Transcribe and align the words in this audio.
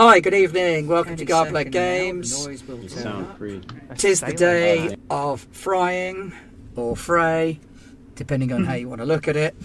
Hi, 0.00 0.20
good 0.20 0.32
evening. 0.32 0.86
Welcome 0.86 1.16
to 1.16 1.26
Garblag 1.26 1.64
second 1.64 1.74
now, 1.74 1.80
Games. 1.80 2.44
the 2.44 2.50
noise 2.50 2.64
will 2.68 2.86
turn 2.86 3.06
up. 3.08 3.98
Tis 3.98 4.20
the 4.20 4.32
day 4.32 4.94
of 5.10 5.40
frying 5.50 6.32
or 6.76 6.94
fray, 6.94 7.58
depending 8.14 8.52
on 8.52 8.64
how 8.64 8.74
you 8.74 8.88
want 8.88 9.00
to 9.00 9.04
look 9.04 9.26
at 9.26 9.34
it. 9.34 9.56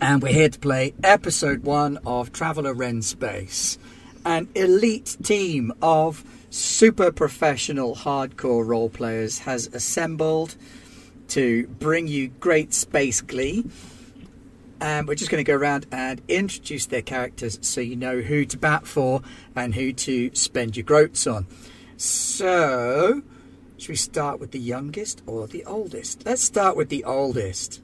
And 0.00 0.22
we're 0.22 0.32
here 0.32 0.48
to 0.48 0.58
play 0.58 0.94
episode 1.04 1.64
one 1.64 1.98
of 2.06 2.32
Traveller 2.32 2.72
Ren 2.72 3.02
Space. 3.02 3.76
An 4.24 4.48
elite 4.54 5.18
team 5.22 5.70
of 5.82 6.24
super 6.48 7.12
professional 7.12 7.94
hardcore 7.94 8.66
role 8.66 8.88
players 8.88 9.40
has 9.40 9.66
assembled 9.74 10.56
to 11.28 11.66
bring 11.66 12.08
you 12.08 12.28
great 12.28 12.72
space 12.72 13.20
glee. 13.20 13.66
And 14.82 15.06
we're 15.06 15.14
just 15.14 15.30
going 15.30 15.42
to 15.42 15.48
go 15.48 15.56
around 15.56 15.86
and 15.92 16.20
introduce 16.26 16.86
their 16.86 17.02
characters 17.02 17.56
so 17.62 17.80
you 17.80 17.94
know 17.94 18.20
who 18.20 18.44
to 18.44 18.58
bat 18.58 18.84
for 18.84 19.22
and 19.54 19.76
who 19.76 19.92
to 19.92 20.34
spend 20.34 20.76
your 20.76 20.82
groats 20.82 21.24
on. 21.24 21.46
So, 21.96 23.22
should 23.78 23.88
we 23.88 23.94
start 23.94 24.40
with 24.40 24.50
the 24.50 24.58
youngest 24.58 25.22
or 25.24 25.46
the 25.46 25.64
oldest? 25.66 26.26
Let's 26.26 26.42
start 26.42 26.76
with 26.76 26.88
the 26.88 27.04
oldest. 27.04 27.80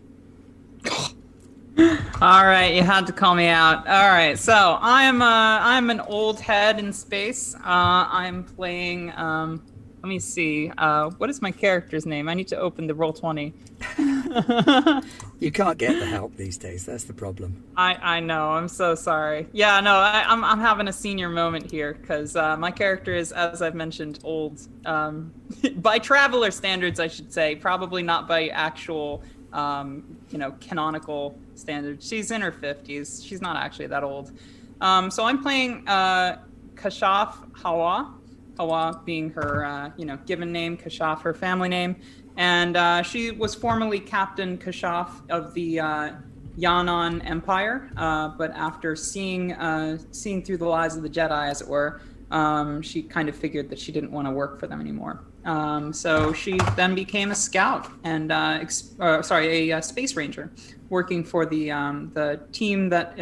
All 0.90 2.44
right, 2.44 2.74
you 2.74 2.82
had 2.82 3.06
to 3.06 3.12
call 3.12 3.36
me 3.36 3.46
out. 3.46 3.86
All 3.86 4.08
right, 4.08 4.36
so 4.36 4.76
I'm 4.80 5.22
uh, 5.22 5.60
I'm 5.60 5.90
an 5.90 6.00
old 6.00 6.40
head 6.40 6.80
in 6.80 6.92
space. 6.92 7.54
Uh, 7.54 7.60
I'm 7.64 8.42
playing. 8.42 9.12
Um, 9.12 9.62
let 10.02 10.08
me 10.08 10.18
see. 10.18 10.70
Uh, 10.78 11.10
what 11.10 11.30
is 11.30 11.42
my 11.42 11.50
character's 11.50 12.06
name? 12.06 12.28
I 12.28 12.34
need 12.34 12.48
to 12.48 12.58
open 12.58 12.86
the 12.86 12.94
roll 12.94 13.12
twenty. 13.12 13.54
You 15.40 15.52
can't 15.52 15.78
get 15.78 16.00
the 16.00 16.06
help 16.06 16.36
these 16.36 16.58
days. 16.58 16.84
That's 16.84 17.04
the 17.04 17.12
problem. 17.12 17.62
I 17.76 17.94
I 17.94 18.20
know. 18.20 18.50
I'm 18.50 18.66
so 18.66 18.96
sorry. 18.96 19.46
Yeah, 19.52 19.78
no, 19.80 19.94
I, 19.94 20.24
I'm 20.26 20.44
I'm 20.44 20.58
having 20.58 20.88
a 20.88 20.92
senior 20.92 21.28
moment 21.28 21.70
here 21.70 21.94
because 21.94 22.34
uh, 22.34 22.56
my 22.56 22.72
character 22.72 23.14
is, 23.14 23.30
as 23.30 23.62
I've 23.62 23.76
mentioned, 23.76 24.18
old. 24.24 24.66
Um, 24.84 25.32
by 25.76 26.00
traveler 26.00 26.50
standards, 26.50 26.98
I 26.98 27.06
should 27.06 27.32
say. 27.32 27.54
Probably 27.54 28.02
not 28.02 28.26
by 28.26 28.48
actual, 28.48 29.22
um, 29.52 30.16
you 30.30 30.38
know, 30.38 30.56
canonical 30.60 31.38
standards. 31.54 32.06
She's 32.08 32.32
in 32.32 32.40
her 32.40 32.52
fifties. 32.52 33.22
She's 33.24 33.40
not 33.40 33.56
actually 33.56 33.86
that 33.86 34.02
old. 34.02 34.32
Um, 34.80 35.08
so 35.08 35.24
I'm 35.24 35.40
playing 35.40 35.86
uh, 35.86 36.40
Kashaf 36.74 37.56
Hawa. 37.56 38.12
Hawa 38.58 39.00
being 39.04 39.30
her, 39.30 39.64
uh, 39.64 39.90
you 39.96 40.04
know, 40.04 40.18
given 40.26 40.52
name. 40.52 40.76
Kashaf 40.76 41.22
her 41.22 41.34
family 41.34 41.68
name. 41.68 41.96
And 42.36 42.76
uh, 42.76 43.02
she 43.02 43.32
was 43.32 43.54
formerly 43.54 43.98
Captain 43.98 44.58
Kashaf 44.58 45.28
of 45.28 45.54
the 45.54 45.80
uh, 45.80 46.12
Yanan 46.58 47.24
Empire, 47.28 47.90
uh, 47.96 48.28
but 48.28 48.52
after 48.52 48.94
seeing 48.94 49.52
uh, 49.52 49.98
seeing 50.12 50.44
through 50.44 50.58
the 50.58 50.66
lies 50.66 50.96
of 50.96 51.02
the 51.02 51.10
Jedi, 51.10 51.50
as 51.50 51.60
it 51.60 51.68
were, 51.68 52.00
um, 52.30 52.82
she 52.82 53.02
kind 53.02 53.28
of 53.28 53.36
figured 53.36 53.68
that 53.70 53.78
she 53.78 53.92
didn't 53.92 54.12
want 54.12 54.26
to 54.26 54.32
work 54.32 54.60
for 54.60 54.66
them 54.66 54.80
anymore. 54.80 55.24
Um, 55.44 55.92
so 55.92 56.32
she 56.32 56.58
then 56.76 56.94
became 56.94 57.30
a 57.30 57.34
scout 57.34 57.90
and 58.04 58.30
uh, 58.30 58.58
ex- 58.60 58.94
sorry, 59.22 59.70
a, 59.70 59.82
space 59.82 60.14
ranger, 60.14 60.52
working 60.90 61.24
for 61.24 61.46
the 61.46 61.70
um, 61.70 62.10
the 62.14 62.40
team 62.52 62.88
that 62.90 63.18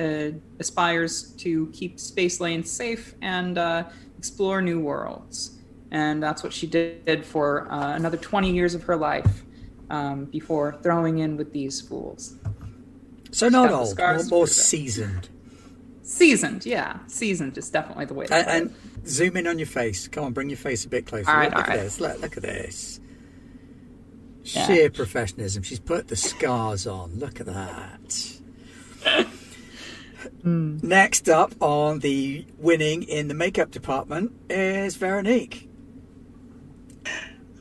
aspires 0.58 1.32
to 1.38 1.68
keep 1.68 1.98
space 2.00 2.40
lanes 2.40 2.70
safe 2.70 3.14
and 3.22 3.58
explore 4.26 4.60
new 4.60 4.80
worlds. 4.80 5.52
And 5.92 6.22
that's 6.22 6.42
what 6.42 6.52
she 6.52 6.66
did 6.66 7.24
for 7.24 7.70
uh, 7.70 7.94
another 7.94 8.16
20 8.16 8.52
years 8.52 8.74
of 8.74 8.82
her 8.84 8.96
life 8.96 9.44
um, 9.88 10.24
before 10.24 10.78
throwing 10.82 11.18
in 11.18 11.36
with 11.36 11.52
these 11.52 11.80
fools. 11.80 12.34
So 13.30 13.48
not 13.48 13.70
old, 13.70 13.96
more, 13.96 14.14
more 14.14 14.18
to 14.18 14.28
prove 14.28 14.48
it. 14.48 14.52
seasoned. 14.52 15.28
Seasoned, 16.02 16.66
yeah, 16.66 16.98
seasoned 17.06 17.58
is 17.58 17.70
definitely 17.70 18.04
the 18.04 18.14
way. 18.14 18.26
To 18.26 18.34
And, 18.34 18.48
and 18.48 19.08
zoom 19.08 19.36
in 19.36 19.46
on 19.46 19.58
your 19.58 19.66
face. 19.66 20.08
Come 20.08 20.24
on, 20.24 20.32
bring 20.32 20.50
your 20.50 20.56
face 20.56 20.84
a 20.84 20.88
bit 20.88 21.06
closer. 21.06 21.28
All 21.30 21.36
right, 21.36 21.50
look 21.50 21.56
all 21.56 21.62
at 21.62 21.68
right. 21.68 21.80
this. 21.80 22.00
Look, 22.00 22.20
look 22.20 22.36
at 22.36 22.42
this. 22.42 23.00
Yeah. 24.44 24.66
Sheer 24.66 24.90
professionalism. 24.90 25.62
She's 25.62 25.80
put 25.80 26.08
the 26.08 26.16
scars 26.16 26.86
on. 26.86 27.18
Look 27.18 27.40
at 27.40 27.46
that. 27.46 29.26
Hmm. 30.46 30.78
Next 30.80 31.28
up 31.28 31.60
on 31.60 31.98
the 31.98 32.46
winning 32.56 33.02
in 33.02 33.26
the 33.26 33.34
makeup 33.34 33.72
department 33.72 34.30
is 34.48 34.94
Veronique. 34.94 35.68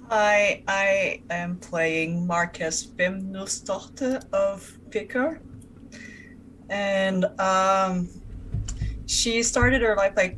Hi, 0.07 0.61
I 0.67 1.23
am 1.31 1.57
playing 1.57 2.27
Marcus 2.27 2.85
Bimnusdotter 2.85 4.31
of 4.31 4.77
Picker. 4.91 5.41
And 6.69 7.25
um, 7.39 8.07
she 9.07 9.41
started 9.41 9.81
her 9.81 9.95
life 9.95 10.13
like 10.15 10.37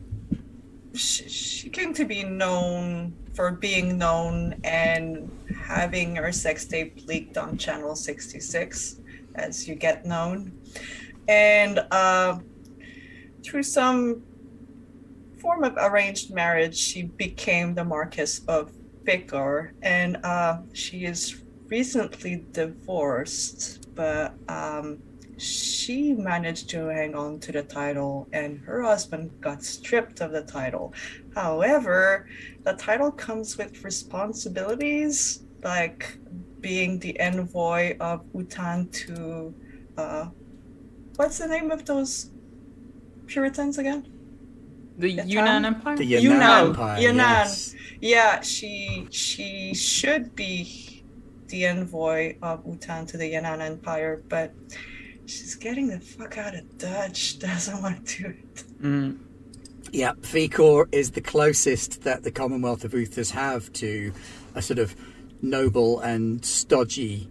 she, 0.94 1.28
she 1.28 1.70
came 1.70 1.94
to 1.96 2.06
be 2.06 2.24
known 2.24 3.14
for 3.34 3.52
being 3.52 3.98
known 3.98 4.56
and 4.64 5.30
having 5.54 6.16
her 6.16 6.32
sex 6.32 6.64
tape 6.64 7.06
leaked 7.08 7.38
on 7.38 7.58
Channel 7.58 7.98
66, 7.98 9.02
as 9.36 9.68
you 9.68 9.76
get 9.76 10.06
known. 10.06 10.58
And 11.28 11.80
uh, 11.92 12.40
through 13.44 13.64
some 13.64 14.24
form 15.40 15.64
of 15.64 15.74
arranged 15.78 16.34
marriage, 16.34 16.78
she 16.78 17.04
became 17.04 17.76
the 17.76 17.84
Marquess 17.84 18.42
of 18.48 18.72
Picker, 19.04 19.74
and 19.82 20.18
uh, 20.24 20.60
she 20.74 21.06
is 21.06 21.44
recently 21.70 22.46
divorced, 22.52 23.94
but 23.96 24.34
um, 24.50 25.00
she 25.38 26.14
managed 26.14 26.70
to 26.72 26.88
hang 26.88 27.16
on 27.16 27.40
to 27.40 27.52
the 27.52 27.64
title, 27.64 28.28
and 28.34 28.60
her 28.60 28.82
husband 28.82 29.32
got 29.40 29.64
stripped 29.64 30.20
of 30.22 30.32
the 30.32 30.42
title. 30.42 30.94
However, 31.36 32.28
the 32.64 32.74
title 32.74 33.12
comes 33.12 33.58
with 33.58 33.84
responsibilities 33.84 35.44
like 35.64 36.18
being 36.60 37.00
the 37.00 37.20
envoy 37.20 37.98
of 38.00 38.26
Utan 38.34 38.90
to 38.90 39.54
uh, 39.98 40.30
what's 41.18 41.38
the 41.38 41.48
name 41.48 41.70
of 41.72 41.86
those 41.86 42.32
Puritans 43.28 43.78
again? 43.78 44.18
the 44.98 45.12
Yeah, 45.12 45.24
Yunnan 45.26 45.66
Empire. 45.66 45.98
The 45.98 46.06
Yunnan. 46.06 46.24
Yunnan 46.24 46.68
Empire. 46.70 47.02
Yunnan. 47.02 47.18
yes. 47.18 47.76
Yeah, 48.02 48.42
she 48.42 49.08
she 49.12 49.74
should 49.74 50.36
be 50.36 51.04
the 51.48 51.66
envoy 51.66 52.36
of 52.42 52.66
Utan 52.66 53.06
to 53.08 53.18
the 53.18 53.32
Yan'an 53.32 53.62
Empire, 53.62 54.22
but 54.28 54.54
she's 55.26 55.56
getting 55.56 55.88
the 55.88 56.00
fuck 56.00 56.38
out 56.38 56.56
of 56.56 56.78
Dutch. 56.78 57.40
Doesn't 57.40 57.82
want 57.82 58.06
to 58.08 58.24
do 58.24 58.30
it. 58.30 58.64
Mm. 58.82 59.20
Yeah, 59.92 60.14
Ficor 60.20 60.88
is 60.92 61.12
the 61.12 61.22
closest 61.22 62.04
that 62.04 62.24
the 62.24 62.32
Commonwealth 62.32 62.84
of 62.84 62.92
Uthas 62.92 63.32
have 63.32 63.72
to 63.74 64.12
a 64.54 64.62
sort 64.62 64.80
of 64.80 64.96
noble 65.42 66.02
and 66.02 66.44
stodgy 66.44 67.30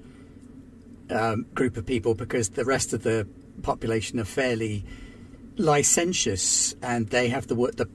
um, 1.10 1.44
group 1.54 1.76
of 1.76 1.84
people 1.84 2.14
because 2.14 2.50
the 2.50 2.64
rest 2.64 2.94
of 2.94 3.02
the 3.02 3.28
population 3.62 4.20
are 4.20 4.24
fairly 4.24 4.84
licentious 5.56 6.74
and 6.82 7.08
they 7.08 7.28
have 7.28 7.46
the 7.46 7.54
wo- 7.54 7.70
the, 7.70 7.88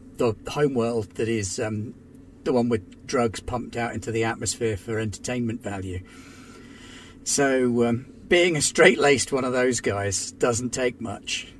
home 0.49 0.75
world 0.75 1.09
that 1.15 1.27
is 1.27 1.59
um, 1.59 1.95
the 2.43 2.53
one 2.53 2.69
with 2.69 3.07
drugs 3.07 3.39
pumped 3.39 3.75
out 3.75 3.93
into 3.93 4.11
the 4.11 4.23
atmosphere 4.23 4.77
for 4.77 4.99
entertainment 4.99 5.63
value. 5.63 5.99
So 7.23 7.87
um, 7.87 8.13
being 8.27 8.55
a 8.55 8.61
straight-laced 8.61 9.31
one 9.31 9.43
of 9.43 9.53
those 9.53 9.79
guys 9.79 10.31
doesn't 10.33 10.71
take 10.71 11.01
much 11.01 11.51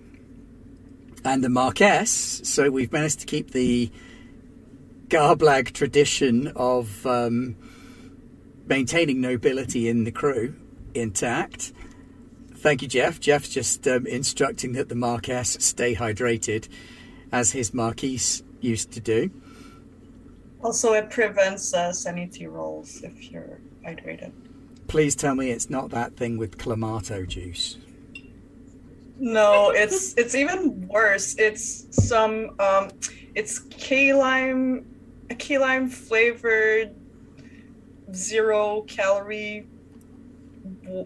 and 1.23 1.43
the 1.43 1.49
Marquess. 1.49 2.41
So 2.43 2.69
we've 2.69 2.91
managed 2.91 3.19
to 3.21 3.25
keep 3.25 3.51
the 3.51 3.91
Garblag 5.07 5.73
tradition 5.73 6.51
of 6.55 7.05
um, 7.05 7.55
maintaining 8.65 9.21
nobility 9.21 9.89
in 9.89 10.03
the 10.03 10.11
crew 10.11 10.55
intact. 10.93 11.73
Thank 12.61 12.83
you, 12.83 12.87
Jeff. 12.87 13.19
Jeff's 13.19 13.49
just 13.49 13.87
um, 13.87 14.05
instructing 14.05 14.73
that 14.73 14.87
the 14.87 14.93
Marquess 14.93 15.57
stay 15.59 15.95
hydrated, 15.95 16.69
as 17.31 17.53
his 17.53 17.73
Marquise 17.73 18.43
used 18.59 18.91
to 18.91 18.99
do. 18.99 19.31
Also, 20.63 20.93
it 20.93 21.09
prevents 21.09 21.73
uh, 21.73 21.91
sanity 21.91 22.45
rolls 22.45 23.01
if 23.01 23.31
you're 23.31 23.59
hydrated. 23.83 24.31
Please 24.87 25.15
tell 25.15 25.33
me 25.33 25.49
it's 25.49 25.71
not 25.71 25.89
that 25.89 26.15
thing 26.15 26.37
with 26.37 26.59
clamato 26.59 27.27
juice. 27.27 27.79
No, 29.17 29.71
it's 29.71 30.15
it's 30.15 30.35
even 30.35 30.87
worse. 30.87 31.33
It's 31.39 31.87
some 31.89 32.55
um, 32.59 32.91
it's 33.33 33.57
key 33.57 34.13
lime, 34.13 34.85
a 35.31 35.33
key 35.35 35.57
lime 35.57 35.89
flavored, 35.89 36.93
zero 38.13 38.83
calorie, 38.87 39.65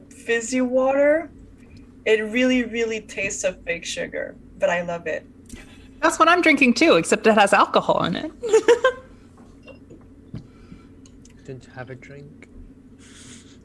fizzy 0.09 0.59
water. 0.59 1.29
It 2.05 2.21
really, 2.31 2.63
really 2.63 3.01
tastes 3.01 3.43
of 3.43 3.61
fake 3.63 3.85
sugar, 3.85 4.35
but 4.59 4.69
I 4.69 4.81
love 4.83 5.07
it. 5.07 5.25
That's 6.01 6.19
what 6.19 6.27
I'm 6.29 6.41
drinking 6.41 6.75
too, 6.75 6.95
except 6.95 7.25
it 7.25 7.33
has 7.33 7.51
alcohol 7.53 8.03
in 8.03 8.15
it. 8.15 8.31
Didn't 11.45 11.65
have 11.75 11.89
a 11.89 11.95
drink. 11.95 12.49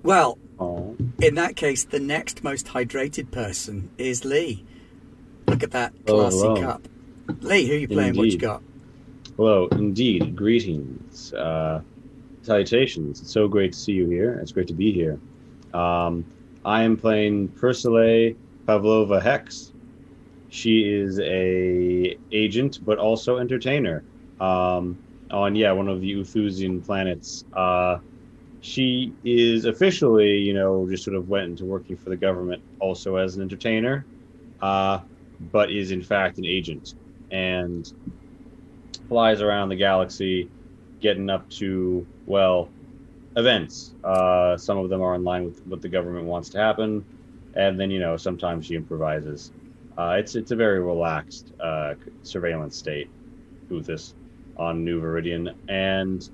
Well, 0.02 0.38
Oh. 0.58 0.96
in 1.20 1.34
that 1.34 1.56
case, 1.56 1.84
the 1.84 2.00
next 2.00 2.42
most 2.44 2.66
hydrated 2.66 3.30
person 3.30 3.90
is 3.98 4.24
Lee. 4.24 4.64
Look 5.46 5.62
at 5.62 5.70
that 5.72 5.92
classy 6.06 6.38
Oh, 6.42 6.54
wow. 6.54 6.60
cup. 6.60 6.88
Lee, 7.40 7.66
who 7.66 7.74
are 7.74 7.78
you 7.78 7.88
playing? 7.88 8.16
What 8.16 8.28
you 8.28 8.38
got? 8.38 8.62
Hello, 9.36 9.68
indeed. 9.72 10.36
Greetings. 10.36 11.32
Uh, 11.32 11.80
salutations. 12.42 13.20
It's 13.20 13.30
so 13.32 13.48
great 13.48 13.72
to 13.72 13.78
see 13.78 13.92
you 13.92 14.08
here. 14.08 14.38
It's 14.42 14.52
great 14.52 14.68
to 14.68 14.74
be 14.74 14.92
here. 14.92 15.18
Um, 15.72 16.24
I 16.64 16.82
am 16.82 16.96
playing 16.96 17.48
Persile 17.48 18.34
Pavlova 18.66 19.20
Hex. 19.20 19.72
She 20.50 20.82
is 20.82 21.18
a 21.20 22.18
agent, 22.32 22.80
but 22.84 22.98
also 22.98 23.38
entertainer. 23.38 24.04
Um, 24.40 24.98
on 25.30 25.54
yeah, 25.54 25.72
one 25.72 25.88
of 25.88 26.00
the 26.00 26.08
Uthusian 26.08 26.80
planets. 26.82 27.44
Uh, 27.52 27.98
she 28.60 29.12
is 29.24 29.64
officially, 29.64 30.36
you 30.38 30.52
know, 30.52 30.86
just 30.88 31.04
sort 31.04 31.16
of 31.16 31.28
went 31.28 31.46
into 31.46 31.64
working 31.64 31.96
for 31.96 32.10
the 32.10 32.16
government 32.16 32.62
also 32.78 33.16
as 33.16 33.36
an 33.36 33.42
entertainer, 33.42 34.04
uh, 34.60 35.00
but 35.52 35.70
is 35.70 35.92
in 35.92 36.02
fact 36.02 36.38
an 36.38 36.44
agent 36.44 36.94
and 37.30 37.92
flies 39.08 39.40
around 39.40 39.70
the 39.70 39.76
galaxy, 39.76 40.50
getting 41.00 41.30
up 41.30 41.48
to 41.48 42.06
well 42.26 42.68
events. 43.36 43.94
Uh, 44.04 44.56
some 44.56 44.78
of 44.78 44.88
them 44.90 45.02
are 45.02 45.14
in 45.14 45.24
line 45.24 45.44
with 45.44 45.60
what 45.64 45.82
the 45.82 45.88
government 45.88 46.26
wants 46.26 46.50
to 46.50 46.58
happen, 46.58 47.04
and 47.54 47.78
then 47.78 47.90
you 47.90 48.00
know 48.00 48.16
sometimes 48.16 48.66
she 48.66 48.74
improvises. 48.74 49.52
Uh, 49.96 50.16
it's 50.18 50.34
it's 50.34 50.50
a 50.50 50.56
very 50.56 50.80
relaxed 50.80 51.52
uh, 51.60 51.94
surveillance 52.22 52.76
state, 52.76 53.08
Uthis, 53.70 54.14
on 54.56 54.84
New 54.84 55.00
Viridian, 55.00 55.54
and 55.68 56.28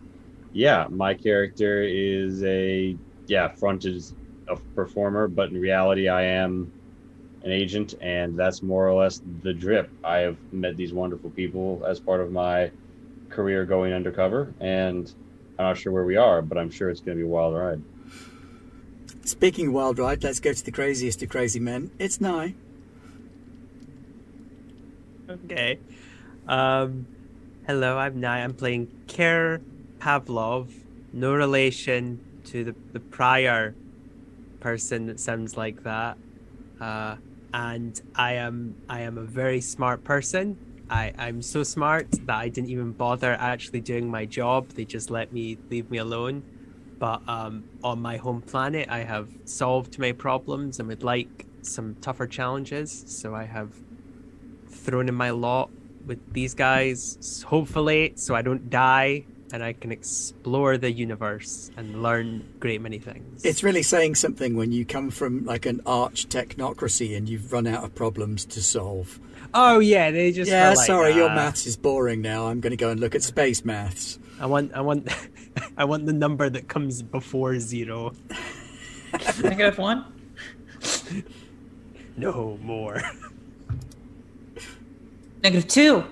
yeah, 0.53 0.87
my 0.91 1.15
character 1.15 1.83
is 1.83 2.43
a 2.45 2.97
yeah 3.27 3.49
front 3.49 3.85
is 3.85 4.15
a 4.49 4.57
performer, 4.75 5.29
but 5.29 5.51
in 5.51 5.61
reality 5.61 6.09
I 6.09 6.23
am 6.23 6.73
an 7.43 7.53
agent, 7.53 7.95
and 8.01 8.39
that's 8.39 8.63
more 8.63 8.89
or 8.89 8.95
less 9.03 9.21
the 9.43 9.53
drip. 9.55 9.91
I 10.05 10.19
have 10.19 10.39
met 10.53 10.77
these 10.77 10.93
wonderful 10.93 11.31
people 11.31 11.85
as 11.87 12.01
part 12.01 12.21
of 12.21 12.33
my 12.33 12.73
career 13.31 13.65
going 13.67 13.93
undercover, 13.93 14.55
and 14.61 15.13
I'm 15.59 15.67
not 15.67 15.79
sure 15.79 15.93
where 15.93 16.05
we 16.05 16.17
are, 16.17 16.43
but 16.43 16.59
I'm 16.59 16.71
sure 16.71 16.91
it's 16.91 17.01
going 17.01 17.17
to 17.17 17.23
be 17.23 17.27
a 17.27 17.31
wild 17.31 17.55
ride. 17.55 17.83
Speaking 19.25 19.69
of 19.69 19.73
wild 19.73 19.99
ride, 19.99 20.23
let's 20.23 20.41
go 20.41 20.53
to 20.53 20.65
the 20.65 20.71
craziest 20.71 21.23
of 21.23 21.31
crazy 21.31 21.61
men. 21.61 21.91
It's 21.99 22.21
Nye. 22.21 22.55
Okay. 25.29 25.79
Um, 26.47 27.07
hello, 27.67 27.99
I'm 27.99 28.21
Nye. 28.21 28.45
I'm 28.45 28.55
playing 28.55 28.89
Kir 29.09 29.61
Pavlov. 29.99 30.71
No 31.13 31.35
relation 31.35 32.21
to 32.45 32.65
the, 32.65 32.75
the 32.93 33.01
prior 33.01 33.75
person 34.61 35.07
that 35.07 35.19
sounds 35.19 35.57
like 35.57 35.83
that. 35.83 36.19
Uh, 36.81 37.17
and 37.53 38.01
I 38.15 38.35
am 38.35 38.77
I 38.89 39.01
am 39.01 39.17
a 39.19 39.23
very 39.23 39.61
smart 39.61 40.05
person. 40.05 40.59
I, 40.89 41.13
I'm 41.19 41.43
so 41.43 41.63
smart 41.63 42.11
that 42.27 42.37
I 42.37 42.49
didn't 42.49 42.71
even 42.71 42.93
bother 42.93 43.33
actually 43.33 43.81
doing 43.81 44.11
my 44.11 44.25
job. 44.25 44.71
They 44.71 44.85
just 44.85 45.11
let 45.11 45.33
me 45.33 45.59
leave 45.71 45.91
me 45.91 45.99
alone. 45.99 46.43
But 46.99 47.29
um, 47.29 47.65
on 47.83 48.01
my 48.01 48.17
home 48.17 48.41
planet, 48.41 48.89
I 48.89 49.01
have 49.01 49.29
solved 49.45 49.99
my 49.99 50.13
problems 50.13 50.79
and 50.79 50.89
would 50.89 51.03
like 51.03 51.47
some 51.63 51.97
tougher 51.97 52.27
challenges. 52.27 53.05
So 53.07 53.35
I 53.35 53.45
have 53.45 53.73
thrown 54.69 55.09
in 55.09 55.15
my 55.15 55.31
lot 55.31 55.71
with 56.07 56.33
these 56.33 56.55
guys, 56.55 57.45
hopefully, 57.47 58.13
so 58.17 58.35
I 58.35 58.43
don't 58.43 58.71
die 58.71 59.27
and 59.53 59.63
I 59.63 59.73
can 59.73 59.93
explore 59.93 60.77
the 60.77 60.91
universe 60.91 61.71
and 61.77 62.03
learn 62.03 62.45
great 62.59 62.81
many 62.81 62.99
things. 62.99 63.45
It's 63.45 63.63
really 63.63 63.83
saying 63.83 64.17
something 64.17 64.57
when 64.57 64.73
you 64.73 64.85
come 64.85 65.11
from 65.11 65.45
like 65.45 65.67
an 65.67 65.81
arch 65.87 66.29
technocracy 66.29 67.17
and 67.17 67.29
you've 67.29 67.53
run 67.53 67.67
out 67.67 67.85
of 67.85 67.95
problems 67.95 68.45
to 68.47 68.63
solve. 68.63 69.21
Oh 69.57 69.79
yeah, 69.81 70.11
they 70.11 70.31
just 70.33 70.51
yeah, 70.51 70.71
like, 70.71 70.87
sorry, 70.87 71.15
your 71.15 71.31
"Ah, 71.31 71.35
maths 71.35 71.67
is 71.67 71.77
boring 71.77 72.21
now. 72.21 72.47
I'm 72.47 72.61
going 72.61 72.71
to 72.71 72.77
go 72.77 72.91
and 72.91 73.01
look 73.01 73.15
at 73.15 73.23
space 73.23 73.65
maths. 73.65 74.19
I 74.39 74.47
want, 74.47 74.73
I 74.75 74.83
want, 74.83 75.09
I 75.77 75.85
want 75.85 76.07
the 76.07 76.13
number 76.13 76.49
that 76.49 76.69
comes 76.69 77.03
before 77.03 77.59
zero. 77.59 78.13
Negative 79.43 79.79
one. 79.79 80.05
No 82.17 82.59
more. 82.63 83.03
Negative 85.43 85.69
two. 85.69 86.05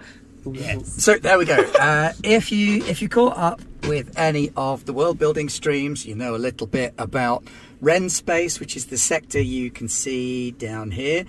yes. 0.52 1.02
So 1.02 1.16
there 1.16 1.38
we 1.38 1.44
go. 1.44 1.56
Uh, 1.78 2.12
if 2.22 2.52
you 2.52 2.84
if 2.84 3.02
you 3.02 3.08
caught 3.08 3.36
up 3.36 3.60
with 3.84 4.16
any 4.18 4.50
of 4.56 4.84
the 4.86 4.92
world 4.92 5.18
building 5.18 5.48
streams, 5.48 6.06
you 6.06 6.14
know 6.14 6.34
a 6.34 6.38
little 6.38 6.66
bit 6.66 6.94
about 6.98 7.44
Ren 7.80 8.08
space, 8.08 8.60
which 8.60 8.76
is 8.76 8.86
the 8.86 8.98
sector 8.98 9.40
you 9.40 9.70
can 9.70 9.88
see 9.88 10.52
down 10.52 10.90
here. 10.90 11.24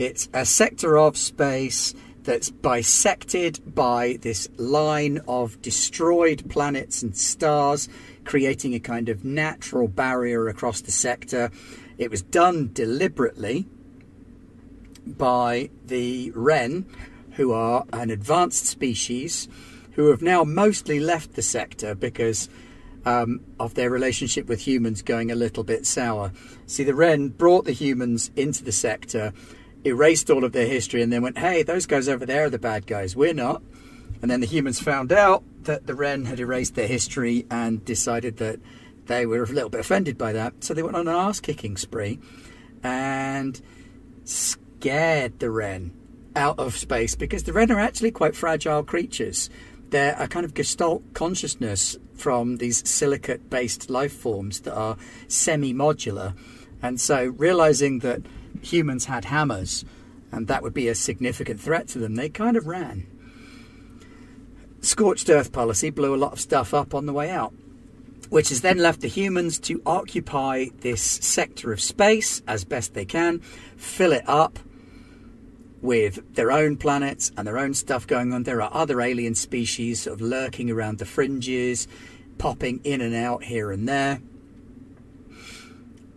It's 0.00 0.30
a 0.32 0.46
sector 0.46 0.96
of 0.96 1.18
space 1.18 1.92
that's 2.22 2.48
bisected 2.48 3.74
by 3.74 4.16
this 4.22 4.48
line 4.56 5.20
of 5.28 5.60
destroyed 5.60 6.48
planets 6.48 7.02
and 7.02 7.14
stars, 7.14 7.86
creating 8.24 8.74
a 8.74 8.80
kind 8.80 9.10
of 9.10 9.26
natural 9.26 9.88
barrier 9.88 10.48
across 10.48 10.80
the 10.80 10.90
sector. 10.90 11.50
It 11.98 12.10
was 12.10 12.22
done 12.22 12.70
deliberately 12.72 13.66
by 15.06 15.68
the 15.84 16.30
Wren, 16.30 16.86
who 17.32 17.52
are 17.52 17.84
an 17.92 18.08
advanced 18.08 18.64
species 18.64 19.48
who 19.92 20.06
have 20.06 20.22
now 20.22 20.44
mostly 20.44 20.98
left 20.98 21.34
the 21.34 21.42
sector 21.42 21.94
because 21.94 22.48
um, 23.04 23.40
of 23.58 23.74
their 23.74 23.90
relationship 23.90 24.46
with 24.46 24.66
humans 24.66 25.02
going 25.02 25.30
a 25.30 25.34
little 25.34 25.62
bit 25.62 25.84
sour. 25.84 26.32
See, 26.64 26.84
the 26.84 26.94
Wren 26.94 27.28
brought 27.28 27.66
the 27.66 27.72
humans 27.72 28.30
into 28.34 28.64
the 28.64 28.72
sector, 28.72 29.34
erased 29.84 30.30
all 30.30 30.44
of 30.44 30.52
their 30.52 30.66
history, 30.66 31.02
and 31.02 31.12
then 31.12 31.22
went, 31.22 31.38
hey, 31.38 31.62
those 31.62 31.86
guys 31.86 32.08
over 32.08 32.26
there 32.26 32.44
are 32.44 32.50
the 32.50 32.58
bad 32.58 32.86
guys, 32.86 33.16
we're 33.16 33.34
not. 33.34 33.62
And 34.22 34.30
then 34.30 34.40
the 34.40 34.46
humans 34.46 34.80
found 34.80 35.12
out 35.12 35.42
that 35.64 35.86
the 35.86 35.94
Wren 35.94 36.26
had 36.26 36.40
erased 36.40 36.74
their 36.74 36.86
history 36.86 37.46
and 37.50 37.84
decided 37.84 38.36
that 38.36 38.60
they 39.06 39.26
were 39.26 39.42
a 39.42 39.46
little 39.46 39.70
bit 39.70 39.80
offended 39.80 40.18
by 40.18 40.32
that. 40.32 40.62
So 40.62 40.74
they 40.74 40.82
went 40.82 40.96
on 40.96 41.08
an 41.08 41.14
ass 41.14 41.40
kicking 41.40 41.76
spree 41.76 42.18
and 42.82 43.60
scared 44.24 45.38
the 45.38 45.50
Wren 45.50 45.92
out 46.36 46.58
of 46.58 46.76
space 46.76 47.14
because 47.14 47.44
the 47.44 47.52
Wren 47.52 47.70
are 47.70 47.80
actually 47.80 48.10
quite 48.10 48.36
fragile 48.36 48.82
creatures. 48.82 49.50
They're 49.88 50.16
a 50.18 50.28
kind 50.28 50.44
of 50.44 50.54
gestalt 50.54 51.02
consciousness 51.14 51.96
from 52.14 52.58
these 52.58 52.88
silicate 52.88 53.50
based 53.50 53.90
life 53.90 54.12
forms 54.12 54.60
that 54.60 54.74
are 54.74 54.96
semi 55.26 55.74
modular. 55.74 56.36
And 56.82 57.00
so 57.00 57.26
realizing 57.36 57.98
that 58.00 58.22
humans 58.62 59.06
had 59.06 59.26
hammers 59.26 59.84
and 60.32 60.46
that 60.46 60.62
would 60.62 60.74
be 60.74 60.88
a 60.88 60.94
significant 60.94 61.60
threat 61.60 61.88
to 61.88 61.98
them, 61.98 62.14
they 62.14 62.28
kind 62.28 62.56
of 62.56 62.66
ran. 62.66 63.06
Scorched 64.80 65.28
earth 65.28 65.52
policy 65.52 65.90
blew 65.90 66.14
a 66.14 66.16
lot 66.16 66.32
of 66.32 66.40
stuff 66.40 66.72
up 66.72 66.94
on 66.94 67.06
the 67.06 67.12
way 67.12 67.30
out 67.30 67.52
which 68.30 68.48
has 68.48 68.62
then 68.62 68.78
left 68.78 69.00
the 69.00 69.08
humans 69.08 69.58
to 69.58 69.82
occupy 69.84 70.66
this 70.80 71.02
sector 71.02 71.72
of 71.72 71.80
space 71.80 72.40
as 72.46 72.64
best 72.64 72.94
they 72.94 73.04
can, 73.04 73.40
fill 73.76 74.12
it 74.12 74.24
up 74.26 74.58
with 75.82 76.20
their 76.34 76.52
own 76.52 76.76
planets 76.76 77.32
and 77.36 77.46
their 77.46 77.58
own 77.58 77.74
stuff 77.74 78.06
going 78.06 78.32
on. 78.32 78.44
There 78.44 78.62
are 78.62 78.72
other 78.72 79.00
alien 79.00 79.34
species 79.34 80.02
sort 80.02 80.14
of 80.14 80.20
lurking 80.20 80.70
around 80.70 80.98
the 80.98 81.06
fringes, 81.06 81.88
popping 82.38 82.80
in 82.84 83.00
and 83.00 83.14
out 83.14 83.42
here 83.42 83.72
and 83.72 83.88
there. 83.88 84.20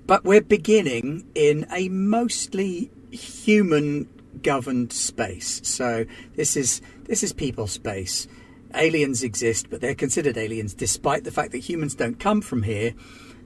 But 0.05 0.23
we're 0.23 0.41
beginning 0.41 1.25
in 1.33 1.65
a 1.71 1.89
mostly 1.89 2.91
human 3.11 4.09
governed 4.41 4.91
space. 4.91 5.61
So 5.63 6.05
this 6.35 6.57
is 6.57 6.81
this 7.05 7.23
is 7.23 7.33
people 7.33 7.67
space. 7.67 8.27
Aliens 8.75 9.23
exist, 9.23 9.69
but 9.69 9.81
they're 9.81 9.95
considered 9.95 10.37
aliens 10.37 10.73
despite 10.73 11.23
the 11.23 11.31
fact 11.31 11.51
that 11.51 11.59
humans 11.59 11.95
don't 11.95 12.19
come 12.19 12.41
from 12.41 12.63
here. 12.63 12.93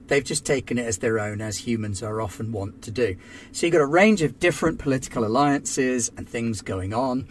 They've 0.06 0.24
just 0.24 0.46
taken 0.46 0.78
it 0.78 0.86
as 0.86 0.98
their 0.98 1.20
own, 1.20 1.42
as 1.42 1.58
humans 1.58 2.02
are 2.02 2.20
often 2.22 2.50
wont 2.50 2.80
to 2.82 2.90
do. 2.90 3.16
So 3.52 3.66
you've 3.66 3.74
got 3.74 3.82
a 3.82 3.86
range 3.86 4.22
of 4.22 4.40
different 4.40 4.78
political 4.78 5.24
alliances 5.24 6.10
and 6.16 6.26
things 6.26 6.62
going 6.62 6.94
on. 6.94 7.28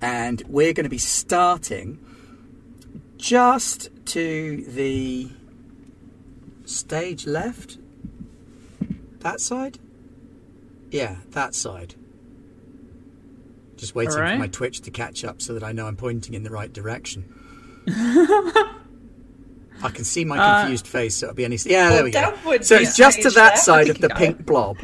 And 0.00 0.42
we're 0.48 0.72
going 0.72 0.84
to 0.84 0.90
be 0.90 0.98
starting 0.98 1.98
just 3.18 3.90
to 4.06 4.64
the 4.68 5.28
stage 6.64 7.26
left. 7.26 7.78
That 9.26 9.40
side? 9.40 9.80
Yeah, 10.92 11.16
that 11.30 11.56
side. 11.56 11.96
Just 13.76 13.96
waiting 13.96 14.12
for 14.12 14.36
my 14.38 14.46
Twitch 14.46 14.82
to 14.82 14.92
catch 14.92 15.24
up 15.24 15.42
so 15.42 15.52
that 15.54 15.64
I 15.64 15.72
know 15.72 15.88
I'm 15.88 15.96
pointing 15.96 16.34
in 16.34 16.44
the 16.44 16.50
right 16.50 16.72
direction. 16.72 17.24
I 17.88 18.70
can 19.92 20.04
see 20.04 20.24
my 20.24 20.38
Uh, 20.38 20.60
confused 20.60 20.86
face, 20.86 21.16
so 21.16 21.26
it'll 21.26 21.34
be 21.34 21.44
any. 21.44 21.56
Yeah, 21.66 21.90
there 21.90 22.04
we 22.04 22.12
go. 22.12 22.36
So 22.62 22.76
it's 22.76 22.96
just 22.96 23.20
to 23.22 23.30
that 23.30 23.54
That 23.54 23.58
side 23.58 23.88
of 23.88 23.98
the 24.00 24.10
pink 24.10 24.36
odd. 24.38 24.46
blob. 24.46 24.76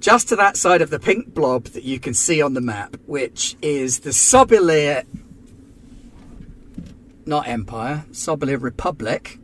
Just 0.00 0.30
to 0.30 0.36
that 0.36 0.56
side 0.56 0.80
of 0.80 0.88
the 0.88 0.98
pink 0.98 1.34
blob 1.34 1.64
that 1.74 1.84
you 1.84 2.00
can 2.00 2.14
see 2.14 2.40
on 2.40 2.54
the 2.54 2.62
map, 2.62 2.96
which 3.04 3.54
is 3.60 4.00
the 4.00 4.10
Sobilir, 4.10 5.04
not 7.26 7.46
Empire, 7.46 8.06
Sobilir 8.12 8.62
Republic, 8.62 9.38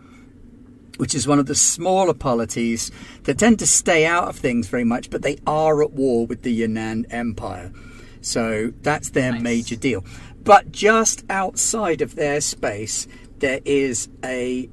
which 0.98 1.14
is 1.14 1.26
one 1.26 1.38
of 1.38 1.46
the 1.46 1.54
smaller 1.54 2.14
polities 2.14 2.90
that 3.24 3.38
tend 3.38 3.58
to 3.60 3.66
stay 3.66 4.04
out 4.04 4.28
of 4.28 4.36
things 4.36 4.68
very 4.68 4.84
much, 4.84 5.08
but 5.10 5.22
they 5.22 5.38
are 5.46 5.82
at 5.82 5.92
war 5.92 6.26
with 6.26 6.42
the 6.42 6.52
Yunnan 6.52 7.06
Empire. 7.10 7.72
So 8.20 8.72
that's 8.82 9.10
their 9.10 9.32
Nice. 9.32 9.42
major 9.42 9.76
deal. 9.76 10.04
But 10.44 10.70
just 10.72 11.24
outside 11.30 12.00
of 12.02 12.14
their 12.14 12.40
space, 12.40 13.06
there 13.38 13.60
is 13.64 14.08
a 14.24 14.68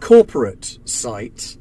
corporate 0.00 0.78
site 0.84 1.56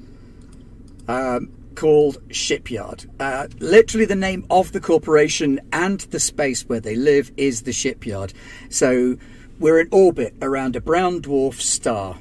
um, 1.07 1.49
called 1.75 2.17
Shipyard. 2.31 3.05
Uh, 3.19 3.47
literally, 3.59 4.05
the 4.05 4.15
name 4.15 4.45
of 4.49 4.71
the 4.71 4.79
corporation 4.79 5.59
and 5.71 5.99
the 6.01 6.19
space 6.19 6.67
where 6.67 6.79
they 6.79 6.95
live 6.95 7.31
is 7.37 7.63
the 7.63 7.73
shipyard. 7.73 8.33
So 8.69 9.17
we're 9.59 9.79
in 9.81 9.89
orbit 9.91 10.35
around 10.41 10.75
a 10.75 10.81
brown 10.81 11.21
dwarf 11.21 11.55
star. 11.55 12.17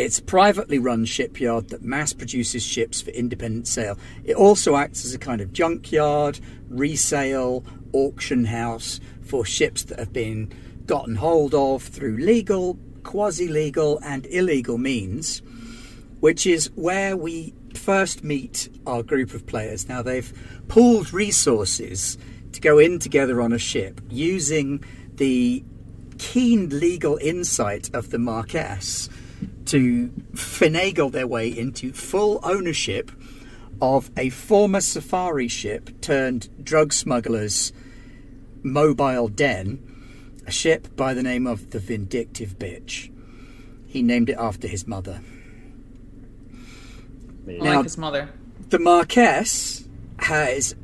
It's 0.00 0.18
a 0.18 0.22
privately 0.22 0.78
run 0.78 1.04
shipyard 1.04 1.68
that 1.68 1.82
mass 1.82 2.14
produces 2.14 2.62
ships 2.62 3.02
for 3.02 3.10
independent 3.10 3.68
sale. 3.68 3.98
It 4.24 4.34
also 4.34 4.76
acts 4.76 5.04
as 5.04 5.12
a 5.12 5.18
kind 5.18 5.42
of 5.42 5.52
junkyard, 5.52 6.40
resale, 6.68 7.64
auction 7.92 8.46
house 8.46 8.98
for 9.20 9.44
ships 9.44 9.84
that 9.84 9.98
have 9.98 10.12
been 10.12 10.52
gotten 10.86 11.16
hold 11.16 11.54
of 11.54 11.82
through 11.82 12.16
legal, 12.16 12.78
quasi 13.02 13.46
legal, 13.46 14.00
and 14.02 14.24
illegal 14.26 14.78
means 14.78 15.42
which 16.20 16.46
is 16.46 16.70
where 16.74 17.16
we 17.16 17.52
first 17.74 18.22
meet 18.22 18.68
our 18.86 19.02
group 19.02 19.34
of 19.34 19.46
players. 19.46 19.88
Now, 19.88 20.02
they've 20.02 20.32
pooled 20.68 21.12
resources 21.12 22.18
to 22.52 22.60
go 22.60 22.78
in 22.78 22.98
together 22.98 23.40
on 23.40 23.52
a 23.52 23.58
ship 23.58 24.00
using 24.10 24.84
the 25.14 25.64
keen 26.18 26.68
legal 26.68 27.16
insight 27.22 27.90
of 27.94 28.10
the 28.10 28.18
Marquess 28.18 29.08
to 29.70 30.08
finagle 30.32 31.12
their 31.12 31.28
way 31.28 31.48
into 31.48 31.92
full 31.92 32.40
ownership 32.42 33.12
of 33.80 34.10
a 34.16 34.28
former 34.30 34.80
safari 34.80 35.46
ship 35.46 36.00
turned 36.00 36.48
drug 36.64 36.92
smugglers' 36.92 37.72
mobile 38.64 39.28
den, 39.28 39.80
a 40.44 40.50
ship 40.50 40.96
by 40.96 41.14
the 41.14 41.22
name 41.22 41.46
of 41.46 41.70
the 41.70 41.78
Vindictive 41.78 42.58
Bitch. 42.58 43.12
He 43.86 44.02
named 44.02 44.28
it 44.28 44.36
after 44.38 44.66
his 44.66 44.88
mother. 44.88 45.20
Now- 47.46 47.76
like 47.76 47.84
his 47.84 47.96
mother. 47.96 48.28
the 48.70 48.78
Marquess 48.80 49.88
has 50.18 50.74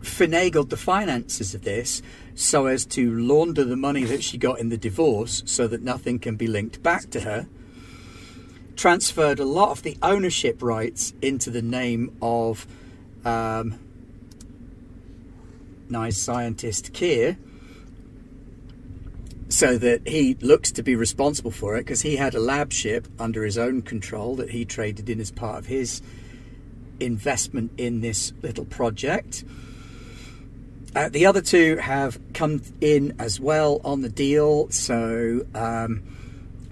finagled 0.00 0.70
the 0.70 0.76
finances 0.76 1.54
of 1.54 1.62
this 1.62 2.02
so 2.36 2.66
as 2.66 2.86
to 2.86 3.18
launder 3.18 3.64
the 3.64 3.76
money 3.76 4.04
that 4.04 4.22
she 4.22 4.38
got 4.38 4.60
in 4.60 4.68
the 4.68 4.76
divorce 4.76 5.42
so 5.44 5.66
that 5.66 5.82
nothing 5.82 6.20
can 6.20 6.36
be 6.36 6.46
linked 6.46 6.82
back 6.84 7.10
to 7.10 7.20
her. 7.20 7.48
Transferred 8.76 9.40
a 9.40 9.44
lot 9.44 9.70
of 9.70 9.82
the 9.82 9.96
ownership 10.02 10.62
rights 10.62 11.14
into 11.20 11.50
the 11.50 11.62
name 11.62 12.16
of 12.20 12.66
um, 13.24 13.78
nice 15.88 16.18
scientist 16.18 16.92
Keir 16.92 17.36
so 19.48 19.78
that 19.78 20.06
he 20.06 20.34
looks 20.40 20.72
to 20.72 20.82
be 20.82 20.96
responsible 20.96 21.50
for 21.50 21.76
it 21.76 21.80
because 21.80 22.02
he 22.02 22.16
had 22.16 22.34
a 22.34 22.40
lab 22.40 22.72
ship 22.72 23.06
under 23.18 23.44
his 23.44 23.56
own 23.56 23.80
control 23.80 24.36
that 24.36 24.50
he 24.50 24.64
traded 24.64 25.08
in 25.08 25.20
as 25.20 25.30
part 25.30 25.58
of 25.58 25.66
his 25.66 26.02
investment 26.98 27.70
in 27.78 28.00
this 28.00 28.32
little 28.42 28.64
project. 28.64 29.44
Uh, 30.94 31.08
the 31.10 31.26
other 31.26 31.42
two 31.42 31.76
have 31.76 32.18
come 32.32 32.62
in 32.80 33.14
as 33.18 33.38
well 33.38 33.80
on 33.84 34.00
the 34.00 34.08
deal. 34.08 34.68
So 34.70 35.46
um, 35.54 36.02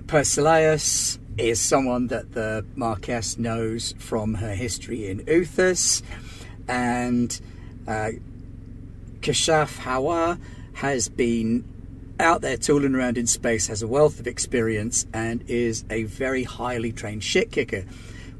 Persilaus 0.06 1.18
is 1.38 1.60
someone 1.60 2.08
that 2.08 2.32
the 2.32 2.64
Marquess 2.76 3.38
knows 3.38 3.94
from 3.98 4.34
her 4.34 4.54
history 4.54 5.08
in 5.08 5.20
Uthas, 5.20 6.02
and 6.68 7.40
uh, 7.86 8.10
Kashaf 9.20 9.78
Hawa 9.78 10.38
has 10.74 11.08
been 11.08 11.64
out 12.20 12.40
there 12.40 12.56
tooling 12.56 12.94
around 12.94 13.18
in 13.18 13.26
space, 13.26 13.66
has 13.66 13.82
a 13.82 13.88
wealth 13.88 14.20
of 14.20 14.26
experience, 14.26 15.06
and 15.12 15.42
is 15.48 15.84
a 15.90 16.04
very 16.04 16.44
highly 16.44 16.92
trained 16.92 17.24
shit 17.24 17.50
kicker, 17.50 17.84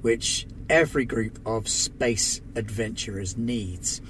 which 0.02 0.46
every 0.70 1.04
group 1.04 1.38
of 1.44 1.68
space 1.68 2.40
adventurers 2.54 3.36
needs. 3.36 4.00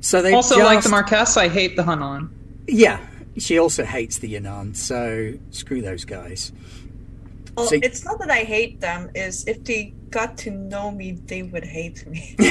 So 0.00 0.22
they 0.22 0.32
Also, 0.32 0.58
like 0.58 0.82
the 0.82 0.88
Marquess, 0.88 1.36
I 1.36 1.48
hate 1.48 1.76
the 1.76 1.82
Hunan. 1.82 2.28
yeah, 2.66 2.98
she 3.38 3.58
also 3.58 3.84
hates 3.84 4.18
the 4.18 4.34
Yanan, 4.34 4.76
so 4.76 5.34
screw 5.50 5.80
those 5.80 6.04
guys. 6.04 6.52
Oh, 7.56 7.62
well, 7.62 7.68
So- 7.68 7.76
it's 7.82 8.04
not 8.04 8.18
that 8.20 8.30
I 8.30 8.40
hate 8.44 8.80
them. 8.80 9.10
Is 9.14 9.46
if 9.46 9.62
they 9.64 9.94
got 10.10 10.36
to 10.38 10.50
know 10.50 10.90
me, 10.90 11.12
they 11.26 11.42
would 11.42 11.64
hate 11.64 12.06
me. 12.06 12.34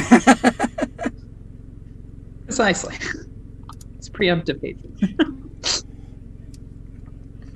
Precisely. 2.45 2.95
It's 3.97 4.09
preemptive 4.09 4.61
hate. 4.61 4.77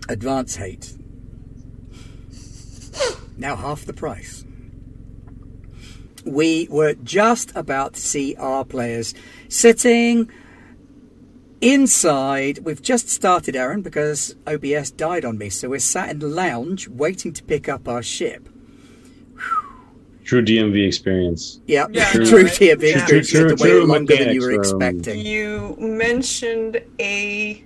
Advance 0.07 0.55
hate. 0.55 0.93
Now 3.37 3.55
half 3.55 3.85
the 3.85 3.93
price. 3.93 4.45
We 6.25 6.67
were 6.71 6.93
just 7.03 7.51
about 7.55 7.93
to 7.95 8.01
see 8.01 8.35
our 8.35 8.63
players 8.65 9.13
sitting 9.49 10.29
inside. 11.61 12.59
We've 12.59 12.81
just 12.81 13.09
started, 13.09 13.55
Aaron, 13.55 13.81
because 13.81 14.35
OBS 14.47 14.91
died 14.91 15.25
on 15.25 15.37
me, 15.37 15.49
so 15.49 15.69
we're 15.69 15.79
sat 15.79 16.09
in 16.09 16.19
the 16.19 16.27
lounge 16.27 16.87
waiting 16.87 17.33
to 17.33 17.43
pick 17.43 17.67
up 17.69 17.87
our 17.87 18.03
ship. 18.03 18.49
True 20.23 20.41
DMV 20.43 20.87
experience. 20.87 21.59
Yep, 21.67 21.89
Yeah, 21.93 22.11
true 22.11 22.23
right. 22.43 22.45
DMV 22.51 22.87
Yeah. 22.87 22.93
experience. 22.97 23.31
You 23.33 23.39
had 23.41 23.49
to 23.49 23.55
True- 23.55 23.63
wait 23.63 23.69
true 23.71 23.85
longer 23.85 24.15
than 24.17 24.33
you 24.33 24.41
were 24.41 24.53
um, 24.53 24.59
expecting. 24.59 25.19
you 25.25 25.75
mentioned 25.79 26.81
a 26.99 27.63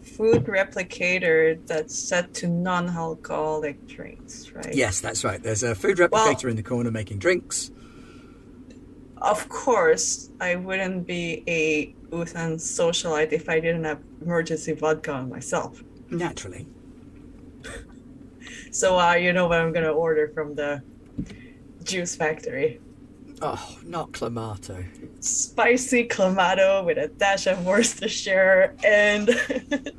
food 0.00 0.44
replicator 0.46 1.58
that's 1.66 1.98
set 1.98 2.32
to 2.34 2.46
non-alcoholic 2.48 3.86
drinks, 3.86 4.50
right? 4.54 4.74
Yes, 4.74 5.00
that's 5.00 5.22
right. 5.22 5.42
There's 5.42 5.62
a 5.62 5.74
food 5.74 5.98
Well- 5.98 6.08
replicator 6.10 6.48
in 6.50 6.56
the 6.56 6.62
corner 6.62 6.90
making 6.90 7.18
drinks. 7.18 7.70
Of 9.18 9.48
course, 9.50 10.30
I 10.40 10.56
wouldn't 10.56 11.06
be 11.06 11.44
a 11.46 11.94
Uthan 12.12 12.56
socialite 12.56 13.32
if 13.32 13.48
I 13.48 13.58
didn't 13.58 13.84
have 13.84 14.00
emergency 14.20 14.72
vodka 14.72 15.12
on 15.12 15.28
myself. 15.28 15.82
Naturally. 16.10 16.66
So 18.72 18.98
uh, 18.98 19.12
you 19.12 19.34
know 19.34 19.48
what 19.48 19.60
I'm 19.60 19.70
gonna 19.70 19.92
order 19.92 20.28
from 20.28 20.54
the 20.54 20.82
juice 21.84 22.16
factory. 22.16 22.80
Oh, 23.42 23.78
not 23.84 24.12
Clamato. 24.12 24.82
Spicy 25.22 26.08
clamato 26.08 26.82
with 26.84 26.96
a 26.96 27.08
dash 27.08 27.46
of 27.46 27.66
Worcestershire 27.66 28.74
and 28.82 29.28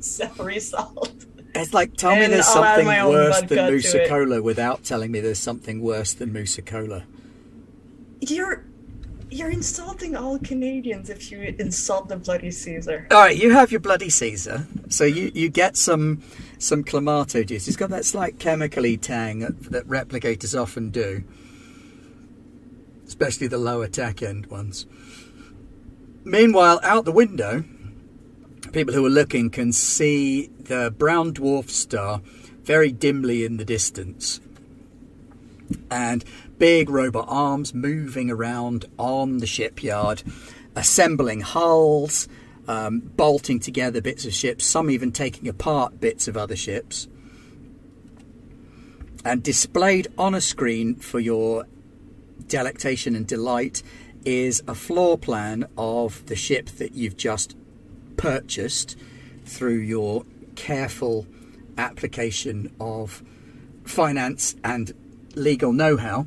celery 0.00 0.58
salt. 0.58 1.24
It's 1.54 1.72
like 1.72 1.94
tell 1.96 2.16
me 2.16 2.26
there's 2.26 2.46
I'll 2.48 2.64
something 2.64 2.86
worse 2.86 3.42
than 3.42 3.70
Musa. 3.70 4.08
Cola 4.08 4.42
without 4.42 4.82
telling 4.82 5.12
me 5.12 5.20
there's 5.20 5.38
something 5.38 5.80
worse 5.80 6.12
than 6.12 6.32
Musa 6.32 6.62
Cola. 6.62 7.04
You're 8.20 8.64
you're 9.34 9.50
insulting 9.50 10.14
all 10.14 10.38
Canadians 10.38 11.10
if 11.10 11.32
you 11.32 11.40
insult 11.58 12.08
the 12.08 12.16
bloody 12.16 12.52
Caesar. 12.52 13.08
All 13.10 13.18
right, 13.18 13.36
you 13.36 13.50
have 13.50 13.72
your 13.72 13.80
bloody 13.80 14.08
Caesar, 14.08 14.68
so 14.88 15.04
you, 15.04 15.32
you 15.34 15.48
get 15.48 15.76
some 15.76 16.22
some 16.58 16.84
Clamato 16.84 17.44
juice. 17.44 17.66
It's 17.66 17.76
got 17.76 17.90
that 17.90 18.04
slight 18.04 18.38
chemically 18.38 18.96
tang 18.96 19.40
that, 19.40 19.88
replicators 19.88 20.58
often 20.58 20.90
do, 20.90 21.24
especially 23.06 23.48
the 23.48 23.58
lower 23.58 23.88
tech 23.88 24.22
end 24.22 24.46
ones. 24.46 24.86
Meanwhile, 26.22 26.78
out 26.84 27.04
the 27.04 27.12
window, 27.12 27.64
people 28.72 28.94
who 28.94 29.04
are 29.04 29.10
looking 29.10 29.50
can 29.50 29.72
see 29.72 30.46
the 30.46 30.94
brown 30.96 31.34
dwarf 31.34 31.70
star 31.70 32.22
very 32.62 32.92
dimly 32.92 33.44
in 33.44 33.56
the 33.56 33.64
distance. 33.64 34.40
And 35.90 36.24
big 36.58 36.88
robot 36.88 37.26
arms 37.28 37.74
moving 37.74 38.30
around 38.30 38.84
on 38.98 39.38
the 39.38 39.46
shipyard, 39.46 40.22
assembling 40.74 41.40
hulls, 41.40 42.28
um, 42.68 43.00
bolting 43.00 43.60
together 43.60 44.00
bits 44.00 44.24
of 44.24 44.32
ships, 44.32 44.64
some 44.64 44.90
even 44.90 45.12
taking 45.12 45.48
apart 45.48 46.00
bits 46.00 46.28
of 46.28 46.36
other 46.36 46.56
ships. 46.56 47.08
And 49.24 49.42
displayed 49.42 50.08
on 50.18 50.34
a 50.34 50.40
screen 50.40 50.96
for 50.96 51.18
your 51.18 51.66
delectation 52.46 53.16
and 53.16 53.26
delight 53.26 53.82
is 54.24 54.62
a 54.66 54.74
floor 54.74 55.18
plan 55.18 55.66
of 55.76 56.24
the 56.26 56.36
ship 56.36 56.66
that 56.66 56.94
you've 56.94 57.16
just 57.16 57.56
purchased 58.16 58.96
through 59.44 59.78
your 59.78 60.24
careful 60.54 61.26
application 61.76 62.74
of 62.80 63.22
finance 63.84 64.54
and 64.64 64.92
legal 65.36 65.72
know-how. 65.72 66.26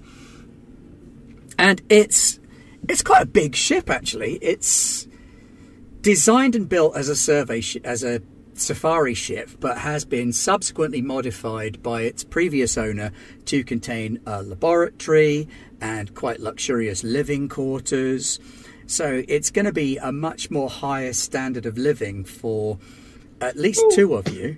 And 1.58 1.82
it's 1.90 2.40
it's 2.88 3.02
quite 3.02 3.24
a 3.24 3.28
big 3.28 3.56
ship 3.56 3.90
actually. 3.90 4.34
It's 4.42 5.08
designed 6.02 6.56
and 6.56 6.70
built 6.70 6.96
as 6.96 7.10
a 7.10 7.16
survey 7.16 7.62
sh- 7.62 7.78
as 7.84 8.04
a 8.04 8.22
safari 8.54 9.14
ship, 9.14 9.50
but 9.60 9.80
has 9.80 10.06
been 10.06 10.34
subsequently 10.34 11.02
modified 11.02 11.82
by 11.84 12.02
its 12.02 12.24
previous 12.24 12.78
owner 12.78 13.12
to 13.46 13.64
contain 13.64 14.20
a 14.26 14.42
laboratory 14.44 15.48
and 15.80 16.14
quite 16.16 16.40
luxurious 16.40 17.04
living 17.04 17.50
quarters. 17.50 18.40
So 18.88 19.24
it's 19.28 19.52
going 19.52 19.66
to 19.66 19.74
be 19.74 19.98
a 19.98 20.12
much 20.12 20.50
more 20.50 20.70
higher 20.70 21.14
standard 21.14 21.66
of 21.66 21.78
living 21.78 22.24
for 22.24 22.80
at 23.42 23.58
least 23.58 23.84
two 23.92 24.16
of 24.16 24.28
you 24.30 24.58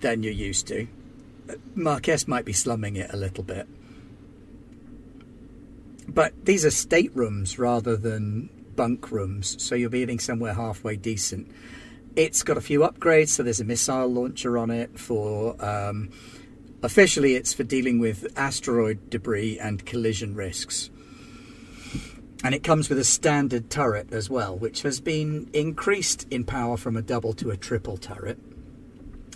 than 0.00 0.22
you're 0.22 0.32
used 0.32 0.66
to. 0.68 0.86
Marquess 1.74 2.28
might 2.28 2.44
be 2.44 2.52
slumming 2.52 2.96
it 2.96 3.12
a 3.12 3.16
little 3.16 3.44
bit. 3.44 3.66
But 6.08 6.44
these 6.44 6.64
are 6.64 6.70
staterooms 6.70 7.58
rather 7.58 7.96
than 7.96 8.48
bunk 8.74 9.10
rooms, 9.10 9.62
so 9.62 9.74
you'll 9.74 9.90
be 9.90 10.00
eating 10.00 10.18
somewhere 10.18 10.54
halfway 10.54 10.96
decent. 10.96 11.50
It's 12.16 12.42
got 12.42 12.56
a 12.56 12.60
few 12.60 12.80
upgrades, 12.80 13.28
so 13.28 13.42
there's 13.42 13.60
a 13.60 13.64
missile 13.64 14.08
launcher 14.08 14.56
on 14.58 14.70
it 14.70 14.98
for. 14.98 15.62
Um, 15.64 16.10
officially, 16.82 17.34
it's 17.34 17.52
for 17.52 17.64
dealing 17.64 17.98
with 17.98 18.26
asteroid 18.36 19.10
debris 19.10 19.58
and 19.58 19.84
collision 19.84 20.34
risks. 20.34 20.90
And 22.44 22.54
it 22.54 22.62
comes 22.62 22.88
with 22.88 22.98
a 22.98 23.04
standard 23.04 23.68
turret 23.68 24.12
as 24.12 24.30
well, 24.30 24.56
which 24.56 24.82
has 24.82 25.00
been 25.00 25.50
increased 25.52 26.26
in 26.30 26.44
power 26.44 26.76
from 26.76 26.96
a 26.96 27.02
double 27.02 27.32
to 27.34 27.50
a 27.50 27.56
triple 27.56 27.96
turret. 27.96 28.38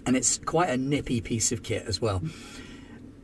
And 0.06 0.16
it's 0.16 0.38
quite 0.38 0.70
a 0.70 0.76
nippy 0.76 1.20
piece 1.20 1.52
of 1.52 1.62
kit 1.62 1.84
as 1.86 2.00
well. 2.00 2.22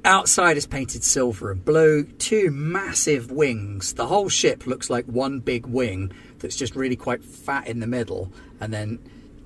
Outside 0.04 0.56
is 0.56 0.66
painted 0.66 1.02
silver 1.02 1.50
and 1.50 1.64
blue, 1.64 2.04
two 2.04 2.50
massive 2.50 3.30
wings. 3.30 3.94
The 3.94 4.06
whole 4.06 4.28
ship 4.28 4.66
looks 4.66 4.88
like 4.88 5.04
one 5.06 5.40
big 5.40 5.66
wing 5.66 6.12
that's 6.38 6.56
just 6.56 6.76
really 6.76 6.96
quite 6.96 7.24
fat 7.24 7.66
in 7.66 7.80
the 7.80 7.86
middle 7.86 8.32
and 8.60 8.72
then 8.72 9.00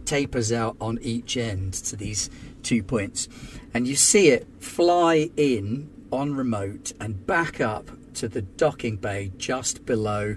tapers 0.05 0.53
out 0.53 0.77
on 0.81 0.99
each 1.01 1.37
end 1.37 1.73
to 1.75 1.97
these 1.97 2.29
two 2.63 2.83
points. 2.83 3.29
And 3.73 3.89
you 3.89 3.97
see 3.97 4.29
it 4.29 4.47
fly 4.61 5.31
in 5.37 5.91
on 6.11 6.35
remote 6.35 6.93
and 7.01 7.27
back 7.27 7.61
up 7.61 7.91
to 8.15 8.29
the 8.29 8.43
docking 8.43 8.97
bay 8.97 9.33
just 9.39 9.87
below 9.87 10.37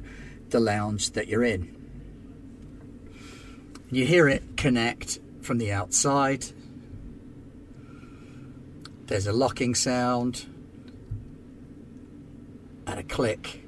the 0.49 0.59
lounge 0.59 1.11
that 1.11 1.27
you're 1.27 1.43
in. 1.43 1.75
You 3.91 4.05
hear 4.05 4.27
it 4.27 4.57
connect 4.57 5.19
from 5.41 5.57
the 5.57 5.71
outside. 5.71 6.45
There's 9.07 9.27
a 9.27 9.33
locking 9.33 9.75
sound 9.75 10.47
and 12.87 12.99
a 12.99 13.03
click, 13.03 13.61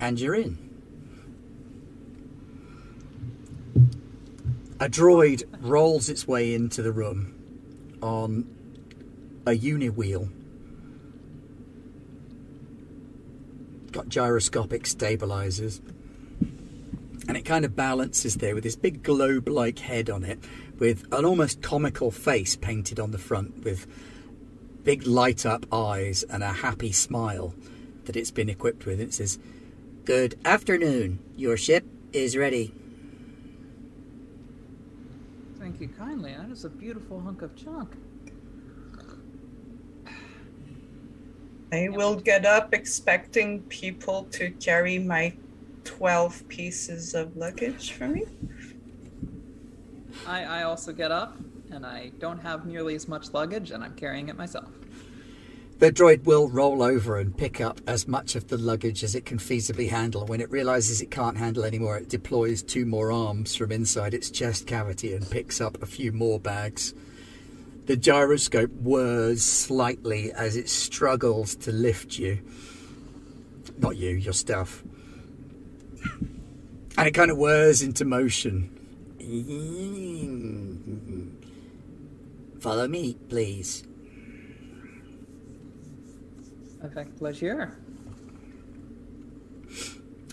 and 0.00 0.18
you're 0.18 0.34
in. 0.34 0.70
A 4.80 4.88
droid 4.88 5.42
rolls 5.60 6.08
its 6.08 6.26
way 6.26 6.54
into 6.54 6.80
the 6.80 6.90
room 6.90 7.34
on 8.00 8.46
a 9.44 9.52
uni 9.52 9.90
wheel. 9.90 10.30
Got 13.92 14.08
gyroscopic 14.08 14.86
stabilizers. 14.86 15.82
And 17.28 17.36
it 17.36 17.44
kind 17.44 17.66
of 17.66 17.76
balances 17.76 18.36
there 18.36 18.54
with 18.54 18.64
this 18.64 18.76
big 18.76 19.02
globe 19.02 19.48
like 19.48 19.80
head 19.80 20.08
on 20.08 20.24
it, 20.24 20.38
with 20.78 21.04
an 21.12 21.26
almost 21.26 21.60
comical 21.60 22.10
face 22.10 22.56
painted 22.56 22.98
on 22.98 23.10
the 23.10 23.18
front, 23.18 23.62
with 23.62 23.86
big 24.84 25.06
light 25.06 25.44
up 25.44 25.66
eyes 25.72 26.22
and 26.24 26.42
a 26.42 26.52
happy 26.52 26.92
smile 26.92 27.54
that 28.04 28.16
it's 28.16 28.30
been 28.30 28.48
equipped 28.48 28.86
with. 28.86 29.00
It 29.00 29.14
says, 29.14 29.38
Good 30.04 30.38
afternoon. 30.44 31.18
Your 31.36 31.56
ship 31.56 31.84
is 32.12 32.36
ready. 32.36 32.74
Thank 35.58 35.80
you 35.80 35.88
kindly. 35.88 36.34
That 36.34 36.50
is 36.50 36.64
a 36.64 36.70
beautiful 36.70 37.20
hunk 37.20 37.42
of 37.42 37.54
junk. 37.54 37.94
I 41.72 41.88
will 41.90 42.16
get 42.16 42.44
up 42.44 42.74
expecting 42.74 43.62
people 43.62 44.24
to 44.32 44.50
carry 44.50 44.98
my 44.98 45.34
12 45.84 46.48
pieces 46.48 47.14
of 47.14 47.36
luggage 47.36 47.92
for 47.92 48.08
me. 48.08 48.24
I, 50.26 50.44
I 50.44 50.62
also 50.64 50.92
get 50.92 51.12
up, 51.12 51.36
and 51.72 51.86
I 51.86 52.12
don't 52.18 52.38
have 52.40 52.66
nearly 52.66 52.94
as 52.94 53.08
much 53.08 53.32
luggage, 53.32 53.70
and 53.70 53.82
I'm 53.82 53.94
carrying 53.94 54.28
it 54.28 54.36
myself. 54.36 54.70
The 55.80 55.90
droid 55.90 56.24
will 56.24 56.50
roll 56.50 56.82
over 56.82 57.18
and 57.18 57.34
pick 57.34 57.58
up 57.58 57.80
as 57.86 58.06
much 58.06 58.36
of 58.36 58.48
the 58.48 58.58
luggage 58.58 59.02
as 59.02 59.14
it 59.14 59.24
can 59.24 59.38
feasibly 59.38 59.88
handle. 59.88 60.26
When 60.26 60.42
it 60.42 60.50
realizes 60.50 61.00
it 61.00 61.10
can't 61.10 61.38
handle 61.38 61.64
anymore, 61.64 61.96
it 61.96 62.10
deploys 62.10 62.62
two 62.62 62.84
more 62.84 63.10
arms 63.10 63.54
from 63.54 63.72
inside 63.72 64.12
its 64.12 64.30
chest 64.30 64.66
cavity 64.66 65.14
and 65.14 65.28
picks 65.30 65.58
up 65.58 65.82
a 65.82 65.86
few 65.86 66.12
more 66.12 66.38
bags. 66.38 66.92
The 67.86 67.96
gyroscope 67.96 68.70
whirs 68.72 69.42
slightly 69.42 70.32
as 70.32 70.54
it 70.54 70.68
struggles 70.68 71.56
to 71.56 71.72
lift 71.72 72.18
you. 72.18 72.40
Not 73.78 73.96
you, 73.96 74.10
your 74.10 74.34
stuff. 74.34 74.84
And 76.98 77.08
it 77.08 77.12
kind 77.12 77.30
of 77.30 77.38
whirs 77.38 77.80
into 77.80 78.04
motion. 78.04 78.68
Follow 82.60 82.86
me, 82.86 83.16
please. 83.28 83.84
Avec 86.82 87.16
pleasure. 87.18 87.76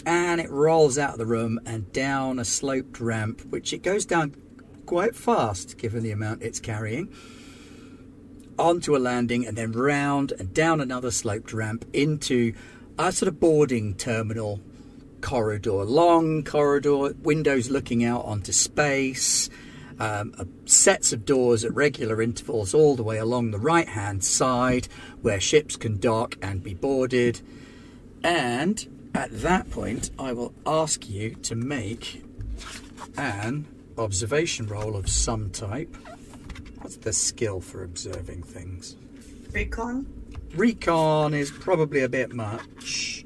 and 0.07 0.39
it 0.39 0.49
rolls 0.49 0.97
out 0.97 1.11
of 1.11 1.17
the 1.17 1.25
room 1.25 1.59
and 1.65 1.91
down 1.91 2.39
a 2.39 2.45
sloped 2.45 3.01
ramp, 3.01 3.41
which 3.49 3.73
it 3.73 3.83
goes 3.83 4.05
down 4.05 4.33
quite 4.85 5.13
fast 5.13 5.77
given 5.77 6.01
the 6.01 6.11
amount 6.11 6.41
it's 6.41 6.61
carrying, 6.61 7.13
onto 8.57 8.95
a 8.95 8.99
landing 8.99 9.45
and 9.45 9.57
then 9.57 9.73
round 9.73 10.31
and 10.39 10.53
down 10.53 10.79
another 10.79 11.11
sloped 11.11 11.51
ramp 11.51 11.83
into 11.91 12.53
a 12.97 13.11
sort 13.11 13.27
of 13.27 13.37
boarding 13.37 13.93
terminal 13.95 14.61
corridor. 15.19 15.83
Long 15.83 16.41
corridor, 16.41 17.13
windows 17.21 17.69
looking 17.69 18.05
out 18.05 18.23
onto 18.23 18.53
space. 18.53 19.49
Um, 19.99 20.36
uh, 20.38 20.45
sets 20.65 21.12
of 21.12 21.25
doors 21.25 21.65
at 21.65 21.73
regular 21.73 22.21
intervals 22.21 22.75
all 22.75 22.95
the 22.95 23.01
way 23.01 23.17
along 23.17 23.49
the 23.49 23.57
right 23.57 23.88
hand 23.88 24.23
side 24.23 24.88
where 25.21 25.39
ships 25.39 25.75
can 25.75 25.97
dock 25.97 26.38
and 26.39 26.62
be 26.62 26.75
boarded. 26.75 27.41
And 28.23 29.10
at 29.15 29.31
that 29.41 29.71
point, 29.71 30.12
I 30.19 30.33
will 30.33 30.53
ask 30.67 31.10
you 31.10 31.33
to 31.36 31.55
make 31.55 32.23
an 33.17 33.65
observation 33.97 34.67
roll 34.67 34.95
of 34.95 35.10
some 35.10 35.49
type. 35.49 35.95
What's 36.81 36.97
the 36.97 37.13
skill 37.13 37.60
for 37.60 37.83
observing 37.83 38.43
things? 38.43 38.95
Recon? 39.51 40.05
Recon 40.55 41.33
is 41.33 41.51
probably 41.51 42.01
a 42.01 42.10
bit 42.10 42.33
much. 42.33 43.25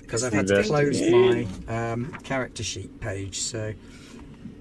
Because 0.00 0.24
I've 0.24 0.32
had 0.32 0.46
to 0.46 0.62
close 0.62 1.00
my 1.02 1.46
um, 1.68 2.12
character 2.22 2.62
sheet 2.62 3.00
page, 3.00 3.40
so 3.40 3.74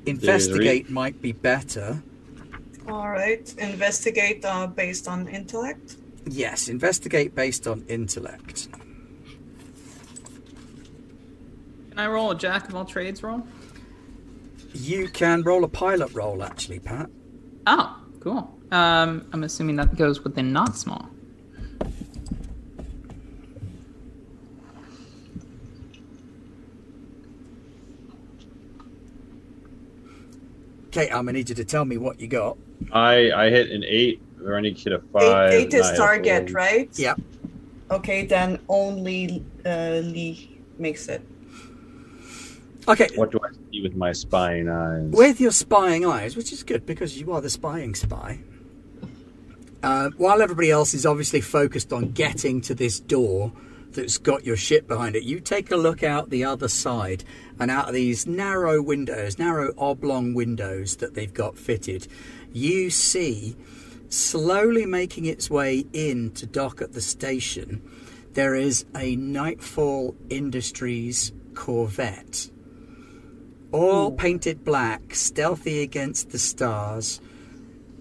investigate 0.05 0.89
might 0.89 1.21
be 1.21 1.31
better. 1.31 2.01
All 2.87 3.09
right. 3.09 3.53
Investigate 3.57 4.45
uh, 4.45 4.67
based 4.67 5.07
on 5.07 5.27
intellect. 5.27 5.97
Yes, 6.27 6.69
investigate 6.69 7.35
based 7.35 7.67
on 7.67 7.83
intellect. 7.87 8.67
Can 11.89 11.99
I 11.99 12.07
roll 12.07 12.31
a 12.31 12.35
jack 12.35 12.67
of 12.67 12.75
all 12.75 12.85
trades 12.85 13.23
roll? 13.23 13.47
You 14.73 15.07
can 15.07 15.43
roll 15.43 15.63
a 15.63 15.67
pilot 15.69 16.13
roll, 16.13 16.43
actually, 16.43 16.79
Pat. 16.79 17.09
Oh, 17.65 17.97
cool. 18.19 18.59
Um, 18.71 19.25
I'm 19.31 19.43
assuming 19.43 19.77
that 19.77 19.95
goes 19.95 20.23
within 20.23 20.51
not 20.51 20.75
small. 20.75 21.09
Okay, 30.95 31.09
I'm 31.09 31.25
gonna 31.25 31.33
need 31.33 31.49
you 31.49 31.55
to 31.55 31.65
tell 31.65 31.83
me 31.83 31.97
what 31.97 32.21
you 32.21 32.27
got. 32.27 32.57
I 32.93 33.29
I 33.31 33.49
hit 33.49 33.69
an 33.69 33.83
eight. 33.85 34.21
Randy 34.37 34.71
hit 34.73 34.93
a 34.93 34.99
five. 35.11 35.51
eight, 35.51 35.65
eight 35.67 35.73
is 35.73 35.81
I 35.81 35.87
hit 35.87 35.93
a 35.93 35.97
target, 35.97 36.51
right? 36.53 36.89
Yep. 36.97 37.19
Okay, 37.91 38.25
then 38.25 38.59
only 38.69 39.43
uh, 39.65 39.99
Lee 40.03 40.57
makes 40.79 41.09
it. 41.09 41.21
Okay, 42.87 43.09
What 43.15 43.31
do 43.31 43.39
I 43.43 43.49
see 43.71 43.81
with 43.81 43.95
my 43.95 44.11
spying 44.13 44.69
eyes? 44.69 45.09
with 45.11 45.41
your 45.41 45.51
spying 45.51 46.05
eyes, 46.05 46.37
which 46.37 46.53
is 46.53 46.63
good 46.63 46.85
because 46.85 47.19
you 47.19 47.31
are 47.33 47.41
the 47.41 47.49
spying 47.49 47.93
spy. 47.95 48.39
Uh, 49.83 50.11
while 50.17 50.41
everybody 50.41 50.71
else 50.71 50.93
is 50.93 51.05
obviously 51.05 51.41
focused 51.41 51.91
on 51.91 52.11
getting 52.11 52.61
to 52.61 52.73
this 52.75 52.99
door 52.99 53.51
that's 53.95 54.17
got 54.17 54.45
your 54.45 54.57
ship 54.57 54.87
behind 54.87 55.15
it, 55.15 55.23
you 55.23 55.39
take 55.39 55.71
a 55.71 55.75
look 55.75 56.03
out 56.03 56.29
the 56.29 56.43
other 56.43 56.67
side 56.67 57.23
and 57.59 57.71
out 57.71 57.87
of 57.87 57.93
these 57.93 58.27
narrow 58.27 58.81
windows, 58.81 59.39
narrow 59.39 59.73
oblong 59.77 60.33
windows 60.33 60.97
that 60.97 61.15
they've 61.15 61.33
got 61.33 61.57
fitted, 61.57 62.07
you 62.51 62.89
see 62.89 63.55
slowly 64.09 64.85
making 64.85 65.25
its 65.25 65.49
way 65.49 65.85
in 65.93 66.31
to 66.31 66.45
dock 66.45 66.81
at 66.81 66.93
the 66.93 67.01
station. 67.01 67.81
There 68.33 68.53
is 68.53 68.85
a 68.95 69.15
Nightfall 69.15 70.15
Industries 70.29 71.31
Corvette 71.53 72.49
all 73.75 74.09
painted 74.09 74.63
black, 74.63 75.13
stealthy 75.13 75.81
against 75.81 76.29
the 76.29 76.39
stars, 76.39 77.19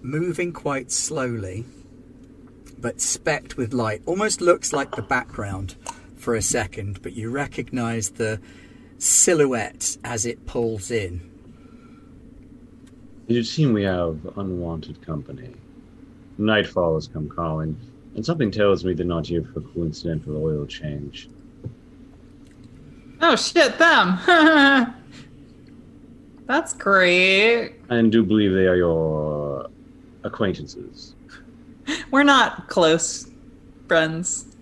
moving 0.01 0.53
quite 0.53 0.89
slowly, 0.89 1.65
but 2.85 3.01
specked 3.01 3.57
with 3.57 3.73
light. 3.73 4.03
Almost 4.05 4.41
looks 4.41 4.71
like 4.71 4.95
the 4.95 5.01
background 5.01 5.73
for 6.17 6.35
a 6.35 6.41
second, 6.43 7.01
but 7.01 7.13
you 7.13 7.31
recognise 7.31 8.11
the 8.11 8.39
silhouette 8.99 9.97
as 10.03 10.23
it 10.27 10.45
pulls 10.45 10.91
in. 10.91 11.19
It 13.27 13.33
would 13.33 13.47
seem 13.47 13.73
we 13.73 13.81
have 13.85 14.19
unwanted 14.37 15.01
company. 15.03 15.55
Nightfall 16.37 16.93
has 16.93 17.07
come 17.07 17.27
calling, 17.27 17.75
and 18.13 18.23
something 18.23 18.51
tells 18.51 18.85
me 18.85 18.93
they're 18.93 19.03
not 19.03 19.25
here 19.25 19.43
for 19.51 19.61
coincidental 19.61 20.37
oil 20.37 20.67
change. 20.67 21.27
Oh 23.19 23.35
shit, 23.35 23.79
them. 23.79 24.19
That's 26.45 26.73
great. 26.73 27.77
And 27.89 28.11
do 28.11 28.23
believe 28.23 28.53
they 28.53 28.67
are 28.67 28.75
your 28.75 29.71
acquaintances. 30.23 31.14
We're 32.11 32.23
not 32.23 32.67
close 32.67 33.29
friends, 33.87 34.55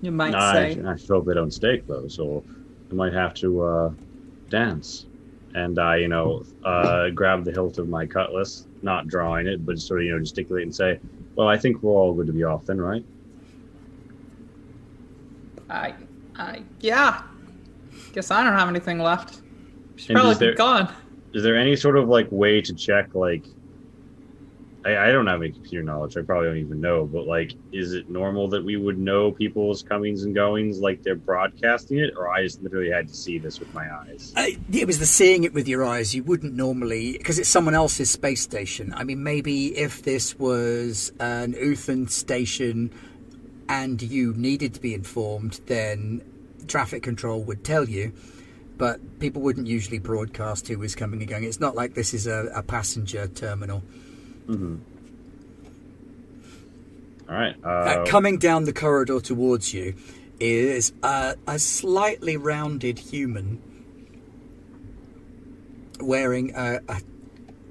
you 0.00 0.10
might 0.10 0.34
I, 0.34 0.74
say. 0.74 0.82
I 0.82 0.96
hope 1.08 1.26
they 1.26 1.34
don't 1.34 1.52
stay 1.52 1.78
close, 1.78 2.18
or 2.18 2.42
I 2.90 2.94
might 2.94 3.12
have 3.12 3.34
to 3.34 3.62
uh, 3.62 3.90
dance. 4.48 5.06
And 5.54 5.78
I, 5.80 5.96
you 5.96 6.08
know, 6.08 6.44
uh, 6.64 7.08
grab 7.10 7.44
the 7.44 7.50
hilt 7.50 7.78
of 7.78 7.88
my 7.88 8.06
cutlass, 8.06 8.66
not 8.82 9.08
drawing 9.08 9.48
it, 9.48 9.66
but 9.66 9.80
sort 9.80 10.00
of, 10.00 10.06
you 10.06 10.12
know, 10.12 10.20
gesticulate 10.20 10.62
and 10.62 10.74
say, 10.74 11.00
"Well, 11.34 11.48
I 11.48 11.58
think 11.58 11.82
we're 11.82 11.92
all 11.92 12.14
good 12.14 12.28
to 12.28 12.32
be 12.32 12.44
off 12.44 12.66
then, 12.66 12.80
right?" 12.80 13.04
I, 15.68 15.94
I, 16.36 16.62
yeah. 16.80 17.22
Guess 18.12 18.30
I 18.30 18.42
don't 18.42 18.52
have 18.52 18.68
anything 18.68 18.98
left. 18.98 19.40
And 20.08 20.16
probably 20.16 20.34
there- 20.34 20.54
gone. 20.54 20.92
Is 21.32 21.44
there 21.44 21.56
any 21.56 21.76
sort 21.76 21.96
of 21.96 22.08
like 22.08 22.26
way 22.30 22.60
to 22.60 22.74
check, 22.74 23.14
like, 23.14 23.44
I, 24.84 24.96
I 24.96 25.12
don't 25.12 25.26
have 25.26 25.42
any 25.42 25.52
computer 25.52 25.82
knowledge. 25.82 26.16
I 26.16 26.22
probably 26.22 26.48
don't 26.48 26.58
even 26.58 26.80
know, 26.80 27.04
but 27.04 27.26
like, 27.26 27.52
is 27.72 27.92
it 27.92 28.08
normal 28.08 28.48
that 28.48 28.64
we 28.64 28.76
would 28.76 28.98
know 28.98 29.30
people's 29.30 29.82
comings 29.82 30.24
and 30.24 30.34
goings 30.34 30.78
like 30.78 31.02
they're 31.02 31.16
broadcasting 31.16 31.98
it, 31.98 32.14
or 32.16 32.30
I 32.30 32.44
just 32.44 32.62
literally 32.62 32.90
had 32.90 33.08
to 33.08 33.14
see 33.14 33.38
this 33.38 33.60
with 33.60 33.72
my 33.74 33.94
eyes? 33.94 34.32
Uh, 34.36 34.46
it 34.72 34.86
was 34.86 34.98
the 34.98 35.06
seeing 35.06 35.44
it 35.44 35.52
with 35.52 35.68
your 35.68 35.84
eyes. 35.84 36.14
You 36.14 36.22
wouldn't 36.22 36.54
normally, 36.54 37.12
because 37.12 37.38
it's 37.38 37.48
someone 37.48 37.74
else's 37.74 38.10
space 38.10 38.40
station. 38.40 38.94
I 38.96 39.04
mean, 39.04 39.22
maybe 39.22 39.76
if 39.76 40.02
this 40.02 40.38
was 40.38 41.12
an 41.20 41.52
Uthan 41.52 42.08
station 42.08 42.90
and 43.68 44.00
you 44.00 44.32
needed 44.34 44.74
to 44.74 44.80
be 44.80 44.94
informed, 44.94 45.60
then 45.66 46.22
traffic 46.66 47.02
control 47.02 47.42
would 47.44 47.64
tell 47.64 47.88
you. 47.88 48.12
But 48.78 49.20
people 49.20 49.42
wouldn't 49.42 49.66
usually 49.66 49.98
broadcast 49.98 50.68
who 50.68 50.78
was 50.78 50.94
coming 50.94 51.20
and 51.20 51.28
going. 51.28 51.44
It's 51.44 51.60
not 51.60 51.74
like 51.74 51.92
this 51.92 52.14
is 52.14 52.26
a, 52.26 52.50
a 52.54 52.62
passenger 52.62 53.28
terminal. 53.28 53.82
Mm-hmm. 54.50 54.76
All 57.28 57.36
right. 57.36 57.54
Uh, 57.64 58.04
coming 58.06 58.38
down 58.38 58.64
the 58.64 58.72
corridor 58.72 59.20
towards 59.20 59.72
you 59.72 59.94
is 60.40 60.92
a, 61.02 61.36
a 61.46 61.58
slightly 61.58 62.36
rounded 62.36 62.98
human 62.98 63.62
wearing 66.00 66.52
a, 66.56 66.80
a 66.88 67.00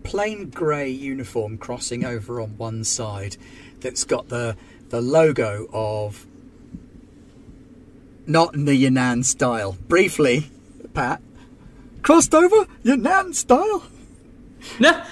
plain 0.04 0.50
grey 0.50 0.90
uniform 0.90 1.58
crossing 1.58 2.06
over 2.06 2.40
on 2.40 2.58
one 2.58 2.84
side 2.84 3.36
that's 3.82 4.06
got 4.06 4.30
the 4.30 4.56
the 4.90 5.02
logo 5.02 5.68
of 5.74 6.26
not 8.26 8.54
in 8.54 8.66
the 8.66 8.76
Yunnan 8.76 9.24
style. 9.24 9.76
Briefly, 9.88 10.50
Pat 10.94 11.22
crossed 12.02 12.34
over 12.34 12.68
Yunnan 12.84 13.34
style. 13.34 13.84
No, 14.80 15.04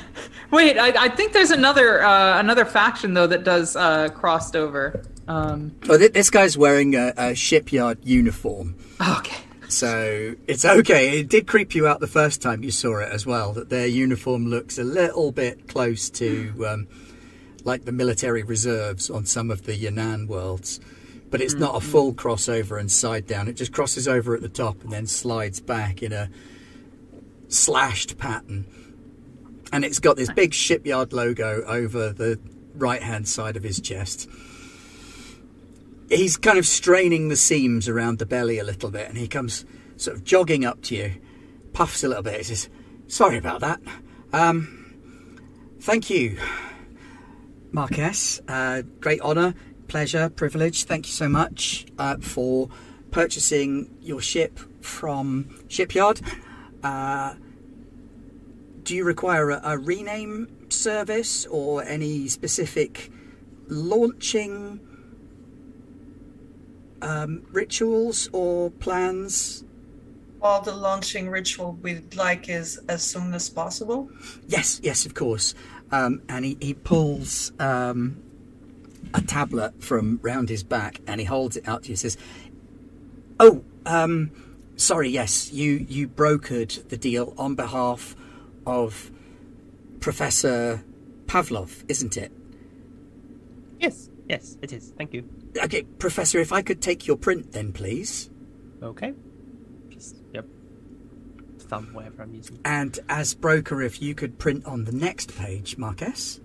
wait. 0.51 0.77
I, 0.77 1.05
I 1.05 1.09
think 1.09 1.33
there's 1.33 1.51
another 1.51 2.01
uh, 2.03 2.39
another 2.39 2.65
faction 2.65 3.13
though 3.13 3.27
that 3.27 3.43
does 3.43 3.75
uh, 3.75 4.09
crossed 4.09 4.55
over. 4.55 5.03
Um, 5.27 5.75
Oh, 5.89 5.97
th- 5.97 6.13
this 6.13 6.29
guy's 6.29 6.57
wearing 6.57 6.95
a, 6.95 7.13
a 7.17 7.35
shipyard 7.35 7.99
uniform. 8.03 8.75
okay. 9.01 9.35
So 9.69 10.35
it's 10.47 10.63
okay. 10.63 11.19
It 11.19 11.27
did 11.27 11.45
creep 11.47 11.75
you 11.75 11.87
out 11.87 11.99
the 11.99 12.07
first 12.07 12.41
time 12.41 12.63
you 12.63 12.71
saw 12.71 12.99
it 12.99 13.11
as 13.11 13.25
well. 13.25 13.51
That 13.51 13.67
their 13.69 13.87
uniform 13.87 14.47
looks 14.47 14.77
a 14.77 14.83
little 14.85 15.33
bit 15.33 15.67
close 15.67 16.09
to 16.11 16.65
um, 16.65 16.87
like 17.65 17.83
the 17.83 17.91
military 17.91 18.43
reserves 18.43 19.09
on 19.09 19.25
some 19.25 19.51
of 19.51 19.63
the 19.65 19.73
Yan'an 19.77 20.27
worlds, 20.27 20.79
but 21.29 21.41
it's 21.41 21.55
not 21.55 21.75
a 21.75 21.81
full 21.81 22.13
crossover 22.13 22.79
and 22.79 22.89
side 22.89 23.27
down. 23.27 23.49
It 23.49 23.57
just 23.57 23.73
crosses 23.73 24.07
over 24.07 24.33
at 24.35 24.41
the 24.41 24.47
top 24.47 24.81
and 24.83 24.93
then 24.93 25.05
slides 25.05 25.59
back 25.59 26.01
in 26.01 26.13
a 26.13 26.29
slashed 27.49 28.17
pattern. 28.17 28.65
And 29.71 29.83
it's 29.83 29.99
got 29.99 30.15
this 30.15 30.31
big 30.31 30.53
shipyard 30.53 31.13
logo 31.13 31.63
over 31.67 32.13
the 32.13 32.39
right 32.75 33.01
hand 33.01 33.27
side 33.27 33.57
of 33.57 33.63
his 33.63 33.81
chest 33.81 34.29
he's 36.09 36.37
kind 36.37 36.57
of 36.57 36.65
straining 36.65 37.29
the 37.29 37.35
seams 37.35 37.87
around 37.87 38.19
the 38.19 38.25
belly 38.25 38.59
a 38.59 38.63
little 38.63 38.89
bit, 38.89 39.07
and 39.09 39.17
he 39.17 39.27
comes 39.27 39.65
sort 39.97 40.15
of 40.15 40.23
jogging 40.23 40.65
up 40.65 40.81
to 40.83 40.95
you, 40.95 41.13
puffs 41.73 42.03
a 42.03 42.07
little 42.07 42.23
bit, 42.23 42.37
he 42.37 42.43
says, 42.43 42.69
"Sorry 43.07 43.37
about 43.37 43.61
that. 43.61 43.79
Um, 44.33 44.95
thank 45.81 46.09
you, 46.09 46.37
Marquess. 47.71 48.41
Uh, 48.47 48.83
great 48.99 49.21
honour, 49.21 49.53
pleasure, 49.87 50.29
privilege. 50.29 50.85
Thank 50.85 51.07
you 51.07 51.13
so 51.13 51.29
much 51.29 51.85
uh, 51.97 52.17
for 52.17 52.69
purchasing 53.11 53.89
your 54.01 54.21
ship 54.21 54.59
from 54.81 55.49
Shipyard. 55.67 56.21
Uh, 56.83 57.35
do 58.87 58.95
you 58.95 59.03
require 59.03 59.49
a, 59.49 59.61
a 59.63 59.77
rename 59.77 60.47
service 60.69 61.45
or 61.45 61.83
any 61.83 62.27
specific 62.27 63.11
launching?" 63.67 64.79
um, 67.01 67.45
rituals 67.51 68.29
or 68.33 68.71
plans? 68.71 69.63
Well, 70.39 70.61
the 70.61 70.73
launching 70.73 71.29
ritual 71.29 71.73
we'd 71.81 72.15
like 72.15 72.49
is 72.49 72.79
as 72.87 73.03
soon 73.03 73.33
as 73.33 73.49
possible. 73.49 74.09
Yes, 74.47 74.79
yes, 74.83 75.05
of 75.05 75.13
course. 75.13 75.53
Um, 75.91 76.21
and 76.29 76.45
he, 76.45 76.57
he 76.61 76.73
pulls 76.73 77.51
um, 77.59 78.21
a 79.13 79.21
tablet 79.21 79.83
from 79.83 80.19
round 80.21 80.49
his 80.49 80.63
back 80.63 81.01
and 81.07 81.19
he 81.19 81.25
holds 81.25 81.57
it 81.57 81.67
out 81.67 81.83
to 81.83 81.89
you 81.89 81.93
and 81.93 81.99
says, 81.99 82.17
Oh, 83.39 83.63
um, 83.85 84.31
sorry, 84.75 85.09
yes, 85.09 85.51
you, 85.51 85.85
you 85.87 86.07
brokered 86.07 86.87
the 86.89 86.97
deal 86.97 87.33
on 87.37 87.55
behalf 87.55 88.15
of 88.67 89.09
Professor 89.99 90.83
Pavlov, 91.25 91.83
isn't 91.87 92.17
it? 92.17 92.31
Yes, 93.79 94.09
yes, 94.27 94.57
it 94.61 94.73
is. 94.73 94.93
Thank 94.97 95.13
you. 95.13 95.27
Okay, 95.63 95.83
Professor, 95.83 96.39
if 96.39 96.51
I 96.51 96.61
could 96.61 96.81
take 96.81 97.07
your 97.07 97.17
print 97.17 97.53
then, 97.53 97.73
please. 97.73 98.29
Okay. 98.83 99.13
Just 99.89 100.17
yep. 100.33 100.45
Thumb 101.59 101.89
whatever 101.93 102.23
I'm 102.23 102.35
using. 102.35 102.59
And 102.63 102.99
as 103.09 103.33
broker, 103.33 103.81
if 103.81 104.01
you 104.01 104.13
could 104.13 104.37
print 104.37 104.65
on 104.65 104.83
the 104.83 104.91
next 104.91 105.35
page, 105.35 105.77
Marquess. 105.77 106.39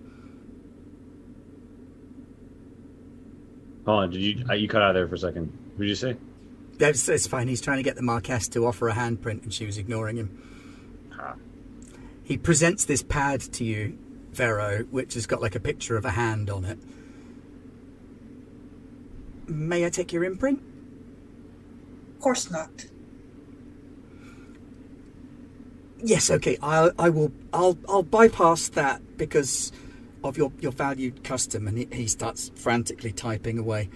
Hold 3.84 4.04
on, 4.04 4.10
did 4.10 4.20
you 4.20 4.44
uh, 4.48 4.54
you 4.54 4.68
cut 4.68 4.80
out 4.80 4.92
there 4.92 5.08
for 5.08 5.16
a 5.16 5.18
second? 5.18 5.52
What 5.74 5.80
did 5.80 5.88
you 5.88 5.94
say? 5.96 6.16
That's, 6.78 7.04
that's 7.04 7.26
fine. 7.26 7.48
He's 7.48 7.60
trying 7.60 7.76
to 7.78 7.82
get 7.82 7.96
the 7.96 8.02
Marquess 8.02 8.48
to 8.48 8.66
offer 8.66 8.88
a 8.88 8.94
handprint, 8.94 9.42
and 9.42 9.52
she 9.52 9.66
was 9.66 9.76
ignoring 9.76 10.16
him. 10.16 10.51
He 12.24 12.36
presents 12.38 12.84
this 12.84 13.02
pad 13.02 13.40
to 13.40 13.64
you, 13.64 13.98
Vero, 14.32 14.84
which 14.90 15.14
has 15.14 15.26
got 15.26 15.42
like 15.42 15.54
a 15.54 15.60
picture 15.60 15.96
of 15.96 16.04
a 16.04 16.10
hand 16.10 16.48
on 16.48 16.64
it. 16.64 16.78
May 19.46 19.84
I 19.84 19.90
take 19.90 20.12
your 20.12 20.24
imprint? 20.24 20.62
Of 22.14 22.20
course 22.20 22.50
not. 22.50 22.86
Yes. 25.98 26.30
Okay. 26.30 26.56
I 26.62 26.90
I 26.98 27.10
will. 27.10 27.32
I'll 27.52 27.76
I'll 27.88 28.02
bypass 28.02 28.68
that 28.70 29.18
because 29.18 29.72
of 30.24 30.38
your 30.38 30.52
your 30.60 30.72
valued 30.72 31.24
custom. 31.24 31.68
And 31.68 31.76
he, 31.76 31.88
he 31.92 32.06
starts 32.06 32.50
frantically 32.54 33.12
typing 33.12 33.58
away. 33.58 33.90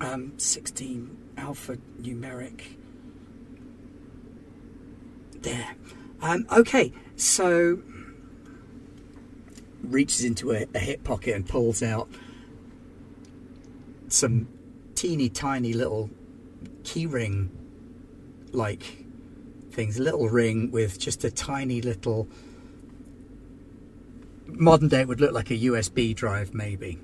Um, 0.00 0.32
sixteen 0.38 1.16
alpha 1.36 1.76
numeric. 2.00 2.76
There. 5.44 5.76
Um, 6.22 6.46
okay. 6.50 6.92
So 7.16 7.80
reaches 9.82 10.24
into 10.24 10.52
a, 10.52 10.66
a 10.74 10.78
hip 10.78 11.04
pocket 11.04 11.36
and 11.36 11.46
pulls 11.46 11.82
out 11.82 12.08
some 14.08 14.48
teeny 14.94 15.28
tiny 15.28 15.74
little 15.74 16.08
keyring 16.82 17.50
like 18.52 19.04
things. 19.70 19.98
A 19.98 20.02
little 20.02 20.30
ring 20.30 20.70
with 20.70 20.98
just 20.98 21.24
a 21.24 21.30
tiny 21.30 21.82
little. 21.82 22.26
Modern 24.46 24.88
day, 24.88 25.02
it 25.02 25.08
would 25.08 25.20
look 25.20 25.32
like 25.32 25.50
a 25.50 25.58
USB 25.58 26.14
drive, 26.14 26.54
maybe. 26.54 26.98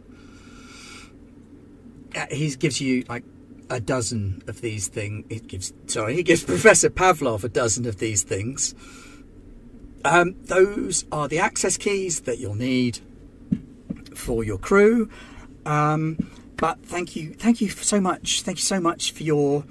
Uh, 2.17 2.27
he 2.31 2.55
gives 2.57 2.81
you 2.81 3.05
like 3.09 3.25
a 3.71 3.81
dozen 3.81 4.43
of 4.47 4.61
these 4.61 4.89
things. 4.89 5.25
It 5.31 5.47
gives 5.47 5.73
sorry, 5.87 6.17
he 6.17 6.23
gives 6.23 6.45
Professor 6.55 6.91
Pavlov 6.91 7.45
a 7.45 7.49
dozen 7.49 7.87
of 7.87 7.99
these 7.99 8.23
things. 8.23 8.75
Um, 10.05 10.35
those 10.45 11.05
are 11.13 11.29
the 11.29 11.39
access 11.39 11.77
keys 11.77 12.21
that 12.23 12.39
you'll 12.39 12.55
need 12.55 13.01
for 14.15 14.45
your 14.45 14.59
crew. 14.59 15.09
Um, 15.65 16.19
but 16.57 16.85
thank 16.85 17.17
you, 17.17 17.33
thank 17.35 17.61
you 17.61 17.69
so 17.69 18.01
much, 18.01 18.43
thank 18.43 18.59
you 18.59 18.65
so 18.65 18.81
much 18.81 19.13
for 19.13 19.23
your 19.23 19.65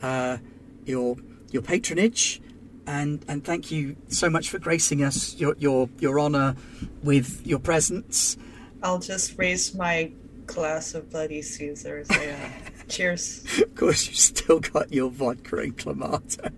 uh, 0.00 0.38
your 0.84 1.16
your 1.50 1.62
patronage, 1.62 2.40
and 2.86 3.24
and 3.28 3.44
thank 3.44 3.70
you 3.70 3.96
so 4.08 4.30
much 4.30 4.48
for 4.50 4.58
gracing 4.58 5.02
us 5.02 5.34
your 5.36 5.54
your 5.58 5.88
your 5.98 6.20
honour 6.20 6.54
with 7.02 7.46
your 7.46 7.58
presence. 7.58 8.36
I'll 8.82 8.98
just 8.98 9.38
raise 9.38 9.74
my 9.74 10.10
glass 10.46 10.94
of 10.94 11.10
Bloody 11.10 11.42
Caesars. 11.42 12.10
Uh, 12.10 12.36
cheers. 12.92 13.44
Of 13.60 13.74
course, 13.74 14.06
you've 14.06 14.16
still 14.16 14.60
got 14.60 14.92
your 14.92 15.10
vodka 15.10 15.58
and 15.58 15.76
clamato. 15.76 16.52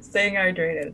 Staying 0.00 0.34
hydrated. 0.34 0.92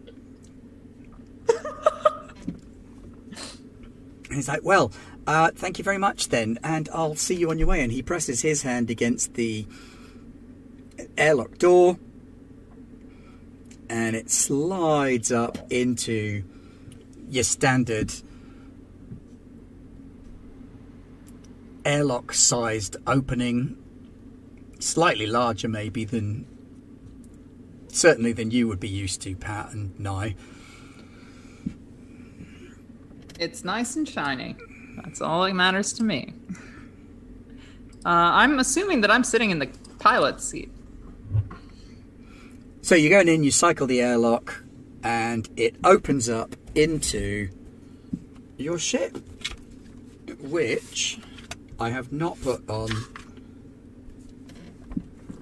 He's 4.31 4.49
like, 4.49 4.63
"Well, 4.63 4.93
uh, 5.27 5.51
thank 5.55 5.79
you 5.79 5.85
very 5.85 5.99
much 5.99 6.29
then, 6.29 6.59
and 6.63 6.89
I'll 6.93 7.17
see 7.17 7.35
you 7.35 7.51
on 7.51 7.59
your 7.59 7.69
way." 7.69 7.83
And 7.83 7.91
he 7.91 8.03
presses 8.03 8.43
his 8.43 8.63
hand 8.63 8.91
against 8.91 9.35
the 9.35 9.67
airlock 11.17 11.59
door, 11.59 11.99
and 13.89 14.15
it 14.15 14.31
slides 14.31 15.33
up 15.33 15.59
into 15.71 16.45
your 17.29 17.45
standard 17.45 18.13
airlock-sized 21.85 22.97
opening, 23.07 23.77
slightly 24.79 25.27
larger 25.27 25.69
maybe 25.69 26.05
than 26.05 26.47
certainly 27.89 28.33
than 28.33 28.51
you 28.51 28.69
would 28.69 28.81
be 28.81 28.89
used 28.89 29.21
to, 29.23 29.35
Pat 29.37 29.73
and 29.73 29.99
Nye. 29.99 30.35
It's 33.39 33.65
nice 33.65 33.97
and 33.97 34.09
shiny. 34.09 34.57
That's 35.03 35.21
all 35.21 35.45
that 35.45 35.55
matters 35.55 35.93
to 35.95 36.05
me. 36.05 36.35
Uh, 38.05 38.09
I'm 38.09 38.59
assuming 38.59 39.01
that 39.03 39.11
I'm 39.11 39.25
sitting 39.25 39.51
in 39.51 39.59
the 39.59 39.69
pilot 39.99 40.41
seat. 40.41 40.71
So 42.83 42.95
you're 42.95 43.11
going 43.11 43.29
in, 43.29 43.45
you 43.45 43.51
cycle 43.51 43.87
the 43.87 44.01
airlock, 44.01 44.63
and 45.03 45.49
it 45.57 45.77
opens 45.85 46.29
up 46.29 46.57
into 46.75 47.51
your 48.57 48.79
ship, 48.79 49.19
which 50.41 51.19
I 51.81 51.89
have 51.89 52.13
not 52.13 52.41
put 52.43 52.69
on 52.69 52.91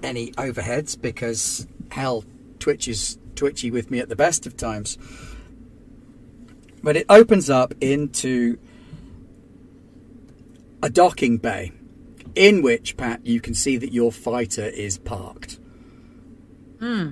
any 0.01 0.31
overheads 0.31 0.99
because 0.99 1.67
hell, 1.91 2.23
Twitch 2.59 2.87
is 2.87 3.17
twitchy 3.35 3.71
with 3.71 3.91
me 3.91 3.99
at 3.99 4.07
the 4.07 4.15
best 4.15 4.47
of 4.47 4.55
times. 4.55 4.97
But 6.81 6.95
it 6.95 7.05
opens 7.09 7.49
up 7.49 7.73
into 7.81 8.57
a 10.81 10.89
docking 10.89 11.37
bay, 11.37 11.73
in 12.35 12.61
which, 12.61 12.95
Pat, 12.95 13.25
you 13.25 13.41
can 13.41 13.53
see 13.53 13.75
that 13.75 13.91
your 13.91 14.11
fighter 14.11 14.65
is 14.65 14.97
parked. 14.97 15.59
Hmm. 16.79 17.09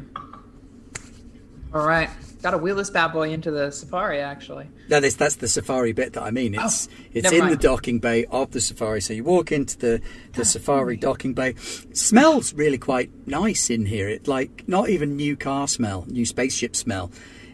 All 1.73 1.85
right. 1.85 2.09
Got 2.47 2.51
to 2.51 2.60
wheel 2.60 2.77
this 2.77 2.89
bad 2.89 3.10
boy 3.10 3.31
into 3.31 3.51
the 3.51 3.71
safari, 3.71 4.21
actually. 4.21 4.69
No, 4.88 5.01
this, 5.01 5.15
that's 5.15 5.36
the 5.36 5.49
safari 5.49 5.91
bit 5.91 6.13
that 6.13 6.23
I 6.23 6.31
mean. 6.31 6.55
It's 6.55 6.88
it's 7.12 7.29
never 7.29 7.43
in 7.43 7.49
the 7.49 7.57
docking 7.57 7.99
bay 7.99 8.23
of 8.23 8.51
the 8.51 8.62
safari. 8.62 9.01
So 9.01 9.12
you 9.12 9.25
walk 9.25 9.51
into 9.51 9.77
the, 9.77 10.01
the 10.31 10.45
safari 10.45 10.95
docking 10.95 11.33
bay. 11.33 11.49
It 11.49 11.97
smells 11.97 12.53
really 12.53 12.77
quite 12.77 13.12
nice 13.27 13.69
in 13.69 13.86
here. 13.86 14.07
It 14.07 14.29
like 14.29 14.63
not 14.65 14.88
even 14.88 15.17
new 15.17 15.36
car 15.36 15.67
smell, 15.67 16.05
new 16.07 16.25
spaceship 16.25 16.77
smell. 16.77 17.12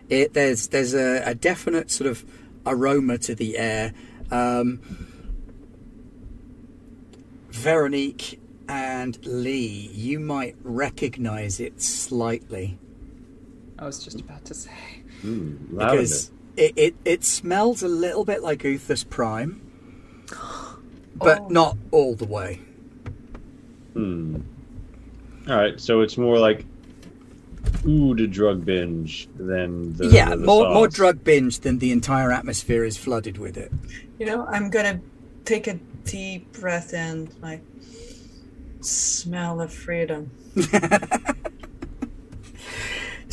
It 0.09 0.35
there's 0.35 0.67
there's 0.67 0.93
a, 0.93 1.23
a 1.25 1.33
definite 1.33 1.89
sort 1.89 2.07
of 2.07 2.23
aroma 2.63 3.17
to 3.17 3.33
the 3.33 3.57
air. 3.57 3.95
Um, 4.29 4.79
Veronique 7.49 8.39
and 8.69 9.17
Lee, 9.25 9.89
you 9.91 10.19
might 10.19 10.55
recognise 10.61 11.59
it 11.59 11.81
slightly. 11.81 12.77
I 13.83 13.85
was 13.85 13.99
just 14.03 14.21
about 14.21 14.45
to 14.45 14.53
say. 14.53 14.71
Mm, 15.23 15.77
because 15.77 16.31
it, 16.55 16.73
it, 16.77 16.95
it 17.03 17.23
smells 17.25 17.83
a 17.83 17.87
little 17.89 18.23
bit 18.23 18.41
like 18.41 18.63
Uthas 18.63 19.07
Prime, 19.09 19.61
but 21.15 21.39
Oh. 21.41 21.47
not 21.49 21.77
all 21.91 22.15
the 22.15 22.25
way. 22.25 22.61
Hmm. 23.93 24.37
All 25.49 25.57
right, 25.57 25.79
so 25.79 25.99
it's 25.99 26.17
more 26.17 26.39
like 26.39 26.65
ooh 27.85 28.15
to 28.15 28.25
drug 28.25 28.63
binge 28.63 29.27
than 29.35 29.93
the 29.97 30.07
yeah, 30.07 30.29
the 30.29 30.37
more 30.37 30.69
more 30.73 30.85
sauce. 30.87 30.95
drug 30.95 31.23
binge 31.25 31.59
than 31.59 31.79
the 31.79 31.91
entire 31.91 32.31
atmosphere 32.31 32.85
is 32.85 32.95
flooded 32.95 33.37
with 33.37 33.57
it. 33.57 33.71
You 34.17 34.25
know, 34.25 34.45
I'm 34.45 34.69
gonna 34.69 35.01
take 35.43 35.67
a 35.67 35.73
deep 36.05 36.53
breath 36.53 36.93
in, 36.93 37.29
like 37.41 37.61
smell 38.79 39.59
of 39.59 39.73
freedom. 39.73 40.31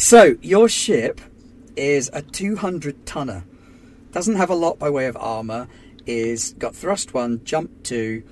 So 0.01 0.39
your 0.41 0.67
ship 0.67 1.21
is 1.77 2.09
a 2.15 2.23
200 2.23 3.05
tonner. 3.05 3.45
Doesn't 4.13 4.37
have 4.37 4.49
a 4.49 4.55
lot 4.55 4.79
by 4.79 4.89
way 4.89 5.05
of 5.05 5.17
armor. 5.19 5.69
Is 6.07 6.55
got 6.55 6.75
thrust 6.75 7.13
one, 7.13 7.45
jump 7.45 7.83
two. 7.83 8.23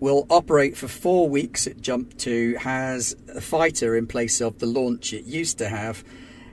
Will 0.00 0.26
operate 0.30 0.74
for 0.74 0.88
four 0.88 1.28
weeks 1.28 1.66
at 1.66 1.82
jump 1.82 2.16
two. 2.16 2.56
Has 2.58 3.14
a 3.28 3.42
fighter 3.42 3.94
in 3.94 4.06
place 4.06 4.40
of 4.40 4.58
the 4.58 4.64
launch 4.64 5.12
it 5.12 5.26
used 5.26 5.58
to 5.58 5.68
have. 5.68 6.02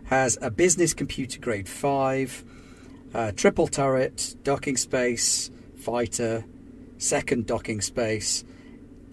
Has 0.08 0.38
a 0.42 0.52
business 0.52 0.94
computer 0.94 1.40
grade 1.40 1.70
five. 1.70 2.44
Triple 3.38 3.68
turret, 3.68 4.36
docking 4.44 4.76
space, 4.76 5.50
fighter, 5.78 6.44
second 6.98 7.48
docking 7.48 7.80
space. 7.80 8.44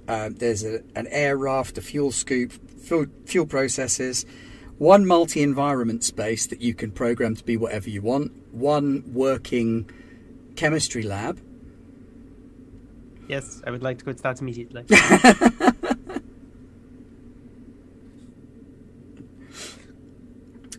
Um, 0.09 0.35
there's 0.35 0.65
a, 0.65 0.83
an 0.97 1.07
air 1.07 1.37
raft, 1.37 1.79
a 1.79 1.83
fuel 1.83 2.11
scoop, 2.11 2.53
fuel, 2.81 3.07
fuel 3.27 3.47
processes, 3.47 4.27
one 4.79 5.07
multi 5.07 5.43
environment 5.43 6.05
space 6.05 6.47
that 6.47 6.61
you 6.61 6.75
can 6.75 6.91
program 6.91 7.35
to 7.37 7.45
be 7.45 7.57
whatever 7.57 7.91
you 7.91 8.03
want, 8.03 8.33
one 8.53 9.05
working 9.13 9.91
chemistry 10.57 11.03
lab. 11.03 11.41
Yes, 13.29 13.63
I 13.67 13.71
would 13.71 13.83
like 13.83 13.99
to 13.99 14.05
go 14.05 14.13
to 14.13 14.23
that 14.23 14.41
immediately. 14.41 14.85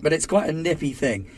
But 0.01 0.13
it's 0.13 0.25
quite 0.25 0.49
a 0.49 0.53
nippy 0.53 0.93
thing. 0.93 1.29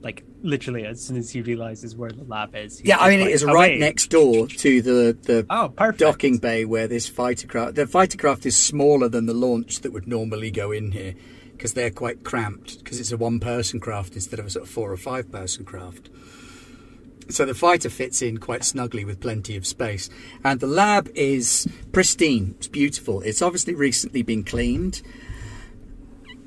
like 0.00 0.24
literally, 0.42 0.84
as 0.86 1.02
soon 1.02 1.16
as 1.16 1.30
he 1.30 1.42
realizes 1.42 1.96
where 1.96 2.10
the 2.10 2.24
lab 2.24 2.54
is. 2.54 2.80
Yeah, 2.84 2.98
I 2.98 3.10
mean, 3.10 3.20
like, 3.20 3.30
it 3.30 3.32
is 3.34 3.44
"Oh, 3.44 3.52
right 3.52 3.72
wait." 3.72 3.80
next 3.80 4.06
door 4.08 4.46
to 4.46 4.82
the, 4.82 5.16
the 5.22 5.46
Oh, 5.50 5.68
perfect. 5.70 5.98
docking 6.00 6.38
bay 6.38 6.64
where 6.64 6.86
this 6.88 7.08
fighter 7.08 7.46
craft. 7.46 7.74
The 7.74 7.86
fighter 7.86 8.16
craft 8.18 8.46
is 8.46 8.56
smaller 8.56 9.08
than 9.08 9.26
the 9.26 9.34
launch 9.34 9.80
that 9.80 9.92
would 9.92 10.06
normally 10.06 10.50
go 10.50 10.70
in 10.72 10.92
here 10.92 11.14
because 11.52 11.72
they're 11.74 11.90
quite 11.90 12.22
cramped 12.24 12.78
because 12.84 13.00
it's 13.00 13.10
a 13.12 13.16
one 13.16 13.40
person 13.40 13.80
craft 13.80 14.14
instead 14.14 14.38
of 14.38 14.46
a 14.46 14.50
sort 14.50 14.64
of 14.64 14.70
four 14.70 14.92
or 14.92 14.96
five 14.96 15.30
person 15.32 15.64
craft. 15.64 16.08
So 17.30 17.44
the 17.44 17.54
fighter 17.54 17.90
fits 17.90 18.22
in 18.22 18.38
quite 18.38 18.64
snugly 18.64 19.04
with 19.04 19.20
plenty 19.20 19.54
of 19.56 19.66
space. 19.66 20.08
And 20.44 20.60
the 20.60 20.66
lab 20.66 21.10
is 21.14 21.68
pristine. 21.92 22.54
It's 22.56 22.68
beautiful. 22.68 23.20
It's 23.20 23.42
obviously 23.42 23.74
recently 23.74 24.22
been 24.22 24.44
cleaned. 24.44 25.02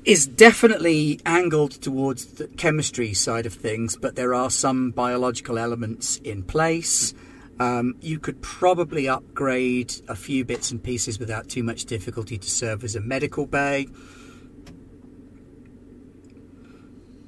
Is 0.04 0.26
definitely 0.26 1.20
angled 1.24 1.70
towards 1.80 2.26
the 2.26 2.48
chemistry 2.48 3.14
side 3.14 3.46
of 3.46 3.54
things, 3.54 3.96
but 3.96 4.16
there 4.16 4.34
are 4.34 4.50
some 4.50 4.90
biological 4.90 5.58
elements 5.58 6.16
in 6.24 6.42
place. 6.42 7.14
Um, 7.60 7.94
you 8.00 8.18
could 8.18 8.42
probably 8.42 9.08
upgrade 9.08 9.94
a 10.08 10.16
few 10.16 10.44
bits 10.44 10.72
and 10.72 10.82
pieces 10.82 11.20
without 11.20 11.48
too 11.48 11.62
much 11.62 11.84
difficulty 11.84 12.36
to 12.36 12.50
serve 12.50 12.82
as 12.82 12.96
a 12.96 13.00
medical 13.00 13.46
bay. 13.46 13.86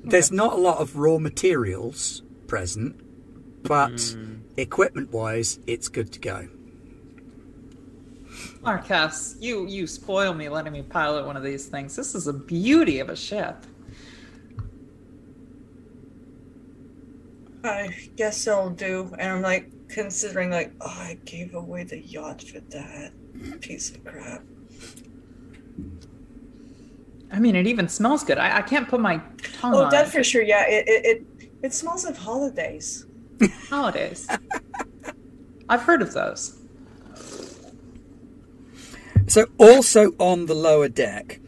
There's 0.02 0.32
not 0.32 0.54
a 0.54 0.56
lot 0.56 0.78
of 0.78 0.96
raw 0.96 1.18
materials 1.18 2.24
present, 2.48 3.00
but 3.62 4.16
equipment 4.56 5.12
wise, 5.12 5.60
it's 5.68 5.88
good 5.88 6.12
to 6.14 6.18
go. 6.18 6.48
Marcus, 8.62 9.36
you 9.40 9.66
you 9.66 9.86
spoil 9.86 10.34
me 10.34 10.48
letting 10.48 10.72
me 10.72 10.82
pilot 10.82 11.26
one 11.26 11.36
of 11.36 11.42
these 11.42 11.66
things. 11.66 11.94
This 11.96 12.14
is 12.14 12.26
a 12.26 12.32
beauty 12.32 13.00
of 13.00 13.10
a 13.10 13.16
ship. 13.16 13.64
I 17.64 17.94
guess 18.16 18.46
I'll 18.46 18.70
do. 18.70 19.14
And 19.18 19.32
I'm 19.32 19.42
like 19.42 19.70
considering, 19.88 20.50
like, 20.50 20.72
oh, 20.80 20.86
I 20.86 21.18
gave 21.24 21.54
away 21.54 21.84
the 21.84 21.98
yacht 21.98 22.42
for 22.42 22.60
that 22.60 23.12
piece 23.60 23.90
of 23.90 24.04
crap. 24.04 24.42
I 27.32 27.40
mean, 27.40 27.56
it 27.56 27.66
even 27.66 27.88
smells 27.88 28.22
good. 28.22 28.38
I, 28.38 28.58
I 28.58 28.62
can't 28.62 28.88
put 28.88 29.00
my 29.00 29.20
tongue 29.54 29.74
Oh, 29.74 29.90
that 29.90 30.08
for 30.08 30.22
sure. 30.22 30.42
Yeah, 30.42 30.66
it 30.68 30.86
it 30.86 31.06
it, 31.06 31.50
it 31.62 31.74
smells 31.74 32.04
of 32.04 32.16
holidays. 32.16 33.06
Holidays. 33.68 34.28
I've 35.68 35.82
heard 35.82 36.02
of 36.02 36.12
those. 36.12 36.60
So, 39.26 39.46
also 39.58 40.12
on 40.18 40.46
the 40.46 40.54
lower 40.54 40.88
deck, 40.88 41.40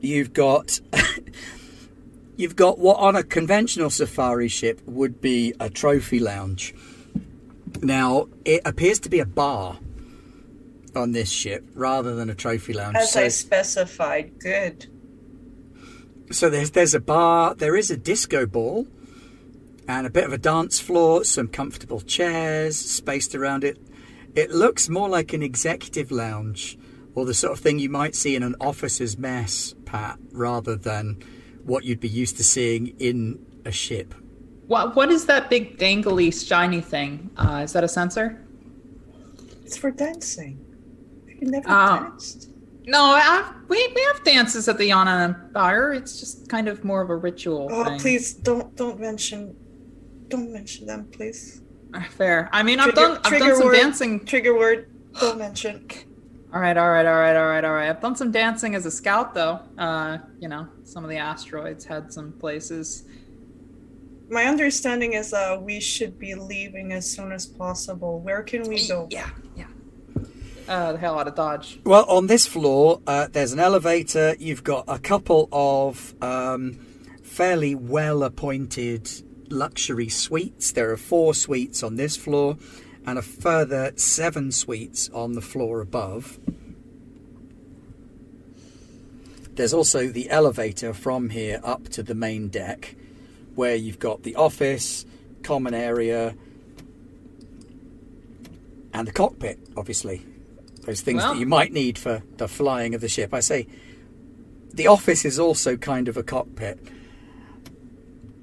you've 0.00 0.32
got 0.32 0.80
you've 2.36 2.56
got 2.56 2.78
what 2.78 2.98
on 2.98 3.16
a 3.16 3.22
conventional 3.22 3.90
safari 3.90 4.48
ship 4.48 4.80
would 4.86 5.20
be 5.20 5.52
a 5.58 5.68
trophy 5.68 6.20
lounge. 6.20 6.74
Now, 7.82 8.28
it 8.44 8.62
appears 8.64 9.00
to 9.00 9.08
be 9.08 9.20
a 9.20 9.26
bar 9.26 9.78
on 10.94 11.12
this 11.12 11.30
ship 11.30 11.64
rather 11.74 12.14
than 12.14 12.30
a 12.30 12.34
trophy 12.34 12.72
lounge. 12.72 12.96
As 12.96 13.12
so, 13.12 13.22
I 13.22 13.28
specified, 13.28 14.38
good. 14.38 14.86
so 16.30 16.48
there's 16.48 16.70
there's 16.70 16.94
a 16.94 17.00
bar, 17.00 17.54
there 17.54 17.76
is 17.76 17.90
a 17.90 17.96
disco 17.96 18.46
ball, 18.46 18.86
and 19.88 20.06
a 20.06 20.10
bit 20.10 20.24
of 20.24 20.32
a 20.32 20.38
dance 20.38 20.78
floor, 20.78 21.24
some 21.24 21.48
comfortable 21.48 22.00
chairs 22.00 22.76
spaced 22.76 23.34
around 23.34 23.64
it. 23.64 23.78
It 24.36 24.50
looks 24.50 24.88
more 24.88 25.08
like 25.08 25.32
an 25.32 25.42
executive 25.42 26.12
lounge 26.12 26.78
or 27.18 27.26
the 27.26 27.34
sort 27.34 27.52
of 27.52 27.58
thing 27.58 27.78
you 27.80 27.88
might 27.90 28.14
see 28.14 28.36
in 28.36 28.42
an 28.44 28.54
officer's 28.60 29.18
mess, 29.18 29.74
Pat, 29.84 30.18
rather 30.30 30.76
than 30.76 31.20
what 31.64 31.84
you'd 31.84 31.98
be 32.00 32.08
used 32.08 32.36
to 32.36 32.44
seeing 32.44 32.88
in 33.00 33.44
a 33.64 33.72
ship. 33.72 34.14
What 34.68 34.94
what 34.94 35.10
is 35.10 35.26
that 35.26 35.50
big 35.50 35.78
dangly 35.78 36.30
shiny 36.46 36.80
thing? 36.80 37.30
Uh, 37.36 37.62
is 37.64 37.72
that 37.72 37.82
a 37.82 37.88
sensor? 37.88 38.40
It's 39.64 39.76
for 39.76 39.90
dancing. 39.90 40.64
You 41.26 41.50
never 41.50 41.66
Oh. 41.68 42.00
danced. 42.10 42.50
No, 42.86 43.00
I, 43.02 43.52
we 43.68 43.76
we 43.94 44.02
have 44.12 44.22
dances 44.24 44.68
at 44.68 44.78
the 44.78 44.90
Yana 44.90 45.24
Empire. 45.24 45.92
It's 45.92 46.20
just 46.20 46.48
kind 46.48 46.68
of 46.68 46.84
more 46.84 47.02
of 47.02 47.10
a 47.10 47.16
ritual 47.16 47.68
Oh, 47.70 47.84
thing. 47.84 47.98
please 47.98 48.32
don't 48.32 48.74
don't 48.76 48.98
mention, 49.00 49.56
don't 50.28 50.52
mention 50.52 50.86
them, 50.86 51.08
please. 51.12 51.62
Uh, 51.92 52.02
Fair. 52.16 52.48
I 52.52 52.62
mean, 52.62 52.78
I've 52.78 52.92
Trigger- 52.94 53.14
done 53.14 53.20
I've 53.24 53.38
done 53.40 53.56
some 53.56 53.66
word. 53.66 53.74
dancing. 53.74 54.24
Trigger 54.24 54.54
word. 54.56 54.88
Don't 55.20 55.38
mention. 55.38 55.86
All 56.52 56.60
right, 56.60 56.76
all 56.78 56.88
right, 56.88 57.04
all 57.04 57.14
right, 57.14 57.36
all 57.36 57.46
right, 57.46 57.64
all 57.64 57.72
right. 57.72 57.90
I've 57.90 58.00
done 58.00 58.16
some 58.16 58.30
dancing 58.32 58.74
as 58.74 58.86
a 58.86 58.90
scout, 58.90 59.34
though. 59.34 59.60
Uh, 59.76 60.18
you 60.40 60.48
know, 60.48 60.66
some 60.82 61.04
of 61.04 61.10
the 61.10 61.18
asteroids 61.18 61.84
had 61.84 62.10
some 62.10 62.32
places. 62.32 63.04
My 64.30 64.44
understanding 64.44 65.12
is 65.12 65.32
uh 65.32 65.58
we 65.60 65.80
should 65.80 66.18
be 66.18 66.34
leaving 66.34 66.92
as 66.92 67.10
soon 67.10 67.32
as 67.32 67.46
possible. 67.46 68.20
Where 68.20 68.42
can 68.42 68.68
we 68.68 68.86
go? 68.86 69.08
Yeah, 69.10 69.28
yeah. 69.56 69.66
Uh, 70.66 70.92
the 70.92 70.98
hell 70.98 71.18
out 71.18 71.28
of 71.28 71.34
Dodge. 71.34 71.80
Well, 71.84 72.04
on 72.08 72.26
this 72.26 72.46
floor, 72.46 73.00
uh, 73.06 73.28
there's 73.30 73.52
an 73.52 73.60
elevator. 73.60 74.34
You've 74.38 74.64
got 74.64 74.84
a 74.86 74.98
couple 74.98 75.48
of 75.50 76.14
um, 76.22 76.78
fairly 77.22 77.74
well 77.74 78.22
appointed 78.22 79.10
luxury 79.50 80.08
suites. 80.08 80.72
There 80.72 80.90
are 80.92 80.96
four 80.98 81.34
suites 81.34 81.82
on 81.82 81.96
this 81.96 82.16
floor 82.16 82.56
and 83.08 83.18
a 83.18 83.22
further 83.22 83.90
seven 83.96 84.52
suites 84.52 85.08
on 85.14 85.32
the 85.32 85.40
floor 85.40 85.80
above. 85.80 86.38
There's 89.54 89.72
also 89.72 90.08
the 90.08 90.28
elevator 90.28 90.92
from 90.92 91.30
here 91.30 91.58
up 91.64 91.88
to 91.88 92.02
the 92.02 92.14
main 92.14 92.48
deck, 92.48 92.96
where 93.54 93.74
you've 93.74 93.98
got 93.98 94.24
the 94.24 94.36
office, 94.36 95.06
common 95.42 95.72
area, 95.72 96.36
and 98.92 99.08
the 99.08 99.12
cockpit, 99.12 99.58
obviously. 99.74 100.26
Those 100.82 101.00
things 101.00 101.22
Well- 101.22 101.32
that 101.32 101.40
you 101.40 101.46
might 101.46 101.72
need 101.72 101.96
for 101.96 102.22
the 102.36 102.46
flying 102.46 102.94
of 102.94 103.00
the 103.00 103.08
ship. 103.08 103.32
I 103.32 103.40
say 103.40 103.66
the 104.74 104.86
office 104.86 105.24
is 105.24 105.38
also 105.38 105.78
kind 105.78 106.08
of 106.08 106.18
a 106.18 106.22
cockpit. 106.22 106.78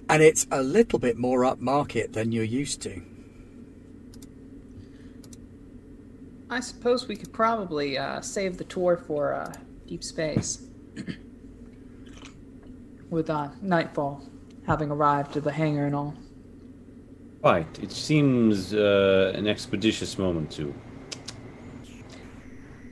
And 0.10 0.24
it's 0.24 0.48
a 0.50 0.64
little 0.64 0.98
bit 0.98 1.18
more 1.18 1.42
upmarket 1.42 2.14
than 2.14 2.32
you're 2.32 2.44
used 2.44 2.82
to. 2.82 3.04
I 6.50 6.60
suppose 6.60 7.08
we 7.08 7.16
could 7.16 7.34
probably 7.34 7.98
uh, 7.98 8.22
save 8.22 8.58
the 8.58 8.64
tour 8.66 8.98
for 8.98 9.34
uh, 9.34 9.54
deep 9.88 10.04
space. 10.04 10.68
With 13.10 13.30
uh, 13.30 13.50
nightfall 13.62 14.28
having 14.66 14.90
arrived 14.90 15.38
at 15.38 15.44
the 15.44 15.52
hangar 15.52 15.86
and 15.86 15.96
all. 15.96 16.16
Right. 17.44 17.68
It 17.82 17.92
seems 17.92 18.74
uh, 18.74 19.32
an 19.36 19.48
expeditious 19.48 20.18
moment 20.18 20.52
too. 20.52 20.74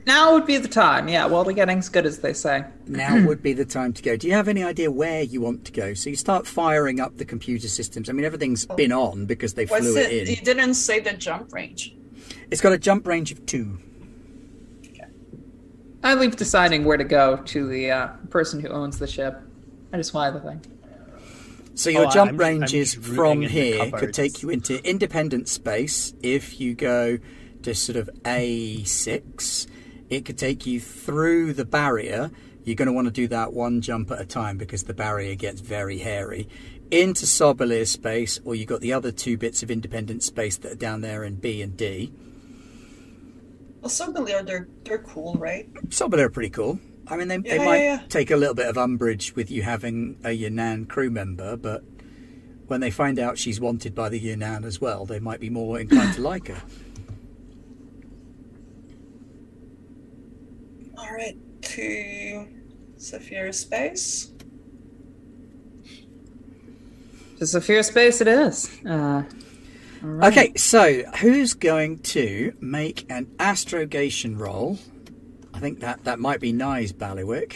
Now 0.06 0.34
would 0.34 0.46
be 0.46 0.58
the 0.58 0.68
time. 0.68 1.08
Yeah, 1.08 1.24
well, 1.24 1.44
the 1.44 1.54
getting's 1.54 1.88
good, 1.88 2.04
as 2.04 2.18
they 2.18 2.34
say. 2.34 2.64
Now 2.86 3.26
would 3.26 3.42
be 3.42 3.54
the 3.54 3.64
time 3.64 3.94
to 3.94 4.02
go. 4.02 4.16
Do 4.16 4.26
you 4.26 4.34
have 4.34 4.48
any 4.48 4.62
idea 4.62 4.90
where 4.90 5.22
you 5.22 5.40
want 5.40 5.64
to 5.64 5.72
go? 5.72 5.94
So 5.94 6.10
you 6.10 6.16
start 6.16 6.46
firing 6.46 7.00
up 7.00 7.16
the 7.16 7.24
computer 7.24 7.68
systems. 7.68 8.10
I 8.10 8.12
mean, 8.12 8.26
everything's 8.26 8.66
been 8.66 8.92
on 8.92 9.24
because 9.24 9.54
they 9.54 9.64
What's 9.64 9.86
flew 9.86 9.96
it? 9.96 10.12
it 10.12 10.28
You 10.28 10.44
didn't 10.44 10.74
say 10.74 11.00
the 11.00 11.14
jump 11.14 11.54
range. 11.54 11.96
It's 12.50 12.60
got 12.60 12.72
a 12.72 12.78
jump 12.78 13.06
range 13.06 13.32
of 13.32 13.44
two. 13.46 13.78
I 16.02 16.14
leave 16.14 16.36
deciding 16.36 16.84
where 16.84 16.98
to 16.98 17.04
go 17.04 17.38
to 17.38 17.66
the 17.66 17.90
uh, 17.90 18.06
person 18.28 18.60
who 18.60 18.68
owns 18.68 18.98
the 18.98 19.06
ship. 19.06 19.40
I 19.92 19.96
just 19.96 20.10
fly 20.10 20.30
the 20.30 20.40
thing. 20.40 20.60
So 21.74 21.88
your 21.90 22.06
Oh, 22.06 22.10
jump 22.10 22.32
I'm- 22.32 22.34
I'm 22.34 22.60
ranges 22.60 22.94
from 22.94 23.40
here 23.40 23.90
could 23.90 24.12
take 24.12 24.42
you 24.42 24.50
into 24.50 24.86
independent 24.86 25.48
space. 25.48 26.12
If 26.22 26.60
you 26.60 26.74
go 26.74 27.18
to 27.62 27.74
sort 27.74 27.96
of 27.96 28.10
A6, 28.24 29.66
it 30.10 30.24
could 30.26 30.36
take 30.36 30.66
you 30.66 30.78
through 30.78 31.54
the 31.54 31.64
barrier. 31.64 32.30
You're 32.64 32.76
going 32.76 32.86
to 32.86 32.92
want 32.92 33.06
to 33.06 33.12
do 33.12 33.26
that 33.28 33.52
one 33.54 33.80
jump 33.80 34.10
at 34.10 34.20
a 34.20 34.24
time 34.26 34.58
because 34.58 34.84
the 34.84 34.94
barrier 34.94 35.34
gets 35.34 35.60
very 35.62 35.98
hairy. 35.98 36.48
Into 36.90 37.24
Sobolir 37.24 37.86
space, 37.86 38.40
or 38.44 38.54
you've 38.54 38.68
got 38.68 38.80
the 38.82 38.92
other 38.92 39.10
two 39.10 39.36
bits 39.38 39.62
of 39.62 39.70
independent 39.70 40.22
space 40.22 40.58
that 40.58 40.72
are 40.72 40.76
down 40.76 41.00
there 41.00 41.24
in 41.24 41.36
B 41.36 41.62
and 41.62 41.76
D. 41.76 42.12
Also, 43.84 44.10
believe 44.10 44.46
they're 44.46 44.66
they're 44.84 44.98
cool, 45.02 45.34
right? 45.34 45.72
Sobolir 45.90 46.20
are 46.20 46.30
pretty 46.30 46.48
cool. 46.48 46.80
I 47.06 47.18
mean, 47.18 47.28
they, 47.28 47.36
they 47.36 47.58
might 47.58 47.80
yeah, 47.80 48.00
yeah. 48.00 48.06
take 48.08 48.30
a 48.30 48.36
little 48.36 48.54
bit 48.54 48.66
of 48.66 48.78
umbrage 48.78 49.36
with 49.36 49.50
you 49.50 49.60
having 49.62 50.16
a 50.24 50.30
Yan'an 50.30 50.88
crew 50.88 51.10
member, 51.10 51.54
but 51.58 51.84
when 52.66 52.80
they 52.80 52.90
find 52.90 53.18
out 53.18 53.36
she's 53.36 53.60
wanted 53.60 53.94
by 53.94 54.08
the 54.08 54.18
Yan'an 54.18 54.64
as 54.64 54.80
well, 54.80 55.04
they 55.04 55.20
might 55.20 55.38
be 55.38 55.50
more 55.50 55.78
inclined 55.78 56.14
to 56.14 56.22
like 56.22 56.48
her. 56.48 56.62
All 60.96 61.12
right, 61.12 61.36
to 61.60 62.48
Sobolir 62.96 63.52
space. 63.52 64.30
To 67.36 67.44
Sobolir 67.44 67.84
Space 67.84 68.22
it 68.22 68.28
is. 68.28 68.80
Uh, 68.86 69.24
all 69.24 69.24
right. 70.04 70.32
Okay, 70.32 70.52
so 70.56 71.02
who's 71.20 71.54
going 71.54 71.98
to 72.00 72.52
make 72.60 73.06
an 73.10 73.30
astrogation 73.38 74.38
roll? 74.38 74.78
I 75.52 75.60
think 75.60 75.80
that, 75.80 76.04
that 76.04 76.18
might 76.18 76.40
be 76.40 76.52
nice, 76.52 76.92
Ballywick. 76.92 77.54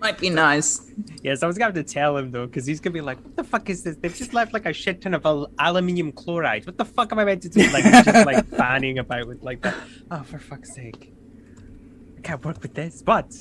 Might 0.00 0.18
be 0.18 0.30
nice. 0.30 0.80
Yes, 1.22 1.42
I 1.42 1.46
was 1.48 1.58
gonna 1.58 1.82
tell 1.82 2.16
him 2.16 2.30
though, 2.30 2.46
because 2.46 2.66
he's 2.66 2.78
gonna 2.78 2.94
be 2.94 3.00
like, 3.00 3.18
"What 3.18 3.36
the 3.36 3.42
fuck 3.42 3.68
is 3.68 3.82
this? 3.82 3.96
They've 3.96 4.14
just 4.14 4.32
left 4.32 4.52
like 4.52 4.64
a 4.64 4.72
shit 4.72 5.00
ton 5.00 5.12
of 5.12 5.26
al- 5.26 5.50
aluminium 5.58 6.12
chloride. 6.12 6.66
What 6.66 6.78
the 6.78 6.84
fuck 6.84 7.10
am 7.10 7.18
I 7.18 7.24
meant 7.24 7.42
to 7.42 7.48
do?" 7.48 7.68
Like 7.70 7.82
he's 7.84 8.04
just 8.04 8.26
like 8.26 8.46
fanning 8.56 8.98
about 8.98 9.26
with 9.26 9.42
like 9.42 9.62
that. 9.62 9.74
Oh, 10.10 10.22
for 10.22 10.38
fuck's 10.38 10.72
sake! 10.72 11.12
I 12.16 12.20
can't 12.20 12.44
work 12.44 12.62
with 12.62 12.74
this, 12.74 13.02
but 13.02 13.34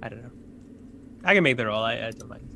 I 0.00 0.08
don't 0.08 0.22
know. 0.22 0.30
I 1.24 1.34
can 1.34 1.42
make 1.42 1.56
the 1.56 1.66
roll. 1.66 1.82
I, 1.82 1.94
I 1.94 2.10
don't 2.12 2.28
mind. 2.28 2.48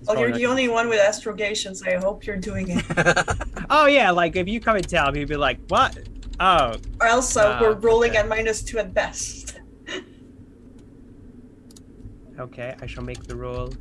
It's 0.00 0.08
Oh, 0.08 0.18
you're 0.18 0.32
the 0.32 0.46
only 0.46 0.68
one 0.68 0.88
with 0.88 1.00
astrogations. 1.00 1.82
I 1.82 1.96
hope 1.96 2.26
you're 2.26 2.36
doing 2.36 2.66
it. 2.70 2.84
Oh 3.72 3.86
yeah, 3.86 4.10
like 4.10 4.34
if 4.34 4.48
you 4.48 4.60
come 4.60 4.76
and 4.76 4.88
tell 4.88 5.12
me, 5.12 5.20
he'd 5.20 5.28
be 5.28 5.36
like, 5.36 5.58
"What? 5.68 5.96
Oh, 6.40 6.74
or 7.00 7.06
else 7.06 7.36
uh, 7.36 7.58
we're 7.60 7.74
rolling 7.74 8.10
okay. 8.10 8.18
at 8.18 8.28
minus 8.28 8.62
two 8.62 8.78
at 8.78 8.92
best. 8.92 9.60
okay. 12.38 12.74
I 12.80 12.86
shall 12.86 13.04
make 13.04 13.22
the 13.24 13.36
roll." 13.36 13.72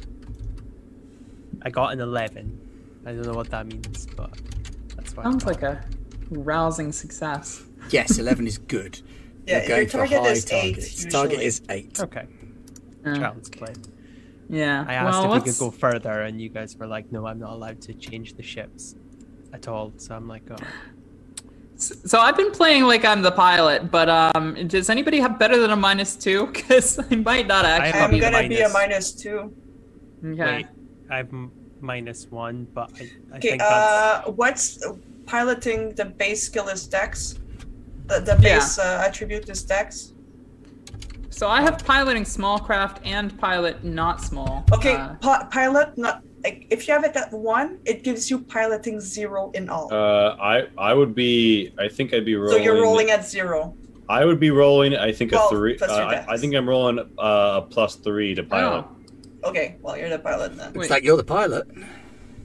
I 1.63 1.71
got 1.71 1.91
an 1.91 2.01
eleven. 2.01 2.69
I 3.05 3.13
don't 3.13 3.23
know 3.23 3.33
what 3.33 3.49
that 3.49 3.65
means, 3.65 4.05
but 4.15 4.31
that's 4.95 5.13
fine. 5.13 5.25
Sounds 5.25 5.45
like 5.45 5.63
a 5.63 5.83
rousing 6.29 6.91
success. 6.91 7.63
Yes, 7.89 8.19
11 8.19 8.47
is 8.47 8.57
good. 8.57 9.01
Yeah, 9.45 9.59
You're 9.59 9.67
going 9.67 9.81
your 9.81 9.89
target 9.89 10.17
for 10.17 10.23
high 10.25 10.31
is 10.31 10.51
eight. 10.51 11.07
Target 11.09 11.39
is 11.39 11.61
8. 11.69 11.99
Okay. 12.01 12.27
Uh, 13.05 13.15
Child's 13.15 13.49
play. 13.49 13.73
Yeah. 14.49 14.83
I 14.87 14.95
asked 14.95 15.21
well, 15.23 15.33
if 15.35 15.43
we 15.43 15.51
could 15.51 15.59
go 15.59 15.71
further, 15.71 16.21
and 16.21 16.41
you 16.41 16.49
guys 16.49 16.75
were 16.79 16.87
like, 16.87 17.05
"No, 17.11 17.27
I'm 17.27 17.39
not 17.39 17.51
allowed 17.53 17.81
to 17.81 17.93
change 17.93 18.33
the 18.35 18.43
ships 18.43 18.95
at 19.53 19.67
all." 19.67 19.93
So 19.97 20.15
I'm 20.15 20.27
like, 20.27 20.43
"Oh, 20.51 20.57
So 21.77 22.19
I've 22.19 22.35
been 22.35 22.51
playing 22.51 22.83
like 22.83 23.05
I'm 23.05 23.21
the 23.21 23.31
pilot, 23.31 23.89
but 23.89 24.09
um, 24.09 24.67
does 24.67 24.89
anybody 24.89 25.19
have 25.19 25.39
better 25.39 25.57
than 25.59 25.71
a 25.71 25.75
minus 25.75 26.15
two? 26.15 26.47
Because 26.53 26.99
I 27.11 27.15
might 27.15 27.47
not 27.47 27.63
actually. 27.65 28.01
I'm 28.01 28.11
be 28.11 28.19
gonna 28.19 28.47
be 28.49 28.55
a 28.59 28.69
minus. 28.69 28.73
minus 28.73 29.11
two. 29.15 29.55
okay. 30.25 30.55
wait, 30.57 30.67
I'm 31.09 31.51
minus 31.79 32.27
one, 32.29 32.67
but 32.73 32.91
I, 32.99 33.03
I 33.33 33.37
Okay, 33.37 33.49
think 33.51 33.61
that's 33.61 34.27
uh, 34.27 34.31
what's 34.35 34.83
piloting 35.25 35.93
the 35.95 36.05
base 36.05 36.43
skill 36.43 36.67
is 36.67 36.87
Dex? 36.87 37.39
The, 38.07 38.19
the 38.19 38.37
Yeah. 38.41 38.55
base 38.59 38.77
uh, 38.79 39.03
attribute 39.07 39.47
is 39.49 39.63
Dex? 39.63 40.13
So 41.29 41.47
I 41.47 41.61
have 41.61 41.83
piloting 41.85 42.25
small 42.25 42.59
craft 42.59 42.99
and 43.05 43.37
pilot 43.39 43.83
not 43.83 44.21
small. 44.21 44.65
Okay, 44.73 44.95
Uh, 44.95 45.13
pi- 45.21 45.45
pilot, 45.51 45.97
not. 45.97 46.21
Like, 46.43 46.65
if 46.69 46.87
you 46.87 46.93
have 46.93 47.03
it 47.03 47.15
at 47.15 47.31
one, 47.33 47.79
it 47.85 48.03
gives 48.03 48.29
you 48.31 48.39
piloting 48.39 48.99
zero 48.99 49.51
in 49.53 49.69
all. 49.69 49.93
Uh, 49.93 50.35
I 50.41 50.67
I 50.77 50.93
would 50.93 51.13
be. 51.13 51.71
I 51.77 51.87
think 51.89 52.13
I'd 52.13 52.25
be 52.25 52.35
rolling. 52.35 52.57
so 52.57 52.63
you're 52.63 52.81
rolling 52.81 53.11
at 53.11 53.25
zero. 53.27 53.75
I 54.07 54.25
would 54.25 54.39
be 54.39 54.49
rolling. 54.49 54.95
I 54.95 55.11
think 55.11 55.31
Well, 55.33 55.47
a 55.47 55.49
three. 55.49 55.75
plus 55.77 55.91
Uh, 55.91 55.95
I. 56.27 56.33
I 56.33 56.37
think 56.37 56.55
I'm 56.55 56.67
rolling 56.67 56.99
uh, 56.99 57.59
a 57.59 57.61
plus 57.69 57.95
three 57.95 58.33
to 58.35 58.43
pilot. 58.43 58.85
oh. 58.85 59.49
Okay, 59.49 59.77
well 59.81 59.97
you're 59.97 60.09
the 60.09 60.19
pilot 60.19 60.57
then. 60.57 60.67
Looks 60.73 60.77
Wait. 60.77 60.89
like 60.89 61.03
you're 61.03 61.15
the 61.17 61.23
pilot. 61.23 61.67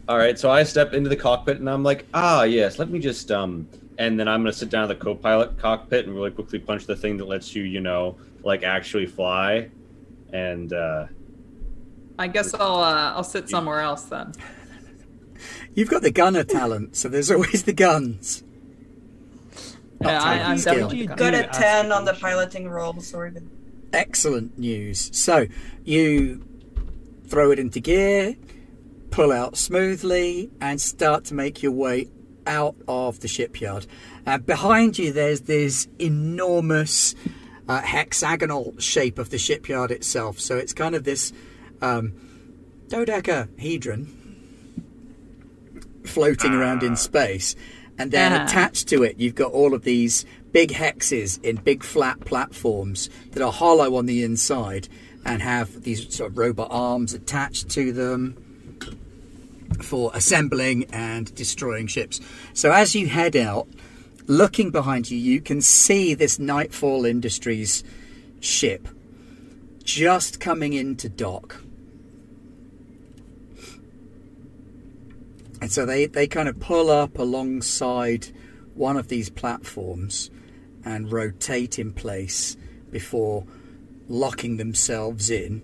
All 0.09 0.19
right, 0.19 0.39
so 0.39 0.51
I 0.51 0.63
step 0.65 0.93
into 0.93 1.09
the 1.09 1.17
cockpit 1.17 1.59
and 1.59 1.69
I'm 1.71 1.83
like, 1.83 2.05
ah, 2.15 2.43
yes, 2.43 2.79
let 2.79 2.91
me 2.91 2.99
just 2.99 3.31
um, 3.33 3.67
and 3.99 4.19
then 4.21 4.29
I'm 4.29 4.43
gonna 4.43 4.53
sit 4.53 4.71
down 4.71 4.83
at 4.85 4.89
the 4.89 4.95
co-pilot 5.05 5.57
cockpit 5.59 6.07
and 6.07 6.15
really 6.15 6.31
quickly 6.31 6.59
punch 6.59 6.87
the 6.87 6.95
thing 6.95 7.17
that 7.17 7.25
lets 7.27 7.55
you, 7.57 7.63
you 7.65 7.81
know, 7.81 8.17
like 8.45 8.63
actually 8.63 9.07
fly, 9.07 9.71
and 10.33 10.73
uh, 10.73 11.07
I 12.19 12.29
guess 12.29 12.55
I'll 12.55 12.77
uh, 12.77 13.13
I'll 13.15 13.25
sit 13.25 13.49
somewhere 13.49 13.81
else 13.81 14.05
then. 14.05 14.33
You've 15.75 15.91
got 15.91 16.03
the 16.03 16.13
gunner 16.13 16.45
talent, 16.45 16.97
so 16.97 17.09
there's 17.09 17.31
always 17.31 17.65
the 17.65 17.73
guns. 17.73 18.45
Yeah, 20.01 20.23
I, 20.23 20.37
typing 20.37 20.47
I'm 20.47 20.57
definitely 20.59 21.07
Do 21.07 21.15
Good 21.15 21.35
at 21.35 21.53
ten 21.53 21.91
on 21.91 22.05
the 22.05 22.15
piloting 22.15 22.69
roll, 22.69 23.01
so. 23.01 23.31
Excellent 23.93 24.59
news. 24.59 25.11
So 25.17 25.47
you 25.85 26.45
throw 27.27 27.51
it 27.51 27.59
into 27.59 27.81
gear, 27.81 28.37
pull 29.11 29.33
out 29.33 29.57
smoothly, 29.57 30.51
and 30.61 30.81
start 30.81 31.25
to 31.27 31.35
make 31.35 31.63
your 31.63 31.73
way 31.73 32.09
out 32.47 32.77
of 32.87 33.21
the 33.21 33.29
shipyard. 33.29 33.87
And 34.27 34.45
behind 34.45 34.99
you, 34.99 35.13
there's 35.13 35.43
this 35.43 35.89
enormous 35.99 37.15
uh, 37.69 37.81
hexagonal 37.81 38.75
shape 38.79 39.19
of 39.19 39.31
the 39.31 39.39
shipyard 39.39 39.91
itself. 39.91 40.39
So 40.41 40.57
it's 40.57 40.73
kind 40.73 40.95
of 40.95 41.05
this 41.05 41.33
um, 41.81 42.13
dodecahedron 42.89 44.21
floating 46.05 46.53
around 46.53 46.83
in 46.83 46.97
space. 46.97 47.57
And 47.99 48.11
then 48.11 48.33
Ah. 48.33 48.45
attached 48.45 48.89
to 48.89 49.03
it, 49.03 49.19
you've 49.19 49.35
got 49.35 49.53
all 49.53 49.73
of 49.75 49.85
these 49.85 50.25
big 50.53 50.71
hexes 50.71 51.43
in 51.43 51.57
big 51.57 51.83
flat 51.83 52.21
platforms 52.21 53.09
that 53.33 53.43
are 53.43 53.53
hollow 53.53 53.97
on 53.97 54.07
the 54.07 54.23
inside 54.23 54.89
and 55.25 55.41
have 55.43 55.83
these 55.83 56.15
sort 56.15 56.31
of 56.31 56.39
robot 56.39 56.69
arms 56.71 57.15
attached 57.15 57.69
to 57.71 57.93
them 57.93 58.37
for 59.81 60.11
assembling 60.15 60.85
and 60.93 61.35
destroying 61.35 61.87
ships. 61.87 62.21
So 62.53 62.71
as 62.73 62.95
you 62.95 63.09
head 63.09 63.35
out, 63.37 63.67
looking 64.27 64.71
behind 64.71 65.11
you, 65.11 65.19
you 65.19 65.41
can 65.41 65.61
see 65.61 66.15
this 66.15 66.39
Nightfall 66.39 67.05
Industries 67.05 67.85
ship 68.41 68.89
just 69.83 70.41
coming 70.41 70.73
into 70.73 71.09
dock. 71.09 71.63
And 75.61 75.73
so 75.73 75.87
they, 75.87 76.07
they 76.07 76.27
kind 76.27 76.49
of 76.49 76.61
pull 76.61 76.91
up 76.91 77.19
alongside 77.19 78.29
one 78.75 78.97
of 78.97 79.09
these 79.09 79.31
platforms 79.31 80.31
and 80.85 81.11
rotate 81.11 81.79
in 81.79 81.93
place 81.93 82.57
before 82.91 83.47
locking 84.09 84.57
themselves 84.57 85.31
in. 85.31 85.63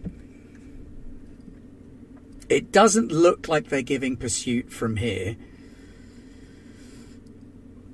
It 2.48 2.72
doesn't 2.72 3.12
look 3.12 3.46
like 3.48 3.68
they're 3.68 3.82
giving 3.82 4.16
pursuit 4.16 4.72
from 4.72 4.96
here. 4.96 5.36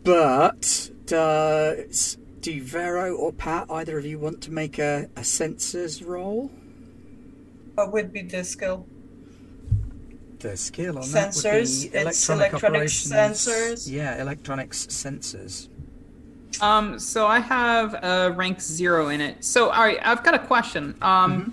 But 0.07 0.91
does 1.07 2.17
do 2.39 2.63
Vero 2.63 3.17
or 3.17 3.33
Pat, 3.33 3.67
either 3.69 3.99
of 3.99 4.07
you 4.07 4.21
want 4.21 4.41
to 4.43 4.53
make 4.53 4.79
a, 4.79 5.11
a 5.17 5.23
sensors 5.23 6.07
roll? 6.07 6.49
What 7.75 7.93
would 7.93 8.13
be 8.13 8.23
the 8.23 8.45
skill? 8.45 8.87
The 10.39 10.57
skill 10.57 10.99
on 10.99 11.03
Sensors, 11.03 11.91
that 11.91 12.05
would 12.05 12.13
it's 12.13 12.25
be 12.25 12.33
electronic 12.33 12.53
electronics 12.53 13.09
sensors. 13.09 13.91
Yeah, 13.91 14.23
electronics 14.23 14.87
sensors. 14.87 15.69
Um, 16.63 17.01
so 17.01 17.27
I 17.27 17.41
have 17.41 17.95
a 17.95 18.31
rank 18.31 18.61
zero 18.61 19.09
in 19.09 19.21
it. 19.21 19.45
So 19.45 19.71
all 19.71 19.83
right, 19.83 19.99
I've 20.03 20.23
got 20.23 20.35
a 20.35 20.39
question. 20.39 20.97
Um, 21.03 21.53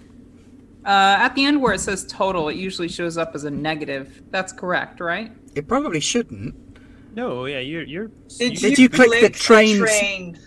uh, 0.85 1.15
at 1.17 1.33
the 1.33 1.43
end 1.43 1.59
where 1.59 1.73
it 1.73 1.79
says 1.79 2.05
total, 2.05 2.49
it 2.49 2.55
usually 2.55 2.87
shows 2.87 3.17
up 3.17 3.33
as 3.33 3.45
a 3.45 3.51
negative. 3.51 4.21
That's 4.29 4.53
correct, 4.53 4.99
right? 4.99 5.31
It 5.55 5.67
probably 5.67 5.99
shouldn't. 5.99 6.72
No, 7.15 7.45
yeah, 7.45 7.59
you're 7.59 7.83
you're. 7.83 8.11
Did 8.39 8.55
Did 8.55 8.77
you 8.79 8.89
click 8.89 9.21
the 9.21 9.29
trains? 9.29 9.77
trained? 9.79 10.39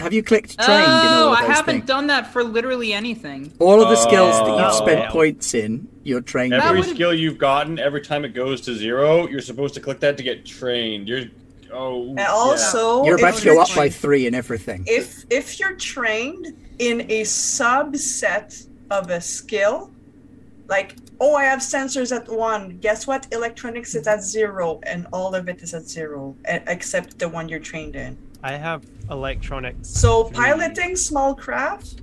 Have 0.00 0.12
you 0.12 0.22
clicked 0.22 0.58
trained 0.58 0.82
in 0.82 0.88
oh, 0.88 1.28
all 1.28 1.32
of 1.34 1.38
I 1.38 1.44
haven't 1.44 1.74
things? 1.76 1.86
done 1.86 2.08
that 2.08 2.26
for 2.32 2.42
literally 2.42 2.92
anything. 2.92 3.52
all 3.60 3.80
of 3.80 3.88
the 3.88 3.96
skills 3.96 4.32
that 4.38 4.44
oh, 4.48 4.58
you've 4.58 4.72
Oh. 4.72 4.84
spent 4.84 5.00
Yeah. 5.00 5.10
points 5.10 5.54
in, 5.54 5.86
you're 6.02 6.20
trained 6.20 6.52
That 6.52 6.62
in. 6.72 6.78
every 6.78 6.82
skill 6.94 7.14
you've 7.14 7.38
gotten, 7.38 7.78
every 7.78 8.00
time 8.00 8.24
it 8.24 8.34
goes 8.34 8.60
to 8.62 8.74
zero, 8.74 9.28
you're 9.28 9.40
supposed 9.40 9.72
to 9.74 9.80
click 9.80 10.00
that 10.00 10.16
to 10.16 10.22
get 10.24 10.44
trained. 10.44 11.08
You're 11.08 11.26
oh, 11.72 12.08
And 12.08 12.20
also, 12.20 13.04
You're 13.04 13.18
about 13.18 13.36
to 13.36 13.44
go 13.44 13.60
up 13.60 13.72
by 13.76 13.88
three 13.88 14.26
in 14.26 14.34
everything. 14.34 14.84
if 14.88 15.24
if 15.30 15.60
you're 15.60 15.76
trained 15.76 16.48
in 16.80 17.02
a 17.02 17.20
subset 17.22 18.66
of 18.90 19.10
a 19.10 19.20
skill, 19.20 19.90
like 20.68 20.96
oh, 21.20 21.34
I 21.34 21.44
have 21.44 21.60
sensors 21.60 22.14
at 22.14 22.28
one. 22.28 22.78
Guess 22.78 23.06
what? 23.06 23.26
Electronics 23.32 23.94
is 23.94 24.06
at 24.06 24.22
zero, 24.22 24.80
and 24.84 25.06
all 25.12 25.34
of 25.34 25.48
it 25.48 25.62
is 25.62 25.74
at 25.74 25.84
zero, 25.88 26.36
except 26.46 27.18
the 27.18 27.28
one 27.28 27.48
you're 27.48 27.60
trained 27.60 27.96
in. 27.96 28.16
I 28.42 28.52
have 28.52 28.84
electronics. 29.10 29.88
So 29.88 30.24
three, 30.24 30.36
piloting 30.36 30.96
small 30.96 31.34
craft 31.34 32.00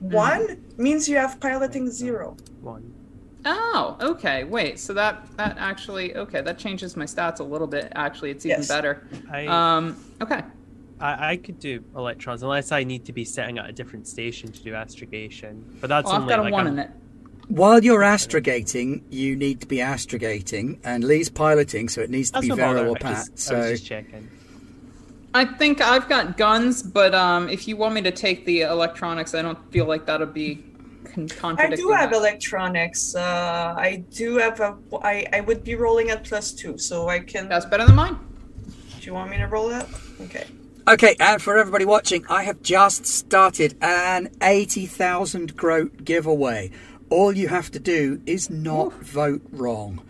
one 0.00 0.64
means 0.76 1.08
you 1.08 1.16
have 1.16 1.38
piloting 1.40 1.90
zero. 1.90 2.36
one. 2.60 2.92
Oh, 3.44 3.96
okay. 4.00 4.44
Wait, 4.44 4.78
so 4.78 4.94
that 4.94 5.26
that 5.36 5.56
actually 5.58 6.14
okay, 6.16 6.40
that 6.42 6.58
changes 6.58 6.96
my 6.96 7.04
stats 7.04 7.40
a 7.40 7.44
little 7.44 7.66
bit. 7.66 7.90
Actually, 7.94 8.30
it's 8.30 8.46
even 8.46 8.58
Yes. 8.60 8.68
better. 8.68 9.06
I, 9.30 9.46
Um, 9.46 9.96
okay. 10.20 10.42
I 11.00 11.32
I 11.32 11.36
could 11.36 11.58
do 11.58 11.82
electrons 11.96 12.42
unless 12.44 12.70
I 12.72 12.84
need 12.84 13.04
to 13.06 13.12
be 13.12 13.24
sitting 13.24 13.58
at 13.58 13.68
a 13.68 13.72
different 13.72 14.06
station 14.06 14.50
to 14.52 14.62
do 14.62 14.74
astrogation. 14.74 15.64
But 15.80 15.88
that's 15.88 16.06
Well, 16.06 16.22
I've 16.22 16.28
got 16.28 16.38
a 16.38 16.42
like 16.42 16.52
one 16.52 16.66
I'm- 16.68 16.78
in 16.78 16.84
it. 16.84 16.90
While 17.48 17.84
you're 17.84 18.00
astrogating, 18.00 19.02
you 19.10 19.36
need 19.36 19.60
to 19.60 19.66
be 19.66 19.78
astrogating, 19.78 20.78
and 20.84 21.04
Lee's 21.04 21.28
piloting, 21.28 21.88
so 21.88 22.00
it 22.00 22.08
needs 22.10 22.30
to 22.30 22.34
That's 22.34 22.44
be 22.44 22.48
no 22.50 22.56
Vero 22.56 22.74
bother. 22.74 22.88
or 22.88 22.96
I 22.96 23.00
Pat. 23.00 23.14
just, 23.34 23.52
I 23.52 23.54
was 23.58 23.64
So 23.66 23.70
just 23.72 23.86
checking. 23.86 24.30
I 25.34 25.44
think 25.44 25.80
I've 25.80 26.08
got 26.08 26.36
guns, 26.36 26.82
but 26.82 27.14
um, 27.14 27.48
if 27.48 27.66
you 27.66 27.76
want 27.76 27.94
me 27.94 28.02
to 28.02 28.10
take 28.10 28.44
the 28.44 28.62
electronics, 28.62 29.34
I 29.34 29.42
don't 29.42 29.58
feel 29.72 29.86
like 29.86 30.06
that'll 30.06 30.26
be 30.26 30.62
con- 31.38 31.58
I 31.58 31.74
do 31.74 31.88
have 31.90 32.12
electronics. 32.12 33.14
Uh, 33.14 33.74
I 33.76 34.04
do 34.10 34.36
have 34.36 34.60
a. 34.60 34.76
I 35.02 35.26
I 35.32 35.40
would 35.40 35.64
be 35.64 35.74
rolling 35.74 36.10
at 36.10 36.24
plus 36.24 36.52
two, 36.52 36.76
so 36.78 37.08
I 37.08 37.20
can. 37.20 37.48
That's 37.48 37.64
better 37.66 37.86
than 37.86 37.96
mine. 37.96 38.18
Do 39.00 39.06
you 39.06 39.14
want 39.14 39.30
me 39.30 39.38
to 39.38 39.46
roll 39.46 39.68
that? 39.70 39.88
Okay. 40.20 40.46
Okay, 40.88 41.14
and 41.20 41.40
for 41.40 41.56
everybody 41.58 41.84
watching, 41.84 42.26
I 42.28 42.42
have 42.42 42.60
just 42.60 43.06
started 43.06 43.76
an 43.80 44.30
80,000 44.42 45.56
groat 45.56 46.04
giveaway. 46.04 46.72
All 47.12 47.36
you 47.36 47.48
have 47.48 47.70
to 47.72 47.78
do 47.78 48.22
is 48.24 48.48
not 48.48 48.94
vote 48.94 49.42
wrong. 49.52 50.02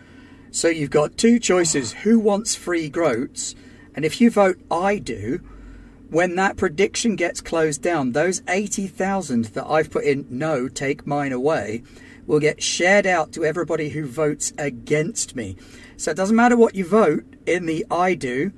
So 0.52 0.68
you've 0.68 0.90
got 0.90 1.18
two 1.18 1.40
choices 1.40 1.94
ah. 1.96 2.02
who 2.02 2.20
wants 2.20 2.54
free 2.54 2.88
groats? 2.88 3.56
And 3.96 4.04
if 4.04 4.20
you 4.20 4.30
vote 4.30 4.60
I 4.70 4.98
do, 4.98 5.40
when 6.10 6.36
that 6.36 6.56
prediction 6.56 7.16
gets 7.16 7.40
closed 7.40 7.82
down, 7.82 8.12
those 8.12 8.40
80,000 8.46 9.46
that 9.46 9.66
I've 9.66 9.90
put 9.90 10.04
in 10.04 10.26
no, 10.30 10.68
take 10.68 11.04
mine 11.04 11.32
away, 11.32 11.82
will 12.28 12.38
get 12.38 12.62
shared 12.62 13.04
out 13.04 13.32
to 13.32 13.44
everybody 13.44 13.88
who 13.88 14.06
votes 14.06 14.52
against 14.56 15.34
me. 15.34 15.56
So 15.96 16.12
it 16.12 16.16
doesn't 16.16 16.36
matter 16.36 16.56
what 16.56 16.76
you 16.76 16.84
vote 16.84 17.24
in 17.46 17.66
the 17.66 17.84
I 17.90 18.14
do, 18.14 18.52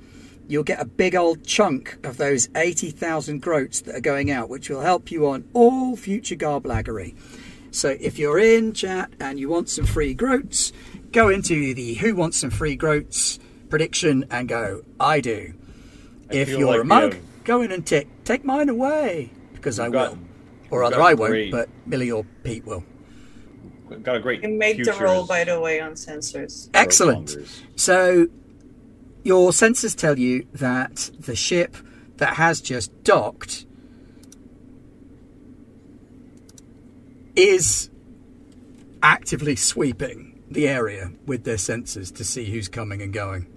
you'll 0.47 0.63
get 0.63 0.79
a 0.79 0.85
big 0.85 1.15
old 1.15 1.43
chunk 1.47 1.97
of 2.05 2.17
those 2.17 2.47
80,000 2.55 3.41
groats 3.41 3.81
that 3.81 3.95
are 3.95 4.01
going 4.01 4.29
out, 4.29 4.49
which 4.49 4.69
will 4.69 4.81
help 4.81 5.09
you 5.09 5.27
on 5.29 5.49
all 5.55 5.95
future 5.95 6.35
garblaggery. 6.35 7.15
So 7.75 7.89
if 7.99 8.17
you're 8.17 8.39
in 8.39 8.71
chat 8.71 9.11
and 9.19 9.37
you 9.37 9.49
want 9.49 9.67
some 9.67 9.85
free 9.85 10.13
groats, 10.13 10.71
go 11.11 11.27
into 11.27 11.73
the 11.73 11.95
Who 11.95 12.15
Wants 12.15 12.37
Some 12.37 12.49
Free 12.49 12.77
Groats 12.77 13.37
prediction 13.69 14.25
and 14.31 14.47
go, 14.47 14.83
I 14.97 15.19
do. 15.19 15.53
I 16.31 16.35
if 16.35 16.47
you're 16.49 16.65
like 16.67 16.81
a 16.81 16.83
mug, 16.85 17.13
have- 17.15 17.23
go 17.43 17.61
in 17.61 17.73
and 17.73 17.85
tick, 17.85 18.07
take 18.23 18.45
mine 18.45 18.69
away, 18.69 19.29
because 19.53 19.77
I 19.77 19.87
We've 19.87 19.93
got- 19.93 20.11
will. 20.11 20.19
Or 20.71 20.79
rather, 20.79 21.01
I 21.01 21.13
won't, 21.15 21.31
great- 21.31 21.51
but 21.51 21.67
Millie 21.85 22.11
or 22.11 22.25
Pete 22.43 22.65
will. 22.65 22.83
got 24.03 24.15
a 24.15 24.19
great. 24.21 24.41
You 24.41 24.49
made 24.49 24.83
the 24.83 24.93
roll, 24.93 25.25
by 25.27 25.43
the 25.43 25.59
way, 25.59 25.81
on 25.81 25.93
sensors. 25.93 26.69
Excellent. 26.73 27.35
So, 27.75 28.27
your 29.23 29.51
sensors 29.51 29.95
tell 29.95 30.17
you 30.17 30.47
that 30.53 31.11
the 31.19 31.35
ship 31.35 31.75
that 32.17 32.35
has 32.35 32.61
just 32.61 33.03
docked 33.03 33.65
is 37.35 37.89
actively 39.01 39.55
sweeping 39.55 40.43
the 40.49 40.67
area 40.67 41.11
with 41.25 41.43
their 41.43 41.55
sensors 41.55 42.15
to 42.15 42.23
see 42.23 42.45
who's 42.45 42.67
coming 42.67 43.01
and 43.01 43.13
going. 43.13 43.47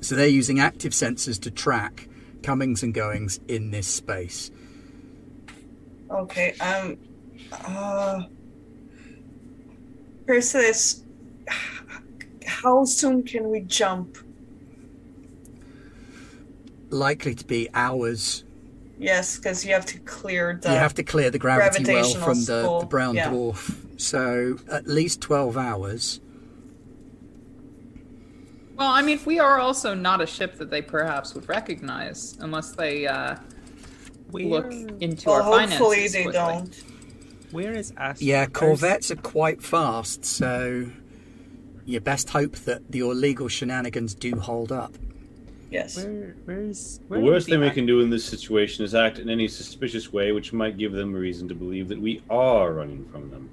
So, 0.00 0.14
they're 0.14 0.28
using 0.28 0.60
active 0.60 0.92
sensors 0.92 1.40
to 1.42 1.50
track 1.50 2.08
comings 2.42 2.82
and 2.82 2.94
goings 2.94 3.40
in 3.48 3.72
this 3.72 3.88
space. 3.88 4.50
Okay. 6.10 6.54
Um. 6.60 6.96
Uh. 7.52 8.22
Perseus, 10.26 11.04
how 12.46 12.84
soon 12.84 13.22
can 13.22 13.48
we 13.48 13.60
jump? 13.60 14.18
Likely 16.90 17.34
to 17.34 17.46
be 17.46 17.68
hours 17.72 18.44
Yes, 18.98 19.36
because 19.36 19.64
you 19.64 19.72
have 19.72 19.86
to 19.86 19.98
clear 20.00 20.58
the. 20.60 20.70
you 20.70 20.76
have 20.76 20.94
to 20.94 21.04
clear 21.04 21.30
the 21.30 21.38
gravity 21.38 21.84
well 21.84 22.14
from 22.14 22.44
the, 22.44 22.78
the 22.80 22.86
brown 22.86 23.14
yeah. 23.14 23.30
dwarf. 23.30 23.76
So 24.00 24.58
at 24.70 24.86
least 24.86 25.20
12 25.20 25.56
hours. 25.56 26.20
Well, 28.76 28.88
I 28.88 29.02
mean, 29.02 29.20
we 29.24 29.40
are 29.40 29.58
also 29.58 29.94
not 29.94 30.20
a 30.20 30.26
ship 30.26 30.56
that 30.58 30.70
they 30.70 30.82
perhaps 30.82 31.34
would 31.34 31.48
recognize 31.48 32.36
unless 32.40 32.72
they 32.72 33.06
uh, 33.08 33.36
look 34.32 34.66
Where, 34.66 34.70
into 35.00 35.28
Well, 35.28 35.42
our 35.42 35.42
hopefully 35.42 36.08
finances. 36.08 36.12
they 36.12 36.22
quickly. 36.22 36.32
don't. 36.32 36.84
where 37.50 37.74
is 37.74 37.92
Astro? 37.96 38.24
Yeah, 38.24 38.46
corvettes 38.46 39.10
are 39.10 39.16
quite 39.16 39.62
fast, 39.62 40.24
so 40.24 40.90
you 41.84 42.00
best 42.00 42.30
hope 42.30 42.54
that 42.56 42.82
your 42.92 43.14
legal 43.14 43.48
shenanigans 43.48 44.14
do 44.14 44.38
hold 44.38 44.70
up. 44.70 44.94
Yes. 45.70 45.96
Where, 45.96 46.34
where's 46.44 47.00
The 47.10 47.20
worst 47.20 47.48
thing 47.48 47.60
be 47.60 47.66
we 47.66 47.72
can 47.72 47.86
do 47.86 48.00
in 48.00 48.10
this 48.10 48.24
situation 48.24 48.84
is 48.84 48.94
act 48.94 49.18
in 49.18 49.28
any 49.28 49.48
suspicious 49.48 50.12
way, 50.12 50.32
which 50.32 50.52
might 50.52 50.78
give 50.78 50.92
them 50.92 51.14
a 51.14 51.18
reason 51.18 51.46
to 51.48 51.54
believe 51.54 51.88
that 51.88 52.00
we 52.00 52.22
are 52.30 52.72
running 52.72 53.06
from 53.10 53.30
them. 53.30 53.50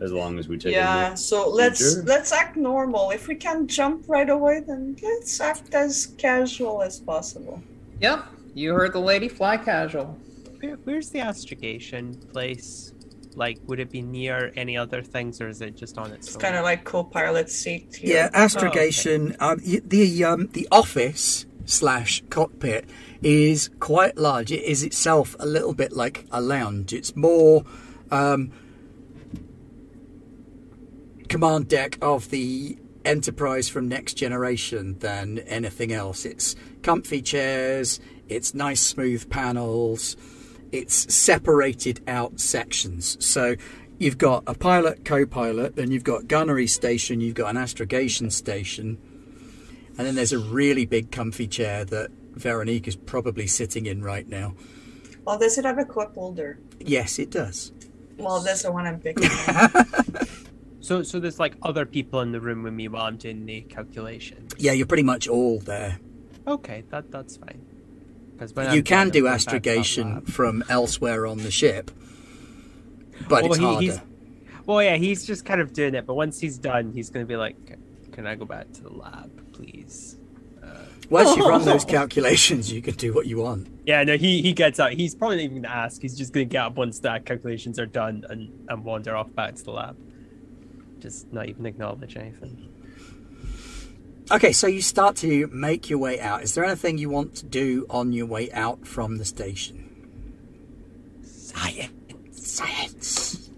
As 0.00 0.12
long 0.12 0.38
as 0.38 0.46
we 0.46 0.56
take 0.56 0.74
a 0.74 0.76
Yeah, 0.76 1.14
so 1.14 1.48
let's 1.50 1.80
Future? 1.80 2.06
let's 2.06 2.32
act 2.32 2.56
normal. 2.56 3.10
If 3.10 3.26
we 3.26 3.34
can't 3.34 3.68
jump 3.68 4.04
right 4.06 4.30
away, 4.30 4.60
then 4.60 4.96
let's 5.02 5.40
act 5.40 5.74
as 5.74 6.14
casual 6.18 6.82
as 6.82 7.00
possible. 7.00 7.60
Yep, 8.00 8.24
you 8.54 8.74
heard 8.74 8.92
the 8.92 9.00
lady. 9.00 9.28
Fly 9.28 9.56
casual. 9.56 10.16
Where, 10.60 10.76
where's 10.84 11.10
the 11.10 11.18
astrogation 11.20 12.14
place? 12.32 12.92
Like, 13.34 13.58
would 13.66 13.80
it 13.80 13.90
be 13.90 14.02
near 14.02 14.52
any 14.56 14.76
other 14.76 15.02
things, 15.02 15.40
or 15.40 15.48
is 15.48 15.60
it 15.62 15.76
just 15.76 15.98
on 15.98 16.12
its 16.12 16.28
It's 16.28 16.36
kind 16.36 16.54
of 16.56 16.62
like 16.62 16.84
co-pilot 16.84 17.50
seat 17.50 17.96
here. 17.96 18.16
Yeah, 18.16 18.30
astrogation. 18.32 19.36
um, 19.40 19.60
the 19.64 20.24
um, 20.24 20.48
the 20.52 20.68
office 20.70 21.44
slash 21.68 22.22
cockpit 22.30 22.88
is 23.22 23.70
quite 23.80 24.16
large. 24.16 24.50
It 24.50 24.62
is 24.62 24.82
itself 24.82 25.36
a 25.38 25.46
little 25.46 25.74
bit 25.74 25.92
like 25.92 26.26
a 26.30 26.40
lounge. 26.40 26.92
It's 26.92 27.14
more 27.14 27.64
um, 28.10 28.52
command 31.28 31.68
deck 31.68 31.98
of 32.00 32.30
the 32.30 32.78
Enterprise 33.04 33.68
from 33.68 33.88
Next 33.88 34.14
Generation 34.14 34.98
than 34.98 35.38
anything 35.40 35.92
else. 35.92 36.24
It's 36.24 36.56
comfy 36.82 37.22
chairs. 37.22 38.00
It's 38.28 38.54
nice 38.54 38.80
smooth 38.80 39.30
panels. 39.30 40.16
It's 40.72 41.14
separated 41.14 42.02
out 42.06 42.40
sections. 42.40 43.16
So 43.24 43.56
you've 43.98 44.18
got 44.18 44.44
a 44.46 44.54
pilot, 44.54 45.04
co-pilot, 45.04 45.76
then 45.76 45.90
you've 45.90 46.04
got 46.04 46.28
gunnery 46.28 46.66
station, 46.66 47.20
you've 47.20 47.34
got 47.34 47.50
an 47.50 47.56
astrogation 47.56 48.30
station, 48.30 48.98
and 49.98 50.06
then 50.06 50.14
there's 50.14 50.32
a 50.32 50.38
really 50.38 50.86
big 50.86 51.10
comfy 51.10 51.46
chair 51.46 51.84
that 51.84 52.10
Veronique 52.34 52.88
is 52.88 52.96
probably 52.96 53.46
sitting 53.46 53.84
in 53.86 54.02
right 54.02 54.26
now. 54.28 54.54
Well, 55.24 55.38
does 55.38 55.58
it 55.58 55.64
have 55.66 55.76
a 55.78 55.84
cup 55.84 56.14
holder? 56.14 56.58
Yes, 56.80 57.18
it 57.18 57.30
does. 57.30 57.72
Well, 58.16 58.40
that's 58.40 58.62
the 58.62 58.72
one 58.72 58.86
I'm 58.86 59.00
picking. 59.00 59.28
So, 60.80 61.02
so 61.02 61.20
there's 61.20 61.38
like 61.38 61.54
other 61.62 61.84
people 61.84 62.20
in 62.22 62.32
the 62.32 62.40
room 62.40 62.62
with 62.62 62.72
me 62.72 62.88
while 62.88 63.02
I'm 63.02 63.18
doing 63.18 63.44
the 63.44 63.60
calculation. 63.62 64.46
Yeah, 64.56 64.72
you're 64.72 64.86
pretty 64.86 65.02
much 65.02 65.28
all 65.28 65.58
there. 65.58 65.98
Okay, 66.46 66.82
that 66.88 67.10
that's 67.10 67.36
fine. 67.36 67.60
Because 68.38 68.74
you 68.74 68.82
can 68.82 69.10
do 69.10 69.26
astrogation 69.26 70.22
from 70.22 70.64
elsewhere 70.70 71.26
on 71.26 71.38
the 71.38 71.50
ship, 71.50 71.90
but 73.28 73.44
it's 73.44 73.58
Well, 73.58 73.72
harder. 73.72 73.82
he's- 73.82 74.00
Well, 74.64 74.82
yeah, 74.82 74.96
he's 74.96 75.26
just 75.26 75.44
kind 75.44 75.60
of 75.60 75.74
doing 75.74 75.94
it, 75.94 76.06
but 76.06 76.14
once 76.14 76.40
he's 76.40 76.56
done, 76.56 76.92
he's 76.92 77.10
going 77.10 77.26
to 77.26 77.28
be 77.28 77.36
like, 77.36 77.56
"Can 78.12 78.26
I 78.26 78.34
go 78.36 78.44
back 78.46 78.72
to 78.74 78.82
the 78.82 78.92
lab, 78.92 79.30
please?" 79.58 80.16
Once 81.10 81.34
you've 81.36 81.46
run 81.46 81.64
those 81.64 81.84
calculations, 81.96 82.70
you 82.70 82.82
can 82.82 82.94
do 82.94 83.14
what 83.14 83.26
you 83.26 83.38
want. 83.38 83.66
Yeah, 83.86 84.04
no, 84.04 84.18
he 84.18 84.42
he 84.42 84.52
gets 84.52 84.78
out. 84.78 84.92
He's 84.92 85.14
probably 85.14 85.36
not 85.36 85.42
even 85.44 85.54
going 85.56 85.62
to 85.62 85.70
ask. 85.70 86.02
He's 86.02 86.16
just 86.16 86.34
going 86.34 86.46
to 86.46 86.52
get 86.52 86.62
up 86.62 86.76
once 86.76 86.98
the 86.98 87.18
calculations 87.24 87.78
are 87.78 87.86
done 87.86 88.24
and 88.28 88.50
and 88.68 88.84
wander 88.84 89.16
off 89.16 89.34
back 89.34 89.54
to 89.54 89.64
the 89.64 89.70
lab. 89.70 89.96
Just 91.00 91.32
not 91.32 91.48
even 91.48 91.64
acknowledge 91.64 92.14
anything. 92.16 92.68
Okay, 94.30 94.52
so 94.52 94.66
you 94.66 94.82
start 94.82 95.16
to 95.16 95.46
make 95.46 95.88
your 95.88 95.98
way 95.98 96.20
out. 96.20 96.42
Is 96.42 96.54
there 96.54 96.64
anything 96.64 96.98
you 96.98 97.08
want 97.08 97.34
to 97.36 97.46
do 97.46 97.86
on 97.88 98.12
your 98.12 98.26
way 98.26 98.52
out 98.52 98.86
from 98.86 99.16
the 99.16 99.24
station? 99.24 99.86
Science. 101.22 101.90
Science. 102.32 103.50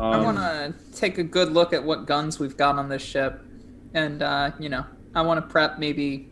I 0.00 0.14
Um, 0.14 0.24
want 0.24 0.38
to 0.38 0.74
take 0.94 1.18
a 1.18 1.22
good 1.22 1.52
look 1.52 1.74
at 1.74 1.84
what 1.84 2.06
guns 2.06 2.38
we've 2.38 2.56
got 2.56 2.78
on 2.78 2.88
this 2.88 3.02
ship, 3.02 3.42
and 3.94 4.22
uh, 4.22 4.52
you 4.58 4.68
know, 4.68 4.84
I 5.14 5.22
want 5.22 5.44
to 5.44 5.50
prep 5.50 5.78
maybe. 5.78 6.28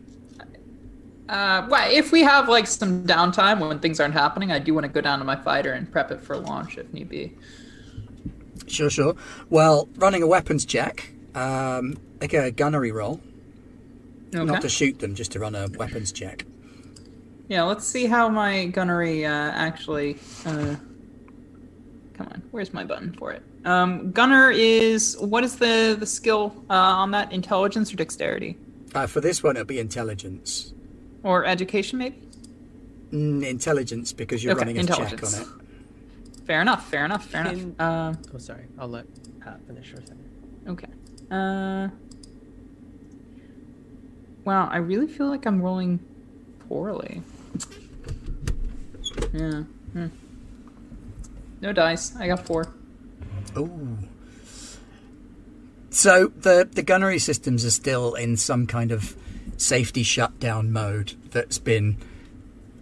Uh, 1.29 1.65
well, 1.69 1.89
if 1.89 2.11
we 2.11 2.21
have 2.23 2.49
like 2.49 2.67
some 2.67 3.05
downtime 3.05 3.65
when 3.65 3.79
things 3.79 3.99
aren't 3.99 4.13
happening, 4.13 4.51
I 4.51 4.59
do 4.59 4.73
want 4.73 4.85
to 4.85 4.91
go 4.91 4.99
down 4.99 5.19
to 5.19 5.25
my 5.25 5.35
fighter 5.35 5.71
and 5.71 5.89
prep 5.89 6.11
it 6.11 6.21
for 6.21 6.37
launch 6.37 6.77
if 6.77 6.91
need 6.93 7.09
be. 7.09 7.33
Sure, 8.67 8.89
sure. 8.89 9.15
Well, 9.49 9.87
running 9.95 10.23
a 10.23 10.27
weapons 10.27 10.65
check, 10.65 11.11
um, 11.33 11.97
make 12.19 12.33
a 12.33 12.51
gunnery 12.51 12.91
roll. 12.91 13.21
Okay. 14.33 14.43
Not 14.43 14.61
to 14.61 14.69
shoot 14.69 14.99
them, 14.99 15.15
just 15.15 15.31
to 15.33 15.39
run 15.39 15.55
a 15.55 15.67
weapons 15.77 16.11
check. 16.11 16.45
Yeah, 17.47 17.63
let's 17.63 17.85
see 17.85 18.05
how 18.05 18.29
my 18.29 18.65
gunnery 18.65 19.25
uh, 19.25 19.31
actually. 19.31 20.17
Uh... 20.45 20.75
Come 22.13 22.27
on, 22.27 22.41
where's 22.51 22.73
my 22.73 22.83
button 22.83 23.13
for 23.13 23.31
it? 23.31 23.41
Um, 23.63 24.11
gunner 24.11 24.49
is 24.51 25.15
what 25.19 25.43
is 25.43 25.57
the 25.57 25.95
the 25.99 26.05
skill 26.05 26.53
uh, 26.69 26.73
on 26.73 27.11
that? 27.11 27.31
Intelligence 27.31 27.93
or 27.93 27.95
dexterity 27.97 28.57
Uh, 28.95 29.05
for 29.07 29.21
this 29.21 29.43
one, 29.43 29.55
it'll 29.55 29.65
be 29.65 29.79
intelligence. 29.79 30.73
or 31.23 31.45
education, 31.45 31.99
maybe? 31.99 32.17
Mm, 33.11 33.43
intelligence, 33.45 34.13
because 34.13 34.43
you're 34.43 34.53
Okay, 34.53 34.65
running 34.65 34.79
a 34.79 34.83
check 34.87 35.21
on 35.23 35.33
it. 35.41 35.47
Fair 36.47 36.61
enough. 36.61 36.89
Fair 36.89 37.05
enough. 37.05 37.25
Fair 37.27 37.41
enough. 37.41 37.53
In- 37.53 37.75
Uh, 37.79 38.13
Oh, 38.33 38.37
sorry. 38.39 38.65
I'll 38.79 38.87
let 38.87 39.05
Pat 39.41 39.59
finish 39.67 39.91
her 39.91 40.01
thing. 40.01 40.17
Okay. 40.67 40.87
Uh. 41.29 41.89
Wow, 44.43 44.67
I 44.71 44.77
really 44.77 45.07
feel 45.07 45.27
like 45.29 45.45
I'm 45.45 45.61
rolling 45.61 45.99
poorly. 46.67 47.21
Yeah. 49.33 49.63
Hmm. 49.93 50.07
No 51.61 51.71
dice. 51.73 52.15
I 52.15 52.25
got 52.27 52.45
four. 52.47 52.73
Ooh. 53.57 53.97
So 55.89 56.31
the 56.37 56.67
the 56.71 56.83
gunnery 56.83 57.19
systems 57.19 57.65
are 57.65 57.71
still 57.71 58.13
in 58.13 58.37
some 58.37 58.65
kind 58.65 58.91
of 58.91 59.15
safety 59.57 60.03
shutdown 60.03 60.71
mode 60.71 61.13
that's 61.31 61.59
been 61.59 61.97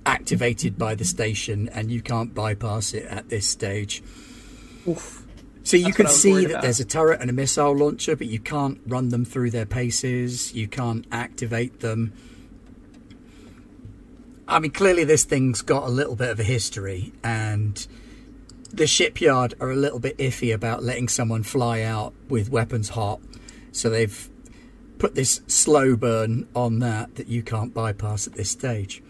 activated 0.05 0.78
by 0.78 0.95
the 0.95 1.05
station, 1.05 1.70
and 1.70 1.91
you 1.91 2.01
can't 2.01 2.34
bypass 2.34 2.93
it 2.93 3.05
at 3.05 3.30
this 3.30 3.47
stage. 3.47 4.01
Oof. 4.88 5.26
So 5.63 5.78
you 5.78 5.86
That's 5.86 5.97
can 5.97 6.03
what 6.05 6.09
I 6.09 6.13
was 6.13 6.22
see 6.22 6.34
that 6.34 6.49
about. 6.51 6.61
there's 6.63 6.80
a 6.80 6.86
turret 6.86 7.22
and 7.22 7.30
a 7.30 7.34
missile 7.34 7.76
launcher, 7.76 8.15
but 8.15 8.28
you 8.28 8.39
can't 8.39 8.80
run 8.88 9.09
them 9.09 9.26
through 9.26 9.51
their 9.51 9.65
paces. 9.65 10.53
You 10.53 10.67
can't 10.67 11.05
activate 11.11 11.82
them. 11.82 12.13
I 14.47 14.59
mean, 14.59 14.72
clearly 14.72 15.03
this 15.03 15.26
thing's 15.26 15.61
got 15.61 15.84
a 15.84 15.89
little 15.89 16.15
bit 16.15 16.30
of 16.30 16.39
a 16.39 16.43
history, 16.43 17.13
and 17.24 17.86
the 18.72 18.88
shipyard 18.88 19.53
are 19.59 19.72
a 19.72 19.76
little 19.76 19.99
bit 19.99 20.17
iffy 20.17 20.53
about 20.53 20.84
letting 20.84 21.07
someone 21.07 21.43
fly 21.43 21.82
out 21.82 22.13
with 22.28 22.49
weapons 22.49 22.89
hot. 22.89 23.20
So 23.72 23.89
they've 23.89 24.30
put 24.97 25.15
this 25.15 25.41
slow 25.47 25.95
burn 25.95 26.47
on 26.55 26.80
that 26.80 27.15
that 27.15 27.28
you 27.28 27.41
can't 27.41 27.74
bypass 27.74 28.28
at 28.28 28.34
this 28.34 28.49
stage. 28.49 29.01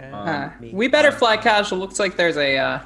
Uh, 0.00 0.50
we 0.72 0.88
better 0.88 1.12
fly 1.12 1.36
casual. 1.36 1.78
Looks 1.78 1.98
like 1.98 2.16
there's 2.16 2.36
a 2.36 2.58
uh, 2.58 2.80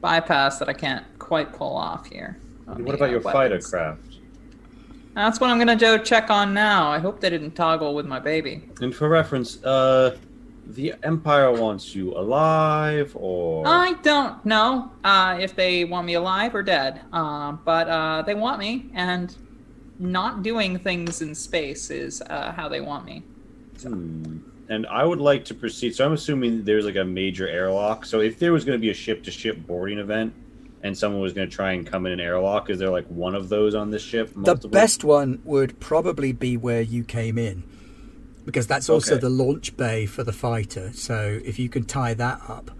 bypass 0.00 0.58
that 0.58 0.68
I 0.68 0.72
can't 0.72 1.04
quite 1.18 1.52
pull 1.52 1.76
off 1.76 2.06
here. 2.06 2.38
what 2.64 2.94
about 2.94 3.08
uh, 3.08 3.12
your 3.12 3.20
fighter 3.20 3.60
craft? 3.60 4.00
That's 5.14 5.40
what 5.40 5.50
I'm 5.50 5.58
gonna 5.58 5.76
go 5.76 5.98
check 5.98 6.30
on 6.30 6.54
now. 6.54 6.90
I 6.90 6.98
hope 6.98 7.20
they 7.20 7.30
didn't 7.30 7.52
toggle 7.52 7.94
with 7.94 8.06
my 8.06 8.18
baby. 8.18 8.68
And 8.80 8.94
for 8.94 9.08
reference, 9.08 9.62
uh, 9.64 10.16
the 10.74 10.94
Empire 11.02 11.52
wants 11.52 11.94
you 11.94 12.16
alive, 12.16 13.12
or 13.14 13.66
I 13.66 13.94
don't 14.02 14.44
know 14.44 14.90
uh, 15.04 15.38
if 15.40 15.54
they 15.54 15.84
want 15.84 16.06
me 16.06 16.14
alive 16.14 16.54
or 16.54 16.62
dead, 16.62 17.00
uh, 17.12 17.52
but 17.52 17.88
uh, 17.88 18.22
they 18.22 18.34
want 18.34 18.58
me, 18.58 18.90
and 18.94 19.34
not 19.98 20.42
doing 20.42 20.78
things 20.78 21.22
in 21.22 21.34
space 21.34 21.90
is 21.90 22.22
uh, 22.22 22.52
how 22.52 22.68
they 22.68 22.80
want 22.80 23.04
me. 23.04 23.22
Hmm. 23.82 24.38
And 24.68 24.86
I 24.86 25.04
would 25.04 25.20
like 25.20 25.44
to 25.46 25.54
proceed. 25.54 25.96
So 25.96 26.06
I'm 26.06 26.12
assuming 26.12 26.64
there's 26.64 26.84
like 26.84 26.96
a 26.96 27.04
major 27.04 27.48
airlock. 27.48 28.06
So 28.06 28.20
if 28.20 28.38
there 28.38 28.52
was 28.52 28.64
going 28.64 28.78
to 28.78 28.80
be 28.80 28.90
a 28.90 28.94
ship-to-ship 28.94 29.66
boarding 29.66 29.98
event, 29.98 30.32
and 30.82 30.96
someone 30.96 31.20
was 31.20 31.32
going 31.32 31.48
to 31.48 31.54
try 31.54 31.72
and 31.72 31.86
come 31.86 32.06
in 32.06 32.12
an 32.12 32.20
airlock, 32.20 32.70
is 32.70 32.78
there 32.78 32.88
like 32.88 33.06
one 33.08 33.34
of 33.34 33.48
those 33.48 33.74
on 33.74 33.90
this 33.90 34.02
ship? 34.02 34.32
The 34.34 34.54
best 34.54 35.04
one 35.04 35.42
would 35.44 35.78
probably 35.80 36.32
be 36.32 36.56
where 36.56 36.80
you 36.80 37.04
came 37.04 37.36
in, 37.36 37.64
because 38.44 38.66
that's 38.66 38.88
also 38.88 39.14
Okay. 39.14 39.20
the 39.20 39.30
launch 39.30 39.76
bay 39.76 40.06
for 40.06 40.24
the 40.24 40.32
fighter. 40.32 40.90
So 40.92 41.40
if 41.44 41.58
you 41.58 41.68
can 41.68 41.84
tie 41.84 42.14
that 42.14 42.40
up, 42.48 42.70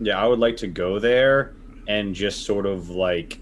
Yeah, 0.00 0.22
I 0.22 0.26
would 0.28 0.38
like 0.38 0.56
to 0.58 0.68
go 0.68 0.98
there 1.00 1.54
and 1.88 2.14
just 2.14 2.44
sort 2.44 2.66
of 2.66 2.88
like. 2.90 3.40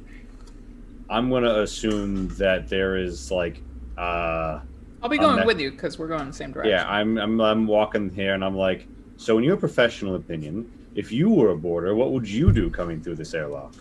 I'm 1.08 1.28
going 1.28 1.44
to 1.44 1.60
assume 1.62 2.28
that 2.36 2.68
there 2.68 2.96
is 2.96 3.30
like. 3.30 3.62
uh 3.98 4.60
I'll 5.02 5.08
be 5.10 5.18
going 5.18 5.36
that- 5.36 5.46
with 5.46 5.60
you 5.60 5.70
because 5.70 5.98
we're 5.98 6.08
going 6.08 6.26
the 6.26 6.32
same 6.32 6.52
direction. 6.52 6.70
Yeah, 6.72 6.88
I'm, 6.88 7.18
I'm 7.18 7.40
I'm 7.40 7.66
walking 7.66 8.10
here 8.10 8.34
and 8.34 8.42
I'm 8.44 8.56
like, 8.56 8.86
So, 9.18 9.38
in 9.38 9.44
your 9.44 9.56
professional 9.56 10.14
opinion, 10.16 10.70
if 10.94 11.12
you 11.12 11.28
were 11.30 11.50
a 11.50 11.56
boarder, 11.56 11.94
what 11.94 12.10
would 12.12 12.28
you 12.28 12.52
do 12.52 12.70
coming 12.70 13.00
through 13.02 13.16
this 13.16 13.34
airlock? 13.34 13.74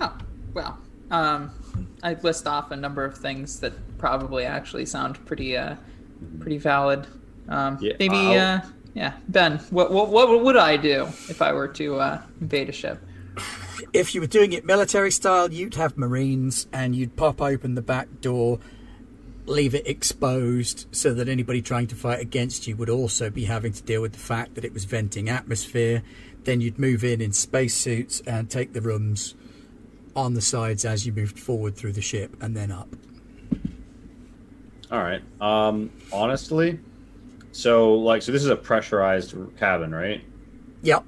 Oh, 0.00 0.16
well, 0.54 0.78
um, 1.10 1.50
I 2.02 2.14
list 2.22 2.46
off 2.46 2.70
a 2.70 2.76
number 2.76 3.04
of 3.04 3.16
things 3.16 3.60
that 3.60 3.72
probably 3.98 4.44
actually 4.44 4.86
sound 4.86 5.24
pretty, 5.26 5.56
uh, 5.56 5.74
pretty 6.40 6.58
valid. 6.58 7.06
Um, 7.48 7.78
Yeah, 7.80 7.94
maybe, 7.98 8.36
uh, 8.36 8.60
yeah, 8.94 9.14
Ben, 9.28 9.58
what, 9.70 9.92
what, 9.92 10.10
what 10.10 10.42
would 10.42 10.56
I 10.56 10.76
do 10.76 11.04
if 11.28 11.42
I 11.42 11.52
were 11.52 11.68
to 11.68 11.96
uh, 11.96 12.22
invade 12.40 12.68
a 12.68 12.72
ship? 12.72 13.00
If 13.92 14.14
you 14.14 14.20
were 14.20 14.26
doing 14.26 14.52
it 14.52 14.64
military 14.64 15.10
style, 15.10 15.52
you'd 15.52 15.74
have 15.74 15.98
Marines 15.98 16.66
and 16.72 16.96
you'd 16.96 17.16
pop 17.16 17.42
open 17.42 17.74
the 17.74 17.82
back 17.82 18.08
door, 18.20 18.58
leave 19.44 19.74
it 19.74 19.86
exposed 19.86 20.86
so 20.92 21.12
that 21.14 21.28
anybody 21.28 21.60
trying 21.60 21.86
to 21.88 21.94
fight 21.94 22.20
against 22.20 22.66
you 22.66 22.74
would 22.76 22.88
also 22.88 23.28
be 23.30 23.44
having 23.44 23.72
to 23.72 23.82
deal 23.82 24.00
with 24.02 24.12
the 24.12 24.18
fact 24.18 24.54
that 24.54 24.64
it 24.64 24.72
was 24.72 24.86
venting 24.86 25.28
atmosphere. 25.28 26.02
Then 26.44 26.60
you'd 26.60 26.78
move 26.78 27.04
in 27.04 27.20
in 27.20 27.32
spacesuits 27.32 28.20
and 28.20 28.48
take 28.48 28.72
the 28.72 28.80
rooms 28.80 29.34
on 30.14 30.32
the 30.32 30.40
sides 30.40 30.84
as 30.84 31.04
you 31.04 31.12
moved 31.12 31.38
forward 31.38 31.76
through 31.76 31.92
the 31.92 32.00
ship 32.00 32.34
and 32.40 32.56
then 32.56 32.72
up. 32.72 32.88
All 34.90 35.00
right. 35.00 35.22
Um, 35.40 35.90
honestly, 36.12 36.78
so 37.52 37.94
like, 37.94 38.22
so 38.22 38.32
this 38.32 38.42
is 38.42 38.48
a 38.50 38.56
pressurized 38.56 39.34
cabin, 39.58 39.94
right? 39.94 40.22
Yep. 40.82 41.04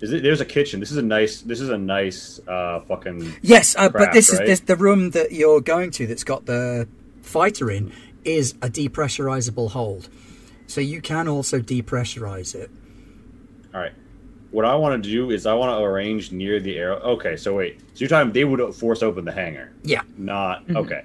Is 0.00 0.12
it? 0.12 0.22
There's 0.22 0.40
a 0.40 0.44
kitchen. 0.44 0.78
This 0.80 0.90
is 0.90 0.96
a 0.96 1.02
nice. 1.02 1.40
This 1.40 1.60
is 1.60 1.70
a 1.70 1.78
nice 1.78 2.40
uh, 2.46 2.80
fucking. 2.82 3.34
Yes, 3.42 3.74
uh, 3.76 3.88
but 3.88 3.98
Craft, 3.98 4.12
this 4.12 4.32
is 4.32 4.38
this, 4.38 4.60
the 4.60 4.76
room 4.76 5.10
that 5.10 5.32
you're 5.32 5.60
going 5.60 5.90
to 5.92 6.06
that's 6.06 6.24
got 6.24 6.46
the 6.46 6.86
fighter 7.22 7.70
in 7.70 7.92
is 8.24 8.52
a 8.62 8.68
depressurizable 8.68 9.70
hold. 9.70 10.08
So 10.66 10.80
you 10.80 11.00
can 11.00 11.26
also 11.26 11.60
depressurize 11.60 12.54
it. 12.54 12.70
All 13.74 13.80
right. 13.80 13.92
What 14.50 14.64
I 14.64 14.74
want 14.76 15.02
to 15.02 15.10
do 15.10 15.30
is 15.30 15.46
I 15.46 15.54
want 15.54 15.76
to 15.78 15.82
arrange 15.82 16.32
near 16.32 16.60
the 16.60 16.76
air. 16.78 16.92
Okay, 16.94 17.36
so 17.36 17.54
wait. 17.56 17.80
So 17.80 17.86
you're 17.96 18.08
talking 18.08 18.32
they 18.32 18.44
would 18.44 18.74
force 18.74 19.02
open 19.02 19.24
the 19.24 19.32
hangar, 19.32 19.72
Yeah. 19.82 20.02
not 20.16 20.64
okay. 20.70 21.02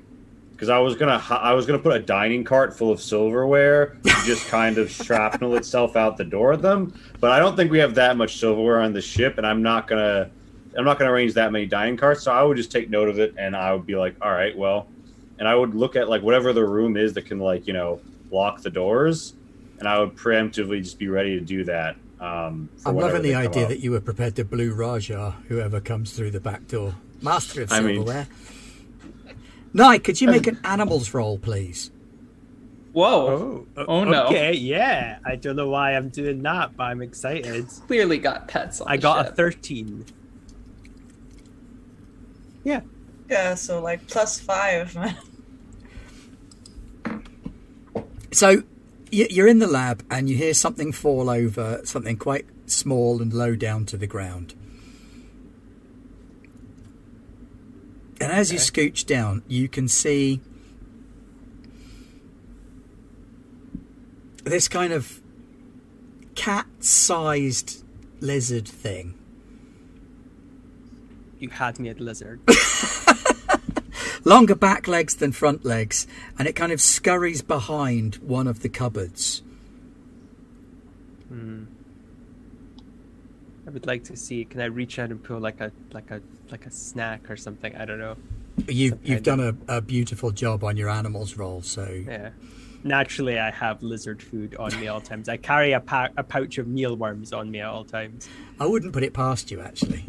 Because 0.63 0.69
I 0.69 0.79
was 0.79 0.95
gonna 0.95 1.21
I 1.29 1.51
was 1.51 1.65
gonna 1.65 1.77
put 1.77 1.93
a 1.93 1.99
dining 1.99 2.45
cart 2.45 2.73
full 2.73 2.89
of 2.89 3.01
silverware 3.01 3.97
to 4.05 4.09
just 4.25 4.47
kind 4.47 4.77
of 4.77 4.89
shrapnel 4.89 5.57
itself 5.57 5.97
out 5.97 6.15
the 6.15 6.23
door 6.23 6.53
at 6.53 6.61
them. 6.61 6.97
But 7.19 7.31
I 7.31 7.39
don't 7.39 7.57
think 7.57 7.69
we 7.69 7.79
have 7.79 7.95
that 7.95 8.15
much 8.15 8.39
silverware 8.39 8.79
on 8.79 8.93
the 8.93 9.01
ship, 9.01 9.37
and 9.37 9.45
I'm 9.45 9.61
not 9.61 9.87
gonna 9.87 10.31
I'm 10.77 10.85
not 10.85 10.99
gonna 10.99 11.11
arrange 11.11 11.33
that 11.33 11.51
many 11.51 11.65
dining 11.65 11.97
carts. 11.97 12.23
So 12.23 12.31
I 12.31 12.43
would 12.43 12.55
just 12.55 12.71
take 12.71 12.89
note 12.89 13.09
of 13.09 13.19
it, 13.19 13.35
and 13.37 13.57
I 13.57 13.73
would 13.73 13.85
be 13.85 13.97
like, 13.97 14.15
all 14.21 14.31
right, 14.31 14.57
well, 14.57 14.87
and 15.37 15.49
I 15.49 15.53
would 15.53 15.75
look 15.75 15.97
at 15.97 16.07
like 16.07 16.21
whatever 16.21 16.53
the 16.53 16.63
room 16.63 16.95
is 16.95 17.11
that 17.15 17.25
can 17.25 17.39
like 17.39 17.67
you 17.67 17.73
know 17.73 17.99
lock 18.31 18.61
the 18.61 18.69
doors, 18.69 19.33
and 19.79 19.87
I 19.89 19.99
would 19.99 20.15
preemptively 20.15 20.81
just 20.81 20.97
be 20.97 21.09
ready 21.09 21.37
to 21.37 21.43
do 21.43 21.65
that. 21.65 21.97
Um, 22.21 22.69
I'm 22.85 22.95
loving 22.95 23.21
the 23.21 23.35
idea 23.35 23.63
up. 23.63 23.67
that 23.67 23.81
you 23.81 23.91
were 23.91 23.99
prepared 23.99 24.37
to 24.37 24.45
blue 24.45 24.73
Raja 24.73 25.35
whoever 25.49 25.81
comes 25.81 26.13
through 26.13 26.31
the 26.31 26.39
back 26.39 26.69
door. 26.69 26.95
Master 27.21 27.63
of 27.63 27.73
I 27.73 27.81
mean- 27.81 27.95
silverware. 27.95 28.27
Nye, 29.73 29.97
could 29.97 30.21
you 30.21 30.27
make 30.29 30.45
an 30.47 30.59
animals 30.63 31.13
roll, 31.13 31.39
please? 31.39 31.89
Whoa, 32.91 33.65
Oh, 33.75 33.85
Oh, 33.87 34.03
no. 34.03 34.25
Okay, 34.27 34.53
yeah. 34.53 35.17
I 35.25 35.35
don't 35.35 35.55
know 35.55 35.69
why 35.69 35.95
I'm 35.95 36.09
doing 36.09 36.43
that, 36.43 36.77
but 36.77 36.83
I'm 36.83 37.01
excited. 37.01 37.67
clearly 37.87 38.19
got 38.19 38.47
pets 38.47 38.81
on 38.81 38.87
I 38.87 38.97
the 38.97 39.01
got 39.01 39.27
a 39.29 39.31
13. 39.31 40.05
Yeah. 42.63 42.81
Yeah, 43.29 43.55
so 43.55 43.81
like 43.81 44.07
plus 44.07 44.39
five. 44.39 44.95
So 48.31 48.63
you're 49.11 49.47
in 49.47 49.59
the 49.59 49.67
lab 49.67 50.03
and 50.09 50.27
you 50.27 50.35
hear 50.35 50.55
something 50.55 50.91
fall 50.91 51.29
over, 51.29 51.81
something 51.83 52.17
quite 52.17 52.47
small 52.65 53.21
and 53.21 53.31
low 53.31 53.55
down 53.55 53.85
to 53.85 53.97
the 53.97 54.07
ground. 54.07 54.55
And 58.23 58.31
as 58.31 58.53
you 58.53 58.57
scooch 58.57 59.05
down, 59.05 59.43
you 59.49 59.67
can 59.67 59.89
see 59.89 60.39
this 64.45 64.69
kind 64.69 64.93
of 64.93 65.19
cat 66.33 66.65
sized 66.79 67.83
lizard 68.21 68.65
thing. 68.65 69.15
You 71.39 71.49
had 71.49 71.81
me 71.81 71.89
at 71.89 71.99
lizard. 71.99 72.39
Longer 74.23 74.55
back 74.55 74.87
legs 74.87 75.17
than 75.17 75.33
front 75.33 75.65
legs, 75.65 76.07
and 76.39 76.47
it 76.47 76.53
kind 76.53 76.71
of 76.71 76.79
scurries 76.79 77.41
behind 77.41 78.15
one 78.15 78.47
of 78.47 78.61
the 78.61 78.69
cupboards. 78.69 79.41
Hmm. 81.27 81.65
I 83.73 83.75
would 83.75 83.87
like 83.87 84.03
to 84.03 84.15
see. 84.15 84.45
Can 84.45 84.61
I 84.61 84.65
reach 84.65 84.99
out 84.99 85.09
and 85.09 85.23
pull 85.23 85.39
like 85.39 85.59
a 85.59 85.71
like 85.93 86.11
a 86.11 86.21
like 86.51 86.67
a 86.67 86.71
snack 86.71 87.27
or 87.31 87.35
something? 87.35 87.75
I 87.75 87.85
don't 87.85 87.97
know. 87.97 88.15
You've, 88.67 88.99
you've 89.03 89.23
kind 89.23 89.39
done 89.39 89.57
a, 89.67 89.77
a 89.77 89.81
beautiful 89.81 90.29
job 90.29 90.63
on 90.63 90.77
your 90.77 90.89
animals 90.89 91.37
roll, 91.37 91.63
so 91.63 91.89
Yeah. 92.07 92.29
Naturally, 92.83 93.39
I 93.39 93.49
have 93.49 93.81
lizard 93.81 94.21
food 94.21 94.55
on 94.57 94.79
me 94.79 94.89
all 94.89 95.01
times. 95.01 95.27
I 95.27 95.37
carry 95.37 95.71
a, 95.71 95.79
pa- 95.79 96.09
a 96.17 96.23
pouch 96.23 96.59
of 96.59 96.67
mealworms 96.67 97.33
on 97.33 97.49
me 97.49 97.61
at 97.61 97.67
all 97.67 97.83
times. 97.83 98.29
I 98.59 98.67
wouldn't 98.67 98.93
put 98.93 99.01
it 99.01 99.11
past 99.13 99.49
you, 99.49 99.59
actually. 99.59 100.05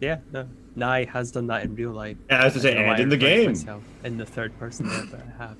Yeah, 0.00 0.20
no. 0.32 0.48
Nye 0.74 1.04
has 1.04 1.30
done 1.30 1.48
that 1.48 1.64
in 1.64 1.74
real 1.74 1.90
life. 1.90 2.16
Yeah, 2.30 2.40
I 2.40 2.44
was 2.46 2.54
to 2.54 2.60
say, 2.60 2.70
I 2.70 2.74
don't 2.74 2.82
know 2.84 2.88
why 2.88 2.94
and 2.94 3.02
in 3.02 3.08
the 3.10 3.16
I 3.16 3.18
refer 3.18 3.36
to 3.36 3.42
game. 3.42 3.50
myself 3.50 3.82
In 4.04 4.16
the 4.16 4.24
third 4.26 4.58
person 4.58 4.88
there, 4.88 5.04
but 5.10 5.20
I 5.20 5.42
have. 5.42 5.56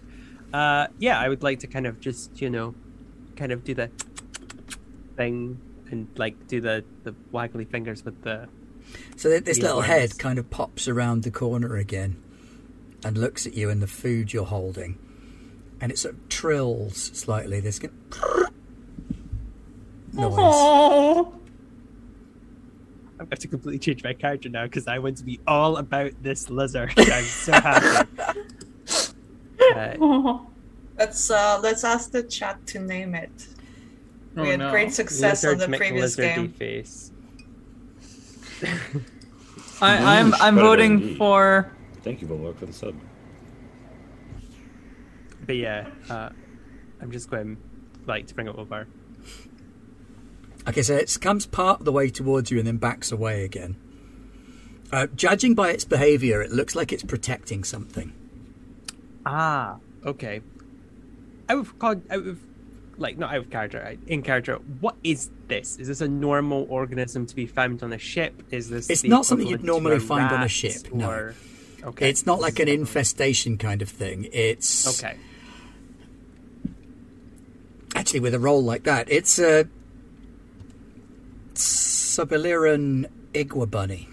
Uh, 0.54 0.86
yeah, 0.98 1.20
I 1.20 1.28
would 1.28 1.42
like 1.42 1.58
to 1.58 1.66
kind 1.66 1.86
of 1.86 2.00
just, 2.00 2.40
you 2.40 2.48
know, 2.48 2.74
kind 3.36 3.52
of 3.52 3.64
do 3.64 3.74
the 3.74 3.90
thing 5.16 5.60
and 5.90 6.08
like 6.16 6.46
do 6.46 6.60
the, 6.60 6.84
the 7.04 7.14
waggly 7.32 7.68
fingers 7.68 8.04
with 8.04 8.22
the. 8.22 8.48
So 9.16 9.30
th- 9.30 9.44
this 9.44 9.58
little 9.58 9.80
Mealworms. 9.80 9.86
head 9.86 10.18
kind 10.18 10.38
of 10.38 10.50
pops 10.50 10.88
around 10.88 11.22
the 11.22 11.30
corner 11.30 11.76
again 11.76 12.22
and 13.04 13.16
looks 13.16 13.46
at 13.46 13.54
you 13.54 13.70
and 13.70 13.82
the 13.82 13.86
food 13.86 14.32
you're 14.32 14.44
holding. 14.46 14.98
And 15.80 15.90
it 15.90 15.98
sort 15.98 16.14
of 16.14 16.28
trills 16.28 17.10
slightly. 17.14 17.60
This 17.60 17.78
kind 17.78 17.92
noise. 20.12 21.26
I'm 23.18 23.26
going 23.26 23.38
to 23.38 23.48
completely 23.48 23.78
change 23.78 24.02
my 24.02 24.12
character 24.12 24.48
now 24.48 24.64
because 24.64 24.86
I 24.88 24.98
want 24.98 25.18
to 25.18 25.24
be 25.24 25.40
all 25.46 25.76
about 25.76 26.12
this 26.22 26.50
lizard. 26.50 26.92
I'm 26.98 27.24
so 27.24 27.52
happy. 27.52 28.10
Uh, 29.74 30.38
let's 30.98 31.30
uh 31.30 31.58
let's 31.62 31.84
ask 31.84 32.10
the 32.10 32.22
chat 32.22 32.66
to 32.66 32.78
name 32.78 33.14
it. 33.14 33.46
Oh, 34.36 34.42
we 34.42 34.48
had 34.48 34.58
no. 34.58 34.70
great 34.70 34.92
success 34.92 35.44
on 35.44 35.58
the 35.58 35.68
previous 35.68 36.16
game. 36.16 36.52
face. 36.52 37.12
I, 39.80 40.18
I'm 40.18 40.34
I'm 40.34 40.56
voting 40.56 41.00
than 41.00 41.16
for. 41.16 41.70
Thank 42.02 42.20
you, 42.20 42.28
Volork, 42.28 42.56
for 42.56 42.66
the 42.66 42.72
sub. 42.72 42.94
But 45.46 45.56
yeah, 45.56 45.88
uh, 46.08 46.30
I'm 47.00 47.12
just 47.12 47.30
going 47.30 47.58
like 48.06 48.26
to 48.28 48.34
bring 48.34 48.48
it 48.48 48.56
over. 48.56 48.86
Okay, 50.66 50.82
so 50.82 50.94
it 50.94 51.16
comes 51.20 51.46
part 51.46 51.80
of 51.80 51.84
the 51.84 51.92
way 51.92 52.08
towards 52.08 52.50
you 52.50 52.58
and 52.58 52.66
then 52.66 52.78
backs 52.78 53.12
away 53.12 53.44
again. 53.44 53.76
Uh, 54.90 55.06
judging 55.14 55.54
by 55.54 55.70
its 55.70 55.84
behaviour, 55.84 56.40
it 56.40 56.50
looks 56.50 56.74
like 56.74 56.92
it's 56.92 57.02
protecting 57.02 57.64
something. 57.64 58.12
Ah, 59.26 59.76
okay. 60.06 60.40
Out 61.48 61.58
of 61.58 61.78
called 61.78 62.02
out 62.10 62.26
of 62.26 62.40
like 62.98 63.18
not 63.18 63.32
out 63.32 63.38
of 63.38 63.50
character, 63.50 63.80
right, 63.84 63.98
in 64.06 64.22
character. 64.22 64.56
What 64.80 64.96
is 65.04 65.30
this? 65.48 65.76
Is 65.78 65.88
this 65.88 66.00
a 66.00 66.08
normal 66.08 66.66
organism 66.70 67.26
to 67.26 67.34
be 67.34 67.46
found 67.46 67.82
on 67.82 67.92
a 67.92 67.98
ship? 67.98 68.42
Is 68.50 68.68
this? 68.70 68.90
It's 68.90 69.04
not 69.04 69.26
something 69.26 69.46
you'd 69.46 69.64
normally 69.64 69.98
find 69.98 70.30
on 70.32 70.42
a 70.42 70.48
ship, 70.48 70.92
no. 70.92 71.32
Okay. 71.82 72.08
It's 72.08 72.24
not 72.24 72.40
like 72.40 72.58
an 72.60 72.68
infestation 72.68 73.58
kind 73.58 73.82
of 73.82 73.88
thing. 73.90 74.28
It's 74.32 74.86
Okay. 75.02 75.16
actually 77.94 78.20
with 78.20 78.34
a 78.34 78.38
roll 78.38 78.62
like 78.64 78.84
that, 78.84 79.06
it's 79.10 79.38
a 79.38 79.68
Subaliran 81.54 83.06
Igwa 83.32 83.70
bunny. 83.70 84.08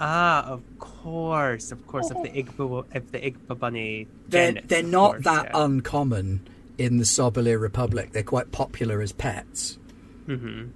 Ah, 0.00 0.44
of 0.44 0.62
course, 0.78 1.72
of 1.72 1.86
course. 1.86 2.10
If 2.10 2.22
the 2.22 2.42
igwa 2.42 2.84
if 2.94 3.12
the 3.12 3.18
igwa 3.18 3.58
bunny, 3.58 4.08
They're 4.28 4.52
they're 4.52 4.82
not 4.82 5.12
course, 5.12 5.24
that 5.24 5.44
yeah. 5.52 5.62
uncommon 5.64 6.48
in 6.80 6.96
the 6.96 7.04
Sobolir 7.04 7.60
Republic. 7.60 8.12
They're 8.12 8.22
quite 8.22 8.52
popular 8.52 9.02
as 9.02 9.12
pets. 9.12 9.78
Mm-hmm. 10.26 10.68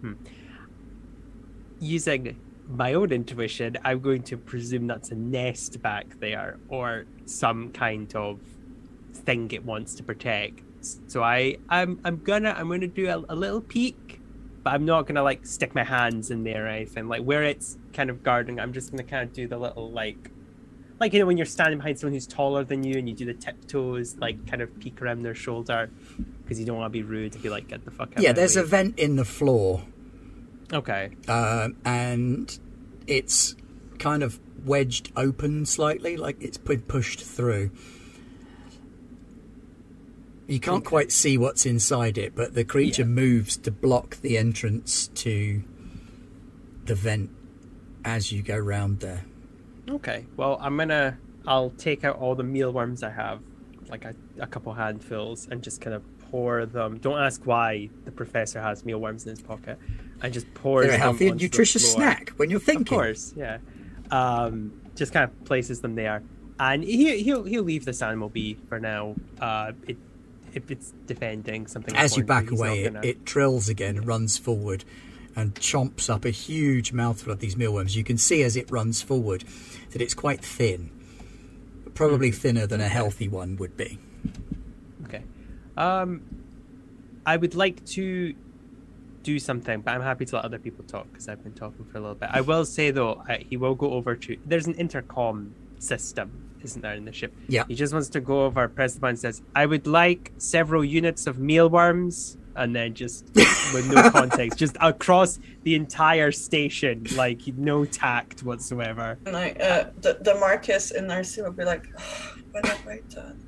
Hmm. 0.00 0.12
Using 1.80 2.40
my 2.66 2.94
own 2.94 3.12
intuition, 3.12 3.76
I'm 3.84 4.00
going 4.00 4.22
to 4.22 4.38
presume 4.38 4.86
that's 4.86 5.10
a 5.10 5.14
nest 5.14 5.82
back 5.82 6.18
there 6.18 6.58
or 6.70 7.04
some 7.26 7.70
kind 7.72 8.16
of 8.16 8.40
thing 9.12 9.50
it 9.50 9.62
wants 9.62 9.94
to 9.96 10.02
protect. 10.02 10.62
So 11.08 11.22
I, 11.22 11.58
I'm, 11.68 12.00
I'm 12.06 12.22
gonna, 12.24 12.54
I'm 12.56 12.70
gonna 12.70 12.86
do 12.86 13.06
a, 13.06 13.22
a 13.28 13.36
little 13.36 13.60
peek, 13.60 14.18
but 14.62 14.72
I'm 14.72 14.86
not 14.86 15.06
gonna 15.06 15.22
like 15.22 15.44
stick 15.44 15.74
my 15.74 15.84
hands 15.84 16.30
in 16.30 16.42
there 16.42 16.64
or 16.64 16.68
anything. 16.68 17.06
Like 17.06 17.22
where 17.22 17.42
it's 17.42 17.76
kind 17.92 18.08
of 18.08 18.22
guarding, 18.22 18.58
I'm 18.58 18.72
just 18.72 18.90
gonna 18.90 19.04
kind 19.04 19.28
of 19.28 19.34
do 19.34 19.46
the 19.46 19.58
little 19.58 19.90
like 19.90 20.30
like 21.02 21.12
you 21.12 21.18
know 21.18 21.26
when 21.26 21.36
you're 21.36 21.44
standing 21.44 21.78
behind 21.78 21.98
someone 21.98 22.14
who's 22.14 22.28
taller 22.28 22.62
than 22.62 22.84
you 22.84 22.96
and 22.96 23.08
you 23.08 23.14
do 23.14 23.24
the 23.24 23.34
tiptoes, 23.34 24.16
like 24.18 24.46
kind 24.46 24.62
of 24.62 24.78
peek 24.78 25.02
around 25.02 25.22
their 25.22 25.34
shoulder 25.34 25.90
because 26.42 26.60
you 26.60 26.64
don't 26.64 26.76
want 26.76 26.86
to 26.86 26.90
be 26.96 27.02
rude 27.02 27.34
and 27.34 27.42
be 27.42 27.48
like, 27.48 27.66
get 27.66 27.84
the 27.84 27.90
fuck 27.90 28.12
out. 28.16 28.22
Yeah, 28.22 28.32
there's 28.32 28.54
a 28.54 28.62
vent 28.62 29.00
in 29.00 29.16
the 29.16 29.24
floor, 29.24 29.82
okay. 30.72 31.10
um, 31.26 31.76
and 31.84 32.56
it's 33.08 33.56
kind 33.98 34.22
of 34.22 34.38
wedged 34.64 35.10
open 35.16 35.66
slightly, 35.66 36.16
like 36.16 36.40
it's 36.40 36.56
been 36.56 36.82
pushed 36.82 37.20
through. 37.20 37.72
You 40.46 40.60
can't 40.60 40.84
quite 40.84 41.10
see 41.10 41.36
what's 41.36 41.66
inside 41.66 42.16
it, 42.16 42.36
but 42.36 42.54
the 42.54 42.64
creature 42.64 43.02
Yeah. 43.02 43.08
moves 43.08 43.56
to 43.56 43.72
block 43.72 44.20
the 44.20 44.38
entrance 44.38 45.08
to 45.08 45.64
the 46.84 46.94
vent 46.94 47.30
as 48.04 48.30
you 48.30 48.42
go 48.42 48.56
round 48.56 49.00
there. 49.00 49.24
Okay. 49.90 50.26
Well, 50.36 50.58
I'm 50.60 50.76
gonna. 50.76 51.18
I'll 51.46 51.70
take 51.70 52.04
out 52.04 52.18
all 52.18 52.34
the 52.34 52.44
mealworms 52.44 53.02
I 53.02 53.10
have, 53.10 53.40
like 53.88 54.04
a, 54.04 54.14
a 54.38 54.46
couple 54.46 54.72
handfuls, 54.74 55.48
and 55.50 55.62
just 55.62 55.80
kind 55.80 55.94
of 55.94 56.02
pour 56.30 56.66
them. 56.66 56.98
Don't 56.98 57.18
ask 57.18 57.44
why 57.44 57.90
the 58.04 58.12
professor 58.12 58.60
has 58.60 58.84
mealworms 58.84 59.24
in 59.24 59.30
his 59.30 59.42
pocket, 59.42 59.78
and 60.22 60.32
just 60.32 60.52
pour 60.54 60.82
They're 60.82 60.92
a 60.92 60.98
healthy 60.98 61.28
and 61.28 61.40
nutritious 61.40 61.92
snack 61.92 62.30
when 62.36 62.48
you're 62.48 62.60
thinking. 62.60 62.96
Of 62.96 63.02
course, 63.02 63.34
yeah. 63.36 63.58
Um, 64.10 64.72
just 64.94 65.12
kind 65.12 65.24
of 65.28 65.44
places 65.44 65.80
them 65.80 65.94
there, 65.96 66.22
and 66.60 66.84
he 66.84 67.22
he'll 67.22 67.44
he'll 67.44 67.62
leave 67.64 67.84
this 67.84 68.02
animal 68.02 68.28
be 68.28 68.54
for 68.68 68.78
now. 68.78 69.16
Uh, 69.40 69.72
it, 69.88 69.96
if 70.54 70.70
it's 70.70 70.92
defending 71.06 71.66
something. 71.66 71.96
As 71.96 72.16
you 72.16 72.24
back 72.24 72.50
away, 72.50 72.82
it, 72.84 72.92
gonna- 72.92 73.06
it 73.06 73.24
trills 73.26 73.68
again 73.68 73.96
and 73.96 74.06
runs 74.06 74.36
forward 74.38 74.84
and 75.34 75.54
chomps 75.54 76.10
up 76.10 76.24
a 76.24 76.30
huge 76.30 76.92
mouthful 76.92 77.32
of 77.32 77.38
these 77.40 77.56
mealworms. 77.56 77.96
You 77.96 78.04
can 78.04 78.18
see 78.18 78.42
as 78.42 78.56
it 78.56 78.70
runs 78.70 79.02
forward 79.02 79.44
that 79.90 80.02
it's 80.02 80.14
quite 80.14 80.44
thin, 80.44 80.90
probably 81.94 82.30
Hmm. 82.30 82.36
thinner 82.36 82.66
than 82.66 82.80
a 82.80 82.88
healthy 82.88 83.28
one 83.28 83.56
would 83.56 83.76
be. 83.76 83.98
Okay. 85.04 85.22
Um, 85.76 86.22
I 87.24 87.36
would 87.36 87.54
like 87.54 87.84
to 87.86 88.34
do 89.22 89.38
something, 89.38 89.80
but 89.82 89.94
I'm 89.94 90.02
happy 90.02 90.24
to 90.26 90.36
let 90.36 90.44
other 90.44 90.58
people 90.58 90.84
talk 90.84 91.06
because 91.12 91.28
I've 91.28 91.42
been 91.44 91.52
talking 91.54 91.84
for 91.84 91.98
a 91.98 92.00
little 92.00 92.16
bit. 92.16 92.28
I 92.32 92.40
will 92.40 92.64
say 92.64 92.90
though, 92.90 93.22
I, 93.28 93.44
he 93.48 93.56
will 93.56 93.74
go 93.74 93.92
over 93.92 94.16
to. 94.16 94.36
There's 94.44 94.66
an 94.66 94.74
intercom 94.74 95.54
system, 95.78 96.30
isn't 96.62 96.82
there, 96.82 96.94
in 96.94 97.04
the 97.04 97.12
ship? 97.12 97.32
Yeah. 97.48 97.64
He 97.68 97.74
just 97.74 97.92
wants 97.92 98.08
to 98.10 98.20
go 98.20 98.44
over. 98.44 98.66
Press 98.68 98.94
the 98.94 99.00
button. 99.00 99.16
Says, 99.16 99.40
"I 99.54 99.66
would 99.66 99.86
like 99.86 100.32
several 100.38 100.84
units 100.84 101.26
of 101.28 101.38
mealworms." 101.38 102.36
And 102.54 102.74
then 102.76 102.94
just 102.94 103.24
with 103.34 103.90
no 103.92 104.10
context, 104.10 104.58
just 104.58 104.76
across 104.80 105.38
the 105.62 105.74
entire 105.74 106.30
station, 106.32 107.06
like 107.16 107.40
no 107.56 107.84
tact 107.84 108.42
whatsoever. 108.42 109.18
And 109.26 109.36
I, 109.36 109.50
uh, 109.52 109.90
the, 110.00 110.18
the 110.20 110.34
Marcus 110.34 110.90
in 110.90 111.06
Narcy 111.06 111.42
will 111.42 111.52
be 111.52 111.64
like, 111.64 111.88
"Oh, 111.98 112.34
what 112.50 112.66
have 112.66 112.86
I 112.86 113.00
done? 113.08 113.38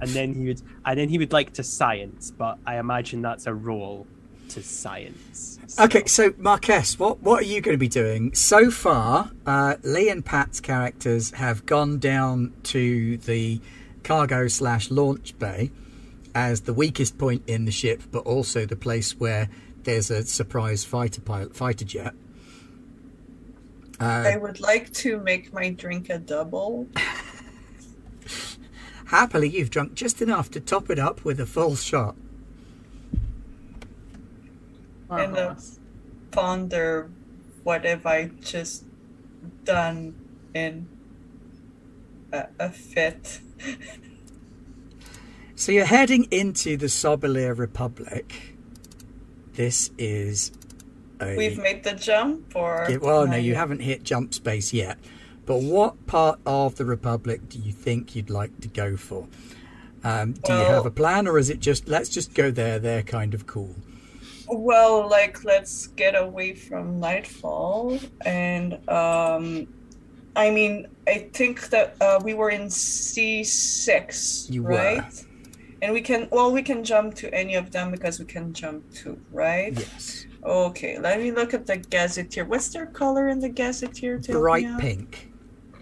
and 0.00 0.10
then 0.10 0.34
he 0.34 0.46
would 0.46 0.60
and 0.84 0.98
then 0.98 1.08
he 1.08 1.16
would 1.16 1.32
like 1.32 1.52
to 1.52 1.62
science 1.62 2.32
but 2.32 2.58
i 2.66 2.76
imagine 2.78 3.22
that's 3.22 3.46
a 3.46 3.54
role 3.54 4.04
to 4.48 4.60
science 4.60 5.60
So- 5.68 5.84
Okay, 5.84 6.04
so 6.06 6.34
Marquess, 6.38 6.98
what 6.98 7.20
what 7.22 7.42
are 7.42 7.46
you 7.46 7.60
going 7.60 7.74
to 7.74 7.78
be 7.78 7.88
doing? 7.88 8.34
So 8.34 8.70
far, 8.70 9.30
uh, 9.46 9.76
Lee 9.84 10.08
and 10.10 10.24
Pat's 10.24 10.60
characters 10.60 11.30
have 11.32 11.64
gone 11.66 11.98
down 11.98 12.52
to 12.64 13.16
the 13.18 13.60
cargo 14.02 14.48
slash 14.48 14.90
launch 14.90 15.38
bay 15.38 15.70
as 16.34 16.62
the 16.62 16.72
weakest 16.74 17.18
point 17.18 17.42
in 17.46 17.64
the 17.64 17.72
ship, 17.72 18.02
but 18.10 18.20
also 18.20 18.66
the 18.66 18.76
place 18.76 19.18
where 19.18 19.48
there's 19.84 20.10
a 20.10 20.24
surprise 20.24 20.84
fighter 20.84 21.20
pilot, 21.20 21.54
fighter 21.54 21.84
jet. 21.84 22.14
I 24.00 24.34
Uh, 24.34 24.38
would 24.40 24.60
like 24.60 24.92
to 24.94 25.18
make 25.18 25.52
my 25.52 25.70
drink 25.70 26.08
a 26.10 26.18
double. 26.18 26.88
happily, 29.06 29.48
you've 29.48 29.70
drunk 29.70 29.94
just 29.94 30.22
enough 30.22 30.50
to 30.50 30.60
top 30.60 30.88
it 30.90 30.98
up 30.98 31.24
with 31.24 31.38
a 31.38 31.46
full 31.46 31.76
shot. 31.76 32.16
And 35.10 35.36
uh, 35.36 35.54
ponder 36.30 37.10
what 37.62 37.84
have 37.84 38.06
I 38.06 38.30
just 38.40 38.84
done 39.64 40.14
in 40.54 40.88
a, 42.32 42.46
a 42.58 42.70
fit. 42.70 43.40
So 45.62 45.70
you're 45.70 45.84
heading 45.84 46.24
into 46.32 46.76
the 46.76 46.86
Sobolir 46.86 47.56
Republic. 47.56 48.56
This 49.52 49.92
is 49.96 50.50
a 51.20 51.36
We've 51.36 51.56
made 51.56 51.84
the 51.84 51.92
jump, 51.92 52.56
or 52.56 52.88
Yeah, 52.90 52.96
well, 52.96 53.28
no, 53.28 53.36
you 53.36 53.54
haven't 53.54 53.78
hit 53.78 54.02
jump 54.02 54.34
space 54.34 54.72
yet. 54.72 54.98
But 55.46 55.58
what 55.62 56.04
part 56.08 56.40
of 56.44 56.74
the 56.74 56.84
Republic 56.84 57.48
do 57.48 57.60
you 57.60 57.70
think 57.70 58.16
you'd 58.16 58.28
like 58.28 58.58
to 58.62 58.66
go 58.66 58.96
for? 58.96 59.28
Um, 60.02 60.32
do 60.32 60.52
you 60.52 60.64
have 60.64 60.84
a 60.84 60.90
plan, 60.90 61.28
or 61.28 61.38
is 61.38 61.48
it 61.48 61.60
just 61.60 61.86
let's 61.86 62.08
just 62.08 62.34
go 62.34 62.50
there? 62.50 62.80
They're 62.80 63.04
kind 63.04 63.32
of 63.32 63.46
cool. 63.46 63.76
Well, 64.48 65.08
like 65.08 65.44
let's 65.44 65.86
get 65.86 66.20
away 66.20 66.54
from 66.56 66.98
nightfall, 66.98 68.00
and 68.26 68.72
um, 68.88 69.68
I 70.34 70.50
mean, 70.50 70.88
I 71.06 71.28
think 71.32 71.68
that 71.68 71.94
uh, 72.00 72.18
we 72.24 72.34
were 72.34 72.50
in 72.50 72.68
C 72.68 73.44
six, 73.44 74.50
right? 74.50 75.04
were. 75.04 75.28
Right? 75.82 75.86
And 75.86 75.92
we 75.92 76.00
can, 76.00 76.28
well, 76.30 76.52
we 76.52 76.62
can 76.62 76.84
jump 76.84 77.14
to 77.16 77.32
any 77.34 77.54
of 77.56 77.70
them 77.72 77.90
because 77.90 78.18
we 78.18 78.24
can 78.24 78.52
jump 78.52 78.92
to, 78.94 79.18
right? 79.32 79.72
Yes, 79.78 80.26
Okay, 80.44 80.98
let 80.98 81.20
me 81.20 81.30
look 81.30 81.54
at 81.54 81.66
the 81.66 81.76
gazetteer. 81.76 82.44
What's 82.44 82.68
their 82.68 82.86
color 82.86 83.28
in 83.28 83.38
the 83.40 83.48
gazetteer? 83.48 84.18
to 84.18 84.32
help 84.32 84.42
bright 84.42 84.78
pink 84.80 85.28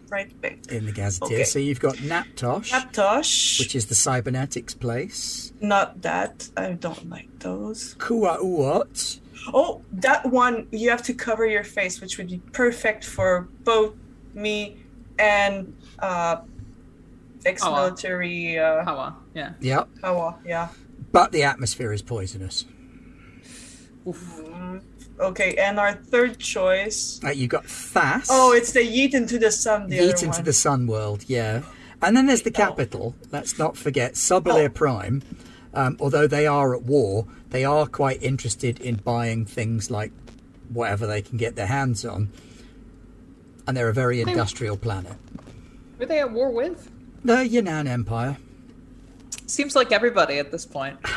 Bright 0.08 0.38
pink. 0.42 0.70
in 0.72 0.84
the 0.86 0.92
gazetteer. 0.92 1.38
Okay. 1.38 1.44
So 1.44 1.58
you've 1.58 1.80
got 1.80 1.94
Naptosh, 1.96 2.70
Naptosh. 2.70 3.58
which 3.58 3.74
is 3.74 3.86
the 3.86 3.94
cybernetics 3.94 4.74
place. 4.74 5.52
Not 5.60 6.02
that. 6.02 6.50
I 6.56 6.72
don't 6.72 7.08
like 7.08 7.28
those. 7.38 7.94
Kuauot, 7.98 9.20
Oh, 9.54 9.80
that 9.92 10.26
one 10.26 10.66
you 10.72 10.90
have 10.90 11.02
to 11.04 11.14
cover 11.14 11.46
your 11.46 11.64
face, 11.64 12.00
which 12.02 12.18
would 12.18 12.28
be 12.28 12.38
perfect 12.52 13.04
for 13.04 13.48
both 13.64 13.94
me 14.34 14.76
and 15.18 15.74
uh, 16.00 16.36
ex-military 17.46 18.58
uh, 18.58 18.84
Hawa. 18.84 19.16
Yeah. 19.34 19.52
yep. 19.60 19.88
Hawa. 20.02 20.38
Yeah. 20.44 20.68
But 21.12 21.32
the 21.32 21.42
atmosphere 21.44 21.92
is 21.92 22.02
poisonous. 22.02 22.64
Mm, 24.06 24.82
Okay, 25.20 25.54
and 25.56 25.78
our 25.78 25.92
third 25.92 26.38
choice. 26.38 27.20
Uh, 27.22 27.28
you've 27.30 27.50
got 27.50 27.66
Thas. 27.66 28.28
Oh, 28.30 28.52
it's 28.52 28.72
the 28.72 28.80
yeet 28.80 29.12
into 29.12 29.38
the 29.38 29.50
sun. 29.50 29.88
The 29.88 29.98
Yeet 29.98 30.22
into 30.22 30.28
one. 30.38 30.44
the 30.44 30.52
Sun 30.54 30.86
World, 30.86 31.24
yeah. 31.28 31.60
And 32.00 32.16
then 32.16 32.24
there's 32.26 32.40
the 32.42 32.50
capital. 32.50 33.14
Let's 33.30 33.58
not 33.58 33.76
forget 33.76 34.14
Sobolir 34.14 34.66
Oh. 34.66 34.68
Prime. 34.70 35.22
Um, 35.74 35.98
although 36.00 36.26
they 36.26 36.46
are 36.46 36.74
at 36.74 36.84
war, 36.84 37.26
they 37.50 37.64
are 37.66 37.86
quite 37.86 38.22
interested 38.22 38.80
in 38.80 38.96
buying 38.96 39.44
things 39.44 39.90
like 39.90 40.10
whatever 40.70 41.06
they 41.06 41.20
can 41.20 41.36
get 41.36 41.54
their 41.54 41.66
hands 41.66 42.02
on. 42.06 42.30
And 43.66 43.76
they're 43.76 43.90
a 43.90 43.94
very 43.94 44.22
industrial 44.22 44.78
planet. 44.78 45.12
Were 45.98 46.06
they 46.06 46.20
at 46.20 46.32
war 46.32 46.50
with? 46.50 46.90
The 47.22 47.46
Yan'an 47.46 47.86
Empire. 47.86 48.38
Seems 49.50 49.74
like 49.74 49.90
everybody 49.92 50.38
at 50.38 50.50
this 50.50 50.64
point. 50.66 50.98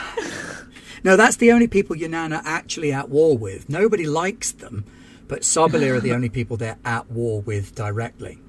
No, 1.05 1.17
that's 1.17 1.35
the 1.35 1.51
only 1.51 1.67
people 1.67 1.97
Yan'an 1.97 2.31
are 2.33 2.41
actually 2.45 2.93
at 2.93 3.09
war 3.09 3.37
with. 3.37 3.67
Nobody 3.67 4.05
likes 4.05 4.53
them, 4.53 4.85
but 5.27 5.41
Sobolir 5.41 5.95
are 5.97 5.99
the 5.99 6.13
only 6.13 6.29
people 6.39 6.55
they're 6.55 6.77
at 6.85 7.11
war 7.11 7.41
with 7.41 7.75
directly. 7.75 8.39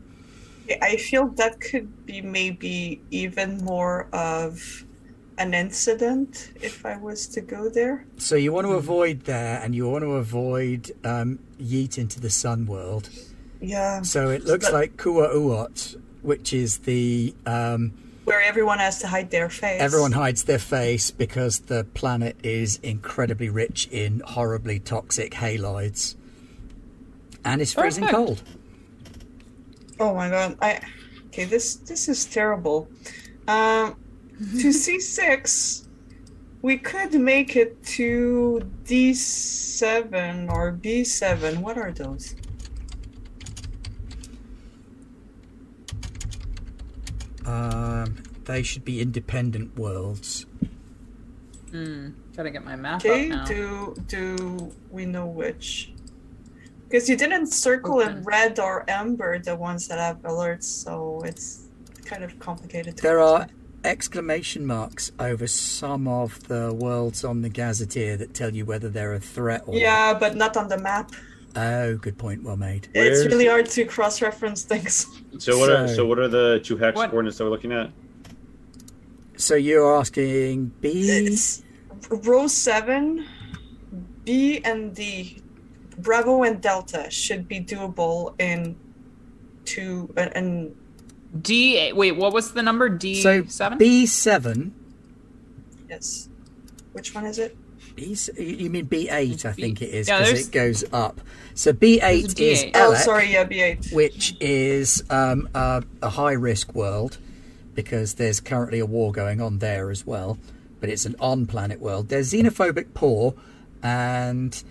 I 0.81 0.97
feel 0.97 1.27
that 1.31 1.61
could 1.61 2.07
be 2.07 2.23
maybe 2.23 3.01
even 3.11 3.59
more 3.65 4.07
of 4.13 4.85
an 5.37 5.53
incident 5.53 6.53
if 6.63 6.87
I 6.87 6.97
was 6.97 7.27
to 7.29 7.41
go 7.41 7.69
there. 7.69 8.07
So 8.19 8.37
you 8.37 8.53
want 8.53 8.69
to 8.69 8.75
avoid 8.75 9.23
there, 9.25 9.61
and 9.61 9.75
you 9.75 9.91
want 9.91 10.05
to 10.05 10.13
avoid 10.13 10.93
um, 11.05 11.41
Yeet 11.61 11.99
into 11.99 12.21
the 12.21 12.31
Sun 12.31 12.67
World. 12.67 13.09
Yeah. 13.61 14.03
So 14.03 14.31
it 14.31 14.45
looks 14.45 14.67
But- 14.67 14.75
like 14.75 14.97
Kuauot, 14.97 16.01
which 16.23 16.53
is 16.53 16.79
the 16.79 17.35
um, 17.47 17.95
Where 18.25 18.43
everyone 18.43 18.79
has 18.79 19.01
to 19.01 19.07
hide 19.07 19.31
their 19.31 19.51
face. 19.51 19.81
everyone 19.81 20.13
hides 20.13 20.45
their 20.45 20.59
face 20.59 21.11
because 21.11 21.61
the 21.61 21.85
planet 21.95 22.37
is 22.43 22.79
incredibly 22.83 23.51
rich 23.51 23.87
in 23.91 24.21
horribly 24.21 24.79
toxic 24.81 25.33
halides, 25.33 26.17
and 27.45 27.61
it's 27.61 27.75
freezing 27.75 28.05
Perfect. 28.05 28.17
cold. 28.17 28.43
Oh 30.01 30.15
my 30.15 30.31
god. 30.31 30.57
I 30.61 30.81
okay, 31.27 31.45
this 31.45 31.77
this 31.77 32.09
is 32.09 32.25
terrible. 32.25 32.89
Um 33.47 33.97
to 34.61 34.73
C 34.73 34.99
six 35.01 35.85
we 36.65 36.79
could 36.79 37.13
make 37.13 37.57
it 37.57 37.85
to 37.85 38.63
D 38.87 39.13
seven 39.13 40.49
or 40.49 40.73
B 40.73 41.05
seven. 41.05 41.61
What 41.61 41.77
are 41.77 41.93
those? 41.93 42.35
Um, 47.45 48.17
they 48.45 48.63
should 48.63 48.85
be 48.85 49.01
independent 49.01 49.77
worlds. 49.79 50.47
Hmm. 51.71 52.11
Gotta 52.37 52.51
get 52.51 52.65
my 52.65 52.77
map 52.77 53.05
Okay, 53.05 53.25
up 53.25 53.29
now. 53.29 53.45
do 53.45 53.95
do 54.07 54.73
we 54.91 55.07
know 55.07 55.27
which? 55.27 55.93
Because 56.89 57.09
you 57.09 57.17
didn't 57.17 57.47
circle 57.49 58.01
in 58.01 58.19
Okay. 58.19 58.21
red 58.23 58.61
or 58.61 58.85
amber 58.89 59.39
the 59.39 59.57
ones 59.57 59.89
that 59.89 59.99
have 59.99 60.19
alerts, 60.23 60.65
so 60.65 61.23
it's 61.25 61.69
kind 62.05 62.23
of 62.23 62.39
complicated. 62.39 62.97
To 62.99 63.03
There 63.03 63.21
are 63.21 63.49
exclamation 63.83 64.65
marks 64.67 65.11
over 65.19 65.47
some 65.47 66.07
of 66.09 66.47
the 66.49 66.73
worlds 66.73 67.25
on 67.25 67.43
the 67.43 67.49
Gazetteer 67.49 68.17
that 68.19 68.33
tell 68.35 68.55
you 68.55 68.65
whether 68.65 68.89
they're 68.89 69.15
a 69.15 69.21
threat 69.21 69.63
or 69.67 69.75
Yeah, 69.77 70.15
but 70.15 70.37
not 70.37 70.57
on 70.57 70.69
the 70.69 70.79
map. 70.79 71.11
Oh, 71.57 71.97
good 71.97 72.19
point. 72.19 72.43
Well 72.43 72.57
made. 72.57 72.89
It's 72.95 73.21
Where's- 73.21 73.27
really 73.27 73.47
hard 73.47 73.67
to 73.67 73.85
cross-reference 73.85 74.63
things. 74.65 75.07
So 75.39 75.59
what 75.59 75.71
are 75.71 75.87
So- 75.89 75.95
so 75.97 76.07
what 76.07 76.19
are 76.19 76.29
the 76.29 76.61
two 76.63 76.77
hex 76.77 76.97
What- 76.97 77.11
coordinates 77.11 77.39
that 77.39 77.45
we're 77.45 77.51
looking 77.51 77.73
at? 77.73 77.91
So 79.37 79.55
you're 79.57 79.97
asking 79.97 80.73
B? 80.81 81.11
It's 81.11 81.63
row 82.09 82.47
seven, 82.47 83.25
B 84.25 84.61
and 84.65 84.95
D, 84.95 85.39
Bravo 85.99 86.43
and 86.45 86.61
Delta 86.61 87.11
should 87.11 87.47
be 87.49 87.61
doable 87.61 88.35
in 88.41 88.77
two 89.65 90.13
uh, 90.17 90.21
and, 90.21 90.37
and 90.37 90.77
D. 91.43 91.93
Wait, 91.93 92.13
what 92.13 92.33
was 92.33 92.53
the 92.53 92.63
number? 92.63 92.89
D 92.89 93.21
So 93.23 93.45
seven. 93.47 93.79
B7. 93.79 94.71
yes. 95.89 96.29
Which 96.93 97.13
one 97.15 97.27
is 97.27 97.39
it? 97.39 97.57
B, 97.95 98.17
you 98.37 98.71
mean 98.71 98.87
B8, 98.87 99.45
I 99.45 99.53
think 99.53 99.81
it 99.83 99.91
is, 99.91 100.07
because 100.07 100.27
there's- 100.27 100.47
it 100.49 100.53
goes 100.53 100.85
up. 100.93 101.21
So 101.55 101.73
B8 101.73 102.25
is 102.25 102.35
D8. 102.35 102.71
Oh, 102.75 102.95
sorry, 102.95 103.33
yeah, 103.33 103.45
B8. 103.45 103.93
which 103.93 104.37
is 104.41 105.03
um, 105.11 105.49
a, 105.55 105.83
a 106.03 106.09
high 106.11 106.33
risk 106.33 106.75
world 106.75 107.19
because 107.75 108.15
there's 108.15 108.41
currently 108.41 108.79
a 108.81 108.87
war 108.87 109.13
going 109.13 109.41
on 109.41 109.59
there 109.59 109.91
as 109.91 110.07
well, 110.07 110.39
but 110.81 110.89
it's 110.91 111.07
an 111.07 111.15
on 111.21 111.47
planet 111.47 111.81
world. 111.81 112.09
There's 112.09 112.33
xenophobic 112.33 112.95
poor 112.95 113.35
and 113.83 114.63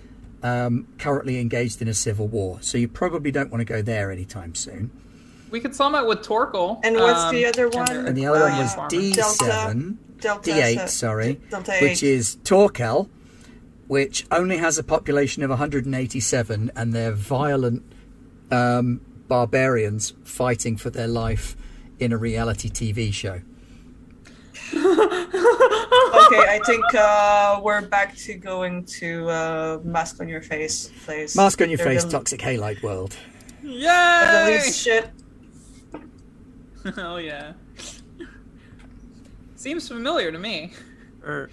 um, 0.42 0.88
currently 0.98 1.40
engaged 1.40 1.82
in 1.82 1.88
a 1.88 1.94
civil 1.94 2.28
war, 2.28 2.58
so 2.62 2.78
you 2.78 2.88
probably 2.88 3.32
don't 3.32 3.52
want 3.52 3.60
to 3.62 3.66
go 3.66 3.82
there 3.82 4.12
anytime 4.12 4.56
soon. 4.56 4.92
We 5.54 5.60
could 5.60 5.76
sum 5.76 5.94
it 5.94 6.04
with 6.08 6.22
Torkel. 6.26 6.80
And 6.84 6.96
what's 6.96 7.20
um, 7.26 7.36
the 7.36 7.46
other 7.46 7.70
one? 7.70 7.88
And 8.08 8.18
the 8.18 8.26
other 8.26 8.40
one 8.40 8.52
Uh, 8.54 8.62
was. 8.64 8.74
D7. 8.92 9.98
Delta 10.20 10.50
D8, 10.50 10.76
se- 10.80 10.88
sorry, 10.88 11.34
Delta 11.52 11.74
which 11.80 12.02
8. 12.02 12.10
is 12.10 12.38
Torkel, 12.44 13.08
which 13.88 14.26
only 14.32 14.58
has 14.58 14.80
a 14.80 14.84
population 14.84 15.44
of 15.44 15.52
187, 15.52 16.72
and 16.76 16.92
they're 16.94 17.12
violent 17.12 17.84
um, 18.50 19.02
barbarians 19.28 20.14
fighting 20.24 20.76
for 20.76 20.90
their 20.90 21.08
life 21.08 21.56
in 22.00 22.12
a 22.12 22.18
reality 22.18 22.68
TV 22.70 23.14
show. 23.14 23.42
okay, 24.74 26.46
I 26.50 26.60
think 26.66 26.84
uh, 26.96 27.60
we're 27.62 27.82
back 27.82 28.16
to 28.18 28.34
going 28.34 28.86
to 28.86 29.30
uh, 29.30 29.80
mask 29.84 30.20
on 30.20 30.28
your 30.28 30.42
face 30.42 30.90
place. 31.06 31.36
Mask 31.36 31.62
on 31.62 31.70
your 31.70 31.78
They're 31.78 31.86
face, 31.88 32.06
the- 32.06 32.12
toxic 32.12 32.40
halide 32.42 32.82
world. 32.82 33.16
they're 33.62 33.72
the 33.72 34.52
Yay! 34.52 34.56
least 34.64 34.80
shit. 34.82 35.10
oh 36.98 37.18
yeah. 37.18 37.54
Seems 39.56 39.88
familiar 39.88 40.32
to 40.32 40.40
me. 40.40 40.74
Or 41.24 41.50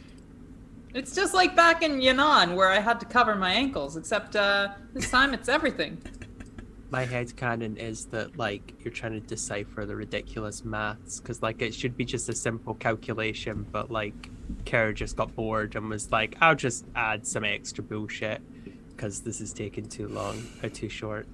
It's 0.95 1.15
just 1.15 1.35
like 1.35 1.55
back 1.55 1.83
in 1.83 2.01
Yan'an 2.01 2.57
where 2.57 2.69
I 2.69 2.81
had 2.81 2.99
to 3.01 3.07
cover 3.07 3.37
my 3.37 3.53
ankles, 3.53 3.97
except 3.97 4.35
uh, 4.35 4.71
this 4.93 5.11
time 5.11 5.33
it's 5.35 5.49
everything. 5.49 6.03
my 6.91 7.07
headcanon 7.07 7.77
is 7.79 8.07
that 8.07 8.37
like 8.37 8.75
you're 8.81 8.93
trying 8.93 9.13
to 9.13 9.21
decipher 9.21 9.87
the 9.87 9.95
ridiculous 9.95 10.65
maths 10.65 11.21
because 11.21 11.41
like 11.41 11.63
it 11.63 11.73
should 11.73 11.97
be 11.97 12.05
just 12.05 12.29
a 12.29 12.35
simple 12.35 12.75
calculation, 12.75 13.65
but 13.71 13.91
like 13.91 14.31
Kara 14.65 14.93
just 14.93 15.17
got 15.17 15.35
bored 15.37 15.77
and 15.77 15.89
was 15.89 16.11
like, 16.11 16.37
I'll 16.41 16.57
just 16.57 16.85
add 16.97 17.27
some 17.27 17.45
extra 17.45 17.85
bullshit 17.85 18.43
because 18.89 19.21
this 19.21 19.41
is 19.41 19.53
taking 19.53 19.87
too 19.87 20.09
long 20.09 20.43
or 20.63 20.69
too 20.69 20.89
short. 20.89 21.29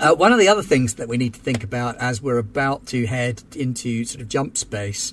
Uh, 0.00 0.14
one 0.14 0.32
of 0.32 0.38
the 0.38 0.48
other 0.48 0.62
things 0.62 0.94
that 0.94 1.08
we 1.08 1.16
need 1.16 1.34
to 1.34 1.40
think 1.40 1.62
about 1.62 1.96
as 1.96 2.22
we're 2.22 2.38
about 2.38 2.86
to 2.86 3.06
head 3.06 3.42
into 3.54 4.04
sort 4.04 4.22
of 4.22 4.28
jump 4.28 4.56
space, 4.56 5.12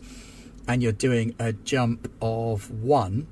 and 0.68 0.82
you're 0.82 0.92
doing 0.92 1.36
a 1.40 1.52
jump 1.54 2.10
of 2.22 2.72
one 2.72 3.28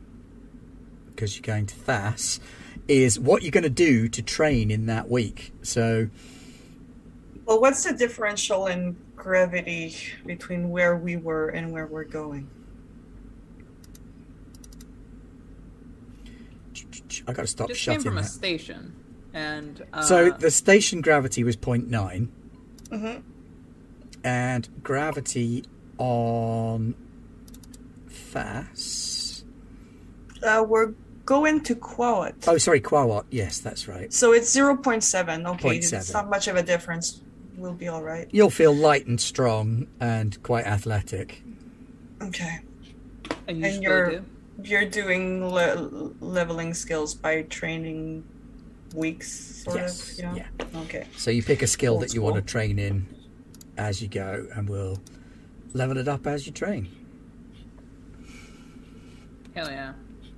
because 1.07 1.36
you're 1.38 1.43
going 1.43 1.65
to 1.65 1.76
Thas, 1.76 2.39
is 2.88 3.19
what 3.19 3.43
you're 3.43 3.51
going 3.51 3.63
to 3.63 3.69
do 3.69 4.09
to 4.09 4.21
train 4.21 4.71
in 4.71 4.88
that 4.88 5.09
week. 5.09 5.53
So, 5.61 6.09
Well, 7.45 7.61
what's 7.61 7.84
the 7.84 7.93
differential 7.93 8.67
in 8.67 8.97
gravity 9.15 9.95
between 10.26 10.69
where 10.69 10.97
we 10.97 11.15
were 11.15 11.49
and 11.49 11.71
where 11.71 11.88
we're 11.88 12.03
going? 12.03 12.49
I 17.28 17.34
got 17.34 17.43
to 17.43 17.47
stop 17.47 17.67
Just 17.69 17.86
came 17.86 17.99
shutting 17.99 18.11
from 18.11 18.17
a 18.17 18.24
station, 18.24 18.95
and 19.34 19.84
uh, 19.93 20.03
So 20.03 20.31
the 20.31 20.51
station 20.51 21.01
gravity 21.01 21.43
was 21.43 21.57
0.9, 21.57 22.27
hmm 22.91 23.19
and 24.25 24.69
gravity 24.81 25.65
on 25.97 26.95
Thas. 28.09 29.43
Uh, 30.41 30.63
we're 30.67 30.93
going 31.25 31.61
to 31.61 31.75
Quawat. 31.75 32.34
Oh, 32.47 32.57
sorry, 32.57 32.79
Quawat. 32.81 33.25
Yes, 33.31 33.59
that's 33.59 33.88
right. 33.88 34.11
So 34.13 34.31
it's 34.34 34.55
0.7. 34.55 35.45
Okay, 35.53 35.79
0.7. 35.79 35.93
it's 35.93 36.13
not 36.13 36.29
much 36.29 36.47
of 36.47 36.55
a 36.55 36.63
difference. 36.63 37.21
We'll 37.57 37.73
be 37.73 37.88
all 37.88 38.01
right. 38.01 38.27
You'll 38.31 38.49
feel 38.49 38.73
light 38.73 39.05
and 39.07 39.19
strong 39.19 39.88
and 39.99 40.41
quite 40.43 40.65
athletic. 40.65 41.43
Okay. 42.21 42.59
I 43.47 43.51
usually 43.51 43.84
you're- 43.84 44.11
do. 44.17 44.25
You're 44.63 44.86
doing 44.86 45.49
le- 45.49 46.11
leveling 46.21 46.73
skills 46.75 47.15
by 47.15 47.41
training 47.41 48.23
weeks, 48.93 49.63
sort 49.63 49.77
Yes, 49.77 50.13
of. 50.13 50.19
Yeah. 50.19 50.35
yeah. 50.35 50.79
Okay. 50.81 51.07
So 51.17 51.31
you 51.31 51.43
pick 51.43 51.61
a 51.61 51.67
skill 51.67 51.93
Old 51.93 52.03
that 52.03 52.13
you 52.13 52.21
want 52.21 52.35
to 52.35 52.41
train 52.41 52.79
in 52.79 53.07
as 53.77 54.01
you 54.01 54.07
go, 54.07 54.47
and 54.55 54.69
we'll 54.69 54.99
level 55.73 55.97
it 55.97 56.07
up 56.07 56.27
as 56.27 56.45
you 56.45 56.53
train. 56.53 56.87
Hell 59.55 59.69
yeah. 59.69 59.93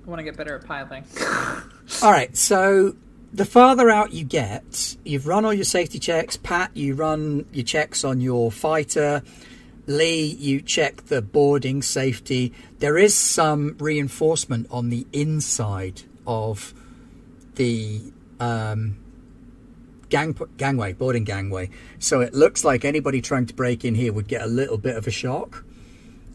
I 0.06 0.08
want 0.10 0.20
to 0.20 0.24
get 0.24 0.36
better 0.36 0.56
at 0.56 0.64
piloting. 0.66 1.04
All 2.02 2.10
right, 2.12 2.36
so 2.36 2.94
the 3.32 3.44
farther 3.44 3.90
out 3.90 4.12
you 4.12 4.24
get, 4.24 4.96
you've 5.04 5.26
run 5.26 5.44
all 5.44 5.52
your 5.52 5.64
safety 5.64 5.98
checks. 5.98 6.36
Pat, 6.36 6.70
you 6.76 6.94
run 6.94 7.46
your 7.52 7.64
checks 7.64 8.04
on 8.04 8.20
your 8.20 8.52
fighter. 8.52 9.22
Lee, 9.86 10.24
you 10.24 10.60
check 10.60 11.06
the 11.06 11.22
boarding 11.22 11.82
safety. 11.82 12.52
There 12.78 12.98
is 12.98 13.14
some 13.14 13.76
reinforcement 13.78 14.66
on 14.70 14.90
the 14.90 15.06
inside 15.12 16.02
of 16.26 16.74
the 17.54 18.12
um, 18.40 18.98
gang 20.08 20.36
gangway, 20.56 20.92
boarding 20.92 21.24
gangway. 21.24 21.70
So 21.98 22.20
it 22.20 22.34
looks 22.34 22.64
like 22.64 22.84
anybody 22.84 23.20
trying 23.20 23.46
to 23.46 23.54
break 23.54 23.84
in 23.84 23.94
here 23.94 24.12
would 24.12 24.28
get 24.28 24.42
a 24.42 24.46
little 24.46 24.78
bit 24.78 24.96
of 24.96 25.06
a 25.06 25.10
shock 25.10 25.64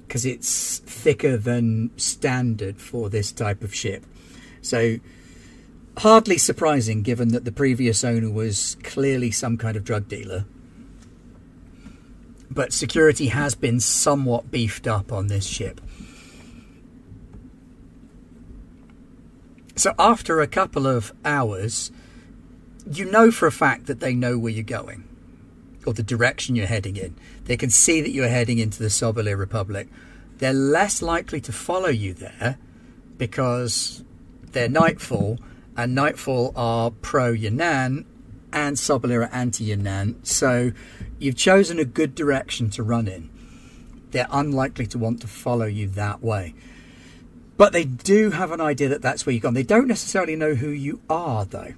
because 0.07 0.25
it's 0.25 0.79
thicker 0.79 1.37
than 1.37 1.89
standard 1.97 2.81
for 2.81 3.09
this 3.09 3.31
type 3.31 3.63
of 3.63 3.73
ship. 3.73 4.05
So 4.61 4.97
hardly 5.97 6.37
surprising 6.37 7.01
given 7.01 7.29
that 7.29 7.45
the 7.45 7.51
previous 7.51 8.03
owner 8.03 8.29
was 8.29 8.75
clearly 8.83 9.31
some 9.31 9.57
kind 9.57 9.77
of 9.77 9.83
drug 9.83 10.07
dealer. 10.07 10.45
But 12.49 12.73
security 12.73 13.27
has 13.27 13.55
been 13.55 13.79
somewhat 13.79 14.51
beefed 14.51 14.85
up 14.85 15.13
on 15.13 15.27
this 15.27 15.45
ship. 15.45 15.79
So 19.81 19.95
after 19.97 20.41
a 20.41 20.45
couple 20.45 20.85
of 20.85 21.11
hours, 21.25 21.91
you 22.85 23.03
know 23.03 23.31
for 23.31 23.47
a 23.47 23.51
fact 23.51 23.87
that 23.87 23.99
they 23.99 24.13
know 24.13 24.37
where 24.37 24.51
you're 24.51 24.63
going 24.63 25.05
or 25.87 25.93
the 25.95 26.03
direction 26.03 26.55
you're 26.55 26.67
heading 26.67 26.97
in. 26.97 27.15
They 27.45 27.57
can 27.57 27.71
see 27.71 27.99
that 27.99 28.11
you're 28.11 28.27
heading 28.27 28.59
into 28.59 28.77
the 28.77 28.89
Sobolir 28.89 29.35
Republic. 29.35 29.87
They're 30.37 30.53
less 30.53 31.01
likely 31.01 31.41
to 31.41 31.51
follow 31.51 31.89
you 31.89 32.13
there 32.13 32.59
because 33.17 34.03
they're 34.51 34.69
Nightfall, 34.69 35.39
and 35.75 35.95
Nightfall 35.95 36.53
are 36.55 36.91
pro 36.91 37.33
Yan'an 37.33 38.05
and 38.53 38.77
Sobolir 38.77 39.27
are 39.27 39.33
anti 39.33 39.75
Yan'an. 39.75 40.23
So 40.23 40.73
you've 41.17 41.37
chosen 41.37 41.79
a 41.79 41.85
good 41.85 42.13
direction 42.13 42.69
to 42.69 42.83
run 42.83 43.07
in. 43.07 43.31
They're 44.11 44.27
unlikely 44.29 44.85
to 44.85 44.99
want 44.99 45.21
to 45.21 45.27
follow 45.27 45.65
you 45.65 45.87
that 45.87 46.21
way. 46.21 46.53
But 47.61 47.73
they 47.73 47.83
do 47.83 48.31
have 48.31 48.51
an 48.51 48.59
idea 48.59 48.89
that 48.89 49.03
that's 49.03 49.23
where 49.23 49.33
you've 49.33 49.43
gone. 49.43 49.53
They 49.53 49.61
don't 49.61 49.87
necessarily 49.87 50.35
know 50.35 50.55
who 50.55 50.69
you 50.69 50.99
are, 51.07 51.45
though 51.45 51.75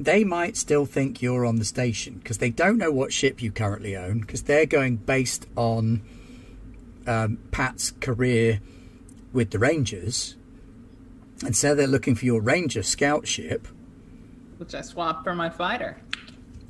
they 0.00 0.24
might 0.24 0.56
still 0.56 0.86
think 0.86 1.22
you're 1.22 1.46
on 1.46 1.54
the 1.54 1.64
station 1.64 2.14
because 2.14 2.38
they 2.38 2.50
don't 2.50 2.76
know 2.78 2.90
what 2.90 3.12
ship 3.12 3.40
you 3.40 3.52
currently 3.52 3.96
own 3.96 4.18
because 4.18 4.42
they're 4.42 4.66
going 4.66 4.96
based 4.96 5.46
on 5.54 6.02
um, 7.06 7.38
Pat's 7.52 7.92
career 7.92 8.60
with 9.32 9.52
the 9.52 9.60
Rangers. 9.60 10.34
And 11.44 11.54
so 11.54 11.76
they're 11.76 11.86
looking 11.86 12.16
for 12.16 12.24
your 12.24 12.40
Ranger 12.40 12.82
scout 12.82 13.28
ship, 13.28 13.68
Which 14.58 14.74
I 14.74 14.80
swapped 14.80 15.22
for 15.22 15.36
my 15.36 15.48
fighter. 15.48 15.96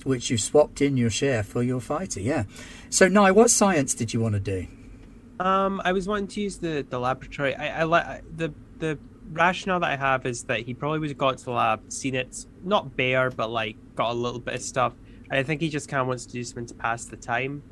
which 0.02 0.28
you've 0.28 0.42
swapped 0.42 0.82
in 0.82 0.98
your 0.98 1.08
share 1.08 1.42
for 1.42 1.62
your 1.62 1.80
fighter. 1.80 2.20
Yeah. 2.20 2.44
So, 2.90 3.08
Nye, 3.08 3.30
what 3.30 3.50
science 3.50 3.94
did 3.94 4.12
you 4.12 4.20
want 4.20 4.34
to 4.34 4.40
do? 4.40 4.66
Um, 5.40 5.82
I 5.84 5.92
was 5.92 6.06
wanting 6.06 6.28
to 6.28 6.40
use 6.40 6.58
the 6.58 6.86
the 6.88 6.98
laboratory. 6.98 7.54
I, 7.54 7.80
I 7.80 7.82
like 7.84 8.22
the 8.36 8.52
the 8.78 8.98
rationale 9.32 9.80
that 9.80 9.90
I 9.90 9.96
have 9.96 10.26
is 10.26 10.44
that 10.44 10.60
he 10.60 10.74
probably 10.74 10.98
would 11.00 11.08
have 11.10 11.18
got 11.18 11.38
to 11.38 11.44
the 11.44 11.50
lab, 11.50 11.90
seen 11.92 12.14
it, 12.14 12.46
not 12.62 12.96
bare, 12.96 13.30
but 13.30 13.50
like 13.50 13.76
got 13.96 14.10
a 14.10 14.14
little 14.14 14.40
bit 14.40 14.54
of 14.54 14.62
stuff. 14.62 14.92
And 15.30 15.38
I 15.38 15.42
think 15.42 15.60
he 15.60 15.68
just 15.68 15.88
kind 15.88 16.00
of 16.00 16.06
wants 16.06 16.26
to 16.26 16.32
do 16.32 16.44
something 16.44 16.66
to 16.66 16.74
pass 16.74 17.06
the 17.06 17.16
time. 17.16 17.62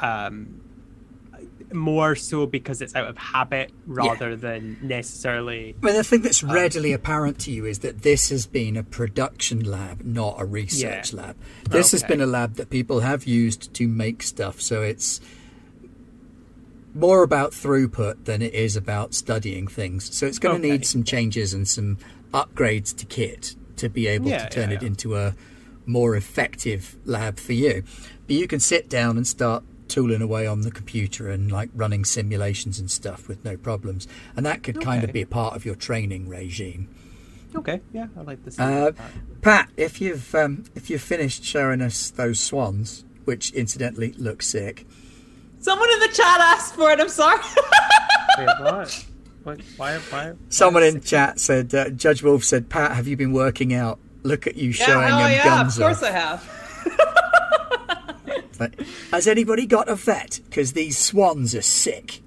Um, 0.00 0.60
more 1.72 2.14
so 2.14 2.46
because 2.46 2.80
it's 2.80 2.94
out 2.94 3.08
of 3.08 3.18
habit 3.18 3.72
rather 3.86 4.36
than 4.36 4.78
necessarily. 4.82 5.74
Well, 5.82 5.94
the 5.94 6.04
thing 6.04 6.22
that's 6.22 6.42
readily 6.42 6.92
apparent 6.92 7.40
to 7.40 7.50
you 7.50 7.64
is 7.66 7.80
that 7.80 8.02
this 8.02 8.30
has 8.30 8.46
been 8.46 8.76
a 8.76 8.82
production 8.84 9.60
lab, 9.64 10.04
not 10.04 10.36
a 10.38 10.44
research 10.44 11.12
Yeah. 11.12 11.20
lab. 11.20 11.36
This 11.68 11.90
has 11.92 12.02
been 12.04 12.20
a 12.20 12.26
lab 12.26 12.54
that 12.54 12.70
people 12.70 13.00
have 13.00 13.24
used 13.24 13.74
to 13.74 13.88
make 13.88 14.22
stuff, 14.22 14.60
so 14.60 14.82
it's 14.82 15.20
more 16.96 17.22
about 17.22 17.52
throughput 17.52 18.24
than 18.24 18.40
it 18.42 18.54
is 18.54 18.74
about 18.76 19.14
studying 19.14 19.66
things. 19.66 20.14
So 20.16 20.26
it's 20.26 20.38
going 20.38 20.60
to 20.60 20.66
Okay. 20.66 20.72
need 20.78 20.86
some 20.86 21.04
changes 21.04 21.52
and 21.52 21.68
some 21.68 21.98
upgrades 22.32 22.96
to 22.96 23.06
kit 23.06 23.54
to 23.76 23.88
be 23.88 24.06
able 24.06 24.30
Yeah, 24.30 24.44
to 24.44 24.48
turn 24.48 24.70
yeah, 24.70 24.76
it 24.76 24.82
yeah. 24.82 24.88
into 24.88 25.16
a 25.16 25.34
more 25.84 26.16
effective 26.16 26.96
lab 27.04 27.38
for 27.38 27.52
you. 27.52 27.82
But 28.26 28.36
you 28.36 28.46
can 28.48 28.60
sit 28.60 28.88
down 28.88 29.16
and 29.16 29.26
start 29.26 29.62
tooling 29.88 30.22
away 30.22 30.46
on 30.46 30.62
the 30.62 30.70
computer 30.70 31.30
and 31.30 31.52
like 31.52 31.70
running 31.74 32.04
simulations 32.04 32.80
and 32.80 32.90
stuff 32.90 33.28
with 33.28 33.44
no 33.44 33.56
problems. 33.56 34.08
And 34.34 34.44
that 34.46 34.62
could 34.64 34.80
kind 34.80 35.04
of 35.04 35.12
be 35.12 35.22
a 35.22 35.26
part 35.26 35.54
of 35.54 35.64
your 35.64 35.76
training 35.76 36.28
regime. 36.28 36.88
Okay, 37.54 37.80
yeah, 37.92 38.08
I 38.16 38.22
like 38.22 38.44
this. 38.44 38.58
Uh, 38.58 38.92
Pat, 39.42 39.68
if 39.76 40.00
you've 40.00 40.34
um, 40.34 40.64
if 40.74 40.90
you've 40.90 41.00
finished 41.02 41.44
showing 41.44 41.80
us 41.80 42.10
those 42.10 42.40
swans, 42.40 43.04
which 43.24 43.52
incidentally 43.52 44.12
look 44.18 44.42
sick, 44.42 44.86
Someone 45.66 45.92
in 45.94 45.98
the 45.98 46.08
chat 46.14 46.40
asked 46.40 46.76
for 46.76 46.92
it. 46.92 47.00
I'm 47.00 47.08
sorry. 47.08 47.40
Wait, 48.38 48.46
what? 48.60 49.06
What? 49.42 49.60
Why? 49.76 49.98
Why? 49.98 50.34
someone 50.48 50.84
in 50.84 51.00
chat 51.00 51.40
said 51.40 51.74
uh, 51.74 51.90
Judge 51.90 52.22
Wolf 52.22 52.44
said, 52.44 52.68
"Pat, 52.68 52.92
have 52.92 53.08
you 53.08 53.16
been 53.16 53.32
working 53.32 53.74
out? 53.74 53.98
Look 54.22 54.46
at 54.46 54.54
you 54.54 54.70
yeah, 54.70 54.86
showing 54.86 55.08
hell 55.08 55.18
them 55.18 55.32
yeah, 55.32 55.44
guns 55.44 55.76
of 55.76 55.82
course 55.82 56.04
off." 56.04 56.08
I 56.08 56.12
have. 56.12 56.52
Like, 58.58 58.80
Has 59.10 59.28
anybody 59.28 59.66
got 59.66 59.86
a 59.90 59.96
vet? 59.96 60.40
Because 60.46 60.72
these 60.72 60.96
swans 60.96 61.54
are 61.54 61.60
sick. 61.60 62.22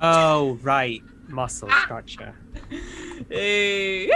Oh, 0.00 0.58
right, 0.62 1.00
muscles. 1.28 1.70
Gotcha. 1.88 2.34
Hey. 3.28 4.10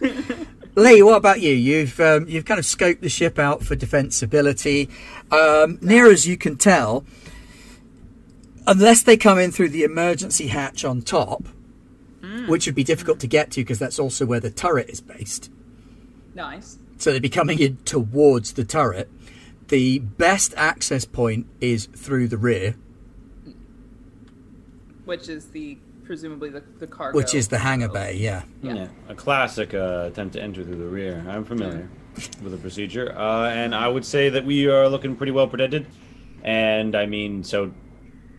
Lee, 0.76 1.02
what 1.02 1.16
about 1.16 1.40
you? 1.40 1.52
You've 1.52 1.98
um, 1.98 2.28
you've 2.28 2.44
kind 2.44 2.60
of 2.60 2.64
scoped 2.64 3.00
the 3.00 3.08
ship 3.08 3.38
out 3.38 3.64
for 3.64 3.74
defensibility. 3.74 4.88
Um, 5.32 5.78
near 5.82 6.08
as 6.08 6.24
you 6.24 6.36
can 6.36 6.56
tell, 6.56 7.04
unless 8.68 9.02
they 9.02 9.16
come 9.16 9.38
in 9.38 9.50
through 9.50 9.70
the 9.70 9.82
emergency 9.82 10.46
hatch 10.48 10.84
on 10.84 11.02
top, 11.02 11.48
which 12.46 12.66
would 12.66 12.74
be 12.76 12.84
difficult 12.84 13.18
to 13.20 13.26
get 13.26 13.50
to 13.52 13.60
because 13.62 13.78
that's 13.80 13.98
also 13.98 14.24
where 14.26 14.38
the 14.40 14.50
turret 14.50 14.88
is 14.88 15.00
based. 15.00 15.50
nice. 16.34 16.78
So 16.98 17.12
they'd 17.12 17.22
be 17.22 17.28
coming 17.28 17.58
in 17.60 17.76
towards 17.78 18.54
the 18.54 18.64
turret. 18.64 19.08
The 19.68 19.98
best 20.00 20.52
access 20.56 21.04
point 21.04 21.46
is 21.60 21.86
through 21.86 22.26
the 22.28 22.36
rear, 22.38 22.74
Which 25.04 25.28
is 25.28 25.46
the 25.50 25.78
presumably 26.04 26.48
the, 26.50 26.62
the 26.78 26.86
cargo. 26.86 27.16
which 27.16 27.34
is 27.34 27.48
the 27.48 27.58
hangar 27.58 27.88
bay. 27.88 28.14
Yeah. 28.16 28.42
Yeah. 28.62 28.74
Yeah, 28.74 28.88
a 29.08 29.14
classic 29.14 29.74
uh, 29.74 30.04
attempt 30.08 30.34
to 30.34 30.42
enter 30.42 30.64
through 30.64 30.76
the 30.78 30.86
rear. 30.86 31.24
I'm 31.28 31.44
familiar 31.44 31.88
with 32.42 32.50
the 32.50 32.58
procedure, 32.58 33.14
uh, 33.16 33.48
and 33.50 33.74
I 33.74 33.88
would 33.88 34.04
say 34.04 34.28
that 34.30 34.44
we 34.44 34.66
are 34.68 34.88
looking 34.88 35.14
pretty 35.16 35.32
well 35.32 35.46
protected. 35.46 35.86
And 36.42 36.94
I 36.96 37.06
mean, 37.06 37.44
so 37.44 37.72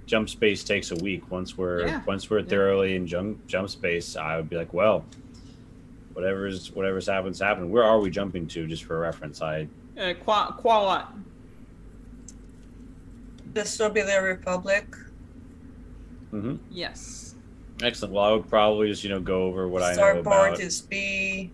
jump 0.10 0.28
space 0.28 0.64
takes 0.64 0.90
a 0.92 0.96
week. 0.96 1.30
Once 1.30 1.56
we're 1.58 1.86
Yeah. 1.86 2.02
once 2.08 2.30
we're 2.30 2.42
thoroughly 2.42 2.96
in 2.96 3.06
jump 3.06 3.46
jump 3.48 3.70
space, 3.70 4.16
I 4.18 4.36
would 4.38 4.50
be 4.50 4.58
like, 4.58 4.74
well, 4.74 5.06
whatever's 6.14 6.72
whatever's 6.72 7.08
happens 7.08 7.40
happened. 7.40 7.72
Where 7.72 7.84
are 7.84 8.00
we 8.00 8.10
jumping 8.10 8.48
to? 8.48 8.66
Just 8.68 8.84
for 8.84 9.00
reference, 9.00 9.42
I 9.42 9.68
Uh, 9.98 10.14
qua, 10.24 10.52
qua 10.52 10.86
what? 10.86 11.08
This 13.54 13.78
will 13.80 13.90
be 13.90 14.02
the 14.02 14.22
Republic. 14.22 14.86
hmm 16.32 16.56
Yes. 16.72 17.36
excellent. 17.82 18.14
Well, 18.14 18.24
I 18.24 18.32
would 18.34 18.48
probably 18.50 18.88
just 18.90 19.04
you 19.04 19.10
know 19.12 19.20
go 19.22 19.44
over 19.44 19.68
what 19.68 19.84
I 19.84 19.90
know 19.92 19.94
Starboard 19.94 20.26
about. 20.54 20.60
is 20.60 20.82
B. 20.82 21.52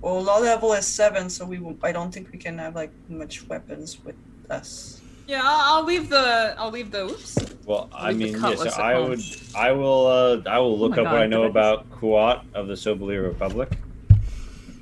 Well, 0.00 0.22
law 0.22 0.38
level 0.38 0.72
is 0.74 0.86
seven, 0.86 1.28
so 1.28 1.44
we 1.44 1.58
won't, 1.58 1.78
I 1.82 1.90
don't 1.92 2.12
think 2.14 2.30
we 2.32 2.38
can 2.38 2.56
have 2.58 2.74
like 2.76 2.92
much 3.08 3.46
weapons 3.48 3.98
with 4.04 4.14
us. 4.48 4.97
Yeah, 5.28 5.42
I'll, 5.44 5.76
I'll 5.76 5.84
leave 5.84 6.08
the. 6.08 6.54
I'll 6.56 6.70
leave 6.70 6.90
the. 6.90 7.04
Oops. 7.04 7.36
Well, 7.66 7.90
I 7.94 8.14
mean, 8.14 8.32
yes, 8.32 8.40
cutlass 8.40 8.78
at 8.78 8.80
I 8.82 8.94
home. 8.94 9.10
would, 9.10 9.20
I 9.54 9.72
will, 9.72 10.06
uh, 10.06 10.42
I 10.48 10.58
will 10.58 10.78
look 10.78 10.92
my 10.92 11.02
up 11.02 11.12
what 11.12 11.20
I 11.20 11.26
know 11.26 11.44
I 11.44 11.48
about 11.48 11.90
Kuat 11.90 12.42
of 12.54 12.66
the 12.66 12.72
Sobolir 12.72 13.22
Republic, 13.24 13.70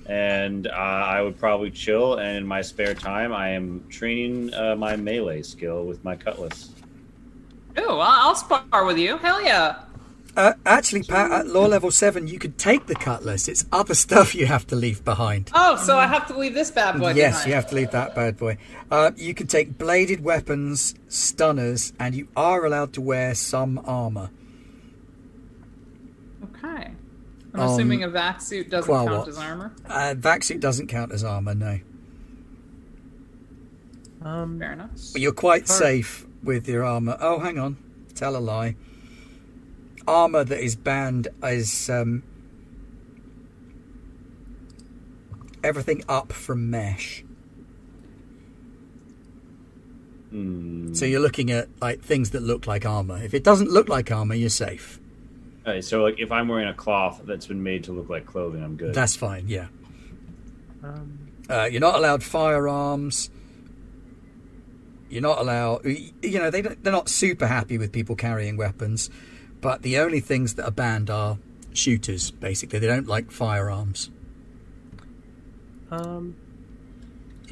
and 0.06 0.68
uh, 0.68 0.70
I 0.70 1.20
would 1.20 1.36
probably 1.36 1.72
chill. 1.72 2.18
And 2.18 2.36
in 2.36 2.46
my 2.46 2.62
spare 2.62 2.94
time, 2.94 3.32
I 3.32 3.48
am 3.48 3.84
training 3.88 4.54
uh, 4.54 4.76
my 4.76 4.94
melee 4.94 5.42
skill 5.42 5.84
with 5.84 6.04
my 6.04 6.14
cutlass. 6.14 6.70
Oh, 7.76 7.98
I'll, 7.98 8.28
I'll 8.28 8.34
spar 8.36 8.84
with 8.84 8.98
you. 8.98 9.18
Hell 9.18 9.42
yeah. 9.42 9.80
Uh, 10.36 10.52
actually, 10.66 11.02
Pat, 11.02 11.30
at 11.32 11.46
law 11.46 11.64
level 11.66 11.90
seven, 11.90 12.28
you 12.28 12.38
could 12.38 12.58
take 12.58 12.86
the 12.86 12.94
cutlass. 12.94 13.48
It's 13.48 13.64
other 13.72 13.94
stuff 14.06 14.34
you 14.34 14.44
have 14.46 14.66
to 14.66 14.76
leave 14.76 15.02
behind. 15.04 15.50
Oh, 15.54 15.76
so 15.76 15.96
I 15.98 16.06
have 16.06 16.26
to 16.28 16.36
leave 16.38 16.52
this 16.52 16.70
bad 16.70 16.98
boy 17.00 17.12
yes, 17.14 17.32
behind. 17.36 17.48
you 17.48 17.54
have 17.54 17.66
to 17.70 17.74
leave 17.74 17.90
that 17.92 18.14
bad 18.14 18.36
boy. 18.36 18.58
Uh, 18.90 19.12
you 19.16 19.32
can 19.32 19.46
take 19.46 19.78
bladed 19.78 20.22
weapons, 20.22 20.94
stunners, 21.08 21.94
and 21.98 22.14
you 22.14 22.28
are 22.36 22.66
allowed 22.66 22.92
to 22.94 23.00
wear 23.00 23.34
some 23.34 23.80
armor. 23.86 24.28
Okay. 26.44 26.90
I'm 27.54 27.60
Um, 27.60 27.70
assuming 27.70 28.02
a 28.02 28.08
vac 28.10 28.42
suit 28.42 28.68
doesn't 28.68 28.92
count 28.92 29.10
what? 29.10 29.28
as 29.28 29.38
armor. 29.38 29.72
Uh, 29.86 30.14
vac-suit 30.18 30.60
doesn't 30.60 30.88
count 30.88 31.12
as 31.12 31.24
armor, 31.24 31.54
no. 31.54 31.78
Um, 34.22 34.58
Fair 34.58 34.72
enough. 34.74 34.90
But 35.12 35.22
you're 35.22 35.32
quite 35.32 35.66
Sure. 35.66 35.76
safe 35.76 36.26
with 36.42 36.68
your 36.68 36.84
armor. 36.84 37.16
Oh, 37.20 37.38
hang 37.38 37.58
on. 37.58 37.76
Tell 38.14 38.36
a 38.36 38.38
lie. 38.38 38.76
Armor 40.06 40.44
that 40.44 40.60
is 40.62 40.76
banned 40.76 41.28
is 41.42 41.90
um, 41.90 42.22
everything 45.64 46.04
up 46.08 46.32
from 46.32 46.70
mesh. 46.70 47.24
Hmm. 50.30 50.92
So 50.94 51.04
you're 51.06 51.20
looking 51.20 51.50
at 51.50 51.68
like 51.80 52.02
things 52.02 52.30
that 52.30 52.42
look 52.42 52.66
like 52.66 52.84
armor. 52.84 53.22
If 53.22 53.34
it 53.34 53.44
doesn't 53.44 53.70
look 53.70 53.88
like 53.88 54.10
armor, 54.10 54.34
you're 54.34 54.48
safe. 54.48 55.00
Alright, 55.66 55.84
so 55.84 56.02
like 56.02 56.20
if 56.20 56.30
I'm 56.30 56.48
wearing 56.48 56.68
a 56.68 56.74
cloth 56.74 57.22
that's 57.24 57.46
been 57.46 57.62
made 57.62 57.84
to 57.84 57.92
look 57.92 58.08
like 58.08 58.26
clothing, 58.26 58.62
I'm 58.62 58.76
good. 58.76 58.94
That's 58.94 59.16
fine. 59.16 59.48
Yeah. 59.48 59.66
um, 60.82 61.30
Uh, 61.48 61.68
you're 61.70 61.80
not 61.80 61.96
allowed 61.96 62.22
firearms. 62.22 63.30
You're 65.08 65.22
not 65.22 65.38
allowed. 65.38 65.84
You 65.84 66.38
know 66.38 66.50
they 66.50 66.62
don't, 66.62 66.82
they're 66.82 66.92
not 66.92 67.08
super 67.08 67.46
happy 67.46 67.78
with 67.78 67.92
people 67.92 68.16
carrying 68.16 68.56
weapons, 68.56 69.10
but 69.60 69.82
the 69.82 69.98
only 69.98 70.20
things 70.20 70.54
that 70.54 70.64
are 70.64 70.70
banned 70.70 71.10
are 71.10 71.38
shooters. 71.72 72.30
Basically, 72.30 72.78
they 72.78 72.86
don't 72.86 73.06
like 73.08 73.30
firearms. 73.30 74.10
um, 75.90 76.36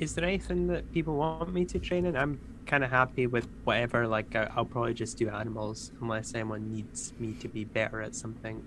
is 0.01 0.15
there 0.15 0.25
anything 0.25 0.67
that 0.67 0.91
people 0.93 1.15
want 1.17 1.53
me 1.53 1.65
to 1.67 1.79
train 1.79 2.05
in? 2.05 2.17
I'm 2.17 2.41
kind 2.67 2.83
of 2.83 2.91
happy 2.91 3.27
with 3.29 3.47
whatever. 3.65 4.07
Like, 4.09 4.35
I- 4.35 4.51
I'll 4.57 4.65
probably 4.65 4.95
just 4.95 5.17
do 5.19 5.29
animals 5.29 5.93
unless 6.01 6.35
anyone 6.35 6.73
needs 6.73 7.13
me 7.21 7.35
to 7.35 7.49
be 7.49 7.65
better 7.65 8.01
at 8.03 8.15
something. 8.15 8.63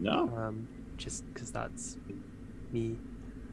no. 0.00 0.32
Um, 0.36 0.68
just 0.96 1.26
because 1.32 1.50
that's 1.50 1.96
me. 2.72 2.96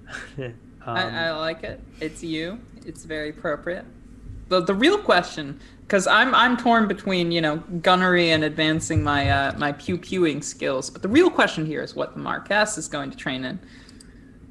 um, 0.37 0.53
I, 0.85 1.27
I 1.27 1.31
like 1.31 1.63
it. 1.63 1.79
It's 1.99 2.23
you. 2.23 2.59
It's 2.85 3.03
very 3.03 3.29
appropriate. 3.31 3.85
The 4.49 4.61
the 4.61 4.75
real 4.75 4.99
question, 4.99 5.59
because 5.91 6.07
I'm 6.07 6.33
I'm 6.33 6.55
torn 6.55 6.87
between 6.87 7.33
you 7.33 7.41
know 7.41 7.57
gunnery 7.81 8.31
and 8.31 8.45
advancing 8.45 9.03
my 9.03 9.29
uh, 9.29 9.57
my 9.57 9.73
pew 9.73 9.97
pewing 9.97 10.41
skills, 10.41 10.89
but 10.89 11.01
the 11.01 11.09
real 11.09 11.29
question 11.29 11.65
here 11.65 11.83
is 11.83 11.93
what 11.93 12.13
the 12.13 12.21
Marquess 12.21 12.77
is 12.77 12.87
going 12.87 13.11
to 13.11 13.17
train 13.17 13.43
in. 13.43 13.59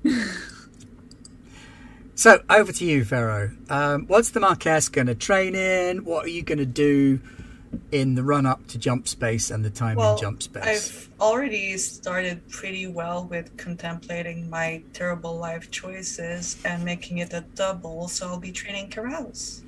So 2.16 2.42
over 2.50 2.70
to 2.70 2.84
you, 2.84 3.02
Pharaoh. 3.02 3.52
Um, 3.70 4.04
what's 4.06 4.28
the 4.28 4.40
Marquess 4.40 4.90
going 4.90 5.06
to 5.06 5.14
train 5.14 5.54
in? 5.54 6.04
What 6.04 6.26
are 6.26 6.28
you 6.28 6.42
going 6.42 6.58
to 6.58 6.66
do 6.66 7.18
in 7.90 8.14
the 8.14 8.22
run 8.22 8.44
up 8.44 8.66
to 8.66 8.78
jump 8.78 9.08
space 9.08 9.50
and 9.50 9.64
the 9.64 9.70
time 9.70 9.96
Well, 9.96 10.16
in 10.16 10.20
jump 10.20 10.42
space? 10.42 10.62
I've 10.62 11.08
already 11.18 11.78
started 11.78 12.46
pretty 12.50 12.86
well 12.88 13.24
with 13.24 13.56
contemplating 13.56 14.50
my 14.50 14.82
terrible 14.92 15.38
life 15.38 15.70
choices 15.70 16.58
and 16.66 16.84
making 16.84 17.18
it 17.18 17.32
a 17.32 17.40
double, 17.54 18.06
so 18.08 18.28
I'll 18.28 18.38
be 18.38 18.52
training 18.52 18.90
carouse. 18.90 19.62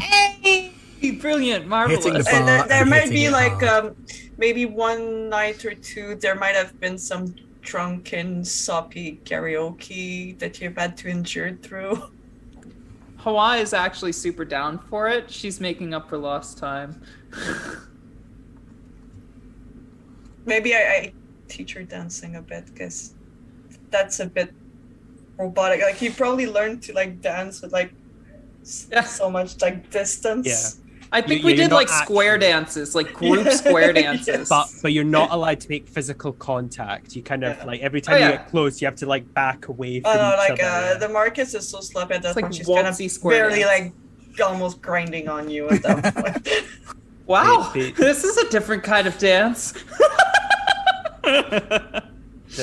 Hey, 0.00 0.72
brilliant, 1.20 1.66
marvelous. 1.66 2.04
Hitting 2.04 2.22
the 2.22 2.30
And 2.30 2.48
there, 2.48 2.66
there 2.68 2.84
might 2.86 3.10
be 3.10 3.30
like 3.30 3.62
um, 3.62 3.96
maybe 4.38 4.66
one 4.66 5.28
night 5.28 5.64
or 5.64 5.74
two. 5.74 6.14
There 6.16 6.34
might 6.34 6.54
have 6.54 6.78
been 6.80 6.98
some 6.98 7.34
drunken, 7.62 8.44
soppy 8.44 9.20
karaoke 9.24 10.38
that 10.38 10.60
you've 10.60 10.76
had 10.76 10.96
to 10.98 11.08
endure 11.08 11.54
through. 11.56 12.02
Hawaii 13.18 13.60
is 13.60 13.74
actually 13.74 14.12
super 14.12 14.46
down 14.46 14.78
for 14.78 15.08
it. 15.08 15.30
She's 15.30 15.60
making 15.60 15.92
up 15.92 16.08
for 16.08 16.16
lost 16.16 16.56
time. 16.56 17.02
Maybe 20.46 20.74
I, 20.74 20.78
I 20.78 21.12
teach 21.48 21.74
her 21.74 21.82
dancing 21.82 22.36
a 22.36 22.42
bit 22.42 22.64
because 22.66 23.12
that's 23.90 24.20
a 24.20 24.26
bit 24.26 24.54
robotic. 25.36 25.82
Like 25.82 26.00
you 26.00 26.12
probably 26.12 26.46
learned 26.46 26.82
to 26.84 26.94
like 26.94 27.20
dance 27.20 27.60
with 27.60 27.72
like 27.72 27.88
s- 27.88 27.90
Yeah. 27.90 27.99
So 28.70 29.30
much 29.30 29.60
like 29.60 29.90
distance. 29.90 30.46
Yeah. 30.46 30.86
I 31.12 31.20
think 31.20 31.40
You- 31.40 31.46
we 31.46 31.54
you're 31.54 31.66
did 31.68 31.72
like 31.74 31.88
square 31.88 32.34
actually- 32.34 32.48
dances, 32.48 32.94
like 32.94 33.12
group 33.12 33.48
square 33.48 33.92
dances. 34.02 34.48
But 34.48 34.68
but 34.80 34.92
you're 34.92 35.02
not 35.02 35.30
allowed 35.32 35.58
to 35.60 35.68
make 35.68 35.88
physical 35.88 36.32
contact. 36.34 37.16
You 37.16 37.22
kind 37.22 37.42
of 37.44 37.56
Yeah. 37.56 37.64
like 37.64 37.80
every 37.80 38.00
Oh, 38.00 38.04
time 38.04 38.14
you 38.18 38.24
yeah. 38.26 38.30
get 38.32 38.48
close, 38.48 38.80
you 38.80 38.86
have 38.86 38.94
to 38.96 39.06
like 39.06 39.32
back 39.34 39.66
away 39.68 40.00
from 40.00 40.12
Oh 40.12 40.14
no, 40.14 40.32
each 40.34 40.50
like 40.50 40.62
other. 40.62 40.94
uh, 40.94 40.98
the 40.98 41.08
Marquess 41.08 41.54
is 41.54 41.68
so 41.68 41.80
sloppy 41.80 42.14
at 42.14 42.22
that 42.22 42.28
It's 42.28 42.36
like 42.36 42.44
point. 42.44 42.54
She's 42.54 42.66
kind 42.68 42.86
of 42.86 42.94
waltzy 42.94 43.10
square 43.10 43.48
barely 43.48 43.64
dance. 43.64 43.92
like 44.38 44.40
almost 44.48 44.80
grinding 44.80 45.28
on 45.28 45.50
you 45.50 45.68
at 45.68 45.82
that 45.82 46.14
point. 46.44 46.64
wow, 47.26 47.70
They- 47.74 47.90
they- 47.90 47.90
this 48.04 48.22
is 48.22 48.36
a 48.36 48.48
different 48.50 48.84
kind 48.84 49.08
of 49.08 49.18
dance. 49.18 49.74
the 51.24 52.02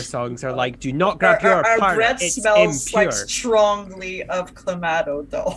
songs 0.03 0.43
are 0.43 0.51
like, 0.53 0.80
"Do 0.80 0.91
not 0.93 1.20
grab 1.20 1.43
our, 1.43 1.49
your 1.49 1.66
our, 1.68 1.82
our 1.82 1.95
breath 1.95 2.22
It's 2.22 2.36
smells 2.36 2.86
impure." 2.88 3.03
like 3.05 3.12
strongly 3.14 4.24
of 4.24 4.53
clamato 4.53 5.30
though. 5.30 5.55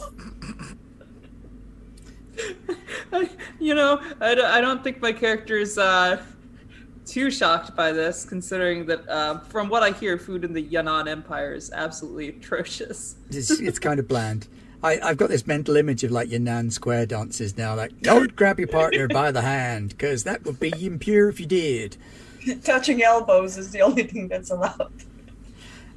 you 3.61 3.75
know, 3.75 4.01
I, 4.21 4.35
don't- 4.35 4.45
I 4.51 4.61
don't 4.61 4.83
think 4.85 5.01
my 5.01 5.13
character 5.13 5.57
is 5.59 5.79
uh, 5.79 6.23
too 7.07 7.31
shocked 7.31 7.75
by 7.77 7.93
this, 7.93 8.25
considering 8.25 8.87
that 8.87 9.09
uh, 9.09 9.41
from 9.41 9.69
what 9.69 9.83
I 9.83 9.91
hear, 9.93 10.19
food 10.19 10.45
in 10.45 10.53
the 10.53 10.63
Yan'an 10.63 11.09
Empire 11.09 11.55
is 11.55 11.71
absolutely 11.73 12.29
atrocious. 12.29 13.17
It's, 13.31 13.51
it's 13.51 13.79
kind 13.79 13.99
of 14.01 14.09
bland. 14.09 14.49
I, 14.83 14.99
I've 15.01 15.17
got 15.19 15.29
this 15.29 15.47
mental 15.47 15.77
image 15.77 16.05
of 16.05 16.11
like 16.11 16.31
your 16.31 16.41
Nan 16.41 16.71
Square 16.71 17.07
dances 17.07 17.57
now. 17.57 17.75
Like, 17.77 18.01
don't 18.03 18.35
grab 18.35 18.59
your 18.59 18.69
partner 18.69 19.09
by 19.09 19.31
the 19.31 19.43
hand, 19.43 19.91
because 19.91 20.25
that 20.25 20.45
would 20.45 20.59
be 20.61 20.73
impure 20.85 21.29
if 21.29 21.39
you 21.41 21.47
did. 21.47 21.97
Touching 22.65 23.03
elbows 23.03 23.59
is 23.59 23.71
the 23.71 23.83
only 23.83 24.05
thing 24.05 24.27
that's 24.29 24.51
allowed. 24.51 24.91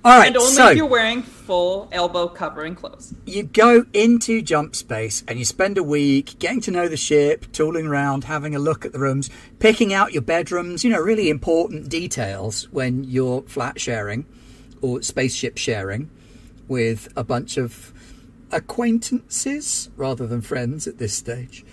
All 0.05 0.17
right, 0.17 0.27
and 0.27 0.37
only 0.37 0.51
so 0.51 0.69
if 0.71 0.77
you're 0.77 0.85
wearing 0.85 1.21
full 1.21 1.87
elbow 1.93 2.27
covering 2.27 2.75
clothes. 2.75 3.13
you 3.25 3.43
go 3.43 3.85
into 3.93 4.41
jump 4.41 4.75
space 4.75 5.23
and 5.29 5.39
you 5.39 5.45
spend 5.45 5.77
a 5.77 5.83
week 5.83 6.37
getting 6.39 6.59
to 6.61 6.71
know 6.71 6.89
the 6.89 6.97
ship, 6.97 7.49
tooling 7.53 7.87
around, 7.87 8.25
having 8.25 8.53
a 8.53 8.59
look 8.59 8.85
at 8.85 8.91
the 8.91 8.99
rooms, 8.99 9.29
picking 9.59 9.93
out 9.93 10.11
your 10.11 10.21
bedrooms. 10.21 10.83
You 10.83 10.89
know, 10.89 10.99
really 10.99 11.29
important 11.29 11.87
details 11.87 12.67
when 12.71 13.05
you're 13.05 13.43
flat 13.43 13.79
sharing 13.79 14.25
or 14.81 15.01
spaceship 15.01 15.57
sharing 15.57 16.09
with 16.67 17.07
a 17.15 17.23
bunch 17.23 17.55
of 17.57 17.93
acquaintances 18.51 19.89
rather 19.95 20.27
than 20.27 20.41
friends 20.41 20.85
at 20.85 20.97
this 20.97 21.13
stage. 21.13 21.65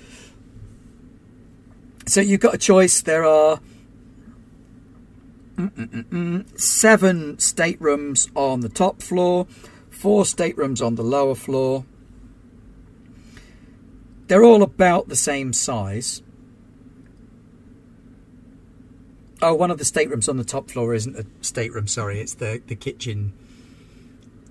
So 2.07 2.21
you've 2.21 2.41
got 2.41 2.55
a 2.55 2.59
choice. 2.59 3.01
There 3.03 3.25
are 3.25 3.61
seven 6.57 7.39
staterooms 7.39 8.29
on 8.35 8.61
the 8.61 8.69
top 8.69 9.03
floor, 9.03 9.47
four 9.91 10.25
staterooms 10.25 10.81
on 10.81 10.95
the 10.95 11.03
lower 11.03 11.35
floor. 11.35 11.85
They're 14.27 14.45
all 14.45 14.63
about 14.63 15.09
the 15.09 15.17
same 15.17 15.53
size. 15.53 16.23
Oh, 19.43 19.55
one 19.55 19.71
of 19.71 19.79
the 19.79 19.85
staterooms 19.85 20.29
on 20.29 20.37
the 20.37 20.45
top 20.45 20.71
floor 20.71 20.95
isn't 20.95 21.17
a 21.17 21.25
stateroom, 21.41 21.87
sorry, 21.87 22.21
it's 22.21 22.35
the, 22.35 22.63
the 22.67 22.77
kitchen. 22.77 23.33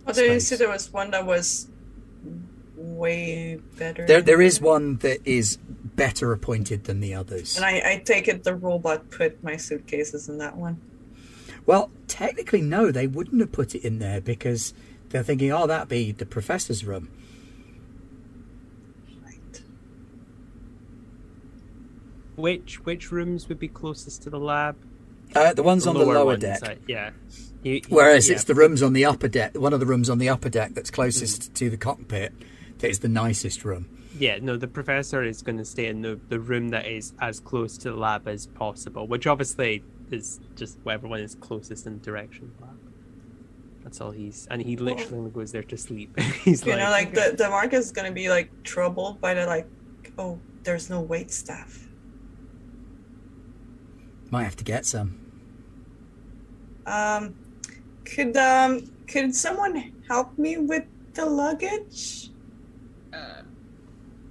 Did 0.08 0.34
you 0.34 0.40
see 0.40 0.56
there 0.56 0.70
was 0.70 0.92
one 0.92 1.12
that 1.12 1.26
was 1.26 1.68
way 2.76 3.60
better? 3.78 4.06
There, 4.08 4.22
there 4.22 4.42
is 4.42 4.60
one 4.60 4.98
that 4.98 5.20
is 5.26 5.58
better 5.58 6.32
appointed 6.32 6.86
than 6.86 7.00
the 7.02 7.14
others. 7.14 7.56
And 7.56 7.66
I, 7.66 7.82
I 7.86 8.02
take 8.04 8.28
it 8.28 8.44
the 8.44 8.56
robot 8.56 9.10
put 9.12 9.44
my 9.44 9.58
suitcases 9.58 10.30
in 10.30 10.40
that 10.40 10.58
one. 10.58 10.82
Well, 11.70 11.92
technically, 12.08 12.64
no, 12.64 12.90
they 12.92 13.06
wouldn't 13.06 13.40
have 13.42 13.52
put 13.52 13.76
it 13.76 13.86
in 13.86 14.00
there 14.00 14.20
because 14.20 14.74
they're 15.10 15.22
thinking, 15.22 15.52
oh, 15.52 15.68
that'd 15.68 15.88
be 15.88 16.12
the 16.12 16.26
professor's 16.26 16.84
room. 16.84 17.12
Right. 19.24 19.62
Which 22.36 22.84
which 22.86 23.12
rooms 23.12 23.48
would 23.50 23.60
be 23.60 23.68
closest 23.68 24.24
to 24.24 24.32
the 24.32 24.40
lab? 24.40 24.78
Uh, 25.36 25.54
the 25.54 25.62
ones 25.62 25.86
on 25.86 25.94
the 25.94 26.04
lower 26.04 26.26
ones, 26.26 26.42
deck. 26.42 26.64
uh, 26.64 26.74
yeah. 26.88 27.12
You- 27.62 27.74
you- 27.74 27.82
Whereas 27.90 28.30
yeah. 28.30 28.34
it's 28.34 28.46
the 28.46 28.56
rooms 28.56 28.82
on 28.82 28.94
the 28.94 29.06
upper 29.06 29.28
deck, 29.28 29.56
one 29.56 29.72
of 29.72 29.80
the 29.80 29.86
rooms 29.86 30.10
on 30.10 30.18
the 30.18 30.28
upper 30.28 30.50
deck 30.50 30.74
that's 30.74 30.90
closest 30.90 31.54
to 31.54 31.70
the 31.70 31.78
cockpit 31.78 32.34
that 32.80 32.90
is 32.90 32.98
the 32.98 33.10
nicest 33.10 33.64
room. 33.64 33.88
Yeah, 34.18 34.40
no, 34.42 34.58
the 34.58 34.68
professor 34.68 35.22
is 35.24 35.44
going 35.44 35.60
to 35.60 35.66
stay 35.66 35.86
in 35.86 36.02
the, 36.02 36.20
the 36.30 36.40
room 36.40 36.70
that 36.70 36.88
is 36.88 37.14
as 37.20 37.40
close 37.40 37.78
to 37.78 37.92
the 37.92 37.96
lab 37.96 38.28
as 38.28 38.48
possible, 38.48 39.06
which 39.06 39.28
obviously 39.28 39.84
is 40.12 40.40
just 40.56 40.78
whatever 40.84 41.08
one 41.08 41.20
is 41.20 41.36
closest 41.36 41.86
in 41.88 42.00
the 42.00 42.06
direction 42.06 42.46
of 42.46 42.58
the 42.58 42.66
lab. 42.66 42.78
That's 43.84 44.02
all 44.02 44.12
he's, 44.12 44.48
and 44.52 44.62
he 44.62 44.76
literally 44.76 45.18
only 45.18 45.32
goes 45.32 45.52
there 45.52 45.64
to 45.64 45.78
sleep. 45.78 46.20
he's 46.44 46.66
You 46.66 46.74
like, 46.74 46.82
know, 46.82 46.90
like 46.90 47.14
the, 47.14 47.36
the 47.38 47.50
Marquess 47.50 47.86
is 47.86 47.92
gonna 47.92 48.12
be 48.12 48.30
like 48.30 48.52
troubled 48.64 49.22
by 49.22 49.34
the 49.34 49.46
like, 49.46 49.68
oh, 50.18 50.40
there's 50.64 50.90
no 50.90 51.02
wait 51.02 51.32
staff. 51.32 51.88
Might 54.32 54.44
have 54.44 54.56
to 54.58 54.64
get 54.64 54.86
some. 54.86 55.20
Um, 56.86 57.36
could 58.06 58.36
um, 58.38 58.92
could 59.08 59.34
someone 59.36 59.94
help 60.08 60.38
me 60.38 60.58
with 60.58 60.84
the 61.14 61.26
luggage? 61.26 62.30
Uh, 63.14 63.42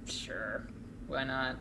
sure, 0.05 0.67
why 1.07 1.23
not? 1.23 1.57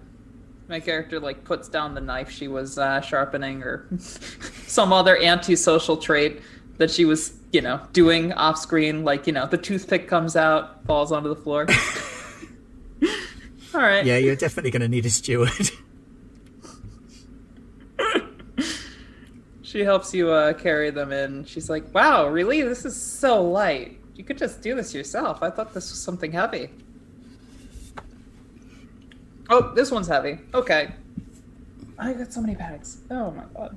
My 0.68 0.80
character 0.80 1.18
like 1.18 1.44
puts 1.44 1.68
down 1.68 1.94
the 1.94 2.00
knife 2.00 2.30
she 2.30 2.46
was 2.46 2.78
uh, 2.78 3.00
sharpening, 3.00 3.62
or 3.62 3.88
some 4.66 4.92
other 4.92 5.20
antisocial 5.20 5.96
trait 5.96 6.42
that 6.76 6.90
she 6.90 7.06
was, 7.06 7.38
you 7.52 7.62
know, 7.62 7.80
doing 7.92 8.34
off 8.34 8.58
screen. 8.58 9.02
Like 9.02 9.26
you 9.26 9.32
know, 9.32 9.46
the 9.46 9.56
toothpick 9.56 10.08
comes 10.08 10.36
out, 10.36 10.84
falls 10.86 11.10
onto 11.10 11.30
the 11.30 11.36
floor. 11.36 11.66
All 13.74 13.80
right. 13.80 14.04
Yeah, 14.04 14.18
you're 14.18 14.36
definitely 14.36 14.70
going 14.70 14.82
to 14.82 14.88
need 14.88 15.06
a 15.06 15.10
steward. 15.10 15.70
She 19.68 19.80
helps 19.80 20.14
you 20.14 20.30
uh, 20.30 20.54
carry 20.54 20.88
them 20.88 21.12
in. 21.12 21.44
She's 21.44 21.68
like, 21.68 21.94
"Wow, 21.94 22.28
really? 22.28 22.62
This 22.62 22.86
is 22.86 23.00
so 23.00 23.42
light. 23.42 24.00
You 24.14 24.24
could 24.24 24.38
just 24.38 24.62
do 24.62 24.74
this 24.74 24.94
yourself. 24.94 25.42
I 25.42 25.50
thought 25.50 25.74
this 25.74 25.90
was 25.90 26.00
something 26.00 26.32
heavy." 26.32 26.70
Oh, 29.50 29.72
this 29.74 29.90
one's 29.90 30.08
heavy. 30.08 30.38
Okay. 30.54 30.92
I 31.98 32.12
got 32.12 32.32
so 32.32 32.40
many 32.40 32.54
bags. 32.54 32.98
Oh 33.10 33.30
my 33.32 33.44
god. 33.54 33.76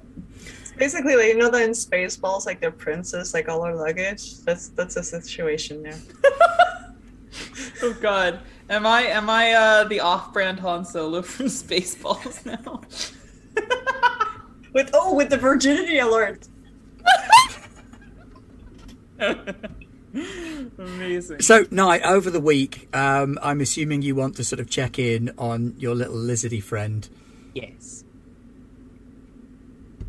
Basically, 0.78 1.16
like, 1.16 1.28
you 1.28 1.38
know 1.38 1.50
that 1.50 1.62
in 1.64 1.72
Spaceballs, 1.72 2.46
like 2.46 2.62
the 2.62 2.72
princess, 2.72 3.34
like 3.34 3.50
all 3.50 3.64
her 3.64 3.76
luggage. 3.76 4.40
That's 4.40 4.70
that's 4.70 4.96
a 4.98 5.04
situation 5.04 5.84
there. 5.84 6.00
Oh 7.84 7.94
god. 7.94 8.40
Am 8.70 8.86
I 8.86 9.02
am 9.04 9.30
I 9.30 9.54
uh, 9.54 9.84
the 9.86 10.02
off-brand 10.02 10.60
Han 10.60 10.86
Solo 10.86 11.22
from 11.34 11.48
Spaceballs 11.48 12.46
now? 12.46 12.82
With 14.74 14.92
oh, 14.94 15.16
with 15.16 15.30
the 15.30 15.38
virginity 15.38 16.00
alert. 16.00 16.48
Amazing. 20.78 21.42
so, 21.42 21.66
Night, 21.72 22.02
over 22.04 22.30
the 22.30 22.40
week, 22.40 22.90
um, 22.94 23.40
I'm 23.42 23.62
assuming 23.62 24.02
you 24.02 24.16
want 24.16 24.36
to 24.38 24.44
sort 24.44 24.60
of 24.60 24.70
check 24.70 25.00
in 25.00 25.32
on 25.38 25.76
your 25.78 25.96
little 25.96 26.16
lizardy 26.16 26.62
friend. 26.62 27.08
yes. 27.54 28.04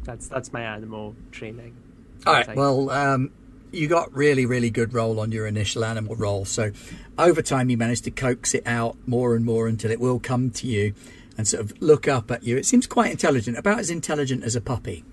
That's 0.05 0.27
that's 0.27 0.53
my 0.53 0.63
animal 0.63 1.15
training. 1.31 1.77
All 2.27 2.33
right. 2.33 2.57
Well, 2.57 2.91
um, 2.91 3.31
you 3.71 3.89
got 3.89 4.13
really, 4.13 4.47
really 4.47 4.71
good 4.71 4.95
roll 4.95 5.21
on 5.21 5.31
your 5.31 5.47
initial 5.47 5.85
animal 5.85 6.17
roll. 6.17 6.45
So, 6.45 6.73
over 7.19 7.41
time, 7.41 7.71
you 7.71 7.77
managed 7.77 8.05
to 8.05 8.11
coax 8.11 8.55
it 8.55 8.67
out 8.67 8.97
more 9.07 9.37
and 9.37 9.45
more 9.45 9.69
until 9.69 9.91
it 9.91 10.01
will 10.01 10.19
come 10.19 10.51
to 10.51 10.67
you 10.67 10.95
and 11.37 11.47
sort 11.47 11.63
of 11.63 11.81
look 11.81 12.09
up 12.09 12.31
at 12.31 12.43
you. 12.43 12.57
It 12.57 12.67
seems 12.67 12.87
quite 12.87 13.11
intelligent, 13.11 13.57
about 13.57 13.79
as 13.79 13.91
intelligent 13.91 14.45
as 14.45 14.57
a 14.57 14.61
puppy. 14.61 15.05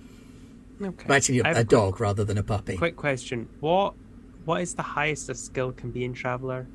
Okay. 0.81 1.13
Actually, 1.13 1.41
I 1.41 1.45
a, 1.45 1.47
have 1.49 1.57
a 1.57 1.61
a 1.61 1.63
dog 1.63 1.99
rather 1.99 2.23
than 2.23 2.37
a 2.37 2.43
puppy. 2.43 2.77
Quick 2.77 2.95
question: 2.95 3.47
What 3.59 3.93
what 4.49 4.61
is 4.61 4.73
the 4.73 4.81
highest 4.81 5.29
a 5.29 5.35
skill 5.35 5.71
can 5.71 5.91
be 5.91 6.03
in 6.03 6.11
Traveller? 6.11 6.65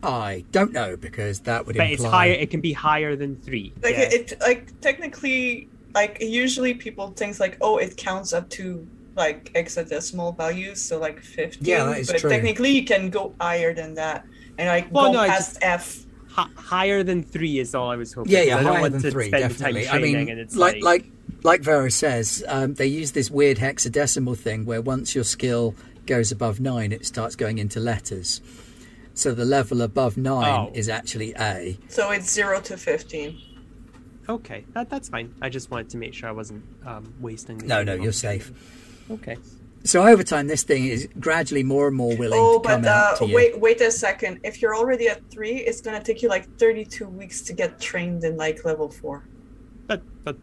I 0.00 0.44
don't 0.52 0.72
know 0.72 0.96
because 0.96 1.40
that 1.40 1.66
would 1.66 1.76
But 1.76 1.90
imply. 1.90 1.94
it's 1.94 2.04
higher. 2.04 2.32
It 2.44 2.50
can 2.52 2.60
be 2.60 2.72
higher 2.72 3.16
than 3.16 3.34
three. 3.34 3.72
Like 3.82 3.96
yeah. 3.96 4.08
it, 4.12 4.32
like 4.40 4.80
technically, 4.80 5.68
like 5.92 6.18
usually 6.20 6.72
people 6.72 7.08
think 7.10 7.40
like, 7.40 7.58
oh, 7.60 7.78
it 7.78 7.96
counts 7.96 8.32
up 8.32 8.48
to 8.50 8.86
like 9.16 9.52
hexadecimal 9.54 10.36
values, 10.36 10.80
so 10.80 10.98
like 11.00 11.18
fifty. 11.20 11.64
Yeah, 11.68 11.84
that 11.86 11.98
is 11.98 12.06
but 12.12 12.20
true. 12.20 12.30
technically, 12.30 12.70
you 12.70 12.84
can 12.84 13.10
go 13.10 13.34
higher 13.40 13.74
than 13.74 13.94
that, 13.94 14.24
and 14.56 14.68
like 14.68 14.86
Well, 14.92 15.06
go 15.06 15.14
no, 15.14 15.20
I 15.20 15.28
past 15.28 15.54
just- 15.60 15.64
F. 15.64 16.06
Higher 16.32 17.02
than 17.02 17.24
three 17.24 17.58
is 17.58 17.74
all 17.74 17.90
I 17.90 17.96
was 17.96 18.12
hoping. 18.12 18.32
Yeah, 18.32 18.42
yeah, 18.42 18.58
I 18.58 18.62
don't 18.62 18.72
higher 18.72 18.80
want 18.82 18.92
than 18.92 19.02
to 19.02 19.10
three, 19.10 19.30
definitely. 19.30 19.88
I 19.88 19.98
mean, 19.98 20.46
like, 20.54 20.76
like, 20.76 20.82
like, 20.82 21.04
like 21.42 21.60
Vera 21.60 21.90
says, 21.90 22.44
um, 22.46 22.74
they 22.74 22.86
use 22.86 23.12
this 23.12 23.30
weird 23.30 23.58
hexadecimal 23.58 24.38
thing 24.38 24.64
where 24.64 24.80
once 24.80 25.12
your 25.14 25.24
skill 25.24 25.74
goes 26.06 26.32
above 26.32 26.60
nine, 26.60 26.92
it 26.92 27.06
starts 27.06 27.36
going 27.36 27.58
into 27.58 27.80
letters. 27.80 28.40
So 29.14 29.34
the 29.34 29.44
level 29.44 29.82
above 29.82 30.16
nine 30.16 30.68
Oh. 30.68 30.70
is 30.74 30.88
actually 30.88 31.34
A. 31.38 31.78
So 31.88 32.10
it's 32.10 32.30
zero 32.30 32.60
to 32.62 32.76
fifteen. 32.76 33.38
Okay, 34.28 34.64
that, 34.74 34.88
that's 34.88 35.08
fine. 35.08 35.34
I 35.42 35.48
just 35.48 35.70
wanted 35.70 35.90
to 35.90 35.96
make 35.96 36.14
sure 36.14 36.28
I 36.28 36.32
wasn't 36.32 36.62
um, 36.86 37.12
wasting. 37.20 37.58
The 37.58 37.66
No, 37.66 37.82
no, 37.82 37.94
you're 37.94 38.12
safe. 38.12 38.52
Okay. 39.10 39.36
So 39.82 40.06
over 40.06 40.22
time, 40.22 40.46
this 40.46 40.62
thing 40.62 40.84
is 40.86 41.08
gradually 41.18 41.62
more 41.64 41.88
and 41.88 41.96
more 41.96 42.14
willing 42.16 42.38
Oh, 42.40 42.60
to 42.60 42.68
come 42.68 42.82
but 42.82 42.88
out 42.90 43.14
uh, 43.14 43.16
to 43.18 43.26
you. 43.26 43.34
wait, 43.34 43.58
wait 43.60 43.80
a 43.80 43.90
second. 43.90 44.38
If 44.44 44.60
you're 44.62 44.76
already 44.76 45.08
at 45.08 45.28
three, 45.30 45.56
it's 45.56 45.80
gonna 45.80 46.02
take 46.02 46.22
you 46.22 46.28
like 46.28 46.46
32 46.58 47.08
weeks 47.08 47.40
to 47.42 47.52
get 47.54 47.80
trained 47.80 48.22
in 48.22 48.36
like 48.36 48.64
level 48.64 48.88
four. 48.90 49.24
But 49.86 50.02
but 50.22 50.36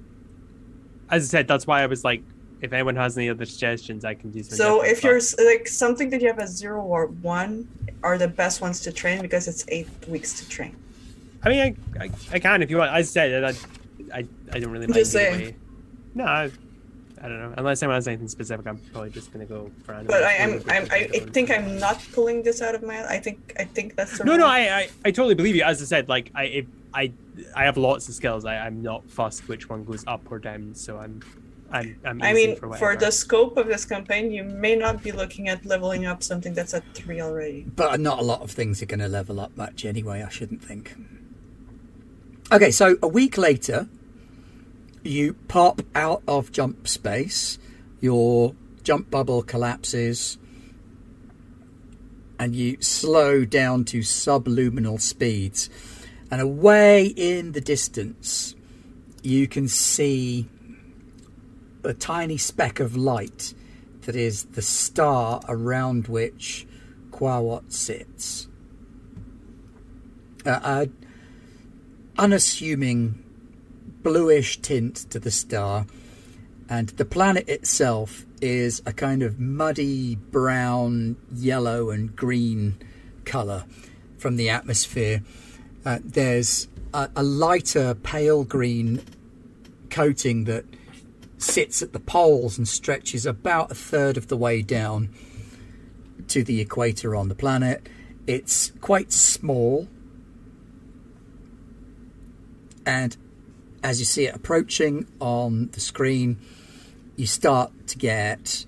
as 1.10 1.24
I 1.24 1.28
said, 1.28 1.48
that's 1.48 1.66
why 1.66 1.82
I 1.82 1.86
was 1.86 2.04
like, 2.04 2.24
if 2.62 2.74
anyone 2.74 2.96
has 2.96 3.18
any 3.18 3.30
other 3.30 3.46
suggestions, 3.46 4.04
I 4.06 4.14
can 4.14 4.32
do 4.32 4.42
something. 4.42 4.58
So 4.58 4.84
if 4.84 5.04
you're 5.04 5.22
like 5.46 5.68
something 5.68 6.10
that 6.10 6.22
you 6.22 6.28
have 6.28 6.40
a 6.40 6.48
zero 6.48 6.82
or 6.84 7.08
one 7.08 7.68
are 8.04 8.18
the 8.18 8.28
best 8.28 8.62
ones 8.62 8.80
to 8.82 8.92
train 8.92 9.22
because 9.22 9.48
it's 9.48 9.66
eight 9.68 9.88
weeks 10.08 10.34
to 10.40 10.50
train. 10.50 10.76
I 11.44 11.50
mean, 11.50 11.78
I, 12.00 12.06
I, 12.06 12.10
I 12.34 12.40
can 12.40 12.62
if 12.64 12.70
you 12.70 12.78
want. 12.78 12.92
I 12.92 13.02
said, 13.04 13.44
I, 13.44 13.54
I, 14.14 14.26
I 14.52 14.60
don't 14.60 14.72
really 14.72 14.88
mind. 14.88 14.96
just 14.96 15.12
saying. 15.12 15.56
No, 16.16 16.26
I, 16.26 16.52
I 17.22 17.28
don't 17.28 17.40
know. 17.40 17.54
Unless 17.58 17.84
anyone 17.84 17.96
has 17.96 18.08
anything 18.08 18.28
specific, 18.28 18.66
I'm 18.68 18.80
probably 18.92 19.12
just 19.12 19.32
gonna 19.32 19.46
go 19.46 19.72
for. 19.84 19.94
anime. 19.94 20.08
But 20.08 20.24
I 20.24 20.34
am, 20.34 20.64
I'm, 20.68 20.88
I, 20.92 21.10
I 21.14 21.20
think. 21.20 21.52
I'm 21.52 21.78
not 21.80 22.04
pulling 22.14 22.44
this 22.44 22.62
out 22.62 22.76
of 22.76 22.84
my. 22.84 23.06
I 23.08 23.20
think, 23.20 23.56
I 23.60 23.66
think 23.66 23.96
that's 23.96 24.18
the. 24.18 24.24
No, 24.24 24.36
no, 24.36 24.48
I, 24.48 24.60
I, 24.60 24.90
I 25.06 25.12
totally 25.12 25.36
believe 25.36 25.56
you. 25.56 25.64
As 25.64 25.82
I 25.82 25.86
said, 25.86 26.10
like 26.10 26.32
I, 26.34 26.44
if, 26.46 26.66
I, 26.94 27.12
I 27.56 27.66
have 27.66 27.78
lots 27.78 28.08
of 28.10 28.16
skills. 28.16 28.46
I, 28.46 28.58
I'm 28.58 28.82
not 28.82 29.08
fussed 29.10 29.48
which 29.48 29.70
one 29.70 29.84
goes 29.84 30.04
up 30.08 30.32
or 30.32 30.40
down. 30.40 30.74
So 30.74 30.98
I'm, 30.98 31.22
I'm, 31.72 32.00
I'm. 32.06 32.22
I 32.22 32.34
mean, 32.34 32.56
for, 32.56 32.76
for, 32.78 32.96
the 32.96 33.12
scope 33.12 33.58
of 33.58 33.68
this 33.68 33.86
campaign, 33.86 34.32
you 34.32 34.44
may 34.44 34.76
not 34.76 35.04
be 35.04 35.12
looking 35.12 35.50
at 35.50 35.66
leveling 35.66 36.06
up 36.06 36.24
something 36.24 36.54
that's 36.54 36.74
at 36.74 36.84
three 36.94 37.22
already. 37.22 37.64
But 37.64 38.00
not 38.00 38.20
a 38.20 38.22
lot 38.22 38.42
of 38.42 38.52
things 38.52 38.82
are 38.82 38.86
going 38.86 39.00
to 39.00 39.08
level 39.08 39.40
up 39.40 39.56
much 39.58 39.84
anyway, 39.84 40.24
I 40.24 40.30
shouldn't 40.30 40.64
think. 40.64 40.96
Okay, 42.52 42.72
so 42.72 42.98
a 43.04 43.08
week 43.08 43.38
later, 43.38 43.90
you 45.04 45.34
pop 45.48 45.82
out 45.94 46.24
of 46.28 46.52
jump 46.52 46.88
space, 46.88 47.60
your 48.00 48.56
jump 48.84 49.12
bubble 49.12 49.44
collapses, 49.44 50.38
and 52.40 52.56
you 52.56 52.82
slow 52.82 53.44
down 53.44 53.84
to 53.86 54.00
subluminal 54.00 55.02
speeds. 55.02 55.70
And 56.32 56.40
away 56.40 57.08
in 57.08 57.54
the 57.54 57.62
distance, 57.62 58.56
you 59.24 59.48
can 59.48 59.68
see 59.68 60.48
a 61.88 61.94
tiny 61.94 62.38
speck 62.38 62.80
of 62.80 62.96
light 62.96 63.54
that 64.02 64.16
is 64.16 64.44
the 64.44 64.62
star 64.62 65.42
around 65.48 66.08
which 66.08 66.68
Quawat 67.12 67.72
sits. 67.72 68.48
Uh, 70.46 70.60
a 70.64 70.90
unassuming 72.22 73.24
bluish 74.04 74.62
tint 74.62 74.96
to 75.10 75.20
the 75.20 75.32
star, 75.32 75.86
and 76.70 76.90
the 76.90 77.06
planet 77.06 77.48
itself 77.50 78.26
is 78.42 78.82
a 78.86 78.94
kind 78.94 79.24
of 79.24 79.40
muddy 79.40 80.16
brown, 80.16 81.16
yellow, 81.34 81.90
and 81.90 82.16
green 82.16 82.78
colour 83.26 83.66
from 84.18 84.36
the 84.36 84.50
atmosphere. 84.50 85.22
Uh, 85.86 86.00
there's 86.04 86.68
a, 86.94 87.10
a 87.16 87.24
lighter 87.24 87.96
pale 87.96 88.44
green 88.44 89.02
coating 89.90 90.44
that 90.46 90.66
sits 91.38 91.82
at 91.82 91.94
the 91.94 92.00
poles 92.00 92.58
and 92.58 92.68
stretches 92.68 93.26
about 93.26 93.72
a 93.72 93.76
third 93.76 94.18
of 94.18 94.28
the 94.28 94.38
way 94.38 94.62
down 94.62 95.10
to 96.28 96.44
the 96.44 96.60
equator 96.60 97.16
on 97.16 97.30
the 97.30 97.36
planet. 97.36 97.88
It's 98.26 98.72
quite 98.82 99.12
small, 99.12 99.88
and 102.86 103.16
as 103.84 104.00
you 104.00 104.06
see 104.06 104.26
it 104.26 104.36
approaching 104.36 105.08
on 105.20 105.70
the 105.72 105.80
screen, 105.80 106.38
you 107.16 107.26
start 107.26 107.72
to 107.88 107.98
get 107.98 108.66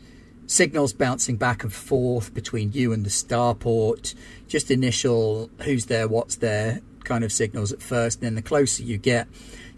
signals 0.48 0.94
bouncing 0.94 1.36
back 1.36 1.64
and 1.64 1.74
forth 1.74 2.34
between 2.34 2.72
you 2.72 2.94
and 2.94 3.06
the 3.06 3.10
starport. 3.10 4.16
Just 4.48 4.72
initial 4.72 5.50
who's 5.62 5.86
there, 5.86 6.08
what's 6.08 6.38
there 6.38 6.82
kind 7.04 7.24
of 7.24 7.32
signals 7.32 7.72
at 7.72 7.82
first, 7.82 8.20
and 8.20 8.26
then 8.26 8.36
the 8.36 8.42
closer 8.42 8.84
you 8.84 8.98
get, 8.98 9.28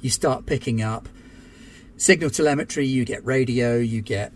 you 0.01 0.09
start 0.09 0.45
picking 0.45 0.81
up 0.81 1.07
signal 2.02 2.32
telemetry, 2.32 2.84
you 2.84 3.06
get 3.06 3.23
radio, 3.23 3.78
you 3.78 4.02
get 4.02 4.34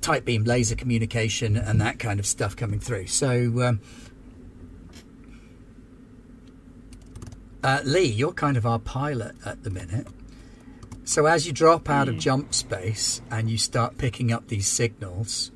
tight 0.00 0.24
beam 0.24 0.44
laser 0.44 0.76
communication, 0.76 1.56
and 1.56 1.80
that 1.80 1.98
kind 1.98 2.20
of 2.20 2.26
stuff 2.26 2.54
coming 2.54 2.78
through. 2.78 3.08
So, 3.08 3.60
um, 3.62 3.80
uh, 7.64 7.80
Lee, 7.84 8.04
you're 8.04 8.32
kind 8.32 8.56
of 8.56 8.64
our 8.64 8.78
pilot 8.78 9.34
at 9.44 9.64
the 9.64 9.70
minute. 9.70 10.06
So, 11.02 11.26
as 11.26 11.48
you 11.48 11.52
drop 11.52 11.90
out 11.90 12.08
of 12.08 12.16
jump 12.16 12.54
space 12.54 13.20
and 13.28 13.50
you 13.50 13.58
start 13.58 13.98
picking 13.98 14.32
up 14.32 14.46
these 14.46 14.68
signals, 14.68 15.50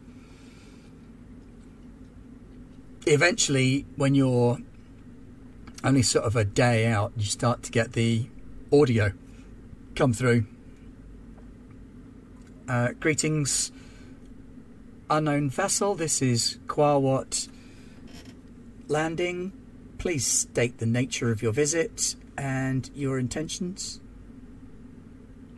eventually, 3.06 3.86
when 3.94 4.16
you're 4.16 4.59
only 5.85 6.02
sort 6.02 6.24
of 6.24 6.35
a 6.35 6.44
day 6.44 6.89
out, 6.89 7.12
you 7.16 7.26
start 7.26 7.62
to 7.62 7.70
get 7.70 7.93
the 7.93 8.26
audio 8.72 9.12
come 9.94 10.12
through. 10.12 10.47
Uh, 12.69 12.93
greetings, 12.99 13.70
unknown 15.11 15.51
vessel. 15.51 15.95
This 15.95 16.23
is 16.23 16.59
Quawat 16.66 17.49
landing. 18.89 19.53
Please 19.99 20.27
state 20.27 20.78
the 20.78 20.86
nature 20.86 21.31
of 21.31 21.43
your 21.43 21.53
visit 21.53 22.16
and 22.39 22.89
your 22.95 23.19
intentions. 23.19 24.01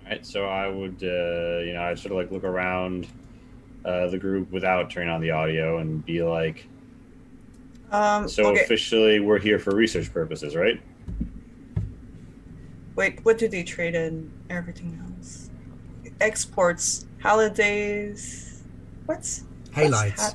All 0.05 0.11
right, 0.11 0.27
so 0.27 0.47
I 0.47 0.69
would, 0.69 1.03
uh, 1.03 1.65
you 1.65 1.73
know, 1.75 1.83
I'd 1.83 1.99
sort 1.99 2.13
of 2.13 2.19
like 2.19 2.31
look 2.33 2.45
around 2.45 3.07
uh, 3.85 4.09
the 4.09 4.19
group 4.19 4.51
without 4.51 4.91
turning 4.91 5.09
on 5.09 5.21
the 5.21 5.31
audio 5.31 5.79
and 5.79 6.05
be 6.05 6.23
like, 6.23 6.69
Um, 7.93 8.29
so 8.29 8.47
okay, 8.49 8.65
officially 8.65 9.21
we're 9.21 9.39
here 9.39 9.59
for 9.61 9.75
research 9.75 10.13
purposes, 10.13 10.57
right? 10.57 10.81
wait, 12.97 13.25
what 13.25 13.37
do 13.39 13.47
they 13.47 13.63
trade 13.63 13.95
in? 13.95 14.33
Everything 14.51 14.99
else. 15.19 15.51
Exports, 16.21 17.07
halides. 17.23 18.61
What's 19.07 19.45
Halides. 19.73 20.17
What's 20.17 20.23
ha- 20.23 20.35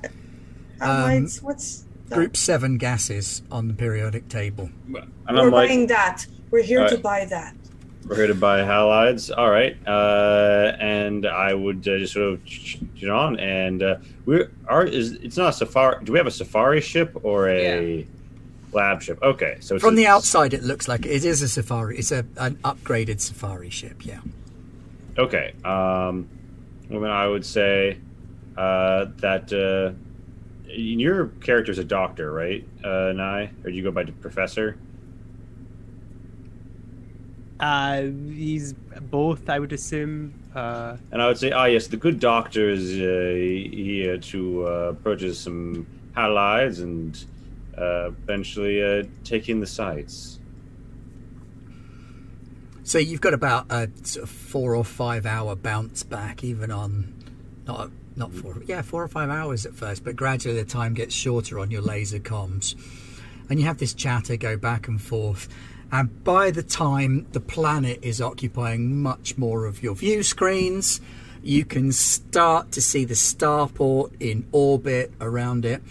halides? 0.80 1.42
what's 1.42 1.86
that? 2.10 2.16
Group 2.16 2.38
7 2.38 2.78
gases 2.78 3.42
on 3.52 3.68
the 3.68 3.74
periodic 3.74 4.30
table. 4.30 4.70
And 4.88 4.94
We're 4.94 5.46
I'm 5.46 5.52
like, 5.52 5.70
buying 5.70 5.88
that. 5.88 6.26
We're 6.52 6.62
here 6.64 6.88
to 6.88 6.98
buy 6.98 7.26
that. 7.26 7.56
we're 8.06 8.16
here 8.18 8.28
to 8.28 8.36
buy 8.36 8.60
halides. 8.60 9.32
All 9.36 9.50
right, 9.50 9.76
uh, 9.88 10.76
and 10.80 11.26
I 11.26 11.54
would 11.54 11.88
uh, 11.88 11.98
just 12.00 12.14
sort 12.14 12.34
of 12.34 12.46
get 12.96 13.10
on, 13.10 13.40
and 13.40 13.82
uh, 13.82 13.96
we're 14.26 14.52
our 14.68 14.84
is 14.86 15.14
it's 15.14 15.38
not 15.38 15.50
a 15.50 15.54
safari. 15.54 16.04
Do 16.04 16.12
we 16.12 16.18
have 16.20 16.28
a 16.28 16.32
safari 16.32 16.82
ship 16.82 17.18
or 17.24 17.48
a 17.48 18.06
lab 18.74 19.02
ship? 19.02 19.18
Okay, 19.24 19.58
so 19.62 19.80
From 19.80 19.94
a- 19.94 19.98
the 19.98 20.08
outside, 20.08 20.54
it 20.54 20.64
looks 20.64 20.90
like 20.90 21.06
it 21.06 21.24
is 21.24 21.42
a 21.42 21.48
safari. 21.48 21.98
It's 22.00 22.12
a, 22.12 22.26
an 22.38 22.56
upgraded 22.66 23.22
safari 23.22 23.70
ship, 23.70 24.06
yeah. 24.06 24.20
Okay. 25.22 25.54
Um, 25.64 26.28
well, 26.90 27.02
then 27.02 27.12
I 27.12 27.28
would 27.28 27.46
say 27.46 28.00
uh, 28.58 29.06
that 29.18 29.54
uh, 29.54 29.94
your 30.68 31.28
character's 31.42 31.78
a 31.78 31.84
doctor, 31.84 32.32
right, 32.32 32.68
uh, 32.84 33.12
Nye? 33.14 33.52
Or 33.64 33.70
do 33.70 33.72
you 33.72 33.84
go 33.84 33.92
by 33.92 34.04
the 34.04 34.14
professor? 34.14 34.78
Uh, 37.60 38.02
he's 38.30 38.74
both, 38.74 39.48
I 39.48 39.60
would 39.60 39.72
assume. 39.74 40.34
Uh, 40.56 40.98
And 41.12 41.22
I 41.22 41.28
would 41.28 41.38
say, 41.38 41.52
ah, 41.52 41.66
yes, 41.66 41.86
the 41.86 41.98
good 41.98 42.20
doctor 42.20 42.68
is 42.68 42.94
uh, 42.94 43.36
here 43.38 44.18
to 44.18 44.66
uh, 44.66 44.94
purchase 44.94 45.40
some 45.40 45.86
halides 46.18 46.82
and 46.82 47.24
uh, 47.78 48.08
eventually 48.24 48.84
uh, 48.84 49.04
take 49.24 49.50
in 49.50 49.60
the 49.60 49.68
sights. 49.68 50.40
So 52.92 52.98
you've 52.98 53.22
got 53.22 53.34
about 53.34 53.68
a 53.70 53.90
sort 54.04 54.24
of 54.24 54.30
four 54.30 54.76
or 54.76 54.84
five 54.84 55.26
hour 55.26 55.56
bounce 55.56 56.04
back, 56.04 56.44
even 56.44 56.72
on 56.72 57.14
not 57.66 57.90
not 58.18 58.34
four, 58.34 58.62
yeah, 58.66 58.82
four 58.82 59.02
or 59.02 59.08
five 59.08 59.30
hours 59.30 59.66
at 59.66 59.74
first, 59.74 60.04
but 60.04 60.18
gradually 60.18 60.58
the 60.58 60.66
time 60.66 60.94
gets 60.94 61.16
shorter 61.16 61.58
on 61.58 61.72
your 61.72 61.82
laser 61.82 62.20
comms, 62.20 62.76
and 63.50 63.62
you 63.62 63.66
have 63.66 63.78
this 63.78 63.94
chatter 63.94 64.36
go 64.36 64.58
back 64.58 64.90
and 64.90 65.02
forth. 65.02 65.48
And 65.90 66.22
by 66.26 66.52
the 66.52 66.64
time 66.64 67.28
the 67.32 67.40
planet 67.40 68.00
is 68.02 68.20
occupying 68.20 69.02
much 69.02 69.38
more 69.38 69.68
of 69.68 69.82
your 69.82 69.96
view 69.96 70.22
screens, 70.22 71.00
you 71.42 71.64
can 71.64 71.94
start 71.94 72.74
to 72.74 72.82
see 72.82 73.06
the 73.06 73.14
starport 73.14 74.12
in 74.20 74.46
orbit 74.52 75.14
around 75.22 75.64
it. 75.64 75.82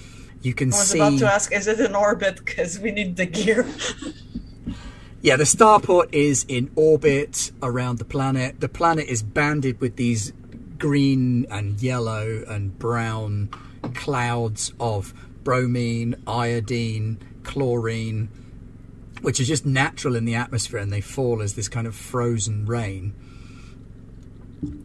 You 0.42 0.52
can 0.52 0.70
I 0.70 0.76
was 0.76 0.88
see. 0.88 0.98
about 0.98 1.18
to 1.20 1.32
ask, 1.32 1.50
is 1.50 1.66
it 1.66 1.80
in 1.80 1.94
orbit? 1.94 2.44
Because 2.44 2.78
we 2.78 2.90
need 2.90 3.16
the 3.16 3.24
gear. 3.24 3.66
Yeah, 5.22 5.36
the 5.36 5.44
starport 5.44 6.14
is 6.14 6.46
in 6.48 6.70
orbit 6.76 7.52
around 7.62 7.98
the 7.98 8.06
planet. 8.06 8.60
The 8.60 8.70
planet 8.70 9.06
is 9.06 9.22
banded 9.22 9.78
with 9.78 9.96
these 9.96 10.32
green 10.78 11.46
and 11.50 11.78
yellow 11.82 12.42
and 12.48 12.78
brown 12.78 13.50
clouds 13.94 14.72
of 14.80 15.12
bromine, 15.44 16.14
iodine, 16.26 17.18
chlorine, 17.42 18.30
which 19.20 19.40
is 19.40 19.48
just 19.48 19.66
natural 19.66 20.16
in 20.16 20.24
the 20.24 20.34
atmosphere, 20.34 20.80
and 20.80 20.90
they 20.90 21.02
fall 21.02 21.42
as 21.42 21.52
this 21.52 21.68
kind 21.68 21.86
of 21.86 21.94
frozen 21.94 22.64
rain. 22.64 23.14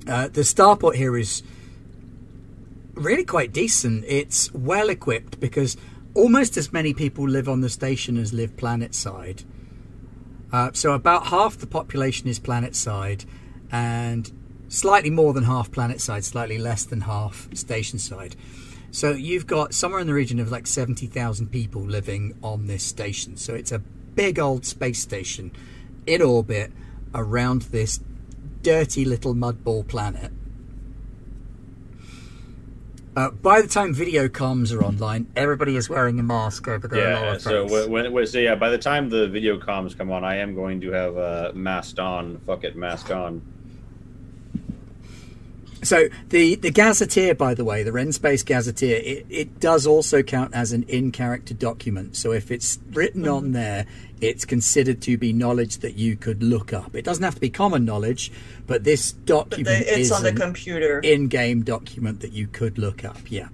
Uh, 0.05 0.27
the 0.27 0.41
starport 0.41 0.95
here 0.95 1.17
is 1.17 1.43
really 2.93 3.23
quite 3.23 3.53
decent. 3.53 4.03
It's 4.05 4.53
well 4.53 4.89
equipped 4.89 5.39
because 5.39 5.77
almost 6.13 6.57
as 6.57 6.73
many 6.73 6.93
people 6.93 7.25
live 7.25 7.47
on 7.47 7.61
the 7.61 7.69
station 7.69 8.17
as 8.17 8.33
live 8.33 8.57
planet 8.57 8.93
side. 8.93 9.43
Uh, 10.55 10.71
so 10.71 10.93
about 10.93 11.27
half 11.27 11.57
the 11.57 11.67
population 11.67 12.29
is 12.29 12.39
planet 12.39 12.77
side, 12.77 13.25
and 13.73 14.31
slightly 14.69 15.09
more 15.09 15.33
than 15.33 15.43
half 15.43 15.69
planet 15.69 15.99
side, 15.99 16.23
slightly 16.23 16.57
less 16.57 16.85
than 16.85 17.01
half 17.01 17.49
station 17.53 17.99
side. 17.99 18.37
So 18.89 19.11
you've 19.11 19.47
got 19.47 19.73
somewhere 19.73 19.99
in 19.99 20.07
the 20.07 20.13
region 20.13 20.39
of 20.39 20.49
like 20.51 20.65
70,000 20.65 21.51
people 21.51 21.81
living 21.81 22.37
on 22.41 22.67
this 22.67 22.85
station. 22.85 23.35
So 23.35 23.53
it's 23.53 23.73
a 23.73 23.79
big 23.79 24.39
old 24.39 24.65
space 24.65 24.99
station 24.99 25.51
in 26.05 26.21
orbit 26.21 26.71
around 27.13 27.63
this 27.63 27.99
dirty 28.61 29.03
little 29.03 29.35
mudball 29.35 29.85
planet. 29.85 30.31
Uh, 33.15 33.31
by 33.31 33.61
the 33.61 33.67
time 33.67 33.93
video 33.93 34.27
comms 34.27 34.75
are 34.75 34.83
online, 34.83 35.25
everybody 35.37 35.77
is 35.77 35.87
wearing 35.87 36.19
a 36.19 36.23
mask 36.23 36.67
over 36.67 36.85
their 36.87 37.11
Yeah. 37.11 37.19
lower 37.19 37.39
So 37.39 37.87
when, 37.87 38.11
when 38.11 38.27
so 38.27 38.39
yeah, 38.39 38.55
by 38.55 38.69
the 38.69 38.77
time 38.77 39.09
the 39.09 39.29
video 39.29 39.57
comms 39.57 39.97
come 39.97 40.11
on, 40.11 40.25
I 40.25 40.37
am 40.37 40.53
going 40.53 40.81
to 40.81 40.91
have 40.91 41.15
a 41.15 41.49
uh, 41.49 41.51
masked 41.53 41.99
on. 41.99 42.41
Fuck 42.45 42.65
it, 42.65 42.75
mask 42.75 43.11
on. 43.11 43.41
So 45.81 46.09
the 46.29 46.55
the 46.55 46.71
gazetteer, 46.71 47.35
by 47.35 47.53
the 47.53 47.63
way, 47.63 47.83
the 47.83 47.91
Ren 47.91 48.11
Space 48.11 48.43
Gazetteer, 48.43 48.97
it, 48.97 49.25
it 49.29 49.59
does 49.59 49.85
also 49.85 50.23
count 50.23 50.53
as 50.53 50.73
an 50.73 50.83
in-character 50.83 51.53
document. 51.53 52.17
So 52.17 52.31
if 52.31 52.49
it's 52.51 52.79
written 52.91 53.27
on 53.27 53.51
there, 53.51 53.85
it's 54.21 54.45
considered 54.45 55.01
to 55.03 55.17
be 55.17 55.33
knowledge 55.33 55.79
that 55.79 55.95
you 55.95 56.15
could 56.15 56.41
look 56.41 56.71
up. 56.73 56.95
It 56.95 57.03
doesn't 57.03 57.23
have 57.23 57.35
to 57.35 57.41
be 57.41 57.49
common 57.49 57.85
knowledge, 57.85 58.31
but 58.65 58.83
this 58.83 59.11
But 59.13 59.25
document—it's 59.25 59.97
is 59.97 60.11
on 60.11 60.23
the 60.23 60.29
an 60.29 60.35
computer. 60.37 60.99
in-game 60.99 61.63
document 61.63 62.21
that 62.21 62.31
you 62.31 62.47
could 62.47 62.77
look 62.77 63.03
up. 63.03 63.17
Yeah. 63.29 63.49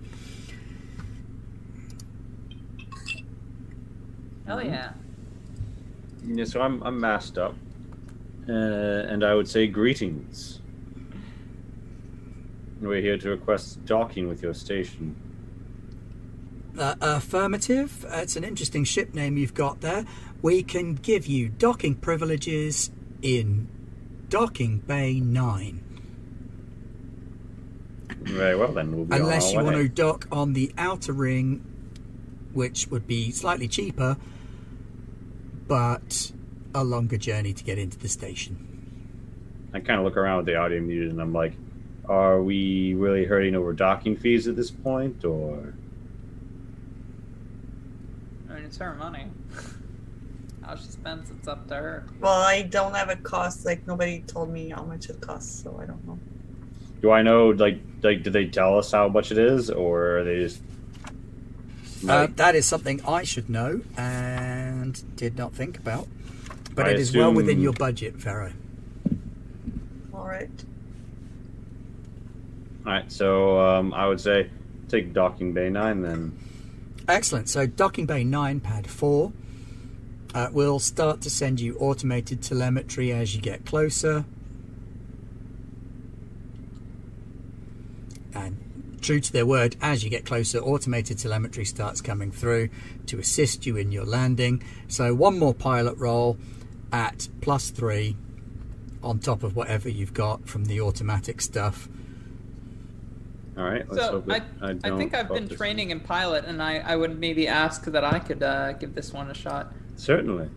Oh 4.48 4.60
yeah. 4.60 4.92
Yeah, 6.26 6.46
so 6.46 6.62
I'm 6.62 6.82
I'm 6.84 7.00
masked 7.00 7.38
up, 7.38 7.56
uh, 8.48 8.52
and 8.52 9.24
I 9.24 9.34
would 9.34 9.48
say 9.48 9.68
greetings. 9.68 10.60
We're 12.80 13.02
here 13.02 13.18
to 13.18 13.30
request 13.30 13.86
docking 13.86 14.28
with 14.28 14.42
your 14.42 14.54
station. 14.54 15.16
Uh, 16.78 16.96
affirmative. 17.02 18.06
Uh, 18.06 18.18
it's 18.18 18.36
an 18.36 18.44
interesting 18.44 18.84
ship 18.84 19.14
name 19.14 19.38
you've 19.38 19.54
got 19.54 19.82
there. 19.82 20.06
We 20.42 20.64
can 20.64 20.96
give 20.96 21.28
you 21.28 21.50
docking 21.50 21.96
privileges 21.96 22.90
in 23.22 23.68
Docking 24.30 24.80
Bay 24.80 25.20
Nine. 25.20 25.84
Very 28.22 28.56
well, 28.56 28.72
then 28.72 28.96
we'll 28.96 29.06
be 29.06 29.16
Unless 29.16 29.48
on 29.48 29.52
you 29.52 29.58
our 29.60 29.64
want 29.66 29.78
to 29.78 29.90
dock 29.90 30.28
on 30.32 30.54
the 30.54 30.74
outer 30.78 31.14
ring, 31.14 31.64
which 32.54 32.88
would 32.88 33.08
be 33.08 33.32
slightly 33.32 33.68
cheaper, 33.68 34.18
but 35.68 36.32
a 36.74 36.84
longer 36.84 37.18
journey 37.18 37.54
to 37.54 37.64
get 37.64 37.78
into 37.78 37.98
the 38.00 38.08
station. 38.08 38.68
I 39.74 39.80
kind 39.80 40.00
of 40.00 40.06
look 40.06 40.18
around 40.18 40.38
with 40.38 40.46
the 40.48 40.56
audio 40.56 40.82
muted, 40.82 41.12
and 41.12 41.22
I'm 41.22 41.34
like, 41.34 41.54
"Are 42.08 42.42
we 42.42 42.94
really 42.94 43.26
hurting 43.26 43.56
over 43.56 43.74
docking 43.74 44.18
fees 44.18 44.48
at 44.48 44.56
this 44.56 44.72
point, 44.72 45.24
or?" 45.24 45.74
I 48.50 48.56
mean, 48.56 48.64
it's 48.66 48.78
her 48.78 48.96
money. 48.96 49.28
How 50.62 50.76
she 50.76 50.86
spends, 50.86 51.30
it's 51.32 51.48
up 51.48 51.68
to 51.70 51.76
her. 51.76 52.06
Well, 52.20 52.42
I 52.42 52.62
don't 52.62 52.94
have 52.96 53.10
a 53.10 53.16
cost. 53.16 53.66
Like 53.66 53.86
nobody 53.88 54.22
told 54.22 54.50
me 54.50 54.70
how 54.70 54.84
much 54.84 55.10
it 55.10 55.20
costs, 55.22 55.64
so 55.64 55.80
I 55.82 55.86
don't 55.86 56.06
know. 56.08 56.20
Do 57.02 57.12
I 57.12 57.24
know? 57.24 57.50
Like, 57.50 57.80
like, 58.04 58.24
did 58.24 58.34
they 58.34 58.46
tell 58.46 58.78
us 58.78 58.92
how 58.92 59.08
much 59.08 59.32
it 59.32 59.40
is, 59.40 59.72
or 59.72 60.20
are 60.20 60.24
they 60.24 60.38
just? 60.40 60.62
Uh, 62.08 62.28
that 62.36 62.56
is 62.56 62.66
something 62.66 63.04
I 63.06 63.24
should 63.24 63.50
know 63.50 63.82
and 63.98 65.16
did 65.16 65.38
not 65.38 65.54
think 65.54 65.78
about. 65.78 66.08
But 66.74 66.88
I 66.88 66.92
it 66.92 67.00
is 67.00 67.16
well 67.16 67.34
within 67.34 67.60
your 67.62 67.74
budget, 67.74 68.20
Pharaoh. 68.20 68.54
All 70.14 70.28
right. 70.28 70.50
All 72.86 72.94
right, 72.94 73.12
so 73.12 73.60
um, 73.60 73.94
I 73.94 74.08
would 74.08 74.20
say 74.20 74.50
take 74.88 75.14
docking 75.14 75.54
bay 75.54 75.70
nine 75.70 76.02
then. 76.02 76.38
Excellent. 77.08 77.50
So, 77.50 77.68
Docking 77.68 78.06
Bay 78.06 78.24
9, 78.24 78.60
Pad 78.60 78.88
4. 78.88 79.32
Uh, 80.34 80.49
will 80.52 80.80
start 80.80 81.20
to 81.22 81.30
send 81.30 81.60
you 81.60 81.78
automated 81.78 82.41
telemetry 82.41 83.12
as 83.12 83.36
you 83.36 83.41
get 83.41 83.66
closer. 83.66 84.24
And 88.34 88.98
true 89.02 89.20
to 89.20 89.34
their 89.34 89.45
word, 89.45 89.76
as 89.82 90.03
you 90.03 90.10
get 90.10 90.26
closer, 90.26 90.60
automated 90.60 91.18
telemetry 91.20 91.66
starts 91.66 91.99
coming 91.99 92.32
through 92.32 92.70
to 93.08 93.20
assist 93.20 93.66
you 93.66 93.76
in 93.76 93.91
your 93.91 94.06
landing. 94.06 94.64
So, 94.88 95.14
one 95.14 95.38
more 95.38 95.53
pilot 95.53 95.98
roll 95.98 96.38
at 96.94 97.28
plus 97.41 97.70
three 97.70 98.16
on 99.03 99.20
top 99.20 99.44
of 99.44 99.56
whatever 99.56 99.90
you've 99.90 100.14
got 100.14 100.48
from 100.48 100.66
the 100.66 100.80
automatic 100.80 101.41
stuff. 101.41 101.90
All 103.58 103.64
right, 103.66 103.88
let's 103.90 104.06
So 104.06 104.12
hope 104.14 104.32
I, 104.32 104.36
I, 104.62 104.70
I, 104.70 104.74
don't 104.74 104.98
think 104.98 105.14
I've 105.14 105.28
been 105.28 105.44
focus. 105.44 105.58
training 105.58 105.90
in 105.90 105.99
pilot, 105.99 106.45
and 106.45 106.64
I, 106.64 106.78
I 106.78 106.95
would 106.95 107.20
maybe 107.20 107.48
ask 107.48 107.84
that 107.86 108.03
I 108.03 108.20
could 108.20 108.41
uh, 108.41 108.74
give 108.74 108.95
this 108.95 109.12
one 109.12 109.30
a 109.30 109.34
shot. 109.34 109.74
Certainly. 110.02 110.49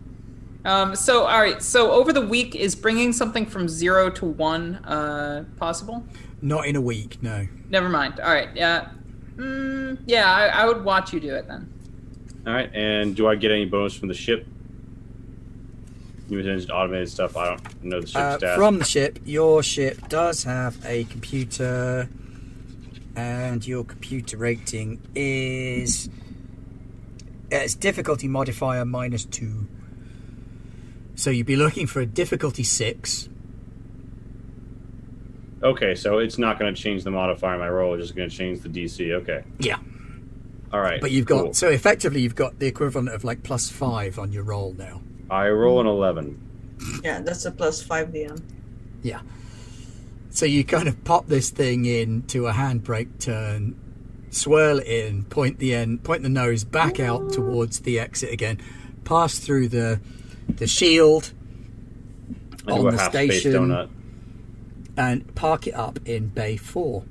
Um, 0.65 0.95
so 0.95 1.25
all 1.25 1.39
right, 1.39 1.61
so 1.61 1.91
over 1.91 2.11
the 2.11 2.25
week 2.25 2.55
is 2.55 2.73
bringing 2.73 3.13
something 3.13 3.45
from 3.45 3.69
zero 3.69 4.09
to 4.09 4.25
one 4.25 4.77
uh, 4.77 5.45
possible? 5.57 6.03
Not 6.41 6.65
in 6.65 6.75
a 6.75 6.81
week, 6.81 7.21
no. 7.21 7.47
Never 7.69 7.87
mind. 7.87 8.19
All 8.19 8.33
right, 8.33 8.49
yeah, 8.55 8.89
mm, 9.35 9.99
yeah, 10.07 10.25
I, 10.33 10.47
I 10.47 10.65
would 10.65 10.83
watch 10.83 11.13
you 11.13 11.19
do 11.19 11.35
it 11.35 11.47
then. 11.47 11.71
All 12.47 12.53
right, 12.53 12.71
and 12.73 13.15
do 13.15 13.27
I 13.27 13.35
get 13.35 13.51
any 13.51 13.65
bonus 13.65 13.93
from 13.93 14.07
the 14.07 14.15
ship? 14.15 14.47
You 16.27 16.37
mentioned 16.41 16.71
automated 16.71 17.09
stuff. 17.09 17.37
I 17.37 17.49
don't 17.49 17.83
know 17.83 18.01
the 18.01 18.07
ship 18.07 18.15
Uh, 18.19 18.37
stats. 18.39 18.55
from 18.55 18.79
the 18.79 18.85
ship, 18.85 19.19
your 19.25 19.61
ship 19.61 20.09
does 20.09 20.43
have 20.43 20.83
a 20.87 21.03
computer, 21.03 22.09
and 23.15 23.65
your 23.67 23.83
computer 23.83 24.37
rating 24.37 25.03
is 25.13 26.09
Uh, 27.51 27.57
its 27.57 27.75
difficulty 27.75 28.27
modifier 28.27 28.85
minus 28.85 29.25
two. 29.25 29.67
So 31.15 31.29
you'd 31.29 31.45
be 31.45 31.55
looking 31.55 31.87
for 31.87 32.01
a 32.01 32.05
difficulty 32.05 32.63
six. 32.63 33.29
Okay, 35.63 35.95
so 35.95 36.19
it's 36.19 36.37
not 36.37 36.59
going 36.59 36.73
to 36.73 36.79
change 36.81 37.03
the 37.03 37.11
modifier 37.11 37.53
in 37.55 37.59
my 37.59 37.69
roll. 37.69 37.93
It's 37.95 38.03
just 38.03 38.15
going 38.15 38.29
to 38.29 38.35
change 38.35 38.59
the 38.59 38.69
DC. 38.69 39.11
Okay. 39.21 39.43
Yeah, 39.59 39.77
All 40.71 40.79
right. 40.81 40.99
but 41.01 41.11
you've 41.11 41.25
got 41.25 41.43
cool. 41.43 41.53
so 41.53 41.69
effectively 41.69 42.21
you've 42.21 42.35
got 42.35 42.59
the 42.59 42.67
equivalent 42.67 43.09
of 43.09 43.23
like 43.23 43.41
plus 43.43 43.69
five 43.69 44.19
on 44.19 44.31
your 44.31 44.43
roll 44.43 44.73
now. 44.77 45.01
I 45.29 45.47
roll 45.49 45.79
an 45.81 45.87
eleven. 45.87 46.41
Yeah, 47.03 47.21
that's 47.21 47.45
a 47.45 47.51
plus 47.51 47.81
five 47.81 48.09
DM. 48.09 48.41
Yeah. 49.01 49.21
So 50.29 50.45
you 50.45 50.65
kind 50.65 50.87
of 50.89 51.01
pop 51.05 51.27
this 51.27 51.49
thing 51.49 51.85
into 51.85 52.47
a 52.47 52.51
handbrake 52.51 53.19
turn, 53.19 53.79
swirl 54.35 54.79
it 54.79 54.87
in, 54.87 55.23
point 55.23 55.59
the 55.59 55.73
end, 55.73 56.03
point 56.03 56.23
the 56.23 56.29
nose 56.29 56.63
back 56.63 56.99
out 56.99 57.31
towards 57.31 57.79
the 57.81 57.99
exit 57.99 58.31
again, 58.31 58.59
pass 59.03 59.39
through 59.39 59.69
the 59.69 59.99
the 60.47 60.67
shield 60.67 61.33
On 62.67 62.83
the 62.85 62.97
station. 63.09 63.89
and 64.97 65.35
park 65.35 65.67
it 65.67 65.73
up 65.73 65.99
in 66.05 66.27
bay 66.27 66.57
four. 66.57 67.03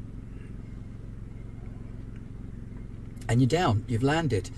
And 3.28 3.40
you're 3.40 3.48
down. 3.48 3.84
You've 3.88 4.02
landed. 4.02 4.50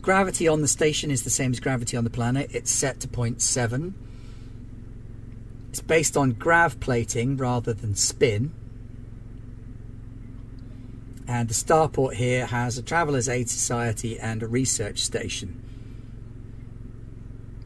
Gravity 0.00 0.48
on 0.48 0.62
the 0.62 0.68
station 0.68 1.10
is 1.10 1.24
the 1.24 1.30
same 1.30 1.52
as 1.52 1.60
gravity 1.60 1.96
on 1.96 2.04
the 2.04 2.10
planet. 2.10 2.50
It's 2.52 2.70
set 2.70 3.00
to 3.00 3.08
0.7. 3.08 3.92
It's 5.70 5.80
based 5.80 6.16
on 6.16 6.32
grav 6.32 6.80
plating 6.80 7.36
rather 7.36 7.74
than 7.74 7.94
spin. 7.94 8.54
And 11.28 11.48
the 11.48 11.54
starport 11.54 12.14
here 12.14 12.46
has 12.46 12.78
a 12.78 12.82
Traveller's 12.82 13.28
Aid 13.28 13.50
Society 13.50 14.18
and 14.18 14.42
a 14.42 14.46
research 14.46 15.00
station, 15.00 15.62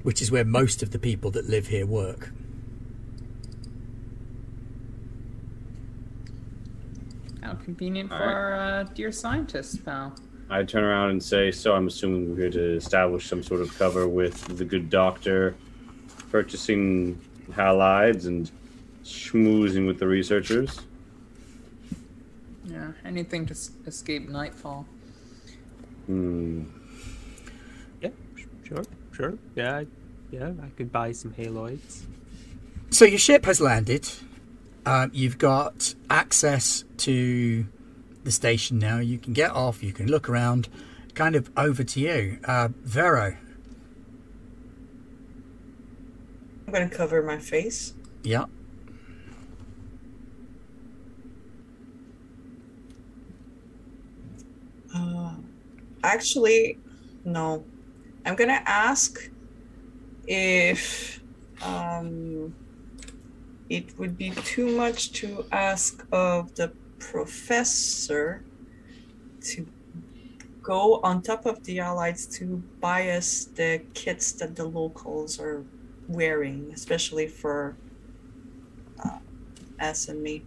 which 0.02 0.22
is 0.22 0.30
where 0.30 0.44
most 0.44 0.82
of 0.82 0.92
the 0.92 0.98
people 0.98 1.30
that 1.32 1.48
live 1.48 1.66
here 1.66 1.86
work. 1.86 2.32
How 7.42 7.54
convenient 7.54 8.08
for 8.08 8.14
All 8.14 8.20
right. 8.20 8.32
our 8.32 8.54
uh, 8.54 8.82
dear 8.94 9.12
scientist, 9.12 9.84
pal. 9.84 10.14
I 10.48 10.62
turn 10.64 10.82
around 10.82 11.10
and 11.10 11.22
say, 11.22 11.50
"So 11.50 11.74
I'm 11.74 11.86
assuming 11.86 12.30
we're 12.30 12.42
here 12.42 12.50
to 12.50 12.76
establish 12.76 13.28
some 13.28 13.42
sort 13.42 13.60
of 13.60 13.76
cover 13.78 14.08
with 14.08 14.56
the 14.56 14.64
good 14.64 14.90
doctor, 14.90 15.54
purchasing 16.30 17.20
halides 17.52 18.26
and 18.26 18.50
schmoozing 19.04 19.86
with 19.86 19.98
the 19.98 20.06
researchers." 20.06 20.80
Yeah, 22.80 22.92
anything 23.04 23.44
to 23.46 23.52
s- 23.52 23.72
escape 23.86 24.28
nightfall. 24.28 24.86
Hmm. 26.06 26.62
Yeah, 28.00 28.08
sure, 28.66 28.84
sure. 29.12 29.34
Yeah, 29.54 29.76
I- 29.80 29.86
yeah. 30.30 30.52
I 30.62 30.68
could 30.76 30.90
buy 30.90 31.12
some 31.12 31.34
haloids. 31.34 32.06
So 32.90 33.04
your 33.04 33.18
ship 33.18 33.44
has 33.44 33.60
landed. 33.60 34.08
Um, 34.86 35.10
you've 35.12 35.36
got 35.36 35.94
access 36.08 36.84
to 36.98 37.66
the 38.24 38.30
station 38.32 38.78
now. 38.78 38.98
You 38.98 39.18
can 39.18 39.34
get 39.34 39.50
off. 39.50 39.82
You 39.82 39.92
can 39.92 40.06
look 40.06 40.28
around. 40.28 40.68
Kind 41.14 41.36
of 41.36 41.50
over 41.56 41.84
to 41.84 42.00
you, 42.00 42.38
uh, 42.44 42.68
Vero. 42.82 43.36
I'm 46.66 46.72
gonna 46.72 46.88
cover 46.88 47.22
my 47.22 47.38
face. 47.38 47.92
Yeah. 48.22 48.44
Uh, 54.94 55.34
actually, 56.02 56.78
no. 57.24 57.64
I'm 58.24 58.36
gonna 58.36 58.62
ask 58.66 59.18
if 60.26 61.22
um, 61.62 62.54
it 63.68 63.98
would 63.98 64.16
be 64.18 64.30
too 64.30 64.76
much 64.76 65.12
to 65.12 65.44
ask 65.52 66.04
of 66.12 66.54
the 66.56 66.72
professor 66.98 68.44
to 69.42 69.66
go 70.62 71.00
on 71.02 71.22
top 71.22 71.46
of 71.46 71.62
the 71.64 71.80
allies 71.80 72.26
to 72.26 72.62
bias 72.80 73.46
the 73.56 73.80
kits 73.94 74.32
that 74.32 74.54
the 74.56 74.64
locals 74.64 75.40
are 75.40 75.64
wearing, 76.08 76.70
especially 76.74 77.26
for 77.26 77.76
uh, 79.04 79.18
us 79.80 80.08
and 80.08 80.22
me. 80.22 80.42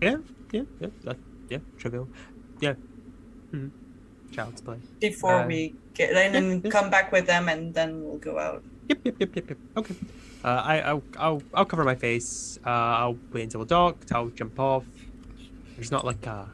Yeah, 0.00 0.18
yeah, 0.52 0.62
yeah. 0.80 0.88
That, 1.04 1.18
yeah, 1.48 1.58
trivial. 1.78 2.08
Yeah. 2.60 2.74
Hmm 3.50 3.68
Child's 4.32 4.60
play. 4.60 4.76
Before 5.00 5.40
Uh, 5.42 5.46
we 5.46 5.74
get, 5.94 6.10
and 6.10 6.34
yeah, 6.34 6.40
then 6.40 6.60
yeah. 6.64 6.70
come 6.70 6.88
back 6.90 7.10
with 7.10 7.26
them, 7.26 7.48
and 7.48 7.74
then 7.74 8.02
we'll 8.04 8.18
go 8.18 8.38
out. 8.38 8.62
Yep, 8.88 8.98
yep, 9.04 9.14
yep, 9.20 9.36
yep, 9.36 9.48
yep. 9.50 9.58
Okay. 9.76 9.94
Uh, 10.44 10.48
I, 10.48 10.80
I'll, 10.80 11.02
I'll, 11.18 11.42
I'll 11.52 11.64
cover 11.64 11.84
my 11.84 11.94
face. 11.96 12.58
Uh, 12.64 12.70
I'll 12.70 13.18
wait 13.32 13.42
until 13.44 13.60
we're 13.60 13.66
docked. 13.66 14.12
I'll 14.12 14.28
jump 14.28 14.58
off. 14.60 14.84
There's 15.76 15.90
not 15.90 16.04
like 16.04 16.24
a, 16.26 16.48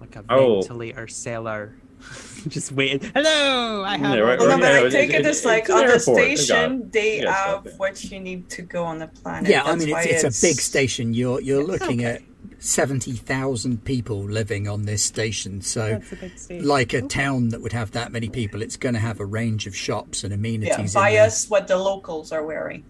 like 0.00 0.16
a 0.16 0.24
Oh. 0.28 0.60
ventilator 0.62 1.06
cellar, 1.08 1.74
just 2.48 2.72
waiting. 2.72 3.08
Hello, 3.14 3.84
I 3.84 3.96
have. 3.98 4.14
Yeah, 4.16 4.20
right, 4.22 4.38
Well, 4.38 4.48
no, 4.48 4.54
right, 4.54 4.60
but 4.60 4.68
yeah, 4.72 4.80
I 4.80 4.86
it- 4.86 4.90
take 4.90 5.10
it- 5.10 5.20
it 5.20 5.26
as 5.26 5.36
it's 5.38 5.46
like 5.46 5.70
on 5.70 5.86
the 5.86 5.92
airport. 5.92 6.16
They 6.18 6.28
got 6.34 6.38
station, 6.38 6.90
they 6.90 7.22
Yeah, 7.22 7.32
have 7.32 7.60
stuff. 7.66 7.78
what 7.78 8.04
you 8.04 8.18
need 8.20 8.48
to 8.50 8.62
go 8.62 8.82
on 8.84 8.98
the 8.98 9.06
planet. 9.06 9.48
Yeah, 9.48 9.62
I 9.62 9.66
That's 9.72 9.84
mean 9.84 9.92
why 9.94 10.02
it's, 10.02 10.24
it's 10.24 10.42
a 10.44 10.46
big 10.46 10.60
station. 10.60 11.14
You're 11.14 11.40
you're 11.40 11.62
looking 11.64 12.00
okay. 12.00 12.16
at 12.16 12.22
seventy 12.62 13.12
thousand 13.12 13.84
people 13.84 14.22
living 14.22 14.68
on 14.68 14.82
this 14.82 15.04
station. 15.04 15.60
So, 15.60 16.00
That's 16.20 16.46
a 16.46 16.48
big 16.48 16.64
like 16.64 16.92
a 16.92 17.02
town 17.02 17.48
that 17.48 17.60
would 17.60 17.72
have 17.72 17.90
that 17.92 18.12
many 18.12 18.28
people, 18.28 18.62
it's 18.62 18.76
going 18.76 18.94
to 18.94 19.00
have 19.00 19.18
a 19.20 19.26
range 19.26 19.66
of 19.66 19.74
shops 19.76 20.22
and 20.22 20.30
Yeah, 20.32 20.36
amenities. 20.36 20.94
buy 20.94 21.10
in 21.10 21.20
us 21.20 21.50
what 21.50 21.66
the 21.66 21.76
locals 21.76 22.30
are 22.32 22.44
wearing. 22.44 22.84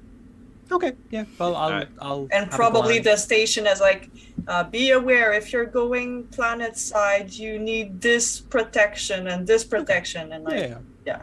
Okay, 0.71 0.93
yeah. 1.11 1.25
Well, 1.39 1.57
I'll, 1.57 1.71
Alright. 1.71 1.89
I'll. 2.01 2.29
And 2.31 2.51
probably 2.51 2.99
the 2.99 3.17
station 3.17 3.67
is 3.67 3.81
like, 3.81 4.11
uh, 4.47 4.65
be 4.65 4.91
aware 4.91 5.33
if 5.33 5.53
you're 5.53 5.67
going 5.67 6.25
planet 6.29 6.77
side, 6.79 7.33
you 7.33 7.59
need 7.59 8.01
this 8.01 8.41
protection 8.41 9.27
and 9.29 9.47
this 9.47 9.65
protection, 9.65 10.33
and 10.33 10.45
like, 10.45 10.61
yeah, 10.61 10.79
yeah. 11.07 11.23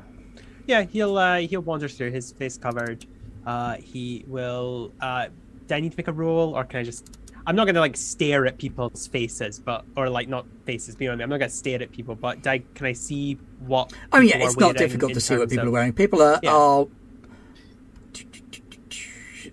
yeah. 0.67 0.83
He'll 0.83 1.17
uh, 1.17 1.37
he'll 1.39 1.61
wander 1.61 1.87
through 1.87 2.11
his 2.11 2.31
face 2.31 2.57
covered. 2.57 3.05
Uh, 3.45 3.75
he 3.75 4.23
will. 4.27 4.91
Uh, 5.01 5.27
do 5.67 5.75
I 5.75 5.79
need 5.79 5.91
to 5.91 5.97
make 5.97 6.07
a 6.07 6.13
roll, 6.13 6.55
or 6.55 6.63
can 6.63 6.79
I 6.81 6.83
just? 6.83 7.18
I'm 7.45 7.55
not 7.55 7.65
gonna 7.65 7.79
like 7.79 7.97
stare 7.97 8.45
at 8.45 8.57
people's 8.57 9.07
faces, 9.07 9.59
but 9.59 9.85
or 9.95 10.09
like 10.09 10.27
not 10.27 10.45
faces. 10.65 10.95
Be 10.95 11.07
on 11.07 11.17
me. 11.17 11.23
I'm 11.23 11.29
not 11.29 11.39
gonna 11.39 11.49
stare 11.49 11.81
at 11.81 11.91
people, 11.91 12.15
but 12.15 12.43
do 12.43 12.49
I, 12.51 12.63
can 12.75 12.85
I 12.85 12.93
see 12.93 13.39
what? 13.65 13.91
Oh 14.13 14.19
yeah, 14.19 14.37
it's 14.37 14.55
are 14.57 14.59
not 14.59 14.75
difficult 14.77 15.13
to 15.13 15.21
see 15.21 15.37
what 15.37 15.49
people 15.49 15.63
of- 15.63 15.69
are 15.69 15.71
wearing. 15.71 15.93
People 15.93 16.21
are, 16.21 16.39
Yeah. 16.43 16.53
are 16.53 16.87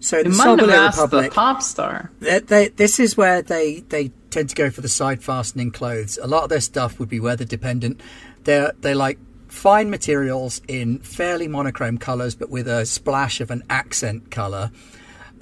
so 0.01 0.23
the 0.23 0.31
You 0.31 0.37
might 0.37 0.45
have 0.47 0.59
Sobolir 0.59 0.73
asked 0.73 0.97
the 0.99 1.03
Republic. 1.05 1.33
pop 1.33 1.63
star. 1.63 2.11
They, 2.21 2.39
they, 2.41 2.69
this 2.69 3.01
is 3.01 3.17
where 3.17 3.43
they, 3.43 3.81
they 3.89 4.09
tend 4.31 4.51
to 4.51 4.55
go 4.55 4.71
for 4.71 4.81
the 4.81 4.89
side 4.89 5.23
fastening 5.23 5.71
clothes. 5.71 6.19
A 6.23 6.27
lot 6.27 6.45
of 6.45 6.49
their 6.51 6.61
stuff 6.61 6.99
would 7.01 7.09
be 7.09 7.19
weather 7.19 7.45
dependent. 7.45 8.01
They're 8.45 8.73
they 8.81 8.95
like 8.95 9.19
fine 9.49 9.91
materials 9.91 10.61
in 10.69 10.99
fairly 11.01 11.49
monochrome 11.49 11.99
colours, 11.99 12.35
but 12.35 12.51
with 12.51 12.69
a 12.69 12.85
splash 12.87 13.41
of 13.41 13.51
an 13.51 13.63
accent 13.71 14.31
colour. 14.31 14.71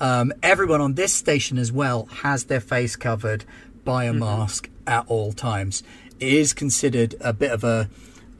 Um, 0.01 0.33
everyone 0.43 0.81
on 0.81 0.95
this 0.95 1.12
station 1.12 1.59
as 1.59 1.71
well 1.71 2.07
has 2.07 2.45
their 2.45 2.61
face 2.61 2.97
covered 2.97 3.45
by 3.85 4.05
a 4.05 4.12
mask 4.12 4.69
at 4.87 5.05
all 5.07 5.33
times. 5.33 5.83
It 6.19 6.33
is 6.33 6.53
considered 6.53 7.15
a 7.21 7.33
bit 7.33 7.51
of 7.51 7.65
a 7.65 7.89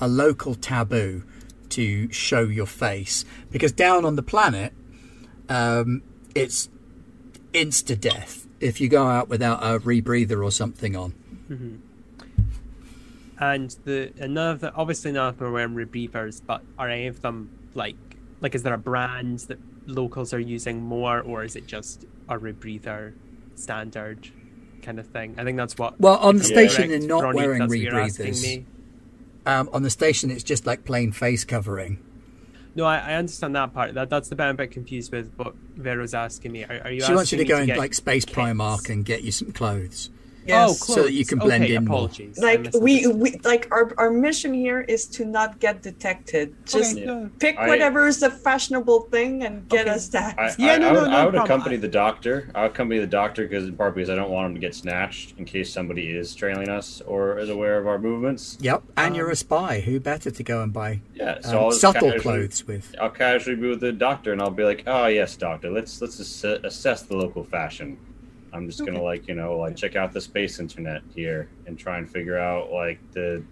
a 0.01 0.09
local 0.09 0.55
taboo 0.55 1.23
to 1.71 2.13
show 2.13 2.43
your 2.43 2.67
face 2.67 3.25
because 3.51 3.73
down 3.73 4.05
on 4.05 4.17
the 4.17 4.23
planet, 4.23 4.73
um, 5.49 6.03
it's 6.35 6.69
insta 7.53 7.99
death 7.99 8.47
if 8.61 8.81
you 8.81 8.89
go 8.89 9.07
out 9.07 9.29
without 9.29 9.63
a 9.63 9.79
rebreather 9.81 10.43
or 10.45 10.51
something 10.51 10.97
on. 10.97 11.15
And 13.39 13.77
the 13.85 14.13
and 14.19 14.37
the 14.37 14.73
obviously 14.75 15.13
none 15.13 15.29
of 15.29 15.39
them 15.39 15.49
are 15.49 15.53
wearing 15.53 15.75
rebreathers, 15.75 16.41
but 16.45 16.63
are 16.79 16.89
any 16.89 17.07
of 17.07 17.21
them 17.23 17.51
like 17.75 17.97
like 18.41 18.55
is 18.55 18.63
there 18.63 18.75
a 18.75 18.79
brand 18.79 19.41
that 19.41 19.59
locals 19.87 20.33
are 20.33 20.41
using 20.41 20.83
more, 20.83 21.21
or 21.21 21.45
is 21.45 21.57
it 21.57 21.67
just 21.67 22.05
a 22.29 22.39
rebreather 22.39 23.15
standard 23.55 24.29
kind 24.83 24.99
of 24.99 25.07
thing? 25.07 25.35
I 25.39 25.45
think 25.45 25.57
that's 25.57 25.77
what. 25.79 26.01
Well, 26.01 26.17
on 26.19 26.39
the 26.39 26.45
station, 26.45 26.89
correct, 26.89 27.01
they're 27.01 27.09
not 27.09 27.23
Ronnie, 27.23 27.37
wearing 27.37 27.59
that's 27.61 27.71
what 27.71 27.79
you're 27.79 28.01
asking 28.01 28.35
rebreathers. 28.35 28.67
Um, 29.47 29.69
on 29.73 29.83
the 29.83 29.91
station, 29.91 30.31
it's 30.31 30.45
just 30.45 30.67
like 30.67 30.85
plain 30.85 31.13
face 31.13 31.45
covering. 31.45 32.03
No, 32.75 32.85
I, 32.85 32.99
I 32.99 33.15
understand 33.15 33.55
that 33.55 33.73
part. 33.73 33.95
That 33.95 34.11
that's 34.11 34.29
the 34.29 34.35
bit 34.35 34.45
I'm 34.45 34.51
a 34.51 34.55
bit 34.55 34.71
confused 34.73 35.13
with. 35.13 35.33
What 35.37 35.55
Vera's 35.77 36.15
asking 36.15 36.53
me. 36.53 36.65
Are, 36.65 36.81
are 36.85 36.91
you? 36.91 37.03
She 37.03 37.15
wants 37.15 37.31
you 37.31 37.39
to 37.39 37.45
go 37.45 37.59
in 37.59 37.69
like 37.69 37.95
Space 37.95 38.25
kits? 38.25 38.37
Primark 38.37 38.91
and 38.91 39.05
get 39.05 39.23
you 39.23 39.33
some 39.33 39.53
clothes. 39.53 40.11
Yes. 40.47 40.83
Oh, 40.91 40.95
So 40.95 41.03
that 41.05 41.13
you 41.13 41.25
can 41.25 41.39
blend 41.39 41.65
okay, 41.65 41.75
in. 41.75 41.87
Apologies. 41.87 42.39
I 42.43 42.57
like 42.57 42.75
we, 42.81 43.07
we 43.07 43.39
like 43.45 43.69
our, 43.71 43.93
our 43.99 44.11
mission 44.11 44.53
here 44.55 44.81
is 44.83 45.07
to 45.07 45.25
not 45.25 45.59
get 45.61 45.83
detected. 45.83 46.55
Just 46.67 46.97
Okay, 46.97 47.07
no. 47.07 47.31
pick 47.39 47.57
I- 47.59 47.69
whatever 47.69 48.07
is 48.07 48.21
the 48.21 48.31
fashionable 48.31 49.03
thing 49.11 49.45
and 49.45 49.69
get 49.69 49.87
Okay. 49.87 49.91
us 49.95 50.09
that. 50.09 50.39
I, 50.39 50.55
Yeah, 50.59 50.77
no, 50.79 50.89
I 50.89 50.93
no, 50.93 51.01
would, 51.03 51.11
no 51.11 51.17
I 51.17 51.25
would 51.25 51.35
problem. 51.35 51.45
accompany 51.45 51.77
the 51.77 51.89
doctor. 51.89 52.51
I 52.55 52.63
would 52.63 52.73
accompany 52.73 53.01
the 53.01 53.07
doctor 53.07 53.45
because 53.47 53.65
in 53.69 53.77
part 53.77 53.95
because 53.95 54.11
I 54.11 54.15
don't 54.15 54.31
want 54.31 54.47
him 54.49 54.55
to 54.55 54.61
get 54.61 54.75
snatched 54.75 55.35
in 55.39 55.45
case 55.45 55.73
somebody 55.73 56.09
is 56.11 56.35
trailing 56.35 56.69
us 56.69 57.01
or 57.07 57.39
is 57.39 57.49
aware 57.49 57.79
of 57.79 57.87
our 57.87 57.99
movements. 57.99 58.59
Yep, 58.61 58.83
and 58.97 59.17
you're 59.17 59.27
Um, 59.27 59.33
a 59.33 59.37
spy. 59.37 59.81
Who 59.81 60.01
better 60.01 60.31
to 60.31 60.43
go 60.43 60.63
and 60.63 60.73
buy 60.73 61.01
Yeah, 61.15 61.41
so 61.41 61.67
um, 61.69 61.73
subtle 61.73 62.11
casually- 62.13 62.21
clothes 62.21 62.67
with? 62.67 62.95
I'll 63.01 63.11
casually 63.11 63.57
be 63.57 63.69
with 63.69 63.81
the 63.81 63.93
doctor 63.93 64.33
and 64.33 64.41
I'll 64.43 64.51
be 64.51 64.65
like, 64.65 64.83
"Oh 64.87 65.07
yes, 65.07 65.37
doctor. 65.37 65.71
Let's 65.71 66.01
let's 66.01 66.21
ass- 66.21 66.61
assess 66.65 67.03
the 67.03 67.17
local 67.17 67.45
fashion." 67.45 67.97
I'm 68.55 68.69
just 68.69 68.85
gonna 68.85 69.03
like 69.03 69.27
you 69.27 69.35
know 69.35 69.59
like 69.59 69.77
check 69.77 69.97
out 69.97 70.13
the 70.13 70.21
space 70.21 70.61
internet 70.61 71.03
here 71.15 71.49
and 71.67 71.79
try 71.79 71.99
and 71.99 72.09
figure 72.09 72.39
out 72.39 72.71
like 72.71 72.99
the 73.13 73.43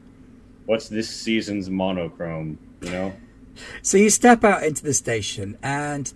what's 0.66 0.88
this 0.88 1.08
season's 1.08 1.68
monochrome. 1.68 2.58
You 2.80 2.90
know, 2.90 3.12
So 3.82 3.98
you 3.98 4.10
step 4.10 4.44
out 4.44 4.62
into 4.62 4.82
the 4.84 4.94
station, 4.94 5.58
and 5.62 6.12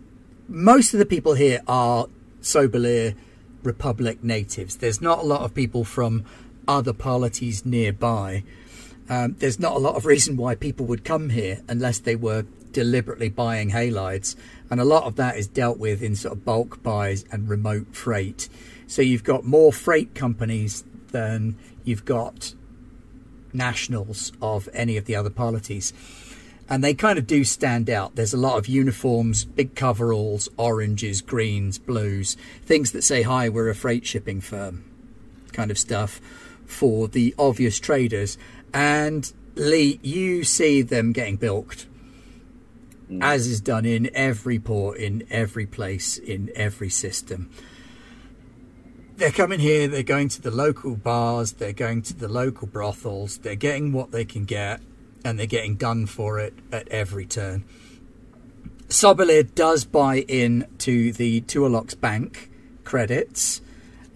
most 0.49 0.95
of 0.95 0.99
the 0.99 1.07
people 1.07 1.35
here 1.35 1.61
are 1.67 2.07
Sobolir 2.41 3.17
Republic 3.63 4.23
natives. 4.23 4.77
There's 4.77 5.03
not 5.03 5.19
a 5.19 5.23
lot 5.23 5.43
of 5.43 5.55
people 5.55 5.85
from 5.85 6.25
other 6.69 6.93
polities 6.93 7.67
nearby. 7.67 8.45
Um, 9.09 9.37
there's 9.39 9.61
not 9.61 9.77
a 9.77 9.79
lot 9.79 9.95
of 9.97 10.07
reason 10.07 10.37
why 10.37 10.55
people 10.55 10.87
would 10.87 11.05
come 11.05 11.31
here 11.31 11.63
unless 11.69 11.99
they 11.99 12.17
were 12.17 12.45
deliberately 12.73 13.29
buying 13.29 13.71
halides, 13.71 14.37
and 14.71 14.81
a 14.81 14.85
lot 14.85 15.05
of 15.05 15.17
that 15.17 15.37
is 15.37 15.47
dealt 15.47 15.79
with 15.79 16.03
in 16.03 16.15
sort 16.15 16.33
of 16.33 16.45
bulk 16.45 16.83
buys 16.83 17.25
and 17.31 17.49
remote 17.49 17.95
freight. 17.95 18.49
So 18.87 19.03
you've 19.03 19.25
got 19.25 19.45
more 19.45 19.73
freight 19.73 20.15
companies 20.15 20.85
than 21.13 21.57
you've 21.85 22.05
got 22.05 22.55
nationals 23.53 24.33
of 24.43 24.69
any 24.73 24.97
of 24.97 25.07
the 25.07 25.17
other 25.17 25.31
polities 25.31 25.93
and 26.69 26.83
they 26.83 26.95
kind 26.95 27.19
of 27.19 27.27
do 27.27 27.45
stand 27.45 27.89
out. 27.89 28.17
There's 28.17 28.35
a 28.35 28.39
lot 28.39 28.59
of 28.59 28.67
uniforms, 28.67 29.45
big 29.45 29.75
coveralls, 29.75 30.49
oranges, 30.57 31.23
greens, 31.23 31.79
blues, 31.79 32.37
things 32.65 32.93
that 32.93 33.03
say, 33.03 33.23
Hi, 33.23 33.49
we're 33.49 33.69
a 33.69 33.75
freight 33.75 34.07
shipping 34.07 34.41
firm, 34.41 34.85
kind 35.53 35.71
of 35.71 35.79
stuff 35.79 36.21
for 36.65 37.07
the 37.09 37.35
obvious 37.39 37.79
traders. 37.79 38.37
And 38.75 39.33
Lee, 39.55 40.01
you 40.03 40.45
see 40.45 40.83
them 40.83 41.13
getting 41.13 41.37
bilked, 41.37 41.87
Mm. 43.09 43.23
as 43.23 43.47
is 43.47 43.61
done 43.61 43.85
in 43.85 44.11
every 44.17 44.59
port, 44.59 44.99
in 44.99 45.25
every 45.31 45.65
place, 45.65 46.19
in 46.19 46.51
every 46.57 46.91
system. 46.91 47.49
They're 49.17 49.31
coming 49.31 49.61
here, 49.61 49.89
they're 49.89 50.03
going 50.03 50.29
to 50.29 50.43
the 50.43 50.51
local 50.51 50.95
bars, 50.95 51.53
they're 51.53 51.73
going 51.73 52.03
to 52.03 52.15
the 52.15 52.29
local 52.29 52.67
brothels, 52.67 53.39
they're 53.39 53.55
getting 53.55 53.93
what 53.93 54.11
they 54.11 54.27
can 54.27 54.45
get, 54.45 54.83
and 55.25 55.39
they're 55.39 55.47
getting 55.47 55.77
done 55.77 56.05
for 56.05 56.39
it 56.39 56.53
at 56.71 56.87
every 56.89 57.25
turn. 57.25 57.65
Sobolir 58.89 59.55
does 59.55 59.87
buy 59.87 60.17
in 60.29 60.67
to 60.79 61.13
the 61.15 61.41
Tualox 61.41 61.99
Bank 61.99 62.51
credits 62.85 63.63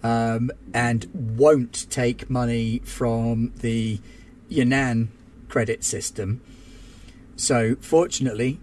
um, 0.03 0.51
and 0.71 1.07
won't 1.35 1.89
take 1.89 2.29
money 2.29 2.77
from 2.85 3.53
the 3.57 3.99
Yan'an 4.51 5.07
credit 5.49 5.83
system. 5.83 6.41
So, 7.35 7.75
fortunately, 7.81 8.59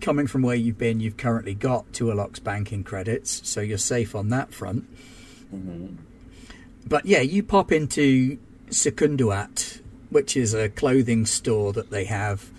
coming 0.00 0.26
from 0.26 0.40
where 0.40 0.56
you've 0.56 0.78
been, 0.78 1.00
you've 1.00 1.18
currently 1.18 1.52
got 1.52 1.92
Tualok's 1.92 2.40
banking 2.40 2.84
credits, 2.84 3.46
so 3.46 3.60
you're 3.60 3.76
safe 3.76 4.14
on 4.14 4.30
that 4.30 4.54
front. 4.54 4.86
Mm-hmm. 5.54 5.96
But 6.86 7.06
yeah, 7.06 7.20
you 7.20 7.42
pop 7.42 7.72
into 7.72 8.38
Secunduat, 8.68 9.80
which 10.10 10.36
is 10.36 10.54
a 10.54 10.68
clothing 10.68 11.26
store 11.26 11.72
that 11.72 11.90
they 11.90 12.04
have 12.04 12.50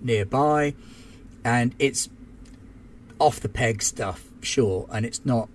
nearby, 0.00 0.74
and 1.44 1.74
it's 1.78 2.08
off 3.18 3.40
the 3.40 3.48
peg 3.48 3.82
stuff, 3.82 4.24
sure, 4.40 4.86
and 4.90 5.04
it's 5.04 5.24
not 5.24 5.48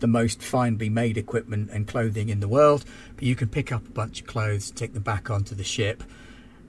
the 0.00 0.06
most 0.06 0.42
finely 0.42 0.88
made 0.88 1.16
equipment 1.16 1.70
and 1.70 1.86
clothing 1.86 2.28
in 2.28 2.40
the 2.40 2.48
world, 2.48 2.84
but 3.14 3.24
you 3.24 3.34
can 3.34 3.48
pick 3.48 3.72
up 3.72 3.86
a 3.86 3.90
bunch 3.90 4.20
of 4.20 4.26
clothes, 4.26 4.70
take 4.70 4.92
them 4.92 5.02
back 5.02 5.30
onto 5.30 5.54
the 5.54 5.64
ship, 5.64 6.02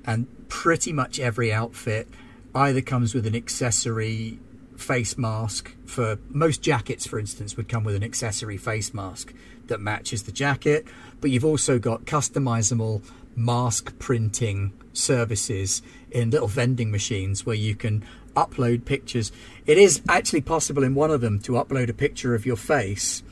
and 0.06 0.28
pretty 0.48 0.94
much 0.94 1.20
every 1.20 1.52
outfit 1.52 2.08
either 2.54 2.82
comes 2.82 3.14
with 3.14 3.26
an 3.26 3.36
accessory 3.36 4.40
face 4.78 5.18
mask 5.18 5.74
for 5.86 6.18
most 6.30 6.62
jackets 6.62 7.08
for 7.08 7.18
instance 7.18 7.56
would 7.56 7.70
come 7.70 7.84
with 7.84 7.96
an 7.96 8.04
accessory 8.04 8.58
face 8.58 8.94
mask 8.94 9.34
that 9.68 9.80
matches 9.80 10.24
the 10.24 10.32
jacket 10.32 10.86
but 11.22 11.30
you've 11.30 11.46
also 11.46 11.80
got 11.80 12.06
customizable 12.06 13.04
mask 13.36 13.98
printing 14.00 14.74
services 14.94 15.82
in 16.12 16.30
little 16.30 16.48
vending 16.48 16.92
machines 16.92 17.46
where 17.46 17.56
you 17.56 17.76
can 17.76 18.04
upload 18.36 18.86
pictures 18.86 19.32
it 19.66 19.78
is 19.78 20.02
actually 20.10 20.42
possible 20.42 20.84
in 20.84 20.96
one 20.96 21.12
of 21.12 21.22
them 21.22 21.40
to 21.40 21.54
upload 21.54 21.90
a 21.90 21.94
picture 21.94 22.36
of 22.36 22.46
your 22.46 22.58
face 22.58 23.24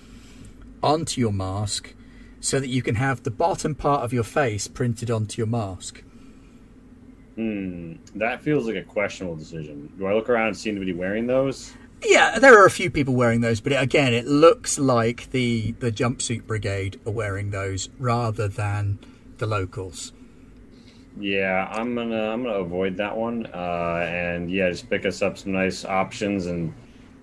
onto 0.82 1.20
your 1.20 1.32
mask 1.32 1.94
so 2.40 2.60
that 2.60 2.68
you 2.68 2.82
can 2.82 2.96
have 2.96 3.24
the 3.24 3.32
bottom 3.32 3.74
part 3.74 4.04
of 4.04 4.12
your 4.12 4.24
face 4.24 4.68
printed 4.68 5.10
onto 5.10 5.40
your 5.40 5.48
mask 5.48 6.04
Hmm, 7.36 7.94
that 8.16 8.42
feels 8.42 8.68
like 8.68 8.76
a 8.76 8.84
questionable 8.84 9.36
decision. 9.36 9.92
Do 9.98 10.06
I 10.06 10.14
look 10.14 10.30
around 10.30 10.48
and 10.48 10.58
see 10.58 10.70
anybody 10.70 10.94
wearing 10.94 11.26
those? 11.26 11.74
Yeah, 12.06 12.40
there 12.40 12.62
are 12.62 12.66
a 12.66 12.72
few 12.72 12.90
people 12.90 13.14
wearing 13.14 13.42
those, 13.42 13.62
but 13.62 13.74
again, 13.74 14.14
it 14.14 14.26
looks 14.26 14.78
like 14.78 15.32
the 15.32 15.72
the 15.80 15.92
jumpsuit 15.92 16.46
brigade 16.46 17.00
are 17.06 17.12
wearing 17.12 17.52
those 17.52 17.90
rather 17.98 18.48
than 18.48 19.00
the 19.38 19.48
locals. 19.48 20.12
Yeah, 21.20 21.68
I'm 21.72 21.96
gonna 21.96 22.30
I'm 22.30 22.44
gonna 22.44 22.60
avoid 22.60 22.98
that 22.98 23.16
one, 23.16 23.48
uh, 23.54 24.06
and 24.10 24.52
yeah, 24.52 24.70
just 24.70 24.90
pick 24.90 25.06
us 25.06 25.22
up 25.22 25.38
some 25.38 25.52
nice 25.52 25.86
options, 25.86 26.48
and 26.48 26.74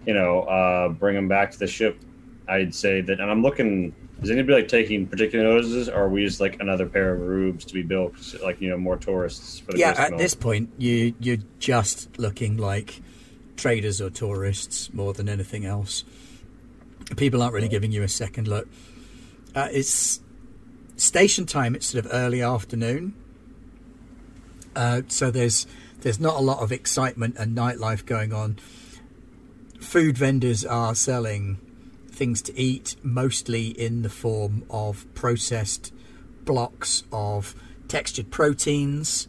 you 0.06 0.14
know, 0.14 0.42
uh, 0.42 0.88
bring 0.88 1.14
them 1.14 1.28
back 1.28 1.50
to 1.52 1.58
the 1.58 1.66
ship. 1.66 1.98
I'd 2.48 2.74
say 2.74 3.00
that, 3.00 3.20
and 3.20 3.30
I'm 3.30 3.42
looking. 3.42 3.94
Is 4.22 4.30
anybody 4.30 4.60
like 4.60 4.68
taking 4.68 5.06
particular 5.06 5.44
notices, 5.44 5.88
or 5.88 6.04
are 6.04 6.08
we 6.08 6.24
just 6.24 6.40
like 6.40 6.60
another 6.60 6.86
pair 6.86 7.14
of 7.14 7.20
rubes 7.20 7.64
to 7.64 7.74
be 7.74 7.82
built, 7.82 8.14
like 8.42 8.60
you 8.60 8.68
know, 8.68 8.76
more 8.76 8.96
tourists 8.96 9.58
for 9.60 9.72
the 9.72 9.78
Yeah, 9.78 9.94
at 9.96 10.18
this 10.18 10.34
point, 10.34 10.70
you 10.78 11.14
you're 11.20 11.38
just 11.58 12.18
looking 12.18 12.58
like 12.58 13.00
traders 13.60 14.00
or 14.00 14.08
tourists 14.08 14.92
more 14.94 15.12
than 15.12 15.28
anything 15.28 15.66
else. 15.66 16.04
People 17.16 17.42
aren't 17.42 17.52
really 17.52 17.68
giving 17.68 17.92
you 17.92 18.02
a 18.02 18.08
second 18.08 18.48
look. 18.48 18.66
Uh, 19.54 19.68
it's 19.70 20.20
station 20.96 21.44
time. 21.44 21.74
It's 21.74 21.86
sort 21.86 22.06
of 22.06 22.12
early 22.12 22.40
afternoon, 22.40 23.14
uh, 24.74 25.02
so 25.08 25.30
there's 25.30 25.66
there's 26.00 26.18
not 26.18 26.36
a 26.36 26.40
lot 26.40 26.60
of 26.60 26.72
excitement 26.72 27.36
and 27.36 27.56
nightlife 27.56 28.06
going 28.06 28.32
on. 28.32 28.58
Food 29.80 30.16
vendors 30.16 30.64
are 30.64 30.94
selling 30.94 31.58
things 32.10 32.40
to 32.42 32.58
eat, 32.58 32.96
mostly 33.02 33.68
in 33.68 34.02
the 34.02 34.08
form 34.08 34.64
of 34.70 35.06
processed 35.14 35.92
blocks 36.44 37.02
of 37.12 37.54
textured 37.88 38.30
proteins, 38.30 39.28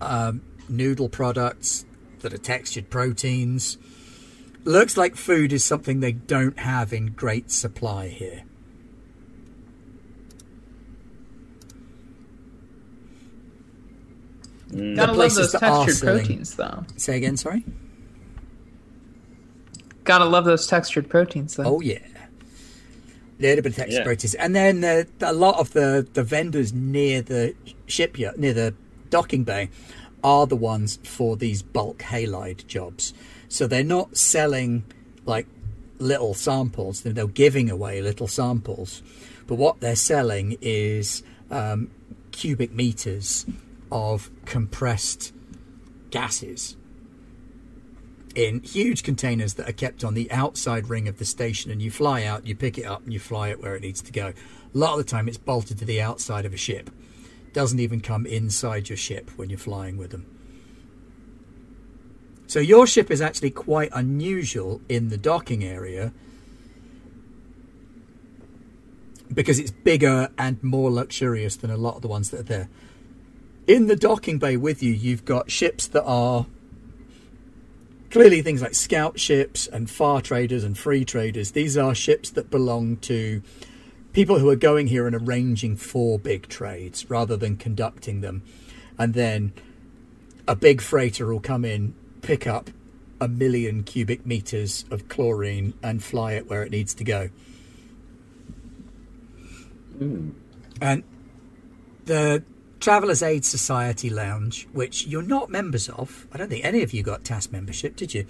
um, 0.00 0.40
noodle 0.68 1.08
products 1.08 1.84
that 2.20 2.32
are 2.32 2.38
textured 2.38 2.90
proteins. 2.90 3.78
Looks 4.64 4.96
like 4.96 5.16
food 5.16 5.52
is 5.52 5.64
something 5.64 6.00
they 6.00 6.12
don't 6.12 6.58
have 6.58 6.92
in 6.92 7.06
great 7.12 7.50
supply 7.50 8.08
here. 8.08 8.42
Mm. 14.70 14.96
Gotta 14.96 15.12
love 15.12 15.34
those 15.34 15.52
textured 15.52 15.94
selling- 15.96 16.18
proteins, 16.24 16.54
though. 16.54 16.84
Say 16.96 17.16
again, 17.16 17.36
sorry? 17.36 17.64
Gotta 20.04 20.24
love 20.24 20.44
those 20.44 20.66
textured 20.66 21.08
proteins, 21.08 21.56
though. 21.56 21.64
Oh 21.64 21.80
yeah, 21.80 21.98
little 23.38 23.62
bit 23.62 23.66
of 23.72 23.76
textured 23.76 23.98
Yeah. 24.00 24.04
proteins, 24.04 24.34
and 24.34 24.54
then 24.54 24.84
uh, 24.84 25.04
a 25.20 25.32
lot 25.32 25.58
of 25.58 25.72
the 25.72 26.06
the 26.14 26.22
vendors 26.22 26.72
near 26.72 27.20
the 27.22 27.54
shipyard, 27.86 28.38
near 28.38 28.52
the 28.54 28.74
docking 29.10 29.44
bay, 29.44 29.70
are 30.22 30.46
the 30.46 30.56
ones 30.56 30.98
for 31.02 31.36
these 31.36 31.62
bulk 31.62 31.98
halide 31.98 32.66
jobs. 32.66 33.14
So 33.48 33.66
they're 33.66 33.84
not 33.84 34.16
selling 34.16 34.84
like 35.24 35.46
little 35.98 36.34
samples; 36.34 37.02
they're, 37.02 37.26
giving 37.26 37.70
away 37.70 38.00
little 38.00 38.28
samples. 38.28 39.02
But 39.46 39.56
what 39.56 39.80
they're 39.80 39.96
selling 39.96 40.56
is 40.60 41.22
um, 41.50 41.90
cubic 42.32 42.72
meters 42.72 43.46
of 43.90 44.30
compressed 44.44 45.32
gases 46.10 46.76
in 48.34 48.60
huge 48.62 49.02
containers 49.02 49.54
that 49.54 49.68
are 49.68 49.72
kept 49.72 50.04
on 50.04 50.14
the 50.14 50.30
outside 50.30 50.88
ring 50.88 51.08
of 51.08 51.18
the 51.18 51.24
station 51.24 51.70
and 51.70 51.82
you 51.82 51.90
fly 51.90 52.22
out 52.24 52.46
you 52.46 52.54
pick 52.54 52.78
it 52.78 52.84
up 52.84 53.02
and 53.02 53.12
you 53.12 53.18
fly 53.18 53.48
it 53.48 53.60
where 53.60 53.74
it 53.74 53.82
needs 53.82 54.00
to 54.00 54.12
go 54.12 54.28
a 54.28 54.78
lot 54.78 54.92
of 54.92 54.98
the 54.98 55.04
time 55.04 55.26
it's 55.26 55.36
bolted 55.36 55.78
to 55.78 55.84
the 55.84 56.00
outside 56.00 56.44
of 56.44 56.54
a 56.54 56.56
ship 56.56 56.90
doesn't 57.52 57.80
even 57.80 58.00
come 58.00 58.26
inside 58.26 58.88
your 58.88 58.96
ship 58.96 59.30
when 59.36 59.50
you're 59.50 59.58
flying 59.58 59.96
with 59.96 60.10
them. 60.10 60.26
So 62.46 62.58
your 62.58 62.86
ship 62.86 63.10
is 63.10 63.20
actually 63.20 63.50
quite 63.50 63.90
unusual 63.92 64.80
in 64.88 65.08
the 65.08 65.16
docking 65.16 65.62
area 65.62 66.12
because 69.32 69.60
it's 69.60 69.70
bigger 69.70 70.30
and 70.36 70.60
more 70.62 70.90
luxurious 70.90 71.54
than 71.54 71.70
a 71.70 71.76
lot 71.76 71.94
of 71.94 72.02
the 72.02 72.08
ones 72.08 72.30
that 72.30 72.40
are 72.40 72.44
there. 72.44 72.68
In 73.68 73.86
the 73.86 73.94
docking 73.94 74.38
bay 74.38 74.56
with 74.56 74.82
you 74.82 74.92
you've 74.92 75.24
got 75.24 75.50
ships 75.50 75.86
that 75.88 76.02
are 76.02 76.46
clearly 78.10 78.42
things 78.42 78.60
like 78.60 78.74
scout 78.74 79.20
ships 79.20 79.68
and 79.68 79.88
far 79.88 80.20
traders 80.20 80.64
and 80.64 80.76
free 80.76 81.04
traders. 81.04 81.52
These 81.52 81.78
are 81.78 81.94
ships 81.94 82.30
that 82.30 82.50
belong 82.50 82.96
to 82.98 83.42
people 84.12 84.38
who 84.38 84.48
are 84.48 84.56
going 84.56 84.86
here 84.88 85.06
and 85.06 85.14
arranging 85.16 85.76
for 85.76 86.18
big 86.18 86.48
trades 86.48 87.08
rather 87.08 87.36
than 87.36 87.56
conducting 87.56 88.20
them 88.20 88.42
and 88.98 89.14
then 89.14 89.52
a 90.48 90.56
big 90.56 90.80
freighter 90.80 91.26
will 91.26 91.40
come 91.40 91.64
in 91.64 91.94
pick 92.22 92.46
up 92.46 92.70
a 93.20 93.28
million 93.28 93.82
cubic 93.82 94.24
meters 94.26 94.84
of 94.90 95.08
chlorine 95.08 95.74
and 95.82 96.02
fly 96.02 96.32
it 96.32 96.48
where 96.48 96.62
it 96.62 96.70
needs 96.70 96.94
to 96.94 97.04
go 97.04 97.28
Mm. 100.00 100.32
and 100.80 101.02
the 102.06 102.42
Travelers 102.80 103.22
Aid 103.22 103.44
Society 103.44 104.08
Lounge, 104.08 104.66
which 104.72 105.06
you're 105.06 105.20
not 105.20 105.50
members 105.50 105.90
of. 105.90 106.26
I 106.32 106.38
don't 106.38 106.48
think 106.48 106.64
any 106.64 106.82
of 106.82 106.94
you 106.94 107.02
got 107.02 107.22
TAS 107.24 107.52
membership, 107.52 107.96
did 107.96 108.14
you? 108.14 108.24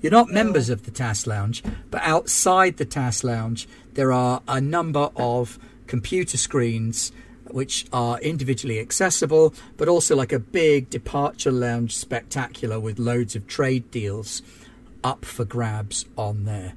You're 0.00 0.12
not 0.12 0.28
members 0.28 0.68
of 0.70 0.84
the 0.84 0.90
TAS 0.90 1.26
Lounge, 1.26 1.62
but 1.90 2.02
outside 2.02 2.76
the 2.76 2.84
TAS 2.84 3.24
Lounge, 3.24 3.66
there 3.94 4.12
are 4.12 4.42
a 4.46 4.60
number 4.60 5.10
of 5.16 5.58
computer 5.86 6.36
screens 6.36 7.12
which 7.48 7.86
are 7.92 8.18
individually 8.20 8.80
accessible, 8.80 9.54
but 9.76 9.88
also 9.88 10.16
like 10.16 10.32
a 10.32 10.38
big 10.38 10.90
departure 10.90 11.52
lounge 11.52 11.96
spectacular 11.96 12.80
with 12.80 12.98
loads 12.98 13.36
of 13.36 13.46
trade 13.46 13.90
deals 13.90 14.42
up 15.04 15.24
for 15.24 15.44
grabs 15.44 16.04
on 16.16 16.44
there 16.44 16.74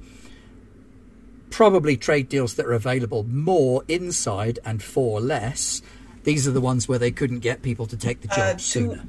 probably 1.50 1.96
trade 1.96 2.28
deals 2.28 2.54
that 2.54 2.64
are 2.64 2.72
available 2.72 3.24
more 3.24 3.82
inside 3.88 4.58
and 4.64 4.82
for 4.82 5.20
less. 5.20 5.82
These 6.24 6.46
are 6.48 6.52
the 6.52 6.60
ones 6.60 6.88
where 6.88 6.98
they 6.98 7.10
couldn't 7.10 7.40
get 7.40 7.62
people 7.62 7.86
to 7.86 7.96
take 7.96 8.20
the 8.22 8.28
job 8.28 8.56
Uh, 8.56 8.58
sooner. 8.58 9.04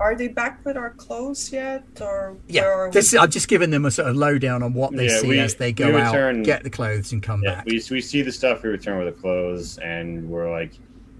Are 0.00 0.16
they 0.16 0.28
back 0.28 0.60
with 0.64 0.76
our 0.76 0.90
clothes 0.90 1.50
yet, 1.52 1.84
or 2.00 2.32
where 2.32 2.40
Yeah, 2.48 2.64
are 2.64 2.90
this, 2.90 3.12
we? 3.12 3.18
I've 3.18 3.30
just 3.30 3.48
given 3.48 3.70
them 3.70 3.84
a 3.84 3.90
sort 3.90 4.08
of 4.08 4.16
lowdown 4.16 4.62
on 4.62 4.74
what 4.74 4.94
they 4.94 5.06
Yeah, 5.06 5.20
see 5.20 5.28
we- 5.28 5.38
as 5.38 5.54
they 5.54 5.68
we 5.68 5.72
go 5.72 5.96
out, 5.96 6.44
get 6.44 6.62
the 6.64 6.70
clothes, 6.70 7.12
and 7.12 7.22
come 7.22 7.42
Yeah, 7.42 7.56
back. 7.56 7.66
we, 7.66 7.82
we 7.90 8.00
see 8.00 8.22
the 8.22 8.32
stuff, 8.32 8.62
we 8.62 8.70
return 8.70 8.98
with 8.98 9.06
the 9.14 9.20
clothes, 9.20 9.78
and 9.78 10.28
we're 10.28 10.50
like, 10.50 10.72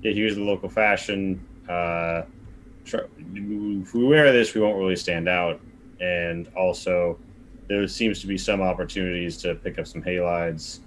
yeah, 0.03 0.13
here's 0.13 0.35
the 0.35 0.43
local 0.43 0.69
fashion. 0.69 1.41
Uh, 1.69 2.23
if 2.87 3.95
we 3.95 4.05
wear 4.05 4.33
this, 4.33 4.55
we 4.55 4.61
won't 4.61 4.77
really 4.77 4.97
stand 4.97 5.29
out. 5.29 5.61
And 6.01 6.49
also, 6.57 7.19
there 7.69 7.87
seems 7.89 8.21
to 8.21 8.27
be 8.27 8.37
some 8.37 8.61
opportunities 8.61 9.39
to 9.39 9.55
pick 9.55 9.79
up 9.79 9.87
some 9.87 10.03
halides, 10.03 10.81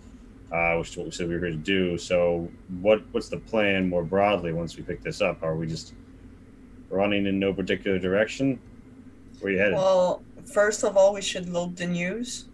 uh, 0.51 0.76
which 0.77 0.89
is 0.89 0.97
what 0.97 1.05
we 1.07 1.11
said 1.11 1.27
we 1.27 1.34
were 1.35 1.39
here 1.47 1.49
to 1.51 1.55
do. 1.57 1.97
So, 1.97 2.51
what 2.81 3.01
what's 3.11 3.30
the 3.30 3.38
plan 3.38 3.89
more 3.89 4.03
broadly 4.03 4.53
once 4.53 4.77
we 4.77 4.84
pick 4.84 5.01
this 5.01 5.22
up? 5.22 5.41
Are 5.41 5.55
we 5.55 5.65
just 5.65 5.93
running 6.89 7.26
in 7.26 7.39
no 7.39 7.53
particular 7.53 7.99
direction? 7.99 8.59
Where 9.39 9.49
are 9.49 9.53
you 9.53 9.59
headed? 9.59 9.76
Well, 9.76 10.23
first 10.45 10.84
of 10.84 10.97
all, 10.97 11.14
we 11.14 11.22
should 11.22 11.49
load 11.49 11.77
the 11.77 11.88
news. 11.88 12.45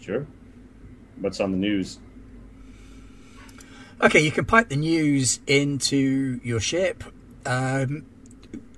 sure. 0.00 0.26
What's 1.20 1.40
on 1.40 1.52
the 1.52 1.56
news? 1.56 1.98
Okay, 4.00 4.20
you 4.20 4.30
can 4.30 4.44
pipe 4.44 4.68
the 4.68 4.76
news 4.76 5.40
into 5.46 6.40
your 6.42 6.60
ship. 6.60 7.04
Um, 7.46 8.04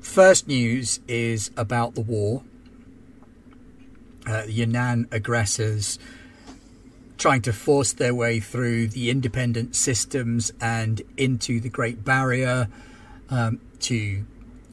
first 0.00 0.46
news 0.46 1.00
is 1.08 1.50
about 1.56 1.94
the 1.94 2.02
war. 2.02 2.44
Uh, 4.26 4.46
the 4.46 4.60
Yan'an 4.60 5.12
aggressors 5.12 5.98
trying 7.16 7.42
to 7.42 7.52
force 7.52 7.92
their 7.92 8.14
way 8.14 8.40
through 8.40 8.88
the 8.88 9.10
independent 9.10 9.74
systems 9.74 10.52
and 10.60 11.02
into 11.16 11.60
the 11.60 11.68
Great 11.68 12.04
Barrier 12.04 12.68
um, 13.30 13.60
to 13.80 14.24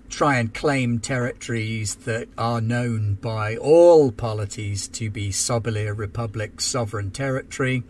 try 0.09 0.37
and 0.37 0.53
claim 0.53 0.99
territories 0.99 1.95
that 1.95 2.27
are 2.37 2.61
known 2.61 3.15
by 3.15 3.55
all 3.57 4.11
polities 4.11 4.87
to 4.87 5.09
be 5.09 5.29
Sobolir 5.29 5.97
Republic 5.97 6.61
sovereign 6.61 7.09
territory. 7.09 7.83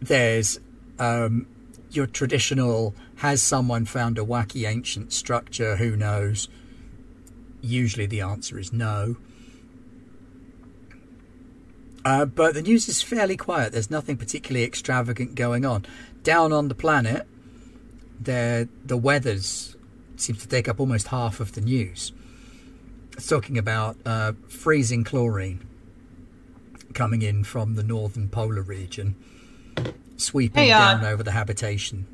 There's 0.00 0.58
um, 0.98 1.46
your 1.90 2.06
traditional 2.06 2.94
has 3.16 3.42
someone 3.42 3.84
found 3.84 4.18
a 4.18 4.24
wacky 4.24 4.68
ancient 4.68 5.12
structure? 5.12 5.76
Who 5.76 5.96
knows? 5.96 6.48
Usually 7.62 8.06
the 8.06 8.20
answer 8.20 8.58
is 8.58 8.72
no. 8.72 9.16
Uh, 12.06 12.24
but 12.24 12.54
the 12.54 12.62
news 12.62 12.88
is 12.88 13.02
fairly 13.02 13.36
quiet. 13.36 13.72
There's 13.72 13.90
nothing 13.90 14.16
particularly 14.16 14.64
extravagant 14.64 15.34
going 15.34 15.64
on. 15.64 15.84
Down 16.22 16.52
on 16.52 16.68
the 16.68 16.74
planet, 16.76 17.26
there 18.20 18.68
the 18.84 18.96
weathers 18.96 19.76
seems 20.14 20.40
to 20.42 20.46
take 20.46 20.68
up 20.68 20.78
almost 20.78 21.08
half 21.08 21.40
of 21.40 21.52
the 21.52 21.60
news. 21.60 22.12
It's 23.14 23.26
talking 23.26 23.58
about 23.58 23.96
uh, 24.06 24.34
freezing 24.46 25.02
chlorine 25.02 25.66
coming 26.94 27.22
in 27.22 27.42
from 27.42 27.74
the 27.74 27.82
northern 27.82 28.28
polar 28.28 28.62
region, 28.62 29.16
sweeping 30.16 30.62
Hey, 30.62 30.70
uh, 30.70 30.78
down 30.78 31.04
over 31.06 31.24
the 31.24 31.32
habitation. 31.32 32.06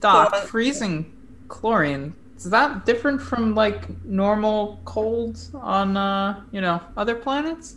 Doc, 0.00 0.32
Well, 0.32 0.42
freezing 0.42 1.12
chlorine. 1.46 2.14
Is 2.36 2.50
that 2.50 2.84
different 2.84 3.22
from 3.22 3.54
like 3.54 4.04
normal 4.04 4.80
cold 4.86 5.38
on 5.54 5.96
uh, 5.96 6.42
you 6.50 6.60
know, 6.60 6.80
other 6.96 7.14
planets? 7.14 7.76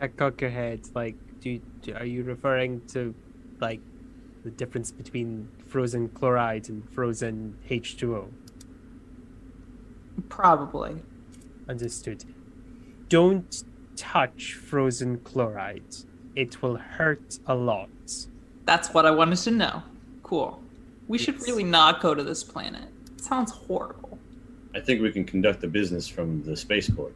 He's 0.00 0.04
I 0.04 0.08
cock 0.08 0.40
your 0.40 0.50
head. 0.50 0.88
Like, 0.94 1.16
do, 1.40 1.50
you, 1.50 1.62
do 1.82 1.94
are 1.94 2.04
you 2.04 2.22
referring 2.22 2.82
to 2.88 3.14
like 3.60 3.80
the 4.44 4.50
difference 4.50 4.90
between 4.90 5.48
frozen 5.68 6.08
chloride 6.08 6.68
and 6.68 6.88
frozen 6.90 7.56
H2O? 7.68 8.28
Probably. 10.28 11.02
Understood. 11.68 12.24
Don't 13.08 13.64
touch 13.96 14.54
frozen 14.54 15.18
chloride. 15.20 15.96
It 16.36 16.62
will 16.62 16.76
hurt 16.76 17.38
a 17.46 17.54
lot. 17.54 17.88
That's 18.64 18.94
what 18.94 19.06
I 19.06 19.10
wanted 19.10 19.38
to 19.38 19.50
know. 19.50 19.82
Cool. 20.22 20.62
We 21.08 21.18
should 21.18 21.42
really 21.42 21.64
not 21.64 22.00
go 22.00 22.14
to 22.14 22.22
this 22.22 22.44
planet. 22.44 22.88
It 23.12 23.20
sounds 23.20 23.50
horrible. 23.50 24.18
I 24.74 24.80
think 24.80 25.02
we 25.02 25.10
can 25.10 25.24
conduct 25.24 25.60
the 25.60 25.66
business 25.66 26.06
from 26.06 26.44
the 26.44 26.56
spaceport. 26.56 27.14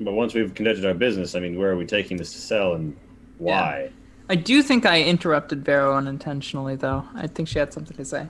But 0.00 0.12
once 0.12 0.34
we've 0.34 0.54
conducted 0.54 0.86
our 0.86 0.94
business, 0.94 1.34
I 1.34 1.40
mean, 1.40 1.58
where 1.58 1.70
are 1.70 1.76
we 1.76 1.84
taking 1.84 2.16
this 2.16 2.32
to 2.32 2.38
sell 2.38 2.72
and 2.72 2.96
why? 3.38 3.90
I 4.30 4.34
do 4.36 4.62
think 4.62 4.86
I 4.86 5.02
interrupted 5.02 5.64
Vero 5.64 5.94
unintentionally, 5.94 6.76
though. 6.76 7.04
I 7.14 7.26
think 7.26 7.48
she 7.48 7.58
had 7.58 7.72
something 7.72 7.96
to 7.96 8.04
say. 8.04 8.28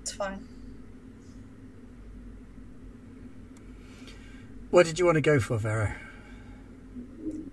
It's 0.00 0.12
fine. 0.12 0.46
What 4.70 4.86
did 4.86 4.98
you 4.98 5.04
want 5.04 5.16
to 5.16 5.20
go 5.20 5.40
for, 5.40 5.58
Vera? 5.58 5.96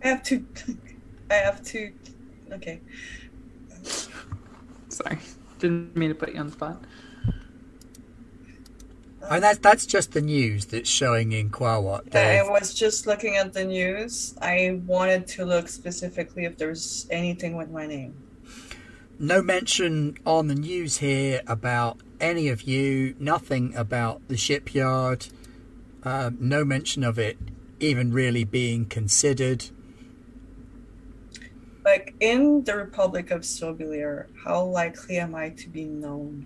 I 0.04 0.08
have 0.08 0.24
to. 0.24 0.46
I 1.30 1.36
have 1.36 1.64
to. 1.64 1.92
Okay. 2.52 2.80
Sorry. 4.90 5.20
Didn't 5.60 5.96
mean 5.96 6.10
to 6.10 6.16
put 6.16 6.34
you 6.34 6.40
on 6.40 6.48
the 6.48 6.54
spot. 6.54 6.84
And 9.30 9.44
that's 9.44 9.60
that's 9.60 9.86
just 9.86 10.14
the 10.14 10.22
news 10.22 10.66
that's 10.68 10.90
showing 10.90 11.32
in 11.32 11.50
Quawat. 11.50 12.16
I 12.16 12.42
was 12.44 12.74
just 12.74 13.06
looking 13.06 13.36
at 13.36 13.54
the 13.54 13.66
news. 13.66 14.36
I 14.42 14.80
wanted 14.86 15.28
to 15.28 15.46
look 15.46 15.68
specifically 15.68 16.46
if 16.46 16.58
there's 16.58 17.06
anything 17.10 17.58
with 17.58 17.70
my 17.70 17.86
name. 17.86 18.16
No 19.20 19.42
mention 19.42 20.18
on 20.26 20.48
the 20.48 20.56
news 20.56 20.98
here 20.98 21.42
about 21.46 22.00
any 22.22 22.48
of 22.48 22.62
you. 22.64 23.16
Nothing 23.20 23.76
about 23.76 24.26
the 24.30 24.38
shipyard. 24.38 25.28
Um, 26.04 26.38
no 26.40 26.64
mention 26.64 27.04
of 27.04 27.20
it 27.20 27.38
even 27.80 28.12
really 28.12 28.44
being 28.44 28.86
considered. 28.86 29.66
Like 31.84 32.14
in 32.20 32.64
the 32.64 32.76
Republic 32.76 33.32
of 33.32 33.42
Sobolir, 33.42 34.28
how 34.44 34.64
likely 34.64 35.18
am 35.18 35.34
I 35.34 35.50
to 35.50 35.70
be 35.70 35.86
known? 35.86 36.46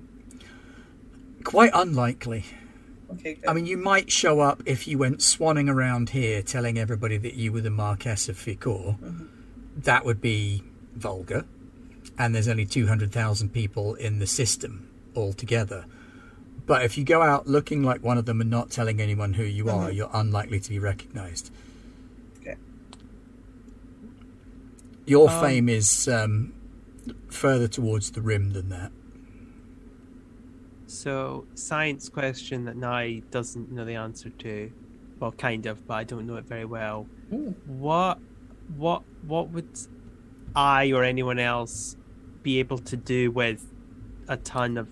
Quite 1.43 1.71
unlikely. 1.73 2.45
Okay, 3.13 3.33
good. 3.35 3.47
I 3.47 3.53
mean, 3.53 3.65
you 3.65 3.77
might 3.77 4.11
show 4.11 4.39
up 4.39 4.63
if 4.65 4.87
you 4.87 4.97
went 4.97 5.19
swanning 5.19 5.69
around 5.69 6.09
here 6.11 6.41
telling 6.41 6.77
everybody 6.77 7.17
that 7.17 7.33
you 7.35 7.51
were 7.51 7.61
the 7.61 7.69
Marquess 7.69 8.29
of 8.29 8.37
Ficor. 8.37 8.97
That 9.77 10.05
would 10.05 10.21
be 10.21 10.63
vulgar. 10.95 11.45
And 12.17 12.35
there's 12.35 12.47
only 12.47 12.65
200,000 12.65 13.49
people 13.49 13.95
in 13.95 14.19
the 14.19 14.27
system 14.27 14.87
altogether. 15.15 15.85
But 16.65 16.83
if 16.83 16.97
you 16.97 17.03
go 17.03 17.21
out 17.21 17.47
looking 17.47 17.83
like 17.83 18.03
one 18.03 18.17
of 18.17 18.25
them 18.25 18.39
and 18.39 18.49
not 18.49 18.69
telling 18.69 19.01
anyone 19.01 19.33
who 19.33 19.43
you 19.43 19.69
are, 19.69 19.89
Mhm. 19.89 19.95
you're 19.95 20.09
unlikely 20.13 20.59
to 20.61 20.69
be 20.69 20.79
recognized. 20.79 21.51
Okay. 22.39 22.55
Your 25.05 25.29
Um, 25.29 25.41
fame 25.41 25.69
is 25.69 26.07
um, 26.07 26.53
further 27.29 27.67
towards 27.67 28.11
the 28.11 28.21
rim 28.21 28.51
than 28.51 28.69
that. 28.69 28.91
So, 30.87 31.45
science 31.55 32.09
question 32.09 32.65
that 32.65 32.75
Nye 32.75 33.21
doesn't 33.31 33.71
know 33.71 33.85
the 33.85 33.95
answer 33.95 34.29
to. 34.29 34.71
Well, 35.19 35.31
kind 35.31 35.65
of, 35.65 35.87
but 35.87 35.93
I 35.93 36.03
don't 36.03 36.27
know 36.27 36.35
it 36.35 36.45
very 36.45 36.65
well. 36.65 37.07
Ooh. 37.31 37.55
What, 37.65 38.19
what, 38.75 39.03
what 39.25 39.49
would 39.49 39.77
I 40.55 40.91
or 40.91 41.03
anyone 41.03 41.39
else 41.39 41.95
be 42.41 42.59
able 42.59 42.79
to 42.79 42.97
do 42.97 43.31
with 43.31 43.65
a 44.27 44.37
ton 44.37 44.77
of 44.77 44.87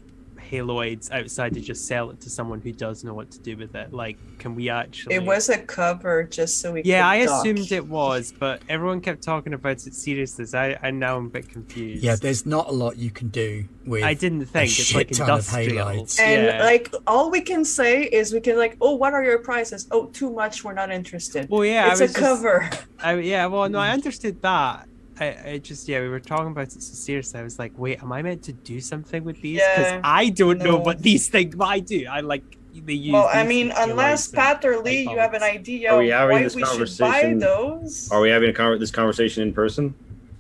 halides 0.52 1.10
outside 1.12 1.54
to 1.54 1.62
just 1.62 1.88
sell 1.88 2.10
it 2.10 2.20
to 2.22 2.30
someone 2.30 2.60
who 2.62 2.72
does 2.72 3.04
know 3.04 3.14
what 3.14 3.32
to 3.32 3.40
do 3.40 3.56
with 3.56 3.74
it? 3.76 3.94
Like, 3.94 4.18
can 4.38 4.56
we 4.56 4.70
actually? 4.70 5.16
it 5.16 5.24
was 5.24 5.50
a 5.50 5.58
cover 5.60 6.24
just 6.24 6.60
so 6.60 6.74
we 6.74 6.82
Yeah, 6.84 7.02
could 7.02 7.08
I 7.22 7.26
dock. 7.26 7.40
assumed 7.46 7.72
it 7.72 7.88
was, 7.88 8.34
but 8.38 8.62
everyone 8.68 9.02
kept 9.02 9.24
talking 9.24 9.54
about 9.54 9.86
it 9.88 9.94
seriously. 9.94 10.46
So 10.46 10.60
I, 10.60 10.78
I 10.84 10.92
now 10.92 11.18
I'm 11.18 11.28
a 11.28 11.30
bit 11.30 11.50
confused. 11.50 12.04
Yeah, 12.04 12.16
there's 12.16 12.46
not 12.46 12.68
a 12.68 12.72
lot 12.72 12.98
you 12.98 13.12
can 13.12 13.30
do 13.30 13.66
with 13.86 14.04
I 14.04 14.14
didn't 14.14 14.46
think 14.46 14.70
it's 14.70 14.94
like 14.94 15.08
shit 15.08 15.18
ton 15.18 15.30
industrial. 15.30 15.88
And 16.20 16.46
yeah. 16.46 16.64
like 16.64 16.94
all 17.08 17.32
we 17.32 17.42
can 17.42 17.64
say 17.66 18.04
is 18.04 18.34
we 18.34 18.42
can 18.42 18.58
like, 18.58 18.78
oh, 18.82 18.96
what 18.96 19.14
are 19.14 19.24
your 19.24 19.40
prices? 19.40 19.88
Oh, 19.92 20.08
too 20.08 20.32
much. 20.32 20.64
We're 20.64 20.74
not 20.74 20.92
interested. 20.92 21.50
well, 21.50 21.66
yeah, 21.66 21.92
it's 21.92 22.02
I 22.02 22.04
a 22.04 22.08
was 22.08 22.14
just- 22.14 22.18
cover. 22.20 22.70
I, 23.04 23.16
yeah, 23.20 23.46
well, 23.48 23.68
no, 23.70 23.80
I 23.80 23.90
understood 23.92 24.42
that. 24.42 24.88
I, 25.22 25.52
I 25.52 25.58
just, 25.60 25.88
yeah, 25.88 26.02
we 26.02 26.10
were 26.10 26.20
talking 26.20 26.48
about 26.48 26.64
it 26.64 26.82
so 26.82 26.94
seriously. 26.96 27.40
I 27.40 27.44
was 27.44 27.60
like, 27.60 27.78
wait, 27.78 28.02
am 28.02 28.12
I 28.12 28.24
meant 28.24 28.42
to 28.44 28.54
do 28.54 28.82
something 28.82 29.24
with 29.24 29.40
these? 29.40 29.62
Because 29.76 29.92
Yeah, 29.92 30.02
I 30.04 30.30
don't 30.30 30.58
know 30.58 30.78
what 30.78 31.00
these 31.00 31.30
things. 31.30 31.56
But 31.56 31.68
I 31.68 31.80
do. 31.80 32.08
I 32.10 32.22
like 32.22 32.58
they 32.74 32.94
use. 32.94 33.14
Well, 33.14 33.30
I 33.32 33.44
mean, 33.44 33.72
unless 33.78 34.30
Pat 34.30 34.66
or 34.66 34.80
Lee, 34.80 35.04
you 35.04 35.18
have 35.18 35.34
an 35.34 35.44
idea 35.44 35.92
Are 35.92 36.00
we 36.00 36.08
having 36.08 36.38
why 36.38 36.44
this 36.44 36.56
we 36.56 36.66
should 36.66 36.98
buy 36.98 37.36
those. 37.38 38.10
Are 38.12 38.20
we 38.20 38.30
having 38.30 38.50
a 38.50 38.54
con- 38.54 38.80
this 38.80 38.92
conversation 38.92 39.44
in 39.44 39.54
person? 39.54 39.94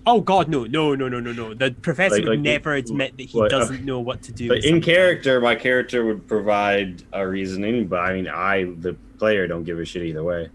Oh 0.07 0.19
God, 0.19 0.47
no, 0.49 0.63
no, 0.63 0.95
no, 0.95 1.07
no, 1.07 1.19
no, 1.19 1.31
no. 1.31 1.53
The 1.53 1.71
professor 1.71 2.15
Like- 2.15 2.23
would 2.23 2.29
like- 2.29 2.39
never 2.39 2.73
admit 2.73 3.17
that 3.17 3.23
he 3.23 3.37
what- 3.37 3.53
uh, 3.53 3.59
doesn't 3.59 3.85
know 3.85 3.99
what 3.99 4.23
to 4.23 4.31
do. 4.31 4.47
But 4.47 4.65
in 4.65 4.81
character, 4.81 5.39
my 5.39 5.53
character 5.53 6.05
would 6.05 6.27
provide 6.27 7.03
a 7.13 7.27
reasoning, 7.27 7.85
but 7.85 7.99
I 7.99 8.13
mean, 8.13 8.27
I, 8.27 8.63
the 8.79 8.95
player, 9.19 9.45
don't 9.45 9.63
give 9.63 9.77
a 9.77 9.85
shit 9.85 10.01
either 10.03 10.23
way. 10.23 10.49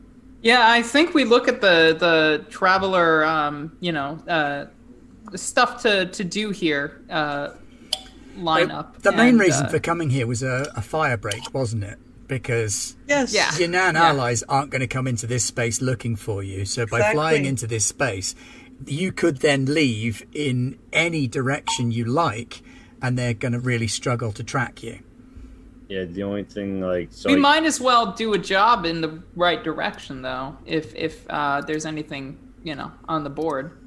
Yeah, 0.46 0.70
I 0.70 0.80
think 0.80 1.12
we 1.12 1.24
look 1.24 1.48
at 1.48 1.60
the 1.60 1.96
the 1.98 2.44
traveler, 2.50 3.24
um, 3.24 3.76
you 3.80 3.90
know, 3.90 4.10
uh, 4.28 4.66
stuff 5.34 5.82
to 5.82 6.06
to 6.06 6.22
do 6.22 6.50
here 6.50 7.02
uh, 7.10 7.48
lineup. 8.38 9.02
The 9.02 9.10
main 9.10 9.30
and, 9.30 9.40
reason 9.40 9.66
uh, 9.66 9.70
for 9.70 9.80
coming 9.80 10.08
here 10.08 10.28
was 10.28 10.44
a, 10.44 10.70
a 10.76 10.82
fire 10.82 11.16
break, 11.16 11.52
wasn't 11.52 11.82
it? 11.82 11.98
Because 12.28 12.94
Yes. 13.08 13.34
Yeah. 13.34 13.50
Yan'an 13.50 13.94
Yeah. 13.94 14.10
allies 14.10 14.44
aren't 14.48 14.70
going 14.70 14.82
to 14.82 14.86
come 14.86 15.08
into 15.08 15.26
this 15.26 15.44
space 15.44 15.80
looking 15.80 16.14
for 16.14 16.44
you. 16.44 16.64
So 16.64 16.86
by 16.86 17.12
flying 17.12 17.44
into 17.44 17.66
this 17.66 17.84
space, 17.84 18.36
you 18.86 19.10
could 19.10 19.38
then 19.38 19.64
leave 19.66 20.24
in 20.32 20.78
any 20.92 21.26
direction 21.26 21.90
you 21.90 22.04
like, 22.04 22.62
and 23.02 23.18
they're 23.18 23.34
going 23.34 23.52
to 23.52 23.60
really 23.60 23.88
struggle 23.88 24.30
to 24.30 24.44
track 24.44 24.84
you. 24.84 25.00
Yeah, 25.88 26.04
the 26.04 26.22
only 26.24 26.42
thing, 26.42 26.80
like, 26.80 27.08
so 27.10 27.28
we 27.28 27.34
like, 27.36 27.42
might 27.42 27.64
as 27.64 27.80
well 27.80 28.12
do 28.12 28.34
a 28.34 28.38
job 28.38 28.84
in 28.86 29.00
the 29.00 29.22
right 29.36 29.62
direction, 29.62 30.20
though. 30.22 30.56
If 30.66 30.94
if 30.94 31.24
uh, 31.30 31.60
there's 31.60 31.86
anything 31.86 32.38
you 32.64 32.74
know 32.74 32.90
on 33.08 33.22
the 33.22 33.30
board. 33.30 33.78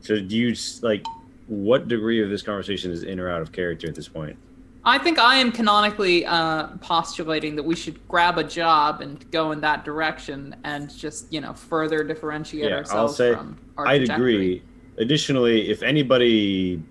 so 0.00 0.20
do 0.20 0.36
you, 0.36 0.54
like, 0.82 1.04
what 1.46 1.88
degree 1.88 2.22
of 2.22 2.28
this 2.28 2.42
conversation 2.42 2.90
is 2.90 3.04
in 3.04 3.18
or 3.18 3.30
out 3.30 3.40
of 3.40 3.52
character 3.52 3.88
at 3.88 3.94
this 3.94 4.08
point? 4.08 4.36
I 4.84 4.98
think 4.98 5.18
I 5.18 5.36
am 5.36 5.52
canonically 5.52 6.26
uh, 6.26 6.66
postulating 6.78 7.54
that 7.56 7.62
we 7.62 7.76
should 7.76 8.06
grab 8.08 8.36
a 8.36 8.44
job 8.44 9.00
and 9.00 9.30
go 9.30 9.52
in 9.52 9.60
that 9.60 9.84
direction 9.84 10.56
and 10.64 10.94
just 10.94 11.32
you 11.32 11.40
know 11.40 11.54
further 11.54 12.02
differentiate 12.04 12.64
Yeah, 12.64 12.70
I'll 12.70 12.78
ourselves 12.80 13.16
say 13.16 13.32
from 13.34 13.58
our 13.78 13.86
I'd 13.86 14.10
agree. 14.10 14.62
additionally, 14.98 15.70
if 15.70 15.82
anybody 15.82 16.82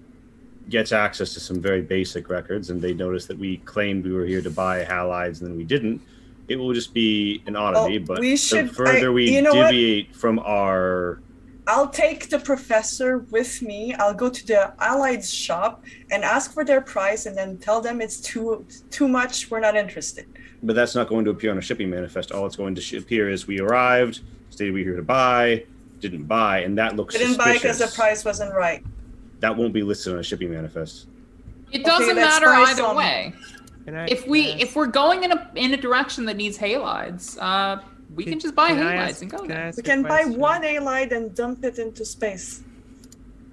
gets 0.70 0.92
access 0.92 1.34
to 1.34 1.40
some 1.40 1.62
very 1.62 1.82
basic 1.82 2.30
records 2.30 2.70
and 2.70 2.82
they 2.82 2.94
notice 2.94 3.26
that 3.26 3.38
we 3.38 3.58
claimed 3.58 4.06
we 4.06 4.14
were 4.14 4.26
here 4.26 4.42
to 4.42 4.50
buy 4.50 4.84
halides 4.84 5.42
and 5.42 5.50
then 5.50 5.58
we 5.58 5.64
didn't, 5.64 6.02
it 6.48 6.56
will 6.56 6.74
just 6.74 6.94
be 6.94 7.42
an 7.46 7.56
oddity. 7.56 7.98
Oh, 8.00 8.06
but 8.06 8.20
we 8.20 8.38
should- 8.38 8.70
the 8.70 8.74
further 8.74 9.10
I- 9.10 9.14
we 9.14 9.42
know 9.42 9.54
what? 9.54 9.72
deviate 9.72 10.16
from 10.16 10.40
our 10.40 11.20
I'll 11.68 11.88
take 11.90 12.30
the 12.30 12.40
professor 12.40 13.20
with 13.30 13.62
me. 13.62 13.94
I'll 13.94 14.16
go 14.16 14.30
to 14.30 14.48
the 14.48 14.74
halide 14.80 15.24
shop 15.32 15.84
and 16.10 16.24
ask 16.24 16.52
for 16.54 16.66
their 16.66 16.82
price, 16.82 17.28
and 17.28 17.38
then 17.38 17.60
tell 17.60 17.80
them 17.82 18.02
it's 18.02 18.20
too 18.20 18.66
too 18.90 19.08
much. 19.08 19.50
We're 19.52 19.60
not 19.60 19.76
interested. 19.76 20.26
but 20.64 20.76
that's 20.76 20.96
not 20.96 21.08
going 21.08 21.24
to 21.26 21.32
appear 21.32 21.52
on 21.52 21.58
a 21.60 21.62
shipping 21.62 21.90
manifest. 21.90 22.32
All 22.32 22.46
it's 22.48 22.56
going 22.56 22.74
to 22.76 22.98
appear 22.98 23.30
is 23.30 23.46
we 23.48 23.60
arrived, 23.60 24.22
stated 24.50 24.74
we 24.74 24.82
were 24.82 24.90
here 24.90 24.96
to 24.98 25.04
buy, 25.04 25.64
didn't 26.00 26.24
buy, 26.26 26.60
and 26.62 26.78
that 26.80 26.96
looks 26.96 27.16
Didn't 27.16 27.38
buy 27.38 27.54
because 27.54 27.78
the 27.78 27.88
price 27.96 28.26
wasn't 28.26 28.54
right. 28.56 28.84
That 29.42 29.58
won't 29.58 29.74
be 29.74 29.84
listed 29.84 30.14
on 30.14 30.20
a 30.20 30.24
shipping 30.24 30.52
manifest. 30.52 31.08
It 31.72 31.84
doesn't 31.84 32.16
let's 32.16 32.40
matter 32.42 32.48
either 32.48 32.82
some. 32.84 32.96
way. 32.96 33.34
Can 33.86 33.96
I- 33.96 34.06
If 34.06 34.28
we 34.28 34.44
can 34.46 34.58
I, 34.60 34.62
if 34.62 34.76
we're 34.76 34.88
going 34.88 35.24
in 35.24 35.32
a 35.32 35.52
in 35.56 35.74
a 35.74 35.78
direction 35.78 36.26
that 36.26 36.38
needs 36.38 36.58
halides, 36.58 37.38
uh, 37.42 37.82
we 38.16 38.26
can, 38.26 38.40
just 38.40 38.54
buy 38.56 38.70
can 38.70 38.78
halides 38.78 38.98
ask- 39.10 39.22
and 39.24 39.32
go 39.32 39.38
can 39.40 39.48
there. 39.48 39.72
We 39.76 39.80
a 39.80 39.84
can 39.84 40.04
buy 40.04 40.26
one 40.26 40.62
halide 40.62 41.12
and 41.12 41.34
dump 41.34 41.64
it 41.64 41.80
into 41.80 42.06
space. 42.06 42.62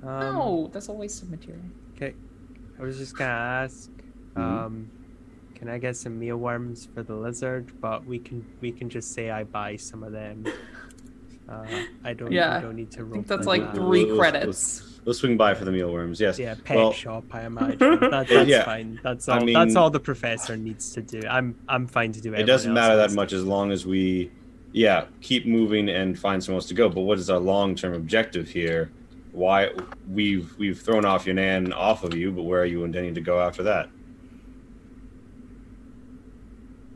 Um, 0.03 0.21
no, 0.21 0.71
that's 0.73 0.89
a 0.89 0.93
waste 0.93 1.23
of 1.23 1.31
material. 1.31 1.63
Okay, 1.97 2.15
I 2.79 2.83
was 2.83 2.99
just 2.99 3.17
gonna 3.17 3.31
ask. 3.31 3.89
Mhm. 4.37 4.41
Um, 4.43 4.91
can 5.55 5.69
I 5.69 5.79
get 5.79 5.97
some 5.97 6.19
mealworms 6.19 6.87
for 6.95 7.03
the 7.03 7.15
lizard? 7.15 7.81
But 7.81 8.05
we 8.05 8.19
can 8.19 8.45
we 8.61 8.71
can 8.73 8.91
just 8.91 9.13
say 9.13 9.31
I 9.31 9.45
buy 9.45 9.77
some 9.77 10.03
of 10.03 10.13
them. 10.13 10.45
Uh, 11.49 11.65
I 12.05 12.13
don't. 12.13 12.31
Yeah, 12.31 12.59
we 12.59 12.63
don't 12.65 12.77
need 12.77 12.91
to. 12.93 12.99
I 12.99 13.03
think 13.05 13.15
roll 13.15 13.23
that's 13.23 13.47
like 13.47 13.63
that. 13.63 13.75
three 13.77 14.05
Let's- 14.05 14.19
credits. 14.19 14.98
Let's 15.09 15.21
swing 15.21 15.39
by 15.39 15.55
for 15.55 15.65
the 15.65 15.73
mealworms. 15.73 16.21
Yes. 16.21 16.39
Yeah, 16.39 16.55
pet 16.65 16.77
Well, 16.77 16.93
shop. 16.93 17.25
I 17.33 17.45
imagine 17.47 17.79
that, 17.79 18.29
that's 18.29 18.47
Yeah. 18.47 18.63
fine. 18.67 19.01
That's 19.03 19.27
I 19.27 19.39
all. 19.39 19.47
that's 19.47 19.75
all 19.75 19.89
the 19.89 19.99
professor 19.99 20.55
needs 20.55 20.93
to 20.93 21.01
do. 21.01 21.23
I'm 21.27 21.55
I'm 21.67 21.87
fine 21.87 22.13
to 22.13 22.21
do 22.21 22.35
it. 22.35 22.41
it 22.41 22.45
doesn't 22.45 22.75
matter 22.75 22.95
that 22.97 23.13
much 23.13 23.33
as 23.33 23.43
long 23.43 23.73
as 23.73 23.87
we, 23.87 24.31
yeah, 24.73 25.07
keep 25.23 25.47
moving 25.47 25.89
and 25.89 26.19
find 26.19 26.45
somewhere 26.45 26.59
else 26.59 26.69
to 26.69 26.75
go. 26.75 26.91
But 26.91 27.01
what 27.01 27.17
is 27.19 27.31
our 27.31 27.39
long-term 27.39 27.95
objective 27.95 28.51
here? 28.51 28.91
Why 29.33 29.71
we've 30.13 30.55
we've 30.59 30.79
thrown 30.79 31.07
off 31.07 31.25
Yan'an 31.25 31.73
off 31.75 32.05
of 32.05 32.15
you, 32.15 32.31
but 32.31 32.43
where 32.43 32.61
are 32.61 32.67
you 32.67 32.85
intending 32.85 33.15
to 33.15 33.23
go 33.23 33.41
after 33.41 33.63
that? 33.63 33.89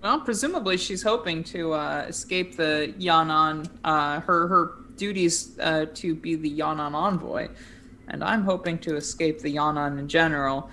Well, 0.02 0.20
presumably 0.20 0.76
she's 0.76 1.02
hoping 1.02 1.44
to 1.44 1.72
uh, 1.72 2.04
escape 2.08 2.56
the 2.58 2.92
Yan'an. 2.98 3.70
Uh, 3.82 4.20
her 4.20 4.48
her 4.48 4.72
duties 4.98 5.58
uh, 5.60 5.86
to 5.94 6.14
be 6.14 6.34
the 6.34 6.50
Yan'an 6.58 6.92
envoy, 6.92 7.48
and 8.12 8.22
I'm 8.22 8.44
hoping 8.44 8.78
to 8.80 8.94
escape 8.96 9.40
the 9.40 9.54
Yan'an 9.56 9.98
in 9.98 10.06
general. 10.06 10.70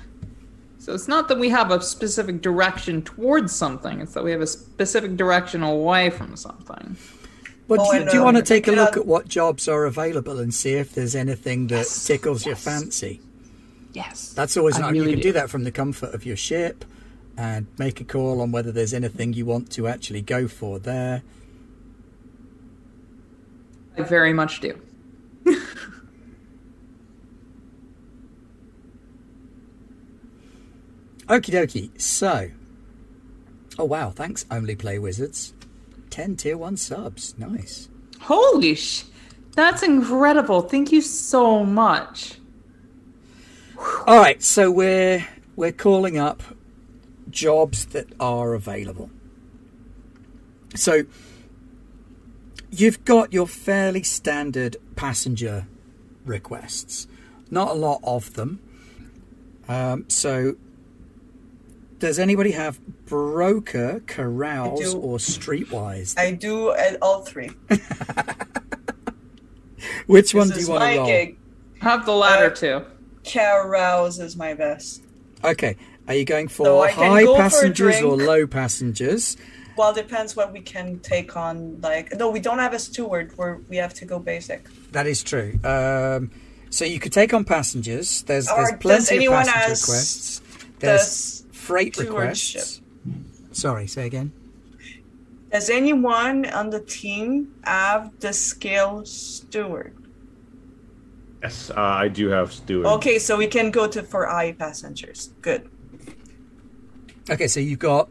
So 0.77 0.93
it's 0.93 1.07
not 1.07 1.27
that 1.29 1.39
we 1.39 1.49
have 1.49 1.71
a 1.71 1.81
specific 1.81 2.41
direction 2.41 3.01
towards 3.01 3.53
something; 3.55 3.99
it's 4.01 4.13
that 4.13 4.23
we 4.23 4.31
have 4.31 4.41
a 4.41 4.47
specific 4.47 5.17
direction 5.17 5.63
away 5.63 6.09
from 6.09 6.35
something. 6.35 6.95
Well, 7.67 7.81
Oh, 7.81 7.91
do 7.91 7.99
you, 7.99 8.05
do 8.09 8.15
you 8.17 8.21
uh, 8.21 8.25
want 8.25 8.37
to 8.37 8.43
take 8.43 8.67
a 8.67 8.71
look 8.71 8.97
at 8.97 9.05
what 9.05 9.27
jobs 9.27 9.67
are 9.67 9.85
available 9.85 10.39
and 10.39 10.53
see 10.53 10.73
if 10.73 10.93
there's 10.93 11.15
anything 11.15 11.67
that 11.67 11.75
Yes, 11.77 12.05
tickles 12.07 12.45
your 12.45 12.55
fancy? 12.55 13.21
Yes, 13.93 14.33
That's 14.33 14.55
always 14.57 14.77
I 14.77 14.81
nice. 14.81 14.95
you 14.95 15.03
can 15.03 15.15
do. 15.15 15.21
do 15.21 15.31
that 15.33 15.49
from 15.49 15.63
the 15.65 15.71
comfort 15.71 16.13
of 16.13 16.25
your 16.25 16.35
ship 16.37 16.83
and 17.37 17.67
make 17.77 18.01
a 18.01 18.03
call 18.03 18.41
on 18.41 18.51
whether 18.51 18.71
there's 18.71 18.93
anything 18.93 19.33
you 19.33 19.45
want 19.45 19.71
to 19.73 19.87
actually 19.87 20.21
go 20.21 20.47
for 20.47 20.79
there. 20.79 21.21
I 23.97 24.01
very 24.03 24.33
much 24.33 24.61
do. 24.61 24.79
Okie 31.29 31.53
dokie. 31.53 32.01
So, 32.01 32.49
oh 33.77 33.85
wow, 33.85 34.09
thanks, 34.09 34.45
Only 34.49 34.75
Play 34.75 34.97
Wizards. 34.97 35.53
10 36.09 36.37
tier 36.37 36.57
1 36.57 36.75
subs. 36.77 37.37
Nice. 37.37 37.87
Holy 38.21 38.73
sh! 38.73 39.05
That's 39.55 39.83
incredible. 39.83 40.61
Thank 40.61 40.91
you 40.91 41.01
so 41.01 41.63
much. 41.63 42.39
All 44.07 44.17
right, 44.17 44.41
so 44.41 44.71
we're 44.71 45.27
we're 45.55 45.71
calling 45.71 46.17
up 46.17 46.41
jobs 47.29 47.85
that 47.87 48.07
are 48.19 48.53
available. 48.55 49.11
So 50.75 51.03
you've 52.71 53.05
got 53.05 53.33
your 53.33 53.47
fairly 53.47 54.01
standard 54.01 54.77
passenger 54.95 55.67
requests. 56.25 57.07
Not 57.51 57.69
a 57.69 57.73
lot 57.73 57.99
of 58.03 58.33
them. 58.33 58.61
Um, 59.67 60.05
so 60.09 60.55
does 61.99 62.17
anybody 62.19 62.51
have 62.51 62.79
broker, 63.05 64.01
carouse, 64.07 64.93
or 64.93 65.17
streetwise? 65.17 66.17
I 66.17 66.31
do 66.31 66.71
at 66.71 66.97
all 67.01 67.21
three. 67.21 67.51
Which 70.07 70.33
one 70.33 70.49
do 70.49 70.59
you 70.59 70.67
want 70.69 70.81
my 70.81 70.93
to 70.93 70.97
roll? 70.99 71.07
gig. 71.07 71.37
Have 71.81 72.05
the 72.05 72.11
latter 72.13 72.47
Uh, 72.47 72.55
two. 72.55 72.85
Carouse 73.23 74.19
is 74.19 74.35
my 74.35 74.53
best. 74.53 75.03
Okay, 75.43 75.77
are 76.07 76.13
you 76.15 76.25
going 76.25 76.47
for 76.47 76.65
So 76.65 76.81
I 76.81 76.91
can 76.91 77.11
high 77.11 77.23
go 77.23 77.35
for 77.35 77.39
a 77.39 77.43
passengers 77.43 78.01
or 78.01 78.15
drink. 78.15 78.27
low 78.27 78.47
passengers? 78.47 79.37
Well, 79.77 79.93
depends 79.93 80.35
what 80.35 80.51
we 80.51 80.59
can 80.59 80.99
take 80.99 81.37
on. 81.37 81.79
Like, 81.81 82.13
no, 82.17 82.29
we 82.29 82.41
don't 82.41 82.59
have 82.59 82.73
a 82.73 82.79
steward. 82.79 83.31
Where 83.37 83.59
we 83.69 83.77
have 83.77 83.93
to 83.95 84.05
go 84.05 84.19
basic. 84.19 84.67
That 84.91 85.07
is 85.07 85.23
true. 85.23 85.57
Um, 85.63 86.31
so 86.69 86.83
you 86.83 86.99
could 86.99 87.13
take 87.13 87.33
on 87.33 87.45
passengers. 87.45 88.23
There's 88.23 88.49
Or 88.49 88.57
there's 88.57 88.69
does 88.71 88.79
plenty 88.81 89.03
of 89.03 89.11
anyone 89.19 89.45
passenger 89.45 89.59
has 89.69 89.81
requests. 89.81 90.41
There's 90.79 90.99
Does 91.01 91.38
freight 91.69 91.95
stewardship. 91.95 92.61
requests. 92.61 92.81
Sorry, 93.51 93.85
say 93.85 94.07
again. 94.07 94.33
Does 95.51 95.69
anyone 95.69 96.45
on 96.47 96.71
the 96.71 96.79
team 96.79 97.53
have 97.63 98.11
the 98.19 98.33
skill 98.33 99.05
steward? 99.05 99.95
Yes, 101.43 101.69
uh, 101.69 101.79
I 101.79 102.07
do 102.07 102.29
have 102.29 102.51
steward. 102.51 102.87
Okay, 102.97 103.19
so 103.19 103.37
we 103.37 103.47
can 103.47 103.69
go 103.71 103.87
to 103.87 104.01
for 104.01 104.27
I 104.27 104.53
passengers. 104.53 105.31
Good. 105.41 105.69
Okay, 107.29 107.47
so 107.47 107.59
you've 107.59 107.79
got 107.79 108.09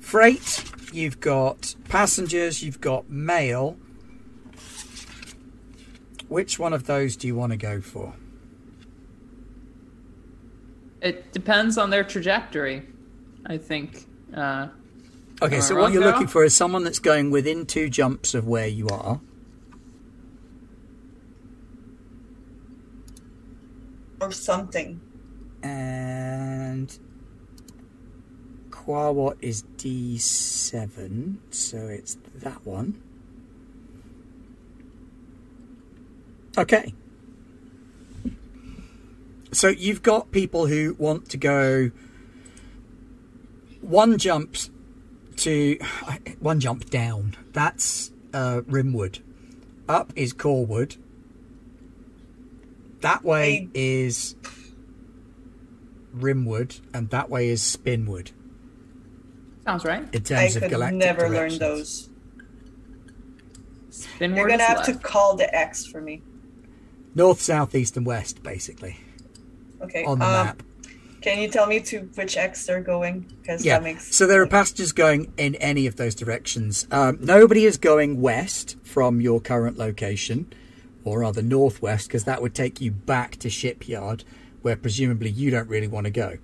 freight, 0.00 0.64
you've 0.92 1.18
got 1.18 1.74
passengers, 1.88 2.62
you've 2.62 2.80
got 2.80 3.10
mail. 3.10 3.76
Which 6.28 6.58
one 6.58 6.72
of 6.72 6.86
those 6.86 7.16
do 7.16 7.26
you 7.26 7.34
want 7.34 7.52
to 7.52 7.58
go 7.58 7.80
for? 7.80 8.14
It 11.00 11.32
depends 11.32 11.78
on 11.78 11.90
their 11.90 12.04
trajectory, 12.04 12.82
I 13.46 13.58
think. 13.58 14.04
Uh, 14.34 14.68
Okay, 15.40 15.60
so 15.60 15.76
what 15.76 15.92
you're 15.92 16.02
now? 16.02 16.08
looking 16.08 16.26
for 16.26 16.42
is 16.42 16.52
someone 16.56 16.82
that's 16.82 16.98
going 16.98 17.30
within 17.30 17.64
two 17.64 17.88
jumps 17.88 18.34
of 18.34 18.48
where 18.48 18.66
you 18.66 18.88
are. 18.88 19.20
Or 24.20 24.32
something. 24.32 25.00
And 25.62 26.98
Quawat 28.70 29.36
is 29.40 29.62
D7, 29.76 31.36
so 31.50 31.76
it's 31.86 32.16
that 32.34 32.66
one. 32.66 33.00
Okay. 36.56 36.94
So 39.52 39.68
you've 39.68 40.02
got 40.02 40.30
people 40.30 40.66
who 40.66 40.94
want 40.98 41.28
to 41.30 41.36
go 41.36 41.90
one 43.80 44.18
jump 44.18 44.56
to 45.36 45.78
one 46.40 46.60
jump 46.60 46.90
down. 46.90 47.36
That's 47.52 48.10
uh, 48.32 48.60
Rimward. 48.68 49.20
Up 49.88 50.12
is 50.16 50.32
Coreward. 50.32 50.96
That 53.00 53.24
way 53.24 53.68
I- 53.68 53.68
is 53.74 54.34
Rimward, 56.14 56.80
and 56.92 57.10
that 57.10 57.30
way 57.30 57.48
is 57.48 57.62
Spinward 57.62 58.32
sounds 59.68 59.84
right. 59.84 60.08
in 60.14 60.22
I 60.34 60.44
of 60.44 60.62
could 60.62 60.70
galactic 60.70 60.98
never 60.98 61.28
learn 61.28 61.58
those. 61.58 62.08
Spin 63.90 64.34
You're 64.34 64.48
gonna 64.48 64.62
is 64.62 64.68
have 64.68 64.86
to 64.86 64.94
call 64.94 65.36
the 65.36 65.44
hex 65.44 65.84
for 65.84 66.00
me. 66.00 66.22
North, 67.14 67.42
south, 67.42 67.74
east, 67.74 67.96
and 67.98 68.06
west, 68.06 68.42
basically, 68.42 68.96
Okay. 69.82 70.04
on 70.04 70.18
the 70.18 70.24
um, 70.24 70.32
map. 70.32 70.62
Can 71.20 71.40
you 71.40 71.48
tell 71.48 71.66
me 71.66 71.80
to 71.80 72.00
which 72.14 72.34
hex 72.34 72.64
they're 72.66 72.80
going? 72.80 73.26
Because 73.42 73.64
Yeah. 73.64 73.74
that 73.74 73.82
makes 73.82 74.14
So 74.14 74.26
there 74.26 74.40
are 74.40 74.46
passengers 74.46 74.92
going 74.92 75.32
in 75.36 75.56
any 75.56 75.86
of 75.86 75.96
those 75.96 76.14
directions. 76.14 76.86
Um, 76.90 77.18
nobody 77.20 77.64
is 77.64 77.76
going 77.76 78.20
west 78.20 78.76
from 78.84 79.20
your 79.20 79.40
current 79.40 79.76
location, 79.76 80.46
or 81.04 81.20
rather 81.20 81.42
northwest, 81.42 82.08
because 82.08 82.24
that 82.24 82.40
would 82.40 82.54
take 82.54 82.80
you 82.80 82.92
back 82.92 83.36
to 83.36 83.50
shipyard, 83.50 84.22
where 84.62 84.76
presumably 84.76 85.30
you 85.30 85.50
don't 85.50 85.68
really 85.68 85.88
want 85.88 86.04
to 86.04 86.10
go. 86.10 86.38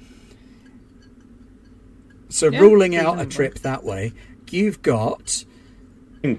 So 2.29 2.49
Yeah, 2.49 2.59
ruling 2.59 2.97
out 2.97 3.21
a 3.21 3.27
trip 3.27 3.61
that 3.61 3.85
way, 3.85 4.13
you've 4.51 4.83
got 4.83 5.45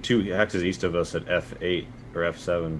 Two 0.01 0.23
hexes 0.23 0.63
east 0.63 0.83
of 0.83 0.95
us 0.95 1.13
at 1.13 1.25
F8 1.25 1.85
or 2.15 2.21
F7. 2.23 2.79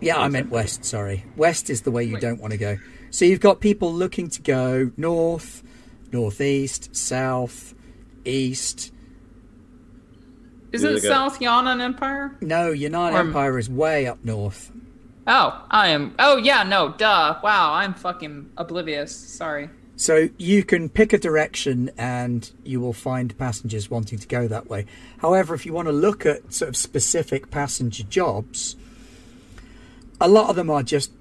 Yeah, 0.00 0.16
I 0.18 0.28
meant 0.28 0.50
west, 0.50 0.84
sorry. 0.84 1.24
West 1.36 1.70
is 1.70 1.82
the 1.82 1.90
way 1.90 2.04
you 2.04 2.14
Wait. 2.14 2.22
don't 2.22 2.40
want 2.40 2.52
to 2.52 2.58
go. 2.58 2.78
So 3.10 3.24
you've 3.24 3.40
got 3.40 3.60
people 3.60 3.92
looking 3.92 4.28
to 4.30 4.42
go 4.42 4.90
north, 4.96 5.62
northeast, 6.12 6.94
south, 6.94 7.74
east. 8.24 8.92
Isn't 10.72 10.86
Really 10.88 11.00
good. 11.00 11.08
South 11.08 11.40
Yan'an 11.40 11.80
Empire? 11.80 12.36
No, 12.40 12.70
United 12.70 13.16
Or- 13.16 13.20
Empire 13.20 13.58
is 13.58 13.70
way 13.70 14.06
up 14.06 14.22
north. 14.24 14.70
Oh, 15.26 15.64
I 15.70 15.88
am. 15.88 16.14
Oh 16.18 16.36
yeah, 16.36 16.62
no, 16.62 16.90
duh. 16.96 17.38
Wow, 17.42 17.72
I'm 17.74 17.94
fucking 17.94 18.50
oblivious. 18.56 19.14
Sorry. 19.14 19.68
So 19.96 20.28
you 20.38 20.62
can 20.62 20.88
pick 20.88 21.12
a 21.12 21.18
direction 21.18 21.90
and 21.98 22.50
you 22.64 22.80
will 22.80 22.92
find 22.92 23.36
passengers 23.36 23.90
wanting 23.90 24.18
to 24.20 24.28
go 24.28 24.46
that 24.48 24.68
way. 24.70 24.86
However, 25.18 25.54
if 25.54 25.66
you 25.66 25.72
want 25.72 25.88
to 25.88 25.92
look 25.92 26.24
at 26.24 26.52
sort 26.52 26.68
of 26.68 26.76
specific 26.76 27.50
passenger 27.50 28.04
jobs, 28.04 28.76
a 30.20 30.28
lot 30.28 30.50
of 30.50 30.56
them 30.56 30.70
are 30.70 30.82
just 30.82 31.12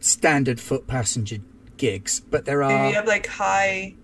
standard 0.00 0.58
foot 0.60 0.86
passenger 0.86 1.38
gigs, 1.76 2.20
but 2.20 2.44
there 2.44 2.60
Do 2.62 2.68
you 2.68 2.74
are 2.74 2.92
have 2.92 3.06
like 3.06 3.26
high, 3.26 3.94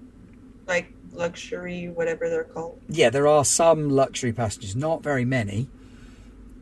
like 0.66 0.92
luxury, 1.12 1.88
whatever 1.88 2.28
they're 2.28 2.44
called? 2.44 2.80
yeah, 2.88 3.10
there 3.10 3.26
are 3.26 3.44
some 3.44 3.88
luxury 3.90 4.32
passengers, 4.32 4.76
not 4.76 5.02
very 5.02 5.24
many. 5.24 5.68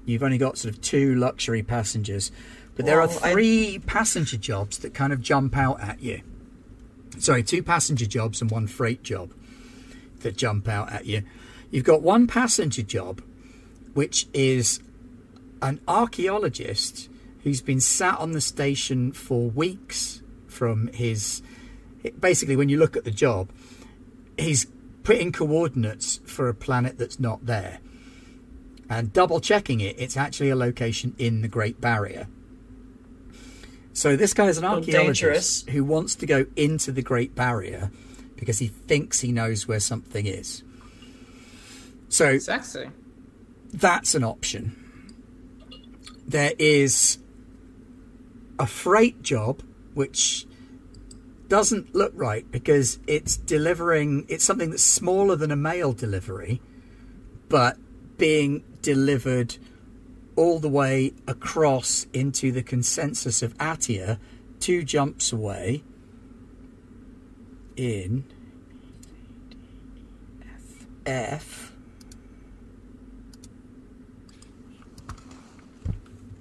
You've 0.05 0.22
only 0.22 0.38
got 0.38 0.56
sort 0.59 0.74
of 0.74 0.80
two 0.80 1.14
luxury 1.16 1.62
passengers, 1.62 2.30
but 2.76 2.86
there 2.86 3.01
are 3.01 3.09
Well, 3.09 3.18
I- 3.22 3.32
three 3.32 3.78
passenger 3.86 4.36
jobs 4.36 4.78
that 4.78 4.94
kind 4.94 5.12
of 5.12 5.20
jump 5.20 5.56
out 5.56 5.80
at 5.80 6.01
you. 6.02 6.20
Sorry, 7.18 7.43
two 7.43 7.62
passenger 7.62 8.06
jobs 8.06 8.40
and 8.43 8.51
one 8.51 8.66
freight 8.66 9.02
job 9.02 9.32
that 10.20 10.36
jump 10.36 10.68
out 10.68 10.93
at 10.93 11.06
you. 11.06 11.22
You've 11.70 11.84
got 11.84 12.02
one 12.02 12.26
passenger 12.26 12.82
job, 12.82 13.22
which 13.94 14.28
is 14.32 14.80
an 15.62 15.80
archaeologist 15.88 17.09
who's 17.47 17.62
been 17.62 17.81
sat 17.81 18.18
on 18.18 18.32
the 18.32 18.40
station 18.40 19.12
for 19.12 19.48
weeks 19.48 20.20
from 20.48 20.89
his. 20.89 21.43
Basically, 22.18 22.56
when 22.56 22.68
you 22.68 22.77
look 22.77 22.97
at 22.97 23.05
the 23.05 23.10
job, 23.12 23.51
he's 24.36 24.66
putting 25.05 25.31
coordinates 25.31 26.18
for 26.27 26.48
a 26.48 26.55
planet 26.55 26.98
that's 26.98 27.20
not 27.20 27.47
there 27.47 27.78
and 28.90 29.12
double 29.12 29.40
checking 29.40 29.78
it 29.78 29.94
it's 29.97 30.16
actually 30.16 30.51
a 30.51 30.56
location 30.56 31.14
in 31.18 31.43
the 31.43 31.48
great 31.48 31.81
barrier 31.81 32.27
so 33.93 34.16
this 34.16 34.35
guy 34.35 34.47
is 34.47 34.59
an 34.59 34.64
archaeologist 34.64 35.70
who 35.70 35.85
wants 35.85 36.16
to 36.16 36.27
go 36.27 36.47
into 36.56 36.90
the 36.90 37.02
great 37.02 37.36
barrier 37.36 37.90
because 38.35 38.59
he 38.59 38.66
thinks 38.66 39.20
he 39.20 39.31
knows 39.31 39.68
where 39.68 39.78
something 39.78 40.27
is 40.27 40.64
so 42.09 42.39
Sexy. 42.39 42.90
that's 43.73 44.14
an 44.14 44.24
option. 44.24 44.74
There 46.27 46.52
is 46.59 47.18
a 48.59 48.66
freight 48.66 49.23
job 49.23 49.62
which 49.95 50.47
doesn't 51.49 51.95
look 51.95 52.12
right 52.15 52.51
because 52.51 52.99
it's 53.07 53.37
delivering 53.37 54.27
it's 54.28 54.45
something 54.45 54.70
that's 54.70 54.83
smaller 54.83 55.37
than 55.37 55.51
a 55.51 55.57
mail 55.57 55.93
delivery 55.93 56.61
but 57.49 57.77
being 58.19 58.65
delivered 58.83 59.57
all 60.35 60.59
the 60.59 60.69
way 60.69 61.12
across 61.27 62.07
into 62.12 62.51
the 62.51 62.62
consensus 62.62 63.43
of 63.43 63.57
Atia 63.59 64.19
two 64.59 64.83
jumps 64.83 65.33
away 65.33 65.83
in 67.77 68.24
F. 71.07 71.73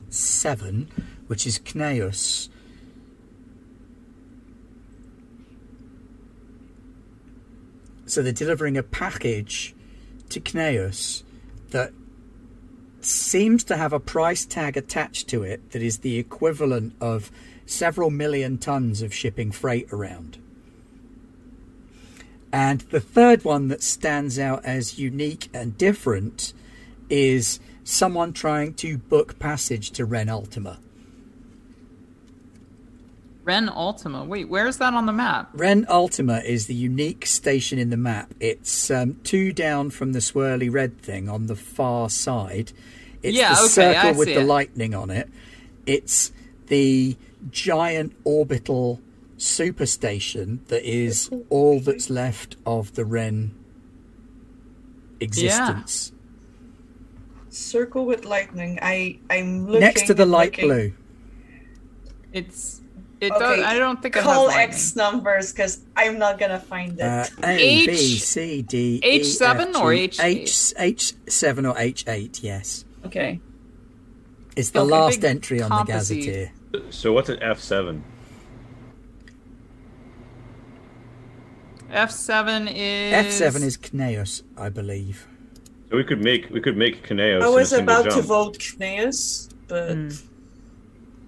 Seven, 0.09 0.89
which 1.27 1.47
is 1.47 1.59
Cneus. 1.59 2.49
So 8.05 8.21
they're 8.21 8.31
delivering 8.31 8.77
a 8.77 8.83
package 8.83 9.75
to 10.29 10.39
Cneus 10.39 11.23
that 11.71 11.91
seems 13.01 13.63
to 13.65 13.77
have 13.77 13.93
a 13.93 13.99
price 13.99 14.45
tag 14.45 14.77
attached 14.77 15.27
to 15.29 15.43
it 15.43 15.71
that 15.71 15.81
is 15.81 15.99
the 15.99 16.17
equivalent 16.17 16.95
of 17.01 17.31
several 17.65 18.09
million 18.09 18.57
tons 18.57 19.01
of 19.01 19.13
shipping 19.13 19.51
freight 19.51 19.91
around. 19.91 20.37
And 22.51 22.81
the 22.81 23.01
third 23.01 23.43
one 23.43 23.67
that 23.67 23.83
stands 23.83 24.39
out 24.39 24.63
as 24.63 24.97
unique 24.97 25.49
and 25.53 25.77
different 25.77 26.53
is 27.09 27.59
someone 27.83 28.33
trying 28.33 28.73
to 28.75 28.97
book 28.97 29.37
passage 29.39 29.91
to 29.91 30.05
Ren 30.05 30.29
Ultima. 30.29 30.79
Ren 33.45 33.69
Ultima. 33.69 34.25
Wait, 34.25 34.49
where's 34.49 34.77
that 34.77 34.93
on 34.95 35.05
the 35.05 35.13
map? 35.13 35.49
Ren 35.53 35.85
Ultima 35.87 36.39
is 36.39 36.65
the 36.65 36.73
unique 36.73 37.25
station 37.27 37.77
in 37.77 37.91
the 37.91 37.97
map. 37.97 38.33
It's 38.39 38.89
um, 38.89 39.17
two 39.23 39.53
down 39.53 39.91
from 39.91 40.13
the 40.13 40.19
swirly 40.19 40.71
red 40.73 40.99
thing 40.99 41.29
on 41.29 41.45
the 41.45 41.55
far 41.55 42.09
side. 42.09 42.73
It's 43.21 43.37
Yeah, 43.37 43.53
the 43.53 43.61
okay, 43.61 43.67
circle 43.69 44.09
I 44.09 44.11
with 44.13 44.27
see 44.29 44.33
the 44.33 44.41
it. 44.41 44.45
lightning 44.47 44.95
on 44.95 45.11
it. 45.11 45.29
It's 45.85 46.31
the 46.67 47.15
giant 47.51 48.15
orbital 48.23 48.99
superstation 49.37 50.65
that 50.67 50.83
is 50.83 51.29
all 51.51 51.79
that's 51.79 52.09
left 52.09 52.55
of 52.65 52.95
the 52.95 53.05
Ren 53.05 53.53
existence. 55.19 56.11
Yeah. 56.11 57.49
Circle 57.51 58.05
with 58.07 58.25
lightning. 58.25 58.79
I 58.81 59.19
I'm 59.29 59.65
looking 59.67 59.81
Next 59.81 60.07
to 60.07 60.13
the 60.15 60.25
light 60.25 60.53
looking. 60.53 60.67
blue. 60.67 60.93
It's. 62.33 62.81
It 63.21 63.31
Okay, 63.31 63.39
does. 63.39 63.65
I 63.65 63.79
don't 63.79 64.01
think 64.01 64.15
it 64.17 64.23
Call 64.23 64.49
has 64.49 64.55
lightning. 64.55 64.67
hex 64.71 64.95
numbers 64.95 65.51
because 65.53 65.79
I'm 65.95 66.19
not 66.19 66.37
gonna 66.37 66.59
find 66.59 66.99
it. 66.99 67.01
Uh, 67.01 67.25
A, 67.43 67.55
H- 67.55 67.87
B, 67.87 67.95
C, 68.17 68.61
D, 68.61 68.99
E, 69.03 69.19
H7 69.21 69.69
F, 69.69 69.81
or 69.81 69.93
G, 69.93 70.07
H8? 70.09 70.19
H, 70.77 71.13
H7 71.25 71.69
or 71.69 71.75
H8, 71.75 72.43
yes. 72.43 72.83
okay. 73.05 73.39
It's 74.55 74.69
the 74.71 74.81
Okay, 74.81 74.91
last 74.91 75.23
entry 75.23 75.61
on 75.61 75.69
the 75.69 75.83
gazetteer. 75.83 76.51
So 76.89 77.13
what's 77.13 77.29
an 77.29 77.41
F 77.41 77.59
seven? 77.59 78.03
F 81.89 82.11
seven 82.11 82.67
is. 82.67 83.13
F7 83.41 83.63
is 83.63 83.77
Cneus, 83.77 84.41
I 84.57 84.69
believe. 84.69 85.27
So 85.89 85.97
we 85.97 86.03
could 86.03 86.21
make 86.21 86.49
we 86.49 86.59
could 86.61 86.75
make 86.77 87.07
Cneus. 87.07 87.41
I 87.43 87.49
was 87.49 87.71
about 87.73 88.05
to 88.11 88.21
vote 88.21 88.57
Cneus, 88.59 89.49
but 89.67 89.93
Hmm. 89.93 90.09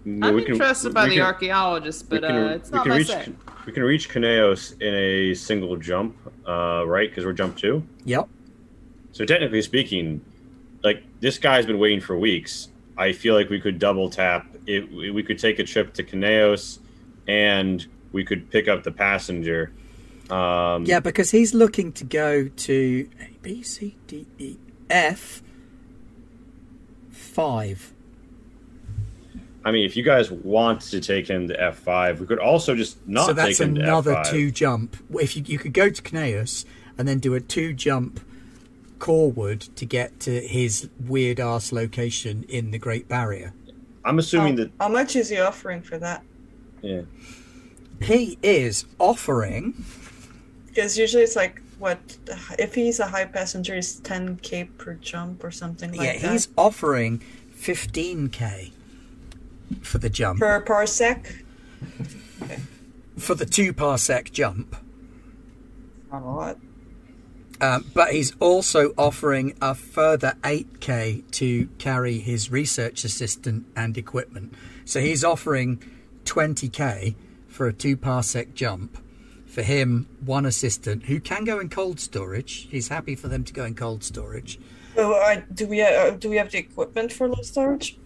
No, 0.10 0.30
I'm 0.30 0.36
we 0.36 0.44
can- 0.44 0.54
interested 0.54 0.94
by 0.94 1.04
we 1.04 1.10
the 1.10 1.16
can- 1.18 1.26
archaeologist, 1.26 2.10
we 2.10 2.20
but 2.20 2.28
can- 2.28 2.38
uh, 2.48 2.50
it's 2.56 2.72
not 2.72 2.88
my 2.88 2.98
reach 2.98 3.08
say. 3.08 3.30
we 3.66 3.74
can 3.74 3.84
reach 3.84 4.10
Cneus 4.10 4.80
in 4.82 4.94
a 4.94 5.34
single 5.34 5.76
jump, 5.76 6.16
uh, 6.48 6.84
right? 6.88 7.10
Because 7.10 7.26
we're 7.26 7.34
jump 7.34 7.58
two. 7.58 7.84
Yep. 8.06 8.30
So 9.12 9.26
technically 9.26 9.62
speaking, 9.62 10.22
like 10.82 11.04
this 11.20 11.38
guy's 11.38 11.66
been 11.66 11.78
waiting 11.80 12.00
for 12.00 12.18
weeks. 12.18 12.70
I 12.98 13.12
feel 13.12 13.36
like 13.36 13.50
we 13.50 13.60
could 13.60 13.80
double 13.80 14.10
tap. 14.10 14.48
It, 14.66 14.90
we 14.92 15.22
could 15.24 15.40
take 15.40 15.60
a 15.60 15.64
trip 15.66 15.94
to 15.96 16.04
Cneus, 16.04 16.80
and 17.28 17.86
we 18.14 18.24
could 18.24 18.50
pick 18.50 18.68
up 18.70 18.84
the 18.84 18.92
passenger. 18.94 19.72
Um, 20.30 20.86
Yeah, 20.86 21.02
because 21.02 21.32
he's 21.32 21.54
looking 21.54 21.92
to 21.94 22.06
go 22.06 22.48
to 22.48 23.10
A, 23.22 23.30
B, 23.42 23.62
C, 23.62 23.98
D, 24.08 24.26
E, 24.40 24.56
F. 24.90 25.42
Five. 27.12 27.94
I 29.68 29.72
mean, 29.72 29.84
if 29.84 29.98
you 29.98 30.04
guys 30.04 30.32
want 30.32 30.80
to 30.80 31.02
take 31.02 31.28
him 31.28 31.50
to 31.50 31.62
F 31.62 31.80
five, 31.80 32.22
we 32.22 32.26
could 32.26 32.40
also 32.40 32.74
just 32.74 33.06
not 33.06 33.26
so 33.26 33.34
that's 33.34 33.58
take 33.58 33.68
him 33.68 33.76
another 33.76 34.14
to 34.14 34.20
F 34.20 34.26
five. 34.28 34.34
two 34.34 34.50
jump. 34.50 34.96
If 35.20 35.36
you, 35.36 35.44
you 35.46 35.60
could 35.60 35.74
go 35.74 35.90
to 35.90 36.02
Cneus 36.02 36.64
and 36.98 37.06
then 37.06 37.20
do 37.20 37.34
a 37.34 37.42
two 37.42 37.74
jump 37.74 38.22
coreward 39.00 39.60
to 39.60 39.86
get 39.86 40.22
to 40.22 40.40
his 40.40 40.88
weird 41.06 41.42
ass 41.42 41.74
location 41.74 42.46
in 42.48 42.72
the 42.72 42.78
Great 42.78 43.10
Barrier. 43.10 43.54
I'm 44.06 44.20
assuming 44.20 44.58
how, 44.58 44.64
that 44.64 44.72
how 44.80 44.88
much 44.88 45.18
is 45.18 45.28
he 45.28 45.38
offering 45.38 45.82
for 45.82 45.98
that? 45.98 46.24
yeah. 46.82 47.02
He 48.02 48.38
is 48.42 48.86
offering 49.00 49.84
Because 50.68 50.98
usually 50.98 51.24
it's 51.24 51.36
like 51.36 51.62
what 51.78 52.00
if 52.58 52.74
he's 52.74 53.02
a 53.02 53.08
high 53.08 53.26
passenger, 53.26 53.76
is 53.76 54.00
10k 54.00 54.78
per 54.78 54.94
jump 54.94 55.44
or 55.44 55.52
something 55.52 55.92
like 55.92 56.00
yeah, 56.00 56.14
that 56.14 56.22
Yeah, 56.24 56.32
he's 56.32 56.48
offering 56.58 57.22
15k 57.54 58.72
for 59.82 59.98
the 59.98 60.10
jump. 60.10 60.40
per 60.40 60.62
parsec. 60.62 61.44
for 63.18 63.36
the 63.36 63.46
two 63.46 63.74
parsec 63.74 64.32
jump. 64.32 64.76
Not 66.12 66.24
a 66.24 66.26
lot. 66.26 66.58
Um, 67.60 67.86
but 67.94 68.12
he's 68.12 68.36
also 68.40 68.94
offering 68.98 69.56
a 69.62 69.74
further 69.74 70.36
8k 70.44 71.30
to 71.32 71.68
carry 71.80 72.20
his 72.20 72.52
research 72.52 73.04
assistant 73.04 73.66
and 73.76 73.98
equipment. 73.98 74.54
So 74.86 75.00
he's 75.00 75.24
offering 75.24 75.82
20k 76.26 77.16
for 77.48 77.68
a 77.68 77.74
two 77.74 77.98
parsec 77.98 78.54
jump. 78.54 79.00
For 79.48 79.64
him, 79.64 80.08
one 80.24 80.46
assistant 80.46 81.06
who 81.06 81.20
can 81.20 81.46
go 81.46 81.60
in 81.60 81.70
cold 81.70 82.00
storage. 82.00 82.68
He's 82.70 82.90
happy 82.90 83.16
for 83.16 83.28
them 83.28 83.44
to 83.46 83.54
go 83.54 83.66
in 83.66 83.74
cold 83.74 84.04
storage. 84.04 84.60
So 84.94 85.14
uh, 85.14 85.42
do 85.52 85.68
we 85.68 85.82
uh, 85.82 86.12
do 86.12 86.30
we 86.30 86.36
have 86.36 86.52
the 86.52 86.60
equipment 86.60 87.12
for 87.12 87.28
low 87.28 87.42
storage? 87.42 87.98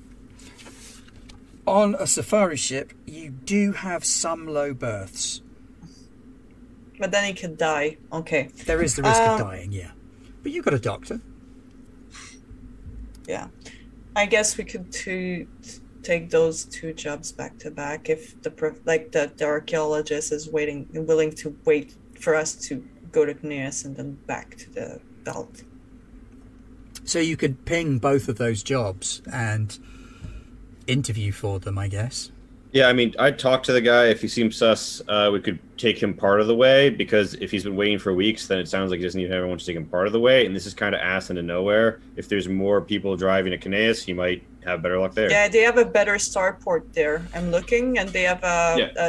On 1.68 1.96
a 1.96 2.08
safari 2.08 2.58
ship, 2.58 2.94
you 3.06 3.30
do 3.30 3.74
have 3.74 4.04
some 4.04 4.48
low 4.48 4.74
berths. 4.74 5.42
But 7.00 7.12
then 7.12 7.24
he 7.26 7.34
could 7.34 7.58
die. 7.58 7.98
Okay. 8.12 8.50
There 8.66 8.82
is 8.82 8.96
the 8.96 9.04
risk 9.04 9.20
Um, 9.20 9.34
of 9.34 9.40
dying, 9.40 9.72
yeah. 9.72 9.92
But 10.44 10.52
you've 10.52 10.66
got 10.66 10.74
a 10.74 10.80
doctor. 10.80 11.22
Yeah. 13.28 13.48
I 14.16 14.26
guess 14.26 14.58
we 14.58 14.64
could 14.64 14.92
two, 14.92 15.48
take 16.04 16.30
those 16.30 16.66
two 16.66 16.94
jobs 16.94 17.32
back 17.32 17.58
to 17.60 17.72
back 17.72 18.10
if 18.10 18.42
the 18.42 18.52
like 18.86 19.12
the, 19.12 19.32
the 19.36 19.46
archaeologist 19.46 20.32
is 20.32 20.50
waiting 20.50 20.88
willing 20.92 21.32
to 21.32 21.56
wait 21.66 21.96
for 22.20 22.36
us 22.36 22.56
to 22.56 22.86
go 23.12 23.26
to 23.26 23.34
Cneus 23.34 23.86
and 23.86 23.96
then 23.96 24.14
back 24.26 24.58
to 24.58 24.70
the 24.72 25.02
belt. 25.24 25.64
So 27.04 27.20
you 27.20 27.38
could 27.38 27.66
ping 27.66 28.00
both 28.00 28.28
of 28.28 28.38
those 28.38 28.64
jobs 28.64 29.22
and 29.32 29.78
interview 30.88 31.32
for 31.32 31.60
them, 31.60 31.78
I 31.78 31.88
guess. 31.88 32.32
Yeah, 32.74 32.88
I 32.88 32.94
mean, 32.94 33.14
I'd 33.20 33.38
talk 33.38 33.64
to 33.64 33.74
the 33.74 33.82
guy. 33.82 34.06
If 34.06 34.22
he 34.22 34.30
seems 34.30 34.56
sus, 34.56 35.02
uh, 35.10 35.30
we 35.34 35.42
could 35.42 35.60
take 35.78 36.02
him 36.02 36.14
part 36.14 36.40
of 36.40 36.48
the 36.48 36.56
way 36.56 36.90
because 36.90 37.34
if 37.36 37.52
he's 37.52 37.66
been 37.66 37.76
waiting 37.76 38.00
for 38.00 38.14
weeks, 38.14 38.48
then 38.48 38.60
it 38.60 38.68
sounds 38.70 38.92
like 38.92 39.00
he 39.00 39.04
doesn't 39.04 39.20
even 39.20 39.30
have 39.30 39.40
everyone 39.40 39.58
to 39.58 39.66
take 39.66 39.76
him 39.76 39.86
part 39.86 40.08
of 40.08 40.14
the 40.14 40.22
way. 40.22 40.46
And 40.46 40.56
this 40.56 40.66
is 40.66 40.74
kind 40.74 40.96
of 40.96 41.02
ass 41.02 41.30
into 41.30 41.42
nowhere. 41.42 42.00
If 42.16 42.30
there's 42.30 42.48
more 42.48 42.80
people 42.80 43.18
driving 43.18 43.52
to 43.52 43.58
Cneus, 43.58 44.02
he 44.06 44.14
might 44.14 44.44
have 44.64 44.82
better 44.82 44.98
luck 44.98 45.14
there. 45.14 45.30
Yeah, 45.30 45.50
they 45.50 45.64
have 45.64 45.78
a 45.78 45.84
better 45.84 46.14
starport 46.16 46.94
there. 46.94 47.26
I'm 47.36 47.52
looking, 47.52 47.98
and 48.00 48.08
they 48.08 48.24
have 48.24 48.42
a 48.42 48.76
Yeah. 48.80 48.92
a, 48.96 49.08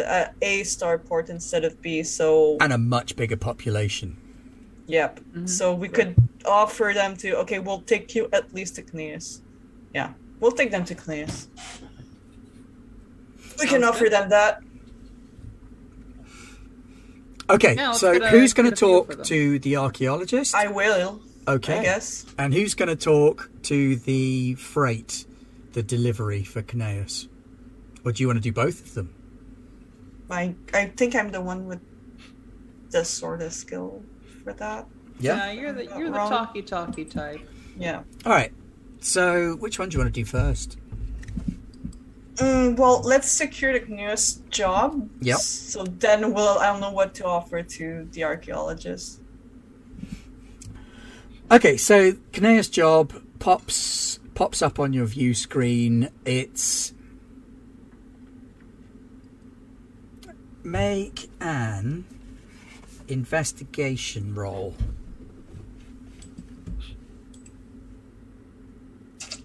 a, 0.51 0.61
a 0.61 0.63
starport 0.63 1.31
instead 1.31 1.63
of 1.65 1.81
B. 1.81 2.03
So 2.03 2.57
And 2.61 2.73
a 2.73 2.79
much 2.79 3.15
bigger 3.15 3.37
population. 3.37 4.17
yep. 4.89 5.21
So 5.45 5.73
we 5.73 5.89
could 5.89 6.17
offer 6.45 6.91
them 6.93 7.17
to. 7.19 7.37
Okay, 7.43 7.61
we'll 7.61 7.83
take 7.83 8.13
you 8.17 8.29
at 8.33 8.53
least 8.53 8.75
to 8.75 8.83
Cneus. 8.83 9.41
Yeah, 9.95 10.15
we'll 10.43 10.53
take 10.53 10.71
them 10.71 10.85
to 10.85 10.95
Cneus. 10.95 11.47
We 13.59 13.67
can 13.67 13.83
offer 13.85 14.05
good. 14.05 14.13
them 14.13 14.29
that. 14.29 14.61
Okay, 17.51 17.75
Yeah, 17.75 17.89
let's 17.89 18.01
so 18.01 18.13
get 18.13 18.23
a- 18.23 18.29
who's 18.29 18.53
going 18.55 18.71
to 18.71 18.71
get 18.71 18.79
a 18.79 18.81
feel 18.87 19.05
for 19.05 19.09
talk 19.09 19.17
them. 19.19 19.27
to 19.27 19.59
the 19.59 19.77
archaeologist? 19.77 20.55
I 20.55 20.67
will. 20.69 21.21
okay. 21.49 21.79
I 21.79 21.83
guess. 21.83 22.25
And 22.39 22.55
who's 22.55 22.75
going 22.75 22.89
to 22.89 22.97
talk 22.97 23.51
to 23.65 23.97
the 23.97 24.55
freight, 24.55 25.27
the 25.73 25.83
delivery 25.83 26.45
for 26.45 26.63
Cneus? 26.63 27.29
Or 28.05 28.13
do 28.13 28.23
you 28.23 28.27
want 28.27 28.39
to 28.39 28.43
do 28.43 28.53
both 28.53 28.81
of 28.81 28.95
them? 28.95 29.15
I 30.31 30.55
I 30.73 30.87
think 30.97 31.15
I'm 31.15 31.31
the 31.31 31.41
one 31.43 31.67
with 31.67 31.81
the 32.91 33.05
sort 33.05 33.43
of 33.43 33.53
skill 33.53 34.03
for 34.45 34.53
that. 34.55 34.87
Yeah, 35.21 35.53
you're 35.53 35.73
the 35.73 35.85
you're 35.85 36.07
the 36.11 36.17
Wrong. 36.17 36.31
talky 36.31 36.63
talky 36.63 37.05
type. 37.05 37.41
Yeah. 37.79 38.03
All 38.25 38.33
right. 38.33 38.53
So 39.03 39.57
which 39.57 39.79
one 39.79 39.89
do 39.89 39.97
you 39.97 39.99
want 40.01 40.15
to 40.15 40.21
do 40.21 40.25
first? 40.25 40.79
Mm, 42.37 42.77
well, 42.77 43.03
let's 43.03 43.31
secure 43.31 43.79
the 43.79 43.85
newest 43.87 44.49
job. 44.49 45.09
Yep. 45.21 45.39
So 45.39 45.85
then 45.85 46.33
we'll 46.33 46.59
I'll 46.59 46.79
know 46.79 46.93
what 46.93 47.15
to 47.17 47.25
offer 47.25 47.63
to 47.63 48.09
the 48.13 48.25
archaeologist. 48.25 49.21
Okay, 51.51 51.77
so 51.77 52.13
Cneus 52.33 52.71
job 52.71 53.13
pops 53.39 54.19
pops 54.35 54.63
up 54.63 54.79
on 54.79 54.93
your 54.93 55.05
view 55.07 55.35
screen. 55.35 56.09
It's 56.25 56.95
make 60.63 61.29
an 61.41 62.07
investigation 63.09 64.35
roll. 64.35 64.75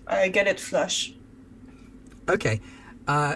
I 0.07 0.29
get 0.29 0.47
it 0.47 0.59
flush. 0.59 1.13
Okay. 2.29 2.61
Uh, 3.07 3.35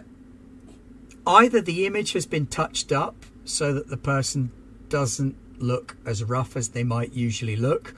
either 1.25 1.61
the 1.61 1.85
image 1.85 2.13
has 2.13 2.25
been 2.25 2.47
touched 2.47 2.91
up 2.91 3.15
so 3.45 3.73
that 3.73 3.89
the 3.89 3.97
person 3.97 4.51
doesn't 4.89 5.35
look 5.61 5.95
as 6.05 6.23
rough 6.23 6.55
as 6.57 6.69
they 6.69 6.83
might 6.83 7.13
usually 7.13 7.55
look, 7.55 7.95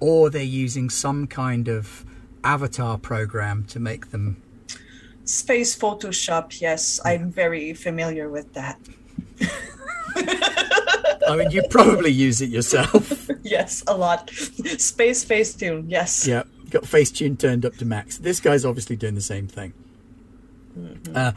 or 0.00 0.30
they're 0.30 0.42
using 0.42 0.90
some 0.90 1.26
kind 1.26 1.68
of 1.68 2.04
avatar 2.42 2.98
program 2.98 3.64
to 3.64 3.80
make 3.80 4.10
them. 4.10 4.42
Space 5.24 5.76
Photoshop, 5.76 6.60
yes, 6.60 7.00
I'm 7.04 7.30
very 7.30 7.72
familiar 7.72 8.28
with 8.28 8.52
that. 8.54 8.78
I 11.26 11.36
mean, 11.36 11.50
you 11.50 11.62
probably 11.70 12.10
use 12.10 12.42
it 12.42 12.50
yourself. 12.50 13.30
yes, 13.42 13.82
a 13.86 13.96
lot. 13.96 14.28
Space 14.30 15.24
Facetune, 15.24 15.84
yes. 15.88 16.26
yeah, 16.26 16.42
got 16.74 16.82
Facetune 16.82 17.38
turned 17.38 17.64
up 17.64 17.76
to 17.76 17.84
max. 17.84 18.18
This 18.18 18.40
guy's 18.40 18.64
obviously 18.64 18.96
doing 18.96 19.14
the 19.14 19.20
same 19.20 19.46
thing. 19.46 19.72
Uh, 21.14 21.30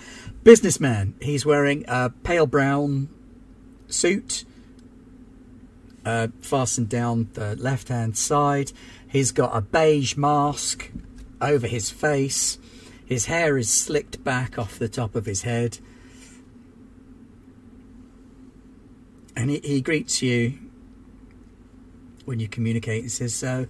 businessman. 0.43 1.13
He's 1.21 1.45
wearing 1.45 1.85
a 1.87 2.09
pale 2.09 2.47
brown 2.47 3.07
suit, 3.87 4.45
uh, 6.03 6.29
fastened 6.41 6.89
down 6.89 7.29
the 7.33 7.55
left 7.55 7.89
hand 7.89 8.17
side. 8.17 8.71
He's 9.07 9.31
got 9.31 9.55
a 9.55 9.61
beige 9.61 10.17
mask 10.17 10.89
over 11.39 11.67
his 11.67 11.91
face. 11.91 12.57
His 13.05 13.27
hair 13.27 13.59
is 13.59 13.71
slicked 13.71 14.23
back 14.23 14.57
off 14.57 14.79
the 14.79 14.89
top 14.89 15.15
of 15.15 15.27
his 15.27 15.43
head. 15.43 15.77
And 19.35 19.51
he, 19.51 19.59
he 19.59 19.81
greets 19.81 20.23
you 20.23 20.57
when 22.25 22.39
you 22.39 22.47
communicate. 22.47 23.03
He 23.03 23.09
says, 23.09 23.43
uh, 23.43 23.65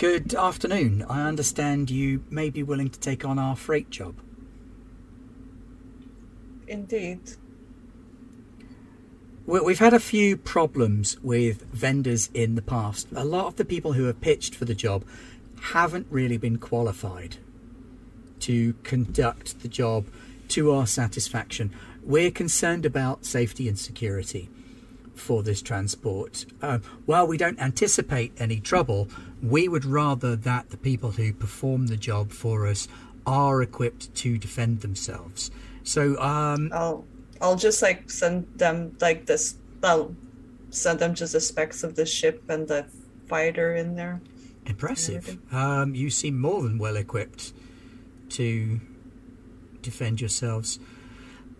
Good 0.00 0.34
afternoon. 0.34 1.04
I 1.10 1.28
understand 1.28 1.90
you 1.90 2.24
may 2.30 2.48
be 2.48 2.62
willing 2.62 2.88
to 2.88 2.98
take 2.98 3.22
on 3.22 3.38
our 3.38 3.54
freight 3.54 3.90
job. 3.90 4.14
Indeed. 6.66 7.20
We- 9.44 9.60
We've 9.60 9.78
had 9.78 9.92
a 9.92 10.00
few 10.00 10.38
problems 10.38 11.18
with 11.20 11.66
vendors 11.74 12.30
in 12.32 12.54
the 12.54 12.62
past. 12.62 13.08
A 13.14 13.26
lot 13.26 13.48
of 13.48 13.56
the 13.56 13.64
people 13.66 13.92
who 13.92 14.04
have 14.04 14.22
pitched 14.22 14.54
for 14.54 14.64
the 14.64 14.74
job 14.74 15.04
haven't 15.74 16.06
really 16.08 16.38
been 16.38 16.56
qualified 16.56 17.36
to 18.38 18.72
conduct 18.82 19.60
the 19.60 19.68
job 19.68 20.06
to 20.48 20.70
our 20.70 20.86
satisfaction. 20.86 21.72
We're 22.02 22.30
concerned 22.30 22.86
about 22.86 23.26
safety 23.26 23.68
and 23.68 23.78
security 23.78 24.48
for 25.14 25.42
this 25.42 25.60
transport. 25.60 26.46
Uh, 26.62 26.78
while 27.04 27.26
we 27.26 27.36
don't 27.36 27.60
anticipate 27.60 28.32
any 28.38 28.60
trouble, 28.60 29.10
we 29.42 29.68
would 29.68 29.84
rather 29.84 30.36
that 30.36 30.70
the 30.70 30.76
people 30.76 31.12
who 31.12 31.32
perform 31.32 31.86
the 31.86 31.96
job 31.96 32.30
for 32.30 32.66
us 32.66 32.88
are 33.26 33.62
equipped 33.62 34.14
to 34.16 34.38
defend 34.38 34.80
themselves. 34.80 35.50
So, 35.82 36.20
um, 36.20 36.70
I'll 36.72 37.04
I'll 37.40 37.56
just 37.56 37.80
like 37.82 38.10
send 38.10 38.46
them 38.56 38.96
like 39.00 39.26
this 39.26 39.56
I'll 39.82 40.14
send 40.70 40.98
them 40.98 41.14
just 41.14 41.32
the 41.32 41.40
specs 41.40 41.82
of 41.82 41.94
the 41.96 42.06
ship 42.06 42.42
and 42.48 42.68
the 42.68 42.86
fighter 43.28 43.74
in 43.74 43.96
there. 43.96 44.20
Impressive. 44.66 45.38
Um, 45.52 45.94
you 45.94 46.10
seem 46.10 46.38
more 46.38 46.62
than 46.62 46.78
well 46.78 46.96
equipped 46.96 47.52
to 48.30 48.80
defend 49.82 50.20
yourselves. 50.20 50.78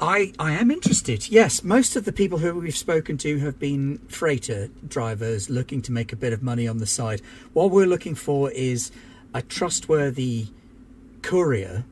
I, 0.01 0.33
I 0.39 0.53
am 0.53 0.71
interested. 0.71 1.29
Yes, 1.29 1.63
most 1.63 1.95
of 1.95 2.07
the 2.07 2.13
people 2.13 2.39
who 2.39 2.55
we've 2.55 2.77
spoken 2.77 3.19
to 3.19 3.39
have 3.41 3.59
been 3.59 3.99
freighter 4.09 4.69
drivers 4.89 5.51
looking 5.51 5.83
to 5.83 5.93
make 5.93 6.13
a 6.13 6.17
bit 6.17 6.33
of 6.33 6.43
money 6.43 6.67
on 6.67 6.79
the 6.79 6.87
side. 6.87 7.21
What 7.53 7.71
we're 7.71 7.87
looking 7.87 8.15
for 8.15 8.51
is 8.51 8.91
a 9.35 9.43
trustworthy 9.43 10.49
courier 11.21 11.85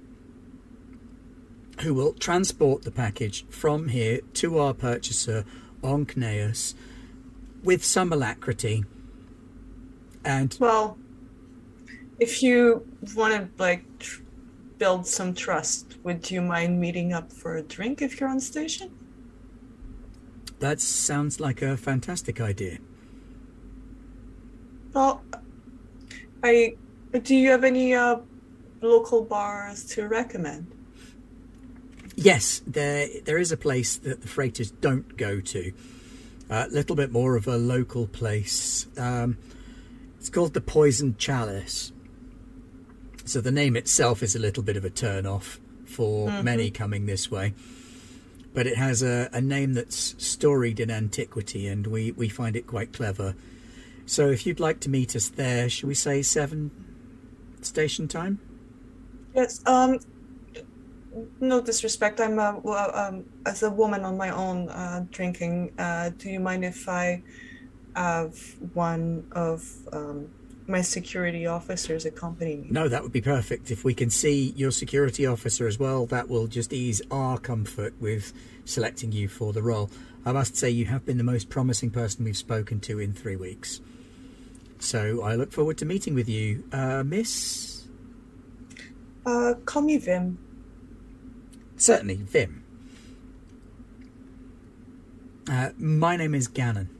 who 1.83 1.93
will 1.93 2.15
transport 2.15 2.83
the 2.83 2.91
package 2.91 3.47
from 3.51 3.89
here 3.89 4.21
to 4.35 4.59
our 4.59 4.73
purchaser 4.73 5.45
on 5.83 6.07
Cneus 6.07 6.75
with 7.63 7.85
some 7.85 8.13
alacrity. 8.13 8.85
And 10.25 10.57
Well, 10.59 10.99
if 12.19 12.43
you 12.43 12.87
want 13.15 13.35
to 13.35 13.63
like 13.63 13.85
build 14.79 15.07
some 15.07 15.35
trust, 15.35 15.97
would 16.05 16.31
you 16.31 16.41
mind 16.41 16.81
meeting 16.81 17.13
up 17.13 17.33
for 17.33 17.57
a 17.57 17.63
drink 17.63 18.01
if 18.01 18.21
you're 18.21 18.29
on 18.29 18.41
station? 18.41 18.91
That 20.61 20.81
sounds 20.81 21.41
like 21.41 21.63
a 21.63 21.77
fantastic 21.77 22.41
idea. 22.41 22.79
Well, 24.93 25.23
I 26.43 26.77
do 27.23 27.35
you 27.35 27.51
have 27.51 27.65
any 27.65 27.95
uh, 27.95 28.19
local 28.81 29.25
bars 29.25 29.85
to 29.95 30.09
recommend? 30.09 30.73
Yes, 32.17 32.63
there 32.67 33.09
there 33.25 33.39
is 33.39 33.53
a 33.53 33.57
place 33.57 33.97
that 33.99 34.23
the 34.23 34.29
freighters 34.29 34.71
don't 34.71 35.17
go 35.17 35.41
to. 35.41 35.73
A 36.51 36.67
little 36.69 36.97
bit 36.97 37.13
more 37.13 37.37
of 37.37 37.47
a 37.47 37.57
local 37.57 38.07
place. 38.07 38.87
Um, 38.97 39.37
it's 40.19 40.31
called 40.31 40.55
the 40.55 40.61
Poison 40.61 41.15
Chalice. 41.17 41.93
So 43.29 43.43
the 43.43 43.51
name 43.51 43.77
itself 43.77 44.23
is 44.23 44.35
a 44.35 44.39
little 44.39 44.63
bit 44.63 44.79
of 44.79 44.87
a 44.87 44.91
turn 44.91 45.27
off 45.27 45.61
for 45.85 46.31
many 46.43 46.71
coming 46.71 47.05
this 47.05 47.31
way. 47.31 47.53
But 48.55 48.67
it 48.67 48.77
has 48.77 49.03
a, 49.03 49.29
a 49.35 49.41
name 49.43 49.75
that's 49.75 50.15
storied 50.17 50.81
in 50.81 50.91
antiquity, 50.91 51.67
and 51.67 51.87
we, 51.87 52.13
we 52.13 52.31
find 52.31 52.57
it 52.57 52.67
quite 52.67 52.95
clever. 52.95 53.35
So 54.07 54.31
if 54.31 54.47
you'd 54.47 54.61
like 54.61 54.81
to 54.81 54.89
meet 54.89 55.15
us 55.15 55.29
there, 55.29 55.69
shall 55.69 55.89
we 55.89 55.95
say 55.95 56.23
seven 56.23 56.71
station 57.61 58.09
time? 58.09 58.41
Yes. 59.35 59.61
Um, 59.67 59.99
no 61.39 61.61
disrespect. 61.61 62.21
I'm 62.21 62.39
a, 62.39 62.59
well, 62.63 62.97
um, 62.97 63.27
as 63.45 63.63
a 63.63 63.71
woman 63.71 64.07
on 64.07 64.17
my 64.17 64.31
own 64.31 64.71
uh, 64.71 65.05
drinking. 65.11 65.73
Uh, 65.79 66.13
do 66.17 66.31
you 66.31 66.41
mind 66.41 66.65
if 66.65 66.89
I 66.89 67.23
have 67.95 68.39
one 68.73 69.27
of 69.33 69.71
um, 69.93 70.31
my 70.69 70.83
security 70.83 71.47
officers 71.47 72.05
accompany 72.05 72.57
me? 72.57 72.69
No, 72.71 72.89
that 72.89 73.03
would 73.03 73.13
be 73.13 73.21
perfect. 73.21 73.71
If 73.71 73.85
we 73.85 73.95
can 73.95 74.11
see 74.11 74.53
your 74.57 74.71
security 74.71 75.27
officer 75.27 75.67
as 75.67 75.79
well, 75.79 76.07
that 76.07 76.29
will 76.29 76.47
just 76.47 76.73
ease 76.73 77.01
our 77.11 77.39
comfort 77.39 77.95
with 78.01 78.33
selecting 78.65 79.13
you 79.13 79.29
for 79.29 79.53
the 79.53 79.63
role. 79.63 79.91
I 80.25 80.33
must 80.33 80.57
say, 80.57 80.69
you 80.69 80.85
have 80.87 81.07
been 81.07 81.17
the 81.17 81.25
most 81.25 81.49
promising 81.49 81.91
person 81.91 82.25
we've 82.25 82.37
spoken 82.37 82.81
to 82.81 82.99
in 82.99 83.13
three 83.15 83.37
weeks. 83.37 83.81
So 84.79 85.23
I 85.23 85.35
look 85.35 85.53
forward 85.53 85.79
to 85.79 85.85
meeting 85.85 86.15
with 86.15 86.29
you, 86.29 86.65
uh, 86.73 87.03
Miss. 87.05 87.89
Uh, 89.25 89.55
call 89.65 89.83
me 89.83 89.97
Vim. 89.97 90.39
Certainly, 91.77 92.17
Vim. 92.17 92.65
Uh, 95.51 95.71
my 95.79 96.17
name 96.17 96.35
is 96.35 96.47
Gannon. 96.47 96.91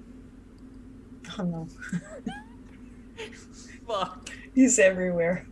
Oh 1.39 1.45
no, 1.45 1.69
Fuck. 3.89 4.31
he's 4.55 4.79
everywhere. 4.79 5.47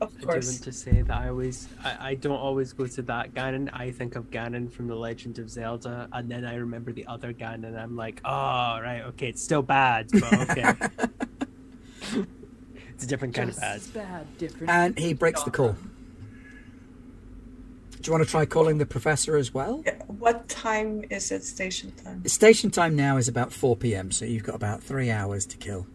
Of 0.00 0.14
I 0.16 0.20
do 0.20 0.26
course. 0.26 0.46
want 0.46 0.62
to 0.62 0.72
say 0.72 1.02
that 1.02 1.14
I 1.14 1.28
always, 1.28 1.68
I, 1.82 2.10
I 2.10 2.14
don't 2.14 2.36
always 2.36 2.72
go 2.72 2.86
to 2.86 3.02
that 3.02 3.34
Ganon. 3.34 3.68
I 3.72 3.90
think 3.90 4.16
of 4.16 4.30
Ganon 4.30 4.70
from 4.70 4.86
The 4.88 4.94
Legend 4.94 5.38
of 5.38 5.50
Zelda, 5.50 6.08
and 6.12 6.30
then 6.30 6.44
I 6.44 6.54
remember 6.56 6.92
the 6.92 7.06
other 7.06 7.32
Ganon. 7.32 7.78
I'm 7.78 7.96
like, 7.96 8.20
oh, 8.24 8.30
right, 8.30 9.02
okay, 9.08 9.28
it's 9.28 9.42
still 9.42 9.62
bad, 9.62 10.08
but 10.12 10.50
okay. 10.50 10.74
it's 12.90 13.04
a 13.04 13.06
different 13.06 13.34
kind 13.34 13.50
of 13.50 13.56
bad. 13.58 13.80
Bad, 13.92 14.38
different. 14.38 14.70
And 14.70 14.98
he 14.98 15.12
breaks 15.12 15.42
the 15.42 15.50
call. 15.50 15.76
Do 18.04 18.10
you 18.10 18.18
want 18.18 18.24
to 18.26 18.30
try 18.30 18.44
calling 18.44 18.76
the 18.76 18.84
professor 18.84 19.34
as 19.34 19.54
well? 19.54 19.82
Yeah, 19.86 19.94
What 20.08 20.46
time 20.46 21.04
is 21.08 21.32
it 21.32 21.42
station 21.42 21.90
time? 21.92 22.22
Station 22.26 22.70
time 22.70 22.94
now 22.94 23.16
is 23.16 23.28
about 23.28 23.50
4 23.50 23.76
pm, 23.76 24.12
so 24.12 24.26
you've 24.26 24.42
got 24.42 24.56
about 24.56 24.82
three 24.82 25.10
hours 25.10 25.46
to 25.46 25.56
kill. 25.56 25.86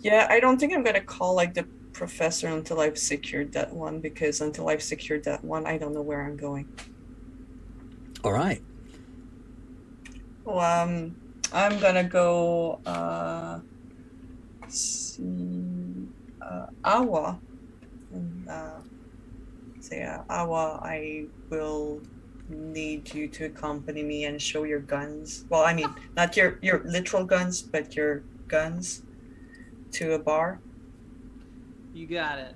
Yeah, 0.00 0.26
I 0.28 0.40
don't 0.40 0.58
think 0.58 0.74
I'm 0.74 0.82
gonna 0.82 1.00
call 1.00 1.36
like 1.36 1.54
the 1.54 1.62
professor 1.92 2.48
until 2.48 2.80
I've 2.80 2.98
secured 2.98 3.52
that 3.52 3.72
one 3.72 4.00
because 4.00 4.40
until 4.40 4.68
I've 4.68 4.82
secured 4.82 5.22
that 5.26 5.44
one, 5.44 5.64
I 5.64 5.78
don't 5.78 5.94
know 5.94 6.02
where 6.02 6.22
I'm 6.22 6.36
going. 6.36 6.66
All 8.24 8.32
right. 8.32 8.60
Well, 10.44 10.58
um, 10.58 11.14
I'm 11.52 11.78
gonna 11.78 12.02
go 12.02 12.80
uh, 12.84 13.60
see 14.66 16.08
uh, 16.42 16.66
Awa. 16.84 17.38
And, 18.12 18.48
uh, 18.48 18.73
say, 19.84 20.02
uh, 20.02 20.22
Awa, 20.30 20.80
I 20.82 21.26
will 21.50 22.00
need 22.48 23.12
you 23.14 23.28
to 23.28 23.46
accompany 23.46 24.02
me 24.02 24.24
and 24.24 24.40
show 24.40 24.64
your 24.64 24.80
guns. 24.80 25.44
Well, 25.48 25.64
I 25.64 25.74
mean, 25.74 25.92
not 26.16 26.36
your 26.36 26.58
your 26.62 26.82
literal 26.84 27.24
guns, 27.24 27.62
but 27.62 27.94
your 27.96 28.22
guns 28.48 29.02
to 29.92 30.12
a 30.14 30.18
bar. 30.18 30.60
You 31.92 32.06
got 32.06 32.38
it. 32.38 32.54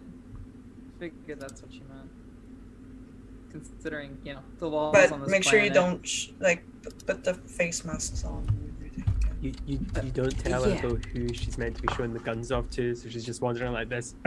Figured 0.98 1.40
that's 1.40 1.62
what 1.62 1.72
you 1.72 1.82
meant. 1.88 2.10
Considering, 3.50 4.18
you 4.24 4.34
know, 4.34 4.40
the 4.58 4.68
laws 4.68 4.94
on 4.94 5.20
But 5.20 5.20
this 5.20 5.30
make 5.30 5.44
sure 5.44 5.60
you 5.62 5.70
don't 5.70 6.06
sh- 6.06 6.30
like 6.40 6.64
put, 6.82 7.06
put 7.06 7.24
the 7.24 7.34
face 7.34 7.84
masks 7.84 8.24
on. 8.24 8.46
You, 9.40 9.52
you, 9.66 9.78
you 10.02 10.10
don't 10.10 10.36
tell 10.36 10.68
yeah. 10.68 10.76
her 10.78 10.96
who 11.12 11.32
she's 11.32 11.56
meant 11.56 11.76
to 11.76 11.82
be 11.82 11.94
showing 11.94 12.12
the 12.12 12.18
guns 12.18 12.50
off 12.50 12.68
to, 12.70 12.96
so 12.96 13.08
she's 13.08 13.24
just 13.24 13.40
wandering 13.40 13.72
like 13.72 13.88
this. 13.88 14.16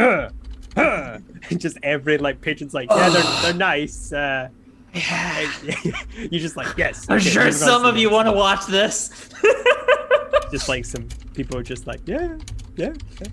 "Uh, 0.76 0.82
uh," 0.82 1.20
and 1.50 1.60
just 1.60 1.78
every 1.84 2.18
like 2.18 2.42
patron's 2.42 2.74
like, 2.74 2.90
yeah, 2.90 3.10
they're, 3.10 3.42
they're 3.42 3.54
nice. 3.72 4.12
Uh, 4.12 4.50
Yeah. 4.94 5.52
you 6.18 6.40
just 6.40 6.58
like, 6.58 6.78
yes. 6.78 7.06
I'm 7.10 7.18
okay, 7.18 7.30
sure 7.30 7.52
some 7.52 7.86
of 7.86 7.98
you 7.98 8.10
want 8.10 8.28
to 8.28 8.34
watch 8.34 8.66
this. 8.66 9.30
Just 10.52 10.68
like 10.68 10.84
some 10.84 11.08
people 11.34 11.58
are 11.58 11.64
just 11.64 11.88
like, 11.88 12.02
yeah, 12.06 12.38
yeah. 12.76 12.92
yeah. 13.22 13.28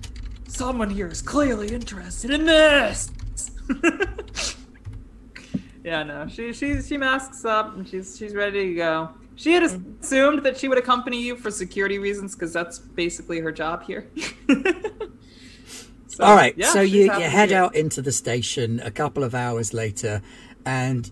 Someone 0.46 0.88
here 0.88 1.08
is 1.08 1.20
clearly 1.20 1.66
interested 1.74 2.30
in 2.30 2.46
this. 2.46 3.10
yeah, 5.84 6.04
no, 6.04 6.28
she 6.28 6.52
she 6.52 6.80
she 6.80 6.96
masks 6.96 7.44
up 7.44 7.76
and 7.76 7.88
she's 7.88 8.16
she's 8.16 8.34
ready 8.36 8.68
to 8.68 8.74
go. 8.74 9.10
She 9.34 9.52
had 9.52 9.64
assumed 9.64 10.44
that 10.44 10.56
she 10.56 10.68
would 10.68 10.78
accompany 10.78 11.20
you 11.20 11.36
for 11.36 11.50
security 11.50 11.98
reasons 11.98 12.36
because 12.36 12.52
that's 12.52 12.78
basically 12.78 13.40
her 13.40 13.50
job 13.50 13.82
here. 13.82 14.06
So, 16.18 16.24
All 16.24 16.34
right. 16.34 16.52
yeah, 16.58 16.72
so 16.72 16.80
you, 16.80 17.02
you 17.04 17.10
head 17.10 17.52
out 17.52 17.76
into 17.76 18.02
the 18.02 18.10
station 18.10 18.80
a 18.80 18.90
couple 18.90 19.22
of 19.22 19.36
hours 19.36 19.72
later, 19.72 20.20
and 20.66 21.08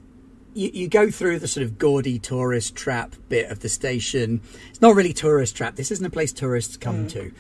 you, 0.53 0.69
you 0.75 0.89
go 0.89 1.13
through 1.13 1.39
the 1.39 1.47
sort 1.47 1.65
of 1.65 1.79
gaudy 1.79 2.19
tourist 2.19 2.75
trap 2.75 3.15
bit 3.29 3.49
of 3.49 3.61
the 3.61 3.69
station. 3.69 4.41
It's 4.69 4.81
not 4.81 4.97
really 4.97 5.13
tourist 5.13 5.57
trap. 5.57 5.77
This 5.77 5.93
isn't 5.93 6.05
a 6.05 6.11
place 6.11 6.33
tourists 6.33 6.77
come 6.77 7.07
to, 7.07 7.31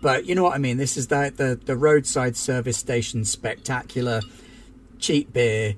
but 0.00 0.26
you 0.26 0.36
know 0.36 0.44
what 0.44 0.54
I 0.54 0.58
mean. 0.58 0.76
This 0.76 0.96
is 0.96 1.08
the 1.08 1.32
the, 1.36 1.58
the 1.64 1.76
roadside 1.76 2.36
service 2.36 2.76
station 2.76 3.24
spectacular, 3.24 4.20
cheap 5.00 5.32
beer, 5.32 5.74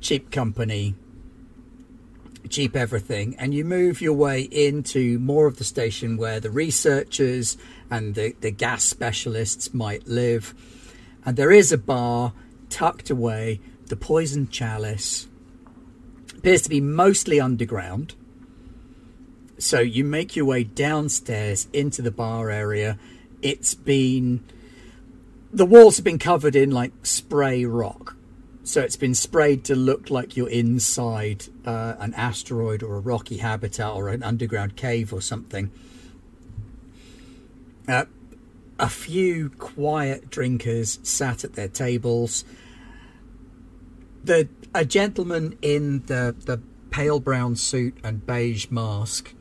cheap 0.00 0.30
company, 0.30 0.94
cheap 2.48 2.74
everything, 2.74 3.34
and 3.36 3.52
you 3.52 3.64
move 3.64 4.00
your 4.00 4.14
way 4.14 4.42
into 4.42 5.18
more 5.18 5.46
of 5.46 5.58
the 5.58 5.64
station 5.64 6.16
where 6.16 6.40
the 6.40 6.50
researchers 6.50 7.56
and 7.90 8.14
the, 8.14 8.34
the 8.40 8.50
gas 8.50 8.84
specialists 8.84 9.74
might 9.74 10.06
live. 10.06 10.54
And 11.24 11.36
there 11.36 11.50
is 11.50 11.70
a 11.70 11.78
bar 11.78 12.32
tucked 12.68 13.10
away, 13.10 13.60
the 13.86 13.96
Poison 13.96 14.48
Chalice. 14.48 15.28
Appears 16.36 16.62
to 16.62 16.70
be 16.70 16.80
mostly 16.80 17.40
underground. 17.40 18.14
So 19.58 19.80
you 19.80 20.04
make 20.04 20.36
your 20.36 20.46
way 20.46 20.64
downstairs 20.64 21.68
into 21.72 22.00
the 22.00 22.10
bar 22.10 22.50
area. 22.50 22.98
It's 23.42 23.74
been. 23.74 24.42
The 25.52 25.66
walls 25.66 25.96
have 25.96 26.04
been 26.04 26.18
covered 26.18 26.56
in 26.56 26.70
like 26.70 26.92
spray 27.02 27.66
rock. 27.66 28.16
So 28.62 28.82
it's 28.82 28.96
been 28.96 29.14
sprayed 29.14 29.64
to 29.64 29.74
look 29.74 30.10
like 30.10 30.36
you're 30.36 30.48
inside 30.48 31.46
uh, 31.64 31.94
an 31.98 32.14
asteroid 32.14 32.82
or 32.82 32.96
a 32.96 33.00
rocky 33.00 33.38
habitat 33.38 33.94
or 33.94 34.08
an 34.10 34.22
underground 34.22 34.76
cave 34.76 35.12
or 35.12 35.22
something. 35.22 35.70
Uh, 37.88 38.04
a 38.78 38.88
few 38.88 39.50
quiet 39.50 40.30
drinkers 40.30 40.98
sat 41.02 41.42
at 41.42 41.54
their 41.54 41.68
tables. 41.68 42.44
The 44.22 44.48
a 44.74 44.84
gentleman 44.84 45.58
in 45.62 46.04
the 46.06 46.36
the 46.38 46.60
pale 46.90 47.20
brown 47.20 47.56
suit 47.56 47.96
and 48.04 48.26
beige 48.26 48.70
mask 48.70 49.34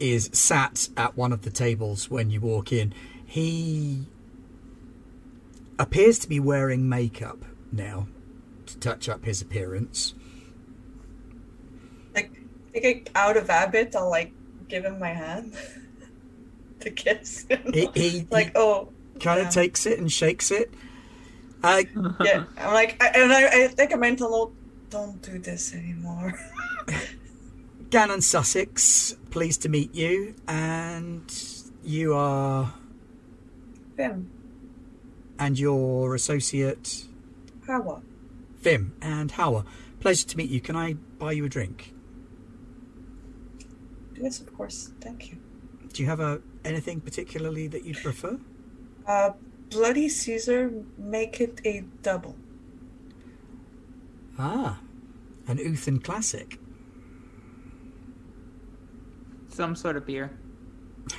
is 0.00 0.30
sat 0.32 0.88
at 0.96 1.16
one 1.16 1.32
of 1.32 1.42
the 1.42 1.50
tables 1.50 2.10
when 2.10 2.30
you 2.30 2.40
walk 2.40 2.72
in. 2.72 2.92
He 3.24 4.06
appears 5.78 6.18
to 6.20 6.28
be 6.28 6.40
wearing 6.40 6.88
makeup 6.88 7.44
now 7.72 8.06
to 8.66 8.78
touch 8.78 9.08
up 9.08 9.24
his 9.24 9.40
appearance. 9.40 10.14
Like, 12.14 12.30
like 12.74 13.10
out 13.14 13.36
of 13.36 13.48
habit, 13.48 13.94
I'll 13.96 14.10
like 14.10 14.32
give 14.68 14.84
him 14.84 14.98
my 14.98 15.08
hand 15.08 15.54
to 16.80 16.90
kiss 16.90 17.44
him. 17.48 17.72
He, 17.72 17.88
he, 17.94 18.26
like, 18.30 18.52
oh, 18.56 18.88
kind 19.20 19.40
of 19.40 19.46
yeah. 19.46 19.50
takes 19.50 19.86
it 19.86 19.98
and 19.98 20.10
shakes 20.10 20.50
it. 20.50 20.72
I 21.62 21.86
yeah. 22.24 22.44
I'm 22.58 22.74
like, 22.74 23.02
I, 23.02 23.08
and 23.08 23.32
I, 23.32 23.64
I 23.64 23.68
think 23.68 23.92
I 23.92 23.96
meant 23.96 24.20
a 24.20 24.28
little. 24.28 24.52
Don't 24.90 25.22
do 25.22 25.38
this 25.38 25.74
anymore. 25.74 26.38
Gannon 27.90 28.20
Sussex, 28.20 29.16
pleased 29.30 29.62
to 29.62 29.68
meet 29.68 29.94
you, 29.94 30.34
and 30.48 31.22
you 31.82 32.14
are 32.14 32.72
Vim, 33.96 34.30
and 35.38 35.58
your 35.58 36.14
associate 36.14 37.06
Hawa. 37.72 38.02
Vim 38.60 38.92
and 39.00 39.30
Howard. 39.32 39.64
Pleasure 40.00 40.26
to 40.26 40.36
meet 40.36 40.50
you. 40.50 40.60
Can 40.60 40.76
I 40.76 40.92
buy 40.92 41.32
you 41.32 41.46
a 41.46 41.48
drink? 41.48 41.94
Yes, 44.14 44.40
of 44.40 44.54
course. 44.54 44.92
Thank 45.00 45.30
you. 45.30 45.38
Do 45.92 46.02
you 46.02 46.08
have 46.08 46.20
a 46.20 46.42
anything 46.64 47.00
particularly 47.00 47.66
that 47.68 47.84
you'd 47.84 47.96
prefer? 48.02 48.38
Uh, 49.06 49.30
Bloody 49.70 50.08
Caesar, 50.08 50.70
make 50.98 51.40
it 51.40 51.60
a 51.64 51.80
double. 52.02 52.36
Ah, 54.38 54.80
an 55.48 55.56
Uthan 55.56 56.04
classic. 56.04 56.58
Some 59.48 59.74
sort 59.74 59.96
of 59.96 60.06
beer. 60.06 60.30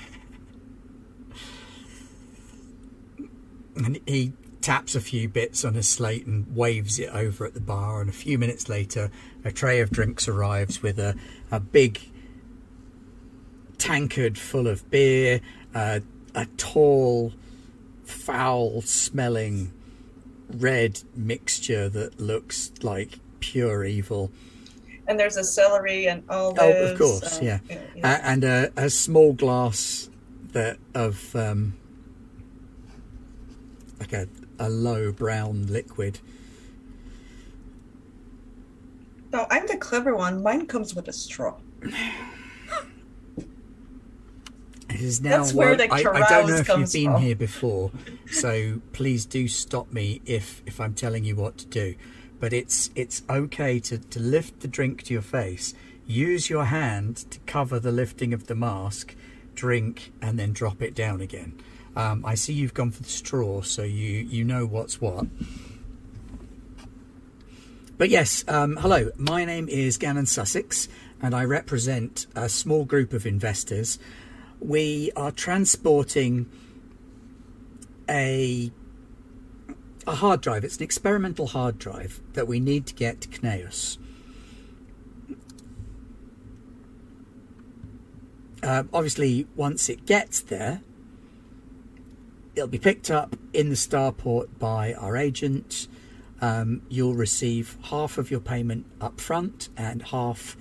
And 3.76 4.00
he 4.06 4.34
taps 4.64 4.96
a 4.96 5.02
few 5.02 5.28
bits 5.30 5.64
on 5.64 5.74
his 5.76 5.88
slate 5.88 6.26
and 6.26 6.56
waves 6.56 6.98
it 6.98 7.10
over 7.14 7.46
at 7.46 7.54
the 7.54 7.60
bar. 7.60 8.02
And 8.02 8.10
a 8.10 8.14
few 8.14 8.40
minutes 8.40 8.68
later, 8.70 9.12
a 9.46 9.52
tray 9.52 9.82
of 9.82 9.92
drinks 9.92 10.28
arrives 10.28 10.82
with 10.82 10.98
a, 10.98 11.16
a 11.52 11.60
big 11.60 12.00
tankard 13.78 14.38
full 14.38 14.68
of 14.68 14.90
beer, 14.90 15.42
uh, 15.76 16.00
a 16.34 16.46
tall, 16.58 17.34
foul 18.06 18.82
smelling 18.82 19.72
red 20.50 21.02
mixture 21.16 21.90
that 21.90 22.20
looks 22.20 22.72
like 22.82 23.20
pure 23.42 23.84
evil. 23.84 24.32
And 25.08 25.20
there's 25.20 25.36
a 25.36 25.44
celery 25.44 26.08
and 26.08 26.24
all 26.30 26.56
Oh, 26.58 26.92
of 26.92 26.98
course, 26.98 27.40
uh, 27.40 27.44
yeah. 27.44 27.60
yeah. 27.70 27.80
A- 28.04 28.26
and 28.26 28.44
a, 28.46 28.72
a 28.78 28.90
small 28.90 29.34
glass 29.34 30.10
that 30.54 30.78
of 30.96 31.36
um, 31.36 31.74
like 34.00 34.14
a, 34.14 34.28
a 34.60 34.70
low 34.70 35.12
brown 35.12 35.68
liquid. 35.68 36.20
No, 39.32 39.48
I'm 39.50 39.66
the 39.68 39.78
clever 39.78 40.16
one. 40.16 40.44
Mine 40.44 40.68
comes 40.68 40.94
with 40.94 41.08
a 41.08 41.14
straw. 41.14 41.56
It 44.90 45.02
is 45.02 45.22
now. 45.22 45.40
That's 45.40 45.54
where 45.54 45.76
the 45.76 45.92
I, 45.92 45.98
I 45.98 46.04
don't 46.04 46.48
know 46.48 46.56
if 46.58 46.68
you've 46.68 46.94
been 46.94 47.14
from. 47.14 47.22
here 47.22 47.36
before, 47.36 47.92
so 48.30 48.80
please 48.92 49.26
do 49.26 49.48
stop 49.48 49.92
me 49.92 50.22
if 50.26 50.62
if 50.68 50.80
I'm 50.80 50.94
telling 50.94 51.24
you 51.24 51.36
what 51.36 51.58
to 51.58 51.66
do. 51.66 51.96
But 52.40 52.54
it's 52.54 52.92
it's 52.94 53.24
okay 53.28 53.80
to, 53.80 53.98
to 53.98 54.20
lift 54.20 54.60
the 54.60 54.68
drink 54.68 55.02
to 55.04 55.14
your 55.14 55.24
face, 55.24 55.74
use 56.06 56.50
your 56.50 56.66
hand 56.66 57.18
to 57.32 57.40
cover 57.48 57.80
the 57.80 57.92
lifting 57.92 58.34
of 58.34 58.46
the 58.46 58.56
mask, 58.56 59.16
drink, 59.56 60.12
and 60.22 60.38
then 60.38 60.54
drop 60.54 60.82
it 60.82 60.94
down 60.94 61.22
again. 61.22 61.60
Um, 61.96 62.26
I 62.26 62.36
see 62.36 62.54
you've 62.54 62.74
gone 62.74 62.92
for 62.92 63.04
the 63.04 63.10
straw, 63.10 63.62
so 63.62 63.84
you 63.84 64.10
you 64.10 64.44
know 64.44 64.66
what's 64.66 65.00
what. 65.00 65.28
But 67.98 68.10
yes, 68.10 68.44
um, 68.48 68.78
hello. 68.78 69.12
My 69.18 69.46
name 69.46 69.70
is 69.70 69.98
Gannon 69.98 70.26
Sussex, 70.26 70.90
and 71.22 71.36
I 71.36 71.46
represent 71.46 72.26
a 72.36 72.50
small 72.50 72.86
group 72.86 73.14
of 73.14 73.26
investors. 73.28 74.00
We 74.60 75.12
are 75.16 75.32
transporting 75.32 76.50
a 78.10 78.72
a 80.08 80.16
hard 80.16 80.42
drive. 80.42 80.64
It's 80.64 80.78
an 80.78 80.84
experimental 80.84 81.48
hard 81.48 81.78
drive 81.78 82.20
that 82.34 82.48
we 82.48 82.60
need 82.60 82.88
to 82.88 82.94
get 82.96 83.22
to 83.22 83.28
Cneus. 83.30 83.98
Uh, 88.64 88.84
obviously, 88.94 89.46
once 89.56 89.90
it 89.90 90.06
gets 90.06 90.42
there, 90.42 90.82
it'll 92.56 92.68
be 92.68 92.80
picked 92.80 93.10
up 93.10 93.36
in 93.54 93.70
the 93.70 93.76
starport 93.76 94.48
by 94.60 94.94
our 94.94 95.18
agent. 95.18 95.88
Um, 96.42 96.82
you'll 96.90 97.16
receive 97.16 97.78
half 97.84 98.18
of 98.18 98.30
your 98.30 98.40
payment 98.40 98.86
up 99.00 99.20
front 99.20 99.70
and 99.78 100.04
half 100.04 100.58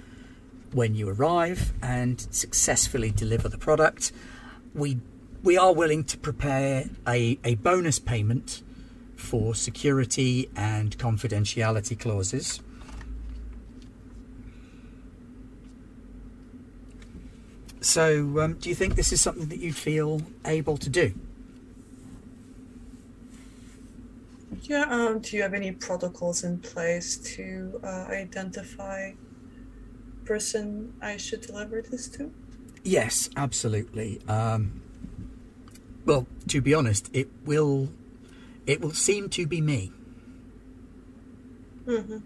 when 0.72 0.94
you 0.94 1.08
arrive 1.08 1.72
and 1.82 2.20
successfully 2.30 3.10
deliver 3.10 3.48
the 3.48 3.58
product. 3.58 4.12
We 4.74 5.00
we 5.42 5.58
are 5.58 5.74
willing 5.74 6.04
to 6.04 6.18
prepare 6.18 6.88
a, 7.06 7.38
a 7.42 7.56
bonus 7.56 7.98
payment 7.98 8.62
for 9.16 9.56
security 9.56 10.48
and 10.54 10.96
confidentiality 10.98 11.98
clauses. 11.98 12.60
So, 17.80 18.38
um, 18.38 18.54
do 18.54 18.68
you 18.68 18.76
think 18.76 18.94
this 18.94 19.12
is 19.12 19.20
something 19.20 19.48
that 19.48 19.58
you'd 19.58 19.74
feel 19.74 20.22
able 20.44 20.76
to 20.76 20.88
do? 20.88 21.12
Yeah, 24.60 24.82
um, 24.82 25.20
do 25.20 25.36
you 25.36 25.42
have 25.42 25.54
any 25.54 25.72
protocols 25.72 26.44
in 26.44 26.58
place 26.58 27.16
to 27.36 27.80
uh, 27.82 28.06
identify 28.10 29.12
person 30.24 30.94
I 31.00 31.16
should 31.16 31.40
deliver 31.40 31.82
this 31.82 32.08
to? 32.08 32.32
Yes, 32.84 33.30
absolutely. 33.36 34.20
Um, 34.28 34.82
well, 36.04 36.26
to 36.48 36.60
be 36.60 36.74
honest, 36.74 37.08
it 37.12 37.28
will 37.44 37.88
it 38.66 38.80
will 38.80 38.92
seem 38.92 39.28
to 39.30 39.46
be 39.46 39.60
me. 39.60 39.92
Mm-hmm. 41.86 42.18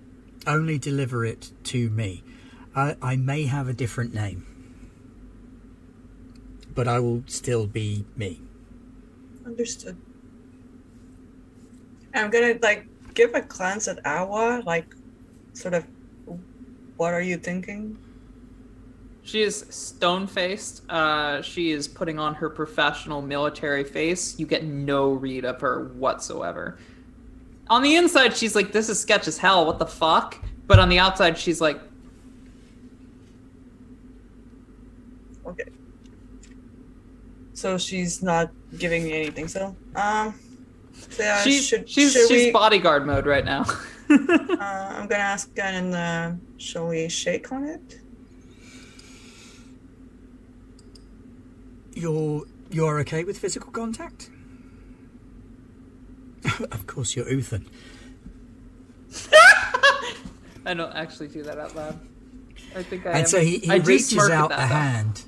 Only 0.46 0.78
deliver 0.78 1.24
it 1.24 1.52
to 1.64 1.90
me. 1.90 2.22
I, 2.74 2.96
I 3.00 3.16
may 3.16 3.44
have 3.44 3.68
a 3.68 3.72
different 3.72 4.12
name, 4.14 4.46
but 6.74 6.86
I 6.86 7.00
will 7.00 7.22
still 7.26 7.66
be 7.66 8.04
me. 8.16 8.40
Understood. 9.44 9.96
I'm 12.16 12.30
gonna 12.30 12.58
like 12.62 12.86
give 13.14 13.34
a 13.34 13.42
glance 13.42 13.88
at 13.88 14.04
Awa, 14.06 14.62
like 14.64 14.94
sort 15.52 15.74
of 15.74 15.86
what 16.96 17.12
are 17.12 17.20
you 17.20 17.36
thinking? 17.36 17.98
She 19.22 19.42
is 19.42 19.66
stone 19.70 20.26
faced. 20.26 20.88
Uh, 20.88 21.42
she 21.42 21.72
is 21.72 21.88
putting 21.88 22.18
on 22.18 22.34
her 22.34 22.48
professional 22.48 23.20
military 23.20 23.84
face. 23.84 24.38
You 24.38 24.46
get 24.46 24.64
no 24.64 25.10
read 25.10 25.44
of 25.44 25.60
her 25.60 25.84
whatsoever. 25.94 26.78
On 27.68 27.82
the 27.82 27.96
inside, 27.96 28.36
she's 28.36 28.54
like, 28.54 28.72
"This 28.72 28.88
is 28.88 29.00
sketch 29.00 29.26
as 29.26 29.38
hell. 29.38 29.66
What 29.66 29.78
the 29.78 29.86
fuck?" 29.86 30.38
But 30.66 30.78
on 30.78 30.88
the 30.88 30.98
outside, 30.98 31.38
she's 31.38 31.60
like, 31.60 31.80
Okay. 35.46 35.70
So 37.54 37.78
she's 37.78 38.22
not 38.22 38.50
giving 38.78 39.04
me 39.04 39.12
anything. 39.14 39.48
So 39.48 39.74
um, 39.94 40.34
so 41.10 41.22
yeah, 41.22 41.42
she's 41.42 41.66
should, 41.66 41.88
she's 41.88 42.12
should 42.12 42.28
she's 42.28 42.46
we, 42.46 42.50
bodyguard 42.52 43.06
mode 43.06 43.26
right 43.26 43.44
now. 43.44 43.62
uh, 44.10 44.16
I'm 44.96 45.06
gonna 45.06 45.22
ask 45.22 45.50
again. 45.50 45.94
Uh, 45.94 46.36
shall 46.58 46.88
we 46.88 47.08
shake 47.08 47.52
on 47.52 47.64
it? 47.64 48.00
You're 51.94 52.42
you're 52.70 52.98
okay 53.00 53.24
with 53.24 53.38
physical 53.38 53.70
contact? 53.72 54.30
of 56.70 56.86
course, 56.86 57.16
you're 57.16 57.24
Uthan. 57.26 57.66
I 60.66 60.74
don't 60.74 60.92
actually 60.94 61.28
do 61.28 61.42
that 61.44 61.58
out 61.58 61.74
loud. 61.74 61.98
I 62.76 62.82
think 62.82 63.06
I 63.06 63.10
And 63.10 63.18
am. 63.20 63.26
so 63.26 63.40
he, 63.40 63.58
he 63.58 63.70
I 63.70 63.78
do 63.78 63.88
reaches 63.88 64.10
smirk 64.10 64.30
at 64.30 64.36
out 64.36 64.48
that, 64.50 64.58
a 64.58 64.68
though. 64.68 64.74
hand. 64.74 65.24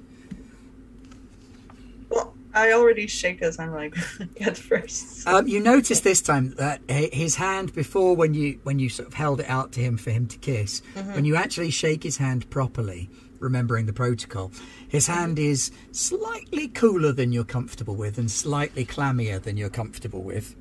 I 2.55 2.73
already 2.73 3.07
shake 3.07 3.43
as 3.43 3.59
I'm 3.59 3.73
like 3.73 3.95
at 4.41 4.57
first. 4.57 5.23
so- 5.23 5.37
Um, 5.39 5.49
you 5.49 5.61
notice 5.61 6.01
this 6.01 6.21
time 6.23 6.51
that 6.57 6.81
his 6.89 7.37
hand 7.37 7.75
before, 7.75 8.17
when 8.17 8.35
you 8.35 8.59
when 8.65 8.79
you 8.79 8.89
sort 8.89 9.09
of 9.09 9.15
held 9.15 9.41
it 9.41 9.49
out 9.49 9.73
to 9.73 9.81
him 9.81 9.97
for 9.99 10.11
him 10.11 10.27
to 10.29 10.39
kiss, 10.39 10.81
when 11.13 11.25
you 11.25 11.37
actually 11.37 11.71
shake 11.71 12.03
his 12.03 12.17
hand 12.17 12.49
properly, 12.51 13.11
remembering 13.39 13.87
the 13.87 13.93
protocol, 13.93 14.51
his 14.89 15.07
hand 15.07 15.39
is 15.39 15.71
slightly 15.93 16.69
cooler 16.69 17.13
than 17.13 17.33
you're 17.33 17.45
comfortable 17.45 17.95
with, 17.95 18.19
and 18.19 18.31
slightly 18.31 18.85
clammier 18.85 19.41
than 19.43 19.57
you're 19.57 19.69
comfortable 19.71 20.23
with. 20.23 20.57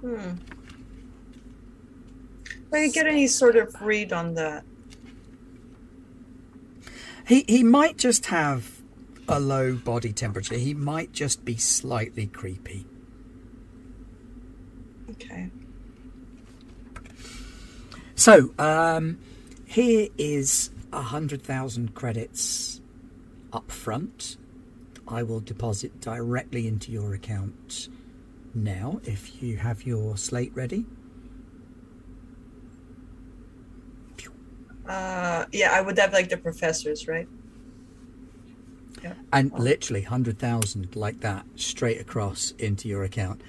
Hmm. 0.00 0.34
Do 2.72 2.78
you 2.78 2.92
get 2.92 3.06
any 3.06 3.26
sort 3.26 3.56
of 3.56 3.74
read 3.82 4.12
on 4.12 4.34
that? 4.34 4.64
He 7.26 7.44
he 7.48 7.62
might 7.64 7.96
just 7.96 8.26
have 8.26 8.75
a 9.28 9.40
low 9.40 9.74
body 9.74 10.12
temperature. 10.12 10.56
He 10.56 10.74
might 10.74 11.12
just 11.12 11.44
be 11.44 11.56
slightly 11.56 12.26
creepy. 12.26 12.86
Okay. 15.10 15.50
So, 18.14 18.52
um, 18.58 19.18
here 19.66 20.08
is 20.16 20.70
a 20.92 21.02
hundred 21.02 21.42
thousand 21.42 21.94
credits 21.94 22.80
up 23.52 23.70
front. 23.70 24.36
I 25.08 25.22
will 25.22 25.40
deposit 25.40 26.00
directly 26.00 26.66
into 26.66 26.90
your 26.90 27.14
account 27.14 27.88
now 28.54 29.00
if 29.04 29.42
you 29.42 29.58
have 29.58 29.84
your 29.84 30.16
slate 30.16 30.52
ready. 30.54 30.86
Uh, 34.88 35.44
yeah, 35.52 35.72
I 35.72 35.80
would 35.80 35.98
have 35.98 36.12
like 36.12 36.28
the 36.28 36.36
professors, 36.36 37.08
right? 37.08 37.28
And 39.32 39.52
literally 39.52 40.02
hundred 40.02 40.38
thousand 40.38 40.96
like 40.96 41.20
that 41.20 41.44
straight 41.56 42.00
across 42.00 42.52
into 42.52 42.88
your 42.88 43.04
account. 43.04 43.40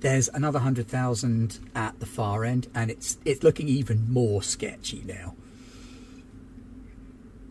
There's 0.00 0.28
another 0.28 0.58
hundred 0.60 0.88
thousand 0.88 1.58
at 1.74 2.00
the 2.00 2.06
far 2.06 2.44
end, 2.44 2.68
and 2.74 2.90
it's 2.90 3.18
it's 3.24 3.42
looking 3.42 3.68
even 3.68 4.12
more 4.12 4.42
sketchy 4.42 5.02
now 5.06 5.34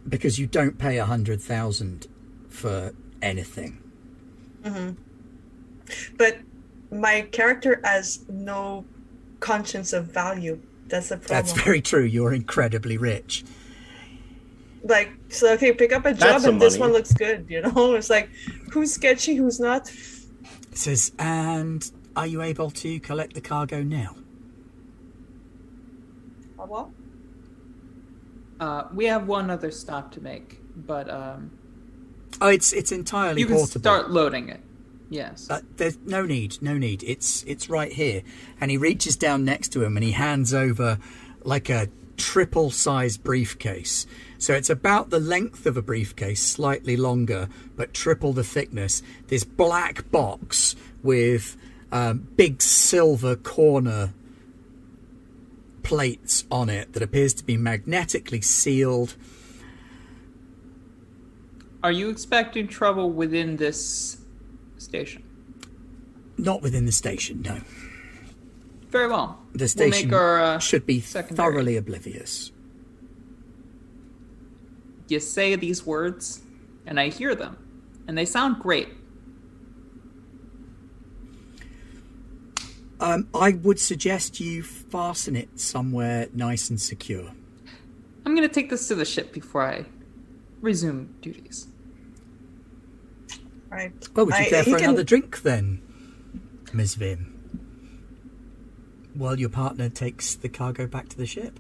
because 0.08 0.40
you 0.40 0.48
don't 0.48 0.78
pay 0.78 0.98
a 0.98 1.06
hundred 1.06 1.42
thousand 1.42 2.08
for 2.50 2.94
anything. 3.22 3.82
Mm-hmm. 4.64 4.92
But 6.18 6.40
my 6.92 7.22
character 7.32 7.80
has 7.84 8.26
no 8.30 8.86
conscience 9.40 9.94
of 9.94 10.06
value. 10.06 10.60
That's 10.88 11.10
the 11.10 11.18
problem. 11.18 11.38
That's 11.38 11.52
very 11.54 11.82
true. 11.82 12.04
You're 12.04 12.34
incredibly 12.34 12.98
rich. 12.98 13.44
Like 14.84 15.12
so. 15.30 15.54
Okay, 15.54 15.74
pick 15.74 15.92
up 15.94 16.06
a 16.06 16.14
job, 16.14 16.44
and 16.44 16.62
this 16.62 16.74
money. 16.78 16.92
one 16.92 16.94
looks 16.94 17.14
good. 17.14 17.46
You 17.50 17.62
know, 17.62 17.94
it's 17.96 18.10
like 18.10 18.30
who's 18.72 18.92
sketchy, 18.94 19.36
who's 19.36 19.60
not. 19.60 19.90
It 20.72 20.78
says, 20.78 21.12
and 21.20 21.90
are 22.16 22.28
you 22.28 22.42
able 22.42 22.70
to 22.72 23.00
collect 23.00 23.34
the 23.34 23.42
cargo 23.42 23.84
now? 23.84 24.16
Uh, 26.60 26.66
what? 26.66 26.90
Uh, 28.60 28.84
we 28.94 29.06
have 29.06 29.28
one 29.28 29.50
other 29.50 29.72
stop 29.72 30.12
to 30.14 30.22
make, 30.22 30.60
but 30.76 31.10
um, 31.10 31.52
Oh, 32.40 32.48
it's 32.50 32.74
it's 32.74 32.92
entirely 32.92 33.42
you 33.42 33.48
can 33.48 33.56
portable. 33.58 33.82
start 33.82 34.12
loading 34.12 34.50
it. 34.50 34.62
Yes. 35.10 35.50
Uh, 35.50 35.62
there's 35.76 35.98
no 36.06 36.26
need, 36.26 36.62
no 36.62 36.78
need. 36.78 37.04
It's 37.04 37.44
it's 37.44 37.70
right 37.70 37.92
here. 37.92 38.22
And 38.62 38.72
he 38.72 38.78
reaches 38.78 39.18
down 39.18 39.44
next 39.44 39.70
to 39.74 39.84
him 39.84 39.98
and 39.98 40.04
he 40.04 40.12
hands 40.14 40.54
over 40.54 41.00
like 41.44 41.70
a 41.70 41.90
triple 42.18 42.72
size 42.72 43.18
briefcase. 43.18 44.06
So 44.42 44.56
it's 44.56 44.72
about 44.72 45.12
the 45.12 45.20
length 45.20 45.68
of 45.68 45.78
a 45.78 45.84
briefcase, 45.84 46.44
slightly 46.44 46.98
longer, 46.98 47.48
but 47.76 47.94
triple 47.94 48.34
the 48.34 48.44
thickness. 48.44 49.04
This 49.28 49.44
black 49.44 50.10
box 50.10 50.76
with 51.04 51.56
um, 51.92 52.28
big 52.38 52.60
silver 52.60 53.36
corner 53.36 54.16
plates 55.84 56.46
on 56.50 56.72
it 56.72 56.94
that 56.94 57.04
appears 57.04 57.36
to 57.36 57.44
be 57.44 57.56
magnetically 57.56 58.42
sealed. 58.42 59.16
Are 61.84 61.92
you 61.92 62.10
expecting 62.10 62.68
trouble 62.68 63.12
within 63.12 63.58
this 63.58 64.18
station? 64.80 65.22
Not 66.40 66.64
within 66.64 66.88
the 66.88 66.92
station, 66.92 67.44
no. 67.44 67.62
Very 68.90 69.08
well. 69.08 69.40
The 69.54 69.60
We'll 69.60 69.68
station 69.68 70.10
make 70.10 70.18
our, 70.18 70.42
uh, 70.42 70.58
should 70.58 70.88
be 70.88 71.00
secondary. 71.00 71.36
thoroughly 71.54 71.78
oblivious. 71.78 72.51
You 75.12 75.20
say 75.20 75.58
these 75.58 75.86
words, 75.86 76.42
and 76.86 76.98
I 76.98 77.10
hear 77.10 77.36
them, 77.36 77.58
and 78.08 78.18
they 78.18 78.24
sound 78.24 78.62
great. 78.62 78.88
Um, 83.02 83.28
I 83.34 83.52
would 83.52 83.78
suggest 83.78 84.40
you 84.40 84.64
fasten 84.64 85.36
it 85.36 85.60
somewhere 85.60 86.30
nice 86.34 86.70
and 86.70 86.80
secure. 86.80 87.34
I'm 88.26 88.36
gonna 88.36 88.48
take 88.48 88.70
this 88.70 88.88
to 88.88 88.96
the 88.96 89.04
ship 89.04 89.34
before 89.34 89.64
I 89.64 89.86
resume 90.62 91.14
duties. 91.20 91.68
Right. 93.70 93.92
Well, 94.16 94.28
would 94.28 94.36
you 94.36 94.46
I- 94.46 94.50
care 94.50 94.64
for 94.64 94.78
can- 94.78 94.90
another 94.92 95.04
drink 95.04 95.42
then, 95.42 95.82
Ms. 96.72 96.96
Vim? 96.96 97.38
While 99.14 99.38
your 99.42 99.50
partner 99.50 99.90
takes 99.90 100.36
the 100.36 100.48
cargo 100.48 100.88
back 100.88 101.10
to 101.10 101.18
the 101.18 101.26
ship. 101.26 101.60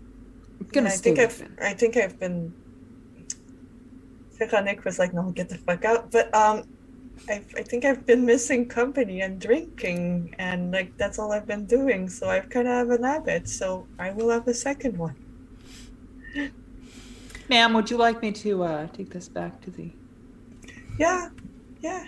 I'm 0.61 0.67
gonna 0.67 0.87
I 0.87 0.91
stay 0.93 1.13
think 1.15 1.17
with 1.17 1.49
I've. 1.59 1.65
I 1.65 1.73
think 1.73 1.97
I've 1.97 2.17
been. 2.17 2.53
Nick 4.63 4.83
was 4.85 4.99
like, 4.99 5.13
"No, 5.13 5.29
get 5.31 5.49
the 5.49 5.57
fuck 5.57 5.85
out." 5.85 6.11
But 6.11 6.33
um, 6.33 6.63
I, 7.29 7.43
I 7.55 7.63
think 7.63 7.85
I've 7.85 8.05
been 8.05 8.25
missing 8.25 8.67
company 8.67 9.21
and 9.21 9.39
drinking, 9.39 10.35
and 10.39 10.71
like 10.71 10.97
that's 10.97 11.19
all 11.19 11.31
I've 11.31 11.47
been 11.47 11.65
doing. 11.65 12.09
So 12.09 12.29
I've 12.29 12.49
kind 12.49 12.67
of 12.67 12.73
have 12.73 12.89
an 12.89 13.03
habit. 13.03 13.47
So 13.47 13.87
I 13.99 14.11
will 14.11 14.29
have 14.29 14.47
a 14.47 14.53
second 14.53 14.97
one. 14.97 15.15
Ma'am, 17.49 17.73
would 17.73 17.91
you 17.91 17.97
like 17.97 18.21
me 18.21 18.31
to 18.31 18.63
uh, 18.63 18.87
take 18.87 19.09
this 19.11 19.27
back 19.29 19.59
to 19.61 19.71
the? 19.71 19.91
Yeah, 20.97 21.29
yeah, 21.81 22.05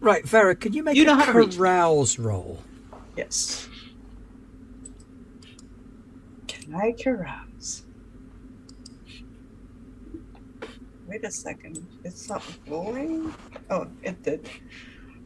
Right, 0.00 0.26
Vera, 0.28 0.54
can 0.54 0.72
you 0.72 0.82
make 0.82 0.96
You 0.96 1.04
know 1.04 1.14
a 1.14 1.16
how 1.16 1.24
to 1.26 1.32
reach. 1.32 1.56
carouse 1.56 2.18
roll? 2.18 2.62
yes. 3.16 3.68
Can 6.46 6.74
I 6.74 6.92
carouse? 6.92 7.43
Wait 11.14 11.22
a 11.22 11.30
second. 11.30 11.86
It's 12.02 12.28
not 12.28 12.42
going. 12.68 13.32
Oh, 13.70 13.86
it 14.02 14.20
did. 14.24 14.50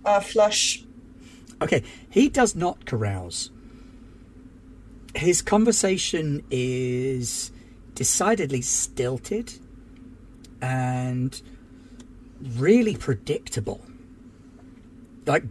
Uh, 0.05 0.21
flush. 0.21 0.85
Okay, 1.63 1.83
he 2.11 2.29
does 2.29 2.55
not 2.55 2.85
carouse. 2.85 3.51
His 5.15 5.41
conversation 5.41 6.45
is 6.51 7.53
decidedly 7.95 8.61
stilted 8.61 9.55
and 10.61 11.41
really 12.43 12.95
predictable. 12.95 13.81
Like 15.25 15.45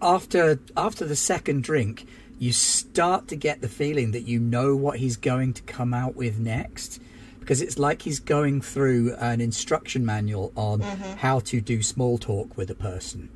after 0.00 0.60
after 0.76 1.04
the 1.04 1.16
second 1.16 1.64
drink, 1.64 2.06
you 2.38 2.52
start 2.52 3.26
to 3.26 3.34
get 3.34 3.60
the 3.60 3.68
feeling 3.68 4.12
that 4.12 4.28
you 4.28 4.38
know 4.38 4.76
what 4.76 5.00
he's 5.00 5.16
going 5.16 5.52
to 5.54 5.62
come 5.62 5.92
out 5.92 6.14
with 6.14 6.38
next 6.38 7.00
because 7.44 7.62
it's 7.62 7.78
like 7.78 8.02
he's 8.02 8.20
going 8.20 8.60
through 8.60 9.14
an 9.18 9.40
instruction 9.40 10.04
manual 10.04 10.52
on 10.56 10.80
mm-hmm. 10.80 11.12
how 11.18 11.40
to 11.40 11.60
do 11.60 11.82
small 11.82 12.18
talk 12.18 12.56
with 12.56 12.70
a 12.70 12.74
person. 12.74 13.28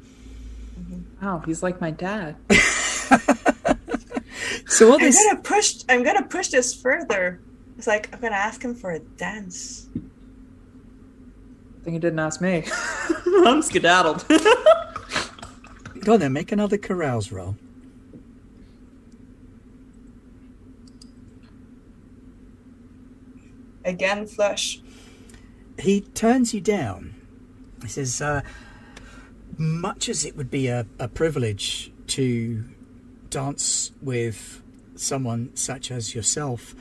Mm-hmm. 0.78 1.24
Wow, 1.24 1.42
he's 1.44 1.62
like 1.62 1.80
my 1.80 1.90
dad. 1.90 2.36
So 4.78 4.92
all 4.92 5.02
I'm 5.02 5.10
gonna 5.10 5.40
push. 5.42 5.82
I'm 5.88 6.04
gonna 6.04 6.24
push 6.24 6.48
this 6.48 6.74
further. 6.74 7.40
It's 7.76 7.88
like 7.88 8.12
I'm 8.14 8.20
gonna 8.20 8.36
ask 8.36 8.62
him 8.62 8.74
for 8.76 8.92
a 8.92 9.00
dance. 9.00 9.88
I 9.96 10.00
think 11.84 11.94
he 11.94 11.98
didn't 11.98 12.20
ask 12.20 12.40
me. 12.40 12.64
I'm 13.44 13.60
skedaddled. 13.62 14.24
Go 16.00 16.14
on 16.14 16.20
then, 16.20 16.32
make 16.32 16.52
another 16.52 16.78
carouse 16.78 17.32
roll. 17.32 17.56
Again, 23.84 24.26
flush. 24.26 24.80
He 25.78 26.00
turns 26.00 26.52
you 26.52 26.60
down. 26.60 27.14
He 27.82 27.88
says, 27.88 28.20
uh, 28.20 28.42
much 29.56 30.08
as 30.08 30.24
it 30.24 30.36
would 30.36 30.50
be 30.50 30.68
a, 30.68 30.86
a 30.98 31.08
privilege 31.08 31.92
to 32.08 32.64
dance 33.30 33.92
with 34.02 34.62
someone 34.96 35.54
such 35.54 35.90
as 35.90 36.14
yourself, 36.14 36.74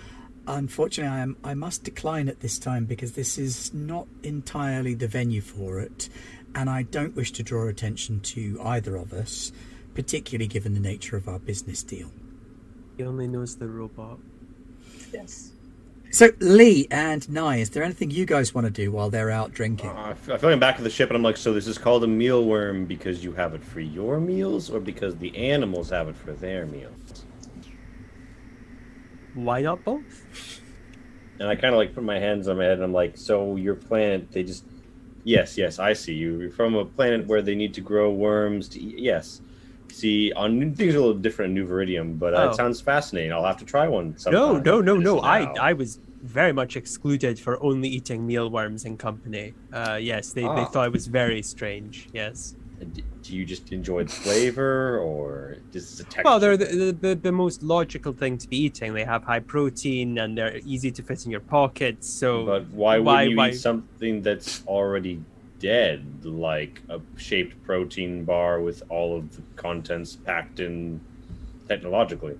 unfortunately, 0.48 1.11
I, 1.11 1.19
am, 1.19 1.38
I 1.44 1.53
must 1.53 1.84
decline 1.84 2.28
at 2.30 2.40
this 2.40 2.57
time 2.57 2.86
because 2.86 3.14
this 3.14 3.38
is 3.38 3.74
not 3.74 4.07
entirely 4.24 4.94
the 4.94 5.07
venue 5.07 5.41
for 5.41 5.80
it, 5.80 6.10
and 6.56 6.69
I 6.69 6.84
don't 6.84 7.15
wish 7.15 7.32
to 7.34 7.44
draw 7.44 7.68
attention 7.68 8.22
to 8.22 8.60
either 8.64 8.95
of 8.95 9.14
us, 9.14 9.52
particularly 9.94 10.48
given 10.48 10.74
the 10.74 10.80
nature 10.80 11.18
of 11.18 11.28
our 11.28 11.40
business 11.40 11.84
deal. 11.84 12.11
He 12.98 13.03
only 13.03 13.28
knows 13.28 13.57
the 13.57 13.68
robot. 13.68 14.18
Yes. 15.14 15.52
So, 16.12 16.30
Lee 16.40 16.88
and 16.90 17.28
Nye, 17.30 17.58
is 17.58 17.72
there 17.72 17.84
anything 17.84 18.12
you 18.12 18.26
guys 18.26 18.54
want 18.54 18.66
to 18.66 18.72
do 18.72 18.92
while 18.92 19.10
they're 19.10 19.30
out 19.30 19.52
drinking? 19.54 19.90
Uh, 19.90 19.94
I 19.94 20.12
f- 20.12 20.30
I 20.30 20.38
feel 20.38 20.50
like 20.50 20.54
I'm 20.54 20.60
back 20.60 20.78
at 20.78 20.84
the 20.84 20.90
ship, 20.90 21.10
and 21.10 21.18
I'm 21.18 21.24
like, 21.24 21.38
so 21.38 21.54
this 21.54 21.68
is 21.68 21.78
called 21.78 22.04
a 22.04 22.08
mealworm 22.08 22.88
because 22.88 23.24
you 23.24 23.34
have 23.34 23.54
it 23.54 23.64
for 23.64 23.82
your 23.82 24.20
meals, 24.20 24.70
or 24.70 24.80
because 24.80 25.18
the 25.18 25.36
animals 25.38 25.90
have 25.90 26.08
it 26.08 26.16
for 26.16 26.34
their 26.34 26.66
meals? 26.66 27.26
Why 29.34 29.62
not 29.62 29.84
both? 29.84 30.62
And 31.40 31.48
I 31.50 31.56
kind 31.56 31.74
of 31.74 31.78
like 31.78 31.94
put 31.94 32.04
my 32.04 32.20
hands 32.20 32.48
on 32.48 32.58
my 32.58 32.64
head, 32.64 32.74
and 32.76 32.84
I'm 32.84 32.94
like, 32.94 33.18
so 33.18 33.56
your 33.58 33.76
planet, 33.76 34.32
they 34.32 34.44
just, 34.44 34.66
yes, 35.24 35.58
yes, 35.58 35.78
I 35.78 35.94
see 35.94 36.14
you. 36.14 36.40
You're 36.40 36.52
from 36.52 36.74
a 36.76 36.86
planet 36.86 37.28
where 37.28 37.42
they 37.42 37.54
need 37.54 37.74
to 37.76 37.82
grow 37.82 38.10
worms 38.12 38.70
to 38.70 38.82
eat. 38.82 38.98
Yes. 39.00 39.42
See, 39.92 40.32
on 40.34 40.74
things 40.76 40.94
are 40.94 40.98
a 40.98 41.02
little 41.02 41.14
different 41.16 41.50
in 41.50 41.56
New 41.56 41.68
Viridium, 41.68 42.20
but 42.20 42.34
uh, 42.34 42.38
Oh. 42.38 42.50
it 42.50 42.56
sounds 42.56 42.82
fascinating. 42.82 43.32
I'll 43.34 43.46
have 43.46 43.58
to 43.58 43.66
try 43.66 43.88
one. 43.88 44.18
Sometime. 44.18 44.42
No, 44.42 44.58
no, 44.60 44.82
no, 44.82 44.96
no. 44.98 45.22
I, 45.22 45.46
now. 45.46 45.54
I 45.62 45.74
was 45.74 46.00
very 46.24 46.52
much 46.52 46.76
excluded 46.76 47.40
for 47.40 47.62
only 47.64 47.90
eating 47.90 48.26
mealworms 48.28 48.86
in 48.86 48.98
company. 48.98 49.54
Uh, 49.72 49.98
yes, 50.02 50.34
they, 50.34 50.42
they 50.42 50.48
Ah. 50.48 50.66
thought 50.66 50.88
it 50.88 50.94
was 50.94 51.08
very 51.08 51.42
strange. 51.42 52.10
Yes. 52.14 52.56
Do 53.24 53.36
you 53.36 53.44
just 53.44 53.72
enjoy 53.72 54.04
the 54.04 54.12
flavor, 54.12 55.00
or 55.00 55.58
just 55.74 55.98
the 55.98 56.04
texture? 56.04 56.22
Well, 56.26 56.40
they're 56.40 56.58
the, 56.58 56.92
the, 57.02 57.16
the, 57.16 57.32
most 57.32 57.64
logical 57.64 58.14
thing 58.14 58.38
to 58.38 58.48
be 58.48 58.58
eating. 58.58 58.94
They 58.94 59.04
have 59.04 59.24
high 59.24 59.40
protein 59.40 60.20
and 60.20 60.38
they're 60.38 60.58
easy 60.64 60.92
to 60.92 61.02
fit 61.02 61.26
in 61.26 61.32
your 61.32 61.40
pockets. 61.40 62.08
So, 62.08 62.46
But 62.46 62.68
why 62.68 63.00
why- 63.00 63.14
wouldn't 63.24 63.32
you 63.32 63.38
why- 63.38 63.50
eat 63.50 63.54
something 63.56 64.22
that's 64.22 64.64
already 64.68 65.22
dead, 65.60 66.26
like 66.26 66.82
a 66.90 67.00
shaped 67.18 67.62
protein 67.64 68.24
bar 68.24 68.62
with 68.62 68.84
all 68.90 69.18
of 69.18 69.36
the 69.36 69.42
contents 69.56 70.16
packed 70.16 70.60
in 70.60 71.02
technologically? 71.68 72.38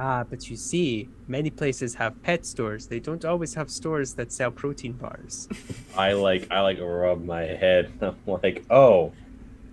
ah, 0.00 0.24
but 0.24 0.48
you 0.48 0.56
see, 0.56 1.08
many 1.28 1.50
places 1.50 1.94
have 1.94 2.20
pet 2.22 2.46
stores. 2.46 2.86
They 2.86 2.98
don't 2.98 3.24
always 3.24 3.54
have 3.54 3.70
stores 3.70 4.14
that 4.14 4.32
sell 4.32 4.50
protein 4.50 4.92
bars. 4.94 5.48
I 5.96 6.12
like 6.12 6.50
I 6.50 6.60
like 6.60 6.78
rub 6.80 7.24
my 7.24 7.42
head. 7.42 7.92
I'm 8.00 8.16
like, 8.26 8.64
oh, 8.70 9.12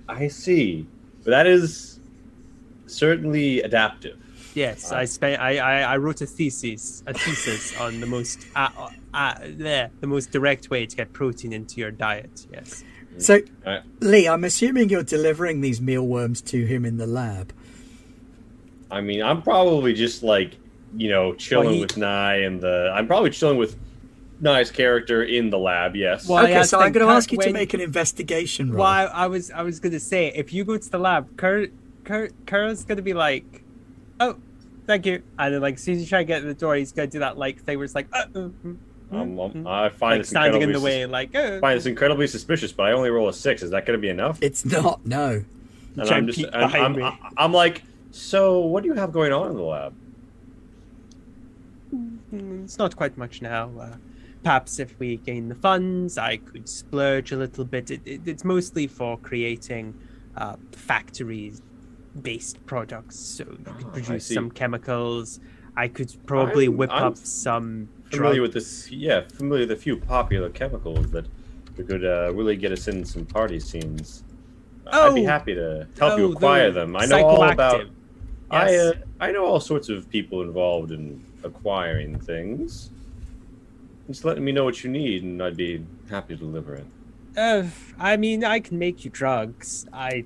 I 0.07 0.27
see. 0.27 0.85
But 1.23 1.31
that 1.31 1.47
is 1.47 1.99
certainly 2.85 3.61
adaptive. 3.61 4.19
Yes. 4.57 4.91
I 4.91 5.05
spent. 5.05 5.39
I, 5.39 5.57
I, 5.57 5.81
I 5.81 5.97
wrote 5.97 6.21
a 6.21 6.25
thesis, 6.25 7.03
a 7.05 7.13
thesis 7.13 7.79
on 7.79 7.99
the 7.99 8.07
most 8.07 8.47
uh, 8.55 8.69
uh, 8.75 8.89
uh, 9.13 9.35
there, 9.43 9.91
the 10.01 10.07
most 10.07 10.31
direct 10.31 10.71
way 10.71 10.87
to 10.87 10.95
get 10.95 11.13
protein 11.13 11.53
into 11.53 11.79
your 11.79 11.91
diet. 11.91 12.47
Yes. 12.51 12.83
So, 13.19 13.39
Alright. 13.63 13.83
Lee, 13.99 14.27
I'm 14.27 14.43
assuming 14.43 14.89
you're 14.89 15.03
delivering 15.03 15.61
these 15.61 15.79
mealworms 15.79 16.41
to 16.43 16.65
him 16.65 16.85
in 16.85 16.97
the 16.97 17.05
lab. 17.05 17.53
I 18.89 19.01
mean, 19.01 19.21
I'm 19.21 19.43
probably 19.43 19.93
just 19.93 20.23
like, 20.23 20.55
you 20.95 21.09
know, 21.09 21.35
chilling 21.35 21.75
he- 21.75 21.81
with 21.81 21.95
Nye 21.95 22.37
and 22.37 22.59
the. 22.59 22.91
I'm 22.95 23.05
probably 23.05 23.29
chilling 23.29 23.57
with 23.57 23.77
Nye's 24.41 24.71
character 24.71 25.21
in 25.21 25.51
the 25.51 25.59
lab. 25.59 25.95
Yes. 25.95 26.27
Well, 26.27 26.43
okay, 26.43 26.63
so 26.63 26.79
I'm 26.79 26.93
going 26.93 27.05
to 27.05 27.13
ask 27.13 27.31
you 27.31 27.37
to 27.37 27.53
make 27.53 27.75
an 27.75 27.81
investigation 27.81 28.71
roll. 28.71 28.79
Well, 28.79 28.87
I, 28.87 29.03
I 29.03 29.27
was 29.27 29.51
I 29.51 29.61
was 29.61 29.79
gonna 29.79 29.99
say 29.99 30.31
if 30.33 30.51
you 30.51 30.63
go 30.63 30.79
to 30.79 30.89
the 30.89 30.97
lab, 30.97 31.37
Kurt 31.37 31.71
Kurt 32.05 32.33
Kurt's 32.47 32.83
gonna 32.83 33.03
be 33.03 33.13
like, 33.13 33.63
oh, 34.19 34.37
thank 34.87 35.05
you, 35.05 35.21
and 35.37 35.53
then 35.53 35.61
like 35.61 35.75
as 35.75 35.83
soon 35.83 35.95
as 35.95 36.01
you 36.01 36.07
try 36.07 36.19
to 36.19 36.25
get 36.25 36.39
to 36.39 36.47
the 36.47 36.53
door, 36.53 36.75
he's 36.75 36.91
gonna 36.91 37.07
do 37.07 37.19
that 37.19 37.37
like 37.37 37.61
thing 37.61 37.77
where 37.77 37.85
it's 37.85 37.93
like, 37.93 38.07
uh, 38.11 38.25
uh, 38.33 38.39
mm, 38.39 38.77
Um, 39.11 39.35
mm, 39.35 39.45
um, 39.45 39.53
mm. 39.63 39.69
I 39.69 39.89
find 39.89 40.13
like 40.13 40.21
this 40.21 40.29
standing 40.29 40.61
in 40.61 40.71
the 40.71 40.81
way, 40.81 41.05
like. 41.05 41.33
Uh, 41.35 41.57
I 41.57 41.59
find 41.59 41.77
this 41.77 41.85
incredibly 41.85 42.27
suspicious, 42.27 42.71
but 42.71 42.87
I 42.87 42.91
only 42.91 43.09
roll 43.09 43.29
a 43.29 43.33
six. 43.33 43.61
Is 43.63 43.71
that 43.71 43.85
going 43.85 43.97
to 43.97 44.01
be 44.01 44.09
enough? 44.09 44.39
It's 44.41 44.65
not, 44.65 45.05
no. 45.05 45.43
And 45.95 46.09
I'm 46.09 46.27
just, 46.27 46.39
peek 46.39 46.49
I'm, 46.53 47.01
I'm. 47.01 47.17
I'm 47.37 47.53
like, 47.53 47.83
so 48.11 48.59
what 48.59 48.83
do 48.83 48.89
you 48.89 48.95
have 48.95 49.11
going 49.11 49.31
on 49.31 49.51
in 49.51 49.57
the 49.57 49.63
lab? 49.63 49.95
It's 52.63 52.77
not 52.77 52.95
quite 52.95 53.17
much 53.17 53.41
now. 53.41 53.71
Uh, 53.79 53.95
perhaps 54.43 54.79
if 54.79 54.99
we 54.99 55.17
gain 55.17 55.47
the 55.47 55.55
funds, 55.55 56.17
I 56.17 56.37
could 56.37 56.67
splurge 56.67 57.31
a 57.31 57.37
little 57.37 57.63
bit. 57.63 57.89
It, 57.89 58.01
it, 58.05 58.21
it's 58.25 58.43
mostly 58.43 58.87
for 58.87 59.17
creating 59.17 59.93
uh, 60.35 60.57
factories-based 62.21 62.65
products, 62.65 63.15
so 63.19 63.43
you 63.43 63.57
Oh, 63.67 63.71
could 63.73 63.85
I 63.87 63.89
produce 63.91 64.27
some 64.27 64.51
chemicals. 64.51 65.39
I 65.75 65.87
could 65.87 66.13
probably 66.25 66.65
I'm- 66.65 66.77
whip 66.77 66.89
I'm 66.91 67.03
up 67.03 67.17
some. 67.17 67.89
Familiar 68.09 68.33
drug- 68.35 68.41
with 68.41 68.53
this? 68.53 68.89
Yeah, 68.91 69.21
familiar 69.33 69.67
with 69.67 69.71
a 69.77 69.81
few 69.81 69.97
popular 69.97 70.49
chemicals 70.49 71.11
that 71.11 71.25
could 71.75 72.03
uh, 72.05 72.31
really 72.33 72.55
get 72.55 72.71
us 72.71 72.87
in 72.87 73.05
some 73.05 73.25
party 73.25 73.59
scenes. 73.59 74.23
I'd 74.87 75.13
be 75.13 75.21
Oh! 75.21 75.25
happy 75.25 75.53
to 75.53 75.85
help 75.99 76.13
Oh, 76.13 76.17
you 76.17 76.31
acquire 76.31 76.71
the 76.71 76.79
them. 76.81 76.95
I 76.95 77.05
know 77.05 77.23
all 77.25 77.43
about. 77.43 77.81
psychoactive. 77.81 77.89
I 78.49 78.75
uh, 78.77 78.93
I 79.19 79.31
know 79.33 79.45
all 79.45 79.59
sorts 79.59 79.89
of 79.89 80.09
people 80.09 80.41
involved 80.41 80.91
in 80.91 81.21
acquiring 81.43 82.17
things. 82.19 82.89
Just 84.07 84.23
letting 84.23 84.45
me 84.45 84.53
know 84.53 84.63
what 84.63 84.83
you 84.85 84.89
need, 84.89 85.23
and 85.23 85.43
I'd 85.43 85.57
be 85.57 85.85
happy 86.09 86.35
to 86.35 86.39
deliver 86.39 86.75
it. 86.75 86.85
Uh, 87.35 87.63
I 87.99 88.15
mean, 88.15 88.45
I 88.45 88.61
can 88.61 88.79
make 88.79 89.03
you 89.03 89.11
drugs. 89.11 89.85
I. 89.91 90.23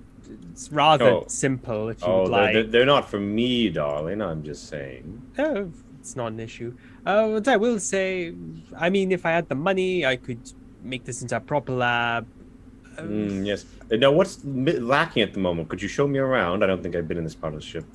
It's 0.51 0.71
rather 0.71 1.05
Oh. 1.05 1.23
simple 1.27 1.89
if 1.89 2.01
you 2.01 2.07
Oh, 2.07 2.23
would 2.23 2.31
they're, 2.31 2.31
like. 2.41 2.53
they're, 2.53 2.63
they're 2.63 2.85
not 2.85 3.09
for 3.09 3.19
me, 3.19 3.69
darling. 3.69 4.21
I'm 4.21 4.43
just 4.43 4.67
saying. 4.69 5.21
Oh, 5.39 5.71
it's 5.99 6.15
not 6.15 6.31
an 6.31 6.39
issue. 6.39 6.73
Uh, 7.05 7.27
what 7.29 7.47
I 7.47 7.57
will 7.57 7.79
say, 7.79 8.33
I 8.77 8.89
mean, 8.89 9.11
if 9.11 9.25
I 9.25 9.31
had 9.31 9.49
the 9.49 9.55
money, 9.55 10.05
I 10.05 10.15
could 10.15 10.39
make 10.83 11.03
this 11.05 11.21
into 11.21 11.35
a 11.35 11.39
proper 11.39 11.71
lab. 11.73 12.27
Uh, 12.97 13.01
Mm, 13.03 13.45
yes. 13.45 13.65
Uh, 13.91 13.95
Now, 13.97 14.11
what's 14.11 14.43
lacking 14.43 15.23
at 15.23 15.33
the 15.33 15.39
moment? 15.39 15.69
Could 15.69 15.81
you 15.81 15.87
show 15.87 16.07
me 16.07 16.19
around? 16.19 16.63
I 16.63 16.67
don't 16.67 16.81
think 16.83 16.95
I've 16.95 17.07
been 17.07 17.17
in 17.17 17.23
this 17.23 17.35
part 17.35 17.53
of 17.53 17.59
the 17.59 17.65
ship. 17.65 17.85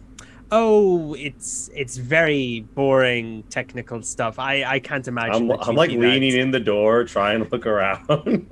Oh, 0.52 1.14
it's 1.18 1.70
it's 1.74 1.96
very 1.96 2.60
boring 2.76 3.42
technical 3.50 4.00
stuff. 4.02 4.38
I 4.38 4.62
I 4.64 4.78
can't 4.78 5.06
imagine. 5.08 5.50
I'm, 5.50 5.58
I'm 5.60 5.74
like 5.74 5.90
leaning 5.90 6.32
that- 6.34 6.40
in 6.40 6.50
the 6.52 6.60
door, 6.60 7.02
trying 7.04 7.42
to 7.44 7.50
look 7.50 7.66
around. 7.66 8.06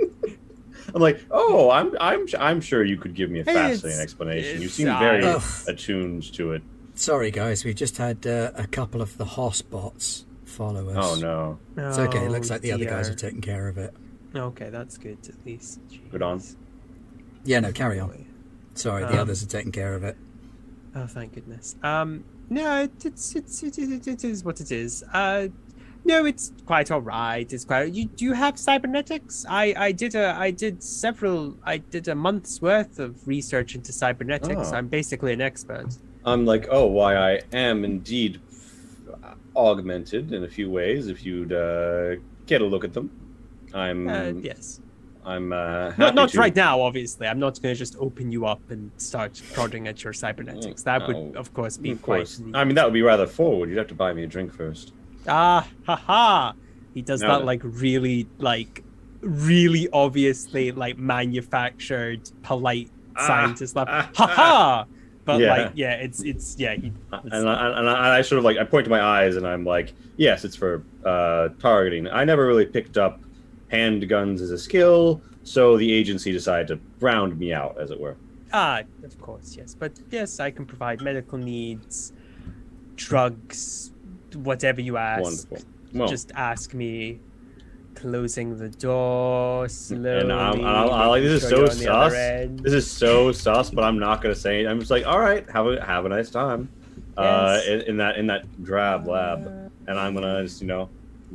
I'm 0.95 1.01
like, 1.01 1.25
oh, 1.31 1.71
I'm 1.71 1.95
I'm 2.01 2.27
I'm 2.39 2.61
sure 2.61 2.85
you 2.85 2.97
could 2.97 3.15
give 3.15 3.31
me 3.31 3.41
a 3.41 3.45
fascinating 3.45 3.77
it's- 3.91 4.01
explanation. 4.01 4.61
You 4.63 4.69
seem 4.69 4.89
uh, 4.89 4.99
very 4.99 5.25
Ugh. 5.25 5.43
attuned 5.69 6.33
to 6.35 6.53
it. 6.53 6.63
Sorry, 6.97 7.31
guys, 7.31 7.65
we've 7.65 7.75
just 7.77 7.97
had 7.99 8.27
uh, 8.27 8.53
a 8.55 8.67
couple 8.67 9.03
of 9.03 9.17
the 9.19 9.25
horse 9.25 9.63
Hossbots 9.63 10.25
follow 10.45 10.89
us. 10.91 10.97
Oh 10.99 11.15
no, 11.21 11.59
It's 11.89 11.99
okay. 11.99 12.25
It 12.27 12.31
looks 12.31 12.51
Oh, 12.51 12.55
like 12.55 12.63
the 12.63 12.73
other 12.73 12.85
guys 12.85 13.09
are 13.09 13.15
dear. 13.15 13.31
taking 13.31 13.41
care 13.41 13.69
of 13.69 13.79
it. 13.79 13.95
Okay, 14.35 14.71
that's 14.71 14.97
good 14.99 15.19
at 15.29 15.45
least. 15.47 15.81
Good 16.11 16.23
on. 16.23 16.41
Yeah, 17.45 17.61
no, 17.61 17.73
carry 17.73 17.99
on. 18.01 18.27
Sorry, 18.75 19.03
the 19.05 19.13
Um, 19.15 19.19
others 19.21 19.43
are 19.43 19.47
taking 19.47 19.73
care 19.73 19.95
of 19.95 20.03
it. 20.05 20.17
Oh, 20.97 21.07
thank 21.07 21.35
goodness. 21.35 21.75
Um, 21.83 22.25
no, 22.51 22.83
it, 22.83 23.05
it's 23.05 23.35
it's 23.35 23.63
it, 23.63 23.79
it, 23.79 24.07
it 24.07 24.25
is 24.25 24.45
what 24.45 24.61
it 24.61 24.71
is. 24.71 25.03
Uh, 25.13 25.49
no, 26.05 26.25
it's 26.27 26.53
quite 26.67 26.91
all 26.91 27.01
right. 27.01 27.51
It's 27.53 27.65
quite. 27.65 27.93
You 27.95 28.07
do 28.07 28.25
you 28.25 28.33
have 28.35 28.59
cybernetics? 28.59 29.45
I 29.49 29.75
I 29.77 29.93
did 29.93 30.15
a 30.15 30.35
I 30.39 30.51
did 30.51 30.83
several. 30.83 31.57
I 31.65 31.79
did 31.79 32.09
a 32.09 32.15
month's 32.15 32.61
worth 32.61 32.99
of 32.99 33.27
research 33.27 33.75
into 33.75 33.93
cybernetics. 33.93 34.71
Oh. 34.73 34.77
I'm 34.77 34.89
basically 34.89 35.33
an 35.33 35.41
expert. 35.41 35.87
I'm 36.25 36.45
like, 36.47 36.67
oh, 36.71 36.87
why 36.87 37.17
I 37.17 37.41
am 37.53 37.85
indeed 37.85 38.41
augmented 39.57 40.33
in 40.33 40.45
a 40.45 40.49
few 40.49 40.71
ways. 40.71 41.09
If 41.09 41.25
you'd 41.25 41.53
uh, 41.53 42.17
get 42.47 42.61
a 42.61 42.65
look 42.65 42.85
at 42.85 42.93
them, 42.93 43.11
I'm 43.73 44.09
Uh, 44.09 44.33
yes. 44.41 44.81
I'm 45.27 45.55
uh, 45.55 45.93
Not 45.97 46.15
not 46.15 46.29
to. 46.31 46.39
right 46.39 46.55
now, 46.55 46.83
obviously. 46.83 47.27
I'm 47.27 47.39
not 47.39 47.61
going 47.63 47.75
to 47.75 47.79
just 47.79 47.97
open 47.99 48.31
you 48.31 48.45
up 48.45 48.61
and 48.71 48.91
start 48.99 49.41
prodding 49.55 49.89
at 49.89 50.05
your 50.05 50.13
cybernetics. 50.13 50.83
That 50.83 51.07
would, 51.09 51.35
of 51.35 51.55
course, 51.55 51.79
be 51.79 51.93
Of 51.93 52.03
course. 52.03 52.37
quite. 52.39 52.55
I 52.55 52.65
mean, 52.65 52.75
that 52.75 52.85
would 52.85 52.93
be 52.93 53.01
rather 53.01 53.27
forward. 53.27 53.71
You'd 53.71 53.79
have 53.79 53.87
to 53.89 53.95
buy 53.95 54.13
me 54.13 54.25
a 54.25 54.27
drink 54.27 54.53
first. 54.53 54.93
Ah, 55.27 55.71
ha 55.87 55.97
ha 55.97 56.55
He 56.93 57.03
does 57.03 57.25
Now 57.25 57.27
that 57.27 57.45
like 57.45 57.61
really, 57.65 58.31
like, 58.39 58.85
really 59.23 59.89
obviously 59.93 60.73
like 60.73 60.99
manufactured, 60.99 62.29
polite 62.43 62.93
Ah, 63.17 63.57
scientist 63.57 63.75
laugh. 63.77 63.89
ah, 63.89 64.13
ha! 64.15 64.87
But 65.25 65.43
Yeah. 65.43 65.45
like, 65.45 65.71
yeah, 65.75 65.95
it's 65.95 66.23
it's 66.23 66.55
yeah. 66.59 66.77
He, 66.77 66.95
And 67.31 67.49
I, 67.49 67.79
and 67.79 67.89
I, 67.89 68.19
I 68.19 68.23
sort 68.23 68.39
of 68.39 68.45
like 68.45 68.59
I 68.59 68.65
point 68.65 68.85
to 68.85 68.91
my 68.91 69.03
eyes 69.03 69.37
and 69.37 69.47
I'm 69.47 69.65
like, 69.65 69.95
yes, 70.17 70.45
it's 70.45 70.57
for 70.57 70.87
uh, 71.05 71.49
targeting. 71.59 72.07
I 72.09 72.25
never 72.25 72.47
really 72.47 72.67
picked 72.67 72.97
up 72.97 73.25
handguns 73.73 74.41
as 74.41 74.51
a 74.51 74.59
skill, 74.59 75.25
so 75.43 75.77
the 75.77 75.93
agency 75.93 76.33
decided 76.33 76.69
to 76.69 76.83
round 77.01 77.39
me 77.39 77.53
out, 77.53 77.81
as 77.81 77.91
it 77.91 77.99
were. 78.01 78.21
ah, 78.53 78.83
of 79.03 79.19
course, 79.19 79.57
yes. 79.57 79.75
But 79.79 79.99
yes, 80.11 80.41
I 80.41 80.51
can 80.51 80.67
provide 80.67 81.01
medical 81.01 81.39
needs, 81.39 82.13
drugs, 82.97 83.94
whatever 84.37 84.81
you 84.81 84.97
ask. 84.97 85.23
Wonderful. 85.23 85.59
Well, 85.93 86.09
Just 86.09 86.33
ask 86.35 86.75
me. 86.75 87.21
Closing 87.95 88.59
the 88.59 88.69
door 88.71 89.69
slowly. 89.69 90.23
and 90.23 90.33
I'm, 90.33 90.61
I'm, 90.65 90.91
I'm 90.91 91.09
like, 91.11 91.23
this 91.23 91.45
is 91.45 91.49
sure 91.49 91.71
so 91.71 91.81
you're 91.81 91.93
on 91.93 92.11
the 92.11 92.17
other 92.17 92.49
sus. 92.57 92.63
This 92.65 92.73
is 92.73 92.91
so 92.91 93.31
sus, 93.31 93.71
but 93.71 93.85
I'm 93.85 94.01
not 94.01 94.21
gonna 94.21 94.35
say 94.35 94.63
it. 94.65 94.67
I'm 94.67 94.81
just 94.81 94.91
like, 94.91 95.07
all 95.07 95.21
right, 95.21 95.49
have 95.49 95.67
a 95.69 95.81
have 95.83 96.05
a 96.05 96.09
nice 96.09 96.29
time. 96.29 96.69
Uh, 97.17 97.61
in, 97.65 97.81
in 97.83 97.97
that 97.99 98.17
in 98.17 98.27
that 98.27 98.65
drab 98.65 99.07
lab, 99.07 99.47
and 99.87 99.99
I'm 99.99 100.13
gonna 100.13 100.43
just 100.43 100.61
you 100.61 100.67
know. 100.67 100.91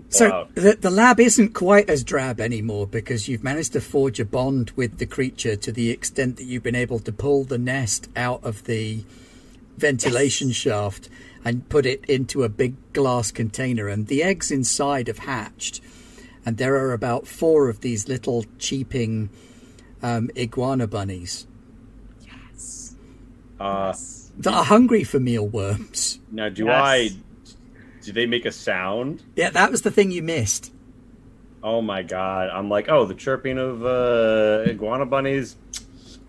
So 0.10 0.32
out. 0.32 0.56
the, 0.56 0.78
the 0.80 0.90
lab 0.90 1.22
isn't 1.22 1.54
quite 1.54 1.90
as 1.90 2.04
drab 2.04 2.42
anymore 2.42 2.86
because 2.86 3.30
you've 3.30 3.44
managed 3.44 3.72
to 3.74 3.82
forge 3.82 4.20
a 4.20 4.26
bond 4.26 4.72
with 4.76 4.98
the 4.98 5.06
creature 5.06 5.56
to 5.56 5.72
the 5.72 5.90
extent 5.90 6.36
that 6.38 6.44
you've 6.44 6.64
been 6.64 6.76
able 6.76 7.00
to 7.00 7.12
pull 7.14 7.46
the 7.46 7.58
nest 7.58 8.10
out 8.18 8.44
of 8.44 8.66
the 8.66 9.06
ventilation 9.78 10.52
shaft 10.52 11.10
and 11.46 11.68
put 11.70 11.86
it 11.86 12.04
into 12.06 12.44
a 12.44 12.50
big 12.50 12.76
glass 12.94 13.32
container. 13.32 13.88
And 13.88 14.08
the 14.08 14.24
eggs 14.24 14.52
inside 14.52 15.08
have 15.08 15.20
hatched. 15.20 15.82
And 16.46 16.58
there 16.58 16.76
are 16.76 16.94
about 16.94 17.28
four 17.28 17.70
of 17.70 17.82
these 17.82 18.08
little 18.08 18.46
cheeping 18.58 19.30
um, 20.02 20.30
iguana 20.38 20.88
bunnies 20.88 21.46
Yes. 22.26 22.96
Uh, 23.60 23.94
that 24.38 24.54
are 24.54 24.64
hungry 24.64 25.04
for 25.04 25.20
mealworms. 25.20 26.20
now, 26.32 26.50
do 26.50 26.66
Yes. 26.66 26.74
I? 26.84 27.10
Do 28.04 28.14
they 28.14 28.26
make 28.26 28.46
a 28.46 28.52
sound? 28.52 29.22
Yeah, 29.36 29.50
that 29.52 29.70
was 29.72 29.82
the 29.82 29.92
thing 29.92 30.12
you 30.12 30.24
missed. 30.24 30.72
Oh 31.62 31.82
my 31.82 32.02
god! 32.04 32.50
I'm 32.50 32.70
like, 32.70 32.88
oh, 32.88 33.06
the 33.06 33.14
chirping 33.14 33.58
of 33.58 33.86
uh, 33.86 34.64
iguana 34.70 35.06
bunnies. 35.06 35.58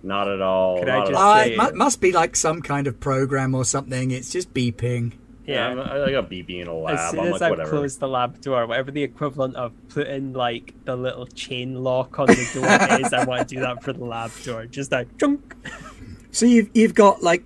Not 0.02 0.28
at 0.28 0.40
all. 0.40 0.78
Could 0.78 0.88
I 0.88 0.96
not 0.98 1.02
at 1.02 1.08
just 1.08 1.20
all. 1.20 1.32
Uh, 1.64 1.68
it 1.68 1.74
must 1.74 2.00
be 2.00 2.12
like 2.12 2.36
some 2.36 2.62
kind 2.62 2.86
of 2.86 3.00
program 3.00 3.54
or 3.54 3.64
something. 3.64 4.10
It's 4.10 4.30
just 4.30 4.54
beeping. 4.54 5.12
Yeah, 5.46 5.74
Yeah. 5.74 5.82
I'm, 5.82 6.02
I 6.08 6.10
got 6.12 6.30
BB 6.30 6.60
in 6.62 6.68
a 6.68 6.74
lab. 6.74 6.96
As 6.96 7.10
soon 7.10 7.20
I'm 7.20 7.26
as 7.26 7.32
like, 7.32 7.42
I've 7.42 7.50
whatever. 7.50 7.70
closed 7.70 8.00
the 8.00 8.08
lab 8.08 8.40
door, 8.40 8.66
whatever 8.66 8.90
the 8.90 9.02
equivalent 9.02 9.56
of 9.56 9.72
putting 9.88 10.32
like 10.32 10.74
the 10.84 10.96
little 10.96 11.26
chain 11.26 11.74
lock 11.82 12.18
on 12.18 12.26
the 12.26 12.50
door 12.54 12.98
is, 13.00 13.12
I 13.12 13.24
want 13.24 13.48
to 13.48 13.54
do 13.56 13.60
that 13.60 13.82
for 13.82 13.92
the 13.92 14.04
lab 14.04 14.30
door. 14.44 14.66
Just 14.66 14.92
a 14.92 15.06
chunk. 15.18 15.54
So 16.30 16.46
you've 16.46 16.70
you've 16.72 16.94
got 16.94 17.22
like 17.22 17.42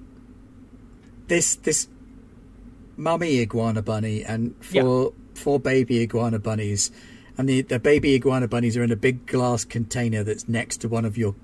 this 1.28 1.56
this 1.56 1.88
mummy 2.96 3.40
iguana 3.40 3.82
bunny 3.82 4.22
and 4.24 4.54
four 4.64 5.12
four 5.34 5.58
baby 5.58 6.00
iguana 6.00 6.38
bunnies, 6.38 6.90
and 7.38 7.48
the 7.48 7.62
the 7.62 7.78
baby 7.78 8.14
iguana 8.14 8.46
bunnies 8.48 8.76
are 8.76 8.82
in 8.82 8.92
a 8.92 8.96
big 8.96 9.26
glass 9.26 9.64
container 9.64 10.22
that's 10.22 10.48
next 10.48 10.78
to 10.78 10.88
one 10.88 11.04
of 11.04 11.16
your 11.16 11.34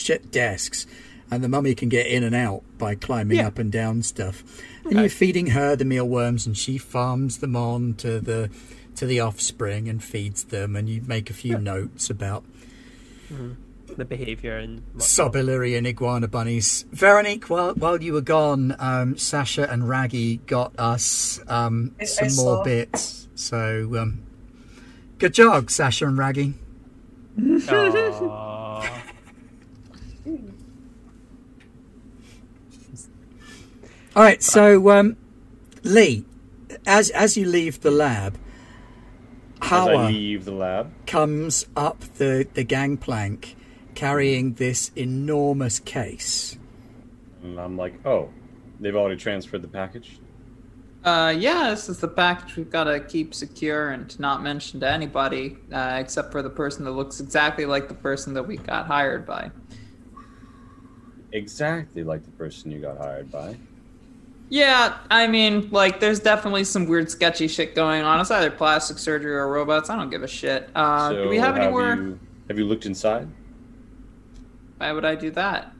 ch- 0.00 0.30
desks, 0.30 0.86
and 1.30 1.44
the 1.44 1.48
mummy 1.48 1.74
can 1.74 1.88
get 1.88 2.06
in 2.06 2.22
and 2.24 2.34
out 2.34 2.62
by 2.78 2.94
climbing 2.94 3.38
Yeah. 3.38 3.46
up 3.48 3.58
and 3.58 3.70
down 3.70 4.02
stuff. 4.02 4.42
And 4.84 4.94
you're 5.00 5.08
feeding 5.08 5.48
her 5.48 5.76
the 5.76 5.84
mealworms, 5.84 6.46
and 6.46 6.56
she 6.56 6.78
farms 6.78 7.38
them 7.38 7.54
on 7.56 7.94
to 7.98 8.20
the 8.20 8.50
to 8.96 9.06
the 9.06 9.20
offspring 9.20 9.88
and 9.88 10.02
feeds 10.02 10.44
them, 10.44 10.74
and 10.76 10.88
you 10.88 11.00
make 11.06 11.30
a 11.30 11.32
few 11.32 11.56
notes 11.58 12.10
about 12.10 12.44
The 13.96 14.04
behavior 14.04 14.56
and 14.58 14.82
whatnot. 14.94 15.02
and 15.76 15.86
iguana 15.86 16.28
bunnies. 16.28 16.84
Veronique, 16.92 17.48
while 17.48 17.74
while 17.74 18.02
you 18.02 18.12
were 18.12 18.20
gone, 18.20 18.74
um, 18.78 19.16
Sasha 19.16 19.70
and 19.70 19.88
Raggy 19.88 20.38
got 20.46 20.72
us 20.78 21.40
um, 21.48 21.94
I- 22.00 22.02
I 22.02 22.06
some 22.06 22.44
more 22.44 22.56
saw. 22.58 22.64
bits. 22.64 23.28
So 23.34 23.96
um, 23.98 24.22
good 25.18 25.34
job, 25.34 25.70
Sasha 25.70 26.06
and 26.06 26.18
Raggy. 26.18 26.54
All 34.16 34.22
right, 34.24 34.42
so 34.42 34.90
um, 34.90 35.16
Lee, 35.84 36.24
as 36.86 37.10
as 37.10 37.36
you 37.36 37.46
leave 37.46 37.80
the 37.80 37.90
lab, 37.92 38.36
As 39.62 39.68
Hawa 39.68 40.06
leave 40.06 40.44
the 40.44 40.52
lab, 40.52 40.90
comes 41.06 41.66
up 41.76 42.00
the 42.16 42.46
the 42.54 42.64
gangplank 42.64 43.56
carrying 43.94 44.54
this 44.54 44.90
enormous 44.96 45.78
case. 45.78 46.58
and 47.42 47.58
I'm 47.60 47.76
like, 47.76 48.04
oh, 48.06 48.30
they've 48.80 48.96
already 48.96 49.16
transferred 49.16 49.62
the 49.62 49.68
package. 49.68 50.18
Uh, 51.04 51.34
yeah, 51.36 51.70
this 51.70 51.88
is 51.88 51.98
the 51.98 52.08
package 52.08 52.56
we've 52.56 52.70
got 52.70 52.84
to 52.84 53.00
keep 53.00 53.32
secure 53.32 53.90
and 53.90 54.18
not 54.20 54.42
mention 54.42 54.80
to 54.80 54.88
anybody, 54.90 55.56
uh, 55.72 55.96
except 55.98 56.30
for 56.30 56.42
the 56.42 56.50
person 56.50 56.84
that 56.84 56.90
looks 56.90 57.20
exactly 57.20 57.64
like 57.64 57.88
the 57.88 57.94
person 57.94 58.34
that 58.34 58.42
we 58.42 58.56
got 58.58 58.86
hired 58.86 59.24
by. 59.24 59.50
exactly 61.32 62.02
like 62.02 62.24
the 62.24 62.30
person 62.32 62.70
you 62.70 62.80
got 62.80 62.98
hired 62.98 63.30
by. 63.30 63.56
Yeah, 64.52 64.98
I 65.10 65.28
mean, 65.28 65.70
like, 65.70 66.00
there's 66.00 66.18
definitely 66.18 66.64
some 66.64 66.86
weird, 66.86 67.08
sketchy 67.08 67.46
shit 67.46 67.74
going 67.76 68.02
on. 68.02 68.20
It's 68.20 68.32
either 68.32 68.50
plastic 68.50 68.98
surgery 68.98 69.32
or 69.32 69.48
robots. 69.48 69.88
I 69.90 69.96
don't 69.96 70.10
give 70.10 70.24
a 70.24 70.28
shit. 70.28 70.68
Uh, 70.74 71.12
do 71.12 71.28
we 71.28 71.36
have 71.38 71.54
have 71.54 71.64
anywhere? 71.64 71.94
You, 71.94 72.20
have 72.48 72.58
you 72.58 72.64
looked 72.64 72.84
inside? 72.84 73.28
Why 74.78 74.90
would 74.90 75.04
I 75.04 75.14
do 75.14 75.30
that? 75.32 75.72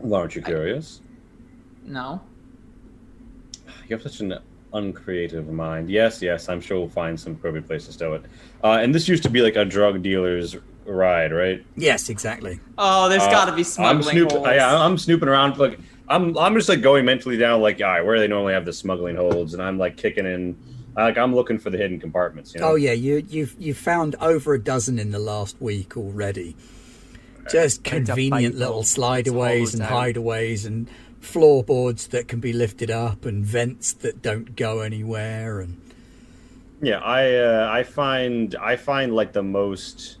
Well, 0.00 0.20
aren't 0.20 0.36
you 0.36 0.42
curious? 0.42 1.00
No. 1.84 2.20
You 3.88 3.96
have 3.96 4.02
such 4.02 4.20
an 4.20 4.38
uncreative 4.72 5.48
mind. 5.48 5.90
Yes, 5.90 6.22
yes, 6.22 6.48
I'm 6.48 6.60
sure 6.60 6.78
we'll 6.78 6.88
find 6.88 7.18
some 7.18 7.32
appropriate 7.32 7.66
place 7.66 7.86
to 7.86 7.92
stow 7.92 8.14
it. 8.14 8.22
Uh, 8.62 8.78
and 8.80 8.94
this 8.94 9.08
used 9.08 9.24
to 9.24 9.28
be 9.28 9.40
like 9.42 9.56
a 9.56 9.64
drug 9.64 10.02
dealer's 10.02 10.56
ride, 10.86 11.32
right? 11.32 11.64
Yes, 11.76 12.08
exactly. 12.10 12.60
Oh, 12.78 13.08
there's 13.08 13.22
Uh, 13.22 13.30
got 13.30 13.46
to 13.46 13.52
be 13.52 13.58
I'm 13.60 13.64
smuggling 13.64 14.02
snooping. 14.12 14.36
holes. 14.36 14.48
Yeah, 14.54 14.76
I'm 14.84 14.98
snooping 14.98 15.28
around. 15.28 15.58
Like 15.58 15.78
I'm, 16.12 16.36
I'm 16.38 16.54
just 16.54 16.68
like 16.68 16.82
going 16.82 17.04
mentally 17.04 17.36
down. 17.36 17.60
Like, 17.60 17.80
all 17.80 17.88
right, 17.88 18.04
where 18.04 18.16
do 18.16 18.20
they 18.20 18.28
normally 18.28 18.52
have 18.52 18.64
the 18.64 18.72
smuggling 18.72 19.16
holds? 19.16 19.54
And 19.54 19.62
I'm 19.62 19.78
like 19.78 19.96
kicking 19.96 20.26
in. 20.26 20.56
Like 20.94 21.16
I'm 21.16 21.34
looking 21.34 21.58
for 21.58 21.70
the 21.70 21.78
hidden 21.78 21.98
compartments. 21.98 22.52
You 22.54 22.60
know. 22.60 22.72
Oh 22.72 22.74
yeah, 22.74 22.92
you 22.92 23.24
you've 23.28 23.56
you've 23.58 23.78
found 23.78 24.14
over 24.16 24.52
a 24.52 24.62
dozen 24.62 24.98
in 24.98 25.10
the 25.10 25.18
last 25.18 25.56
week 25.60 25.96
already. 25.96 26.54
Just 27.50 27.82
Kind 27.82 28.06
convenient 28.06 28.56
little 28.56 28.82
those 28.82 28.94
slideaways 28.94 29.72
and 29.72 29.82
hideaways 29.82 30.66
and 30.66 30.88
floorboards 31.20 32.08
that 32.08 32.28
can 32.28 32.40
be 32.40 32.52
lifted 32.52 32.90
up 32.90 33.24
and 33.24 33.44
vents 33.44 33.92
that 33.94 34.22
don't 34.22 34.56
go 34.56 34.80
anywhere 34.80 35.60
and 35.60 35.80
Yeah, 36.80 36.98
I 36.98 37.34
uh, 37.36 37.68
I 37.72 37.84
find 37.84 38.54
I 38.56 38.76
find 38.76 39.14
like 39.14 39.32
the 39.32 39.42
most 39.42 40.18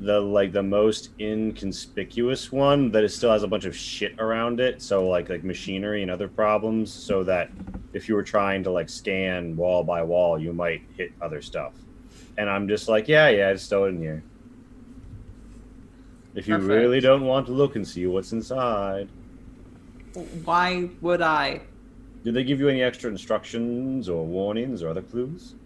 the 0.00 0.20
like 0.20 0.52
the 0.52 0.62
most 0.62 1.10
inconspicuous 1.18 2.52
one 2.52 2.90
that 2.92 3.02
it 3.04 3.08
still 3.10 3.32
has 3.32 3.42
a 3.42 3.48
bunch 3.48 3.64
of 3.64 3.76
shit 3.76 4.14
around 4.18 4.60
it. 4.60 4.80
So 4.82 5.08
like 5.08 5.28
like 5.28 5.44
machinery 5.44 6.02
and 6.02 6.10
other 6.10 6.28
problems. 6.28 6.92
So 6.92 7.24
that 7.24 7.50
if 7.92 8.08
you 8.08 8.14
were 8.14 8.22
trying 8.22 8.62
to 8.64 8.70
like 8.70 8.88
scan 8.88 9.56
wall 9.56 9.82
by 9.84 10.02
wall, 10.02 10.38
you 10.38 10.52
might 10.52 10.82
hit 10.96 11.12
other 11.20 11.42
stuff. 11.42 11.74
And 12.36 12.48
I'm 12.48 12.68
just 12.68 12.88
like, 12.88 13.08
yeah, 13.08 13.28
yeah, 13.28 13.52
just 13.52 13.68
throw 13.68 13.86
it 13.86 13.88
in 13.90 13.98
here. 13.98 14.24
If 16.34 16.46
you 16.46 16.54
Perfect. 16.58 16.68
really 16.68 17.00
don't 17.00 17.24
want 17.24 17.46
to 17.46 17.52
look 17.52 17.74
and 17.74 17.86
see 17.86 18.06
what's 18.06 18.32
inside, 18.32 19.08
Why 20.44 20.90
would 21.00 21.22
I? 21.22 21.62
did 22.24 22.34
they 22.34 22.44
give 22.44 22.60
you 22.60 22.68
any 22.68 22.82
extra 22.82 23.10
instructions 23.10 24.08
or 24.08 24.26
warnings 24.26 24.82
or 24.82 24.88
other 24.90 25.02
clues? 25.02 25.56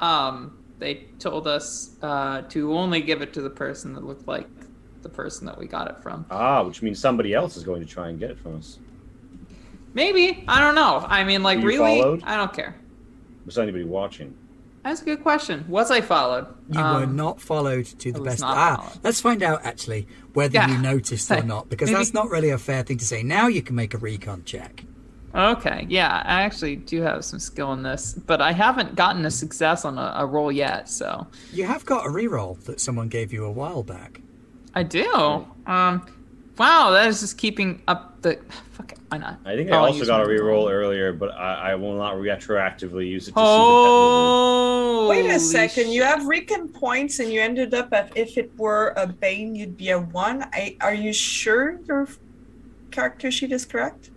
Um, 0.00 0.58
they 0.78 1.04
told 1.18 1.46
us 1.46 1.96
uh, 2.02 2.42
to 2.42 2.72
only 2.76 3.00
give 3.00 3.22
it 3.22 3.32
to 3.34 3.42
the 3.42 3.50
person 3.50 3.94
that 3.94 4.04
looked 4.04 4.26
like 4.28 4.48
the 5.02 5.08
person 5.08 5.46
that 5.46 5.58
we 5.58 5.66
got 5.66 5.88
it 5.88 6.02
from. 6.02 6.24
Ah, 6.30 6.62
which 6.62 6.82
means 6.82 6.98
somebody 6.98 7.34
else 7.34 7.56
is 7.56 7.62
going 7.62 7.80
to 7.80 7.86
try 7.86 8.08
and 8.08 8.18
get 8.18 8.30
it 8.30 8.38
from 8.38 8.56
us. 8.56 8.78
Maybe 9.92 10.44
I 10.48 10.60
don't 10.60 10.74
know. 10.74 11.04
I 11.06 11.24
mean, 11.24 11.42
like, 11.42 11.62
really, 11.62 12.00
followed? 12.00 12.22
I 12.24 12.36
don't 12.36 12.52
care. 12.52 12.74
Was 13.46 13.58
anybody 13.58 13.84
watching? 13.84 14.36
That's 14.82 15.00
a 15.00 15.04
good 15.04 15.22
question. 15.22 15.64
Was 15.68 15.90
I 15.90 16.00
followed? 16.00 16.46
you 16.70 16.78
were 16.78 16.84
Um, 17.04 17.16
not 17.16 17.40
followed 17.40 17.86
to 17.86 18.12
the 18.12 18.20
best. 18.20 18.42
Ah, 18.42 18.76
followed. 18.76 18.98
let's 19.04 19.20
find 19.20 19.42
out 19.42 19.60
actually 19.64 20.06
whether 20.34 20.54
Yeah. 20.54 20.68
you 20.68 20.78
noticed 20.78 21.30
or 21.30 21.42
not 21.54 21.68
because 21.70 21.88
maybe- 21.88 21.98
that's 21.98 22.12
not 22.14 22.28
really 22.30 22.50
a 22.50 22.58
fair 22.58 22.82
thing 22.82 22.98
to 22.98 23.04
say. 23.04 23.22
Now 23.22 23.46
you 23.46 23.62
can 23.62 23.76
make 23.76 23.94
a 23.94 23.98
recon 23.98 24.42
check. 24.44 24.84
Okay, 25.34 25.84
yeah, 25.88 26.22
I 26.24 26.42
actually 26.42 26.76
do 26.76 27.02
have 27.02 27.24
some 27.24 27.40
skill 27.40 27.72
in 27.72 27.82
this, 27.82 28.12
but 28.14 28.40
I 28.40 28.52
haven't 28.52 28.94
gotten 28.94 29.26
a 29.26 29.30
success 29.30 29.84
on 29.84 29.98
a, 29.98 30.12
a 30.16 30.26
roll 30.26 30.52
yet, 30.52 30.88
so 30.88 31.26
You 31.52 31.64
have 31.64 31.84
got 31.84 32.06
a 32.06 32.08
reroll 32.08 32.62
that 32.64 32.80
someone 32.80 33.08
gave 33.08 33.32
you 33.32 33.44
a 33.44 33.50
while 33.50 33.82
back. 33.82 34.20
I 34.76 34.84
do. 34.84 35.12
Um, 35.66 36.06
wow, 36.56 36.90
that 36.90 37.08
is 37.08 37.20
just 37.20 37.36
keeping 37.36 37.82
up 37.88 38.22
the. 38.22 38.38
Fuck 38.72 38.92
it, 38.92 38.98
why 39.08 39.18
not? 39.18 39.40
I 39.44 39.56
think 39.56 39.72
I 39.72 39.76
I'll 39.76 39.86
also 39.86 40.06
got 40.06 40.20
a 40.20 40.24
my 40.24 40.30
reroll 40.30 40.70
earlier, 40.70 41.12
but 41.12 41.32
I, 41.32 41.72
I 41.72 41.74
will 41.74 41.96
not 41.96 42.14
retroactively 42.14 43.08
use 43.08 43.26
it 43.26 43.32
to 43.32 43.40
Oh, 43.40 45.08
Wait 45.08 45.28
a 45.30 45.40
second, 45.40 45.90
you 45.90 46.04
have 46.04 46.26
recon 46.26 46.68
points 46.68 47.18
and 47.18 47.32
you 47.32 47.40
ended 47.40 47.74
up 47.74 47.92
at 47.92 48.16
if 48.16 48.38
it 48.38 48.56
were 48.56 48.94
a 48.96 49.06
Bane, 49.06 49.56
you'd 49.56 49.76
be 49.76 49.90
a 49.90 49.98
one. 49.98 50.44
I, 50.52 50.76
are 50.80 50.94
you 50.94 51.12
sure 51.12 51.80
your 51.88 52.08
character 52.92 53.32
sheet 53.32 53.50
is 53.50 53.64
correct? 53.64 54.10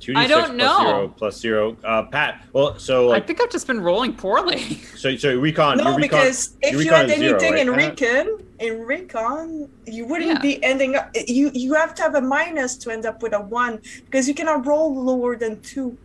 See 0.00 0.14
I 0.14 0.26
don't 0.26 0.46
plus 0.46 0.56
know. 0.56 0.78
Zero 0.86 1.08
plus 1.08 1.36
zero. 1.40 1.76
Uh, 1.84 2.02
Pat. 2.04 2.44
Well, 2.52 2.78
so 2.78 3.12
I 3.12 3.20
think 3.20 3.40
I've 3.42 3.50
just 3.50 3.66
been 3.66 3.80
rolling 3.80 4.12
poorly. 4.14 4.60
so 4.96 5.16
so 5.16 5.36
recon. 5.38 5.78
no, 5.78 5.84
your 5.90 5.96
recon, 5.96 6.00
because 6.20 6.56
if 6.62 6.84
you 6.84 6.90
had 6.90 7.10
is 7.10 7.16
zero, 7.18 7.38
anything 7.38 7.52
right, 7.68 7.90
in 7.98 8.16
recon, 8.20 8.38
in 8.60 8.80
recon, 8.82 9.68
you 9.86 10.06
wouldn't 10.06 10.30
Yeah. 10.30 10.38
be 10.40 10.62
ending 10.64 10.96
up. 10.96 11.10
You 11.26 11.50
you 11.54 11.74
have 11.74 11.94
to 11.96 12.02
have 12.02 12.14
a 12.14 12.20
minus 12.20 12.76
to 12.78 12.90
end 12.90 13.06
up 13.06 13.22
with 13.22 13.32
a 13.32 13.40
one 13.40 13.80
because 14.04 14.28
you 14.28 14.34
cannot 14.34 14.66
roll 14.66 14.94
lower 15.04 15.36
than 15.36 15.60
two. 15.60 15.96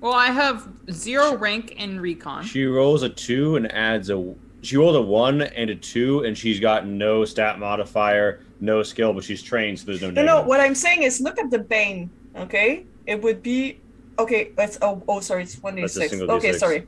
well, 0.00 0.14
I 0.14 0.28
have 0.28 0.68
zero 0.90 1.36
rank 1.36 1.72
in 1.72 2.00
recon. 2.00 2.44
She 2.44 2.64
rolls 2.64 3.02
a 3.02 3.08
two 3.08 3.56
and 3.56 3.70
adds 3.72 4.10
a. 4.10 4.34
She 4.62 4.76
rolled 4.76 4.96
a 4.96 5.00
one 5.00 5.40
and 5.42 5.70
a 5.70 5.74
two, 5.74 6.20
and 6.24 6.36
she's 6.36 6.60
got 6.60 6.86
no 6.86 7.24
stat 7.24 7.58
modifier, 7.58 8.40
no 8.60 8.82
skill, 8.82 9.14
but 9.14 9.24
she's 9.24 9.42
trained, 9.42 9.78
so 9.78 9.86
there's 9.86 10.02
no. 10.02 10.10
No, 10.10 10.22
no. 10.22 10.42
What 10.42 10.60
I'm 10.60 10.74
saying 10.74 11.02
is, 11.02 11.18
look 11.20 11.38
at 11.38 11.50
the 11.50 11.58
Bane. 11.60 12.10
Okay, 12.36 12.84
it 13.10 13.20
would 13.20 13.42
be 13.42 13.80
okay. 14.18 14.52
It's 14.56 14.78
oh 14.80 15.02
oh 15.08 15.18
sorry, 15.20 15.42
it's 15.42 15.60
one 15.60 15.74
d 15.74 15.86
six. 15.88 16.14
Okay, 16.14 16.52
sorry. 16.52 16.86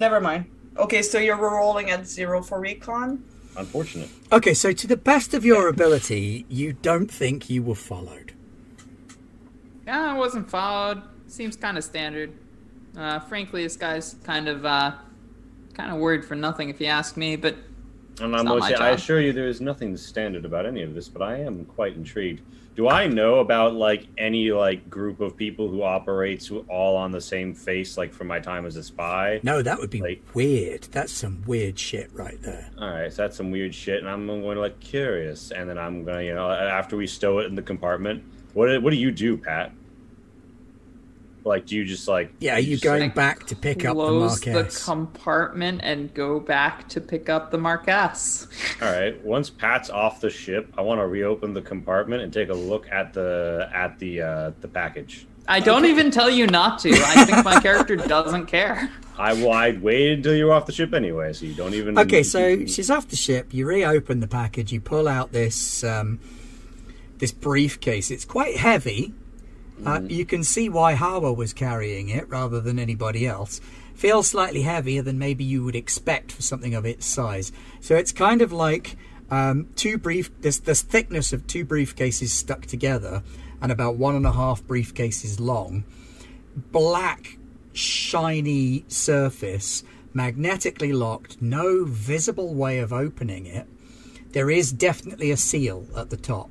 Never 0.00 0.20
mind. 0.20 0.46
Okay, 0.76 1.02
so 1.02 1.18
you're 1.18 1.36
rolling 1.36 1.88
at 1.90 2.06
zero 2.06 2.42
for 2.42 2.58
recon. 2.60 3.24
Unfortunate. 3.56 4.10
Okay, 4.32 4.52
so 4.52 4.72
to 4.72 4.86
the 4.86 4.96
best 4.96 5.32
of 5.32 5.44
your 5.44 5.68
ability, 5.68 6.44
you 6.48 6.74
don't 6.74 7.10
think 7.10 7.48
you 7.48 7.62
were 7.62 7.76
followed. 7.76 8.34
Yeah, 9.86 10.12
I 10.12 10.18
wasn't 10.18 10.50
followed. 10.50 11.00
Seems 11.28 11.56
kind 11.56 11.78
of 11.78 11.84
standard. 11.84 12.32
Uh, 12.96 13.20
frankly, 13.20 13.62
this 13.62 13.76
guy's 13.76 14.16
kind 14.24 14.48
of 14.48 14.66
uh, 14.66 14.92
kind 15.74 15.92
of 15.92 15.98
worried 15.98 16.24
for 16.24 16.34
nothing, 16.34 16.70
if 16.70 16.80
you 16.80 16.88
ask 16.88 17.16
me. 17.16 17.36
But 17.36 17.56
And 18.20 18.36
I'm 18.36 18.44
not 18.44 18.46
going 18.46 18.60
my 18.60 18.70
to 18.72 18.76
say, 18.76 18.82
I 18.82 18.90
assure 18.90 19.20
you, 19.20 19.32
there 19.32 19.48
is 19.48 19.60
nothing 19.60 19.96
standard 19.96 20.44
about 20.44 20.66
any 20.66 20.82
of 20.82 20.92
this, 20.92 21.08
but 21.08 21.22
I 21.22 21.36
am 21.40 21.64
quite 21.64 21.94
intrigued. 21.94 22.42
Do 22.76 22.88
I 22.88 23.06
know 23.06 23.36
about 23.40 23.74
like 23.74 24.06
any 24.18 24.52
like 24.52 24.90
group 24.90 25.20
of 25.20 25.34
people 25.34 25.68
who 25.68 25.82
operates 25.82 26.50
all 26.68 26.94
on 26.96 27.10
the 27.10 27.22
same 27.22 27.54
face, 27.54 27.96
like 27.96 28.12
from 28.12 28.26
my 28.26 28.38
time 28.38 28.66
as 28.66 28.76
a 28.76 28.82
spy? 28.82 29.40
No, 29.42 29.62
that 29.62 29.78
would 29.78 29.88
be 29.88 30.02
Like- 30.02 30.22
weird. 30.34 30.82
That's 30.92 31.10
some 31.10 31.42
weird 31.46 31.78
shit 31.78 32.10
right 32.12 32.40
there. 32.42 32.70
All 32.78 32.90
right, 32.90 33.10
so 33.10 33.22
that's 33.22 33.36
some 33.38 33.50
weird 33.50 33.74
shit, 33.74 34.00
and 34.00 34.08
I'm 34.08 34.26
going 34.26 34.56
to 34.56 34.60
like 34.60 34.78
curious, 34.78 35.50
and 35.52 35.68
then 35.70 35.78
I'm 35.78 36.04
gonna, 36.04 36.22
you 36.22 36.34
know, 36.34 36.50
after 36.50 36.98
we 36.98 37.06
stow 37.06 37.38
it 37.38 37.46
in 37.46 37.54
the 37.54 37.62
compartment, 37.62 38.22
what 38.52 38.82
what 38.82 38.90
do 38.90 38.96
you 38.96 39.10
do, 39.10 39.38
Pat? 39.38 39.72
Like, 41.46 41.66
do 41.66 41.76
you 41.76 41.84
just 41.84 42.08
like? 42.08 42.32
Yeah, 42.40 42.56
are 42.56 42.58
you 42.58 42.72
just, 42.72 42.82
going 42.82 43.02
like- 43.02 43.14
back 43.14 43.46
to 43.46 43.56
pick 43.56 43.84
up 43.84 43.96
the 43.96 44.02
close 44.02 44.40
the, 44.40 44.82
compartment 44.84 45.80
and 45.84 46.12
go 46.12 46.40
back 46.40 46.88
to 46.88 47.00
pick 47.00 47.28
up 47.28 47.52
the 47.52 47.58
Marquess. 47.58 48.48
All 48.82 48.90
right. 48.90 49.24
Once 49.24 49.48
Pat's 49.48 49.88
off 49.88 50.20
the 50.20 50.28
ship, 50.28 50.72
I 50.76 50.80
want 50.82 51.00
to 51.00 51.06
reopen 51.06 51.54
the 51.54 51.62
compartment 51.62 52.22
and 52.22 52.32
take 52.32 52.48
a 52.48 52.54
look 52.54 52.90
at 52.90 53.12
the 53.12 53.70
at 53.72 53.98
the 54.00 54.22
uh, 54.22 54.50
the 54.60 54.68
package. 54.68 55.26
I 55.48 55.60
don't 55.60 55.84
even 55.84 56.10
tell 56.10 56.28
you 56.28 56.48
not 56.48 56.80
to. 56.80 56.90
I 56.90 57.24
think 57.24 57.44
my 57.44 57.60
character 57.60 57.94
doesn't 58.08 58.46
care. 58.46 58.90
I 59.16 59.34
well, 59.34 59.52
I'd 59.52 59.80
wait 59.80 60.12
until 60.14 60.34
you're 60.34 60.52
off 60.52 60.66
the 60.66 60.72
ship 60.72 60.92
anyway, 60.92 61.32
so 61.32 61.46
you 61.46 61.54
don't 61.54 61.74
even. 61.74 61.96
Okay, 61.96 62.24
so 62.24 62.66
she's 62.66 62.90
off 62.90 63.06
the 63.06 63.16
ship. 63.16 63.54
You 63.54 63.66
reopen 63.66 64.18
the 64.18 64.26
package. 64.26 64.72
You 64.72 64.80
pull 64.80 65.06
out 65.06 65.30
this 65.30 65.84
um, 65.84 66.18
this 67.18 67.30
briefcase. 67.30 68.10
It's 68.10 68.24
quite 68.24 68.56
heavy. 68.56 69.14
Uh, 69.84 70.00
you 70.08 70.24
can 70.24 70.42
see 70.42 70.68
why 70.68 70.94
Hawa 70.94 71.32
was 71.32 71.52
carrying 71.52 72.08
it 72.08 72.28
rather 72.28 72.60
than 72.60 72.78
anybody 72.78 73.26
else. 73.26 73.60
Feels 73.94 74.28
slightly 74.28 74.62
heavier 74.62 75.02
than 75.02 75.18
maybe 75.18 75.44
you 75.44 75.64
would 75.64 75.76
expect 75.76 76.32
for 76.32 76.42
something 76.42 76.74
of 76.74 76.86
its 76.86 77.06
size. 77.06 77.52
So 77.80 77.94
it's 77.96 78.12
kind 78.12 78.42
of 78.42 78.52
like 78.52 78.96
um, 79.30 79.68
two 79.76 79.98
brief. 79.98 80.30
This 80.40 80.58
this 80.58 80.82
thickness 80.82 81.32
of 81.32 81.46
two 81.46 81.64
briefcases 81.64 82.28
stuck 82.28 82.66
together, 82.66 83.22
and 83.60 83.72
about 83.72 83.96
one 83.96 84.14
and 84.14 84.26
a 84.26 84.32
half 84.32 84.62
briefcases 84.62 85.40
long. 85.40 85.84
Black, 86.54 87.38
shiny 87.72 88.84
surface, 88.88 89.82
magnetically 90.14 90.92
locked. 90.92 91.40
No 91.40 91.84
visible 91.84 92.54
way 92.54 92.78
of 92.78 92.92
opening 92.92 93.46
it. 93.46 93.66
There 94.32 94.50
is 94.50 94.72
definitely 94.72 95.30
a 95.30 95.36
seal 95.36 95.86
at 95.96 96.10
the 96.10 96.16
top. 96.16 96.50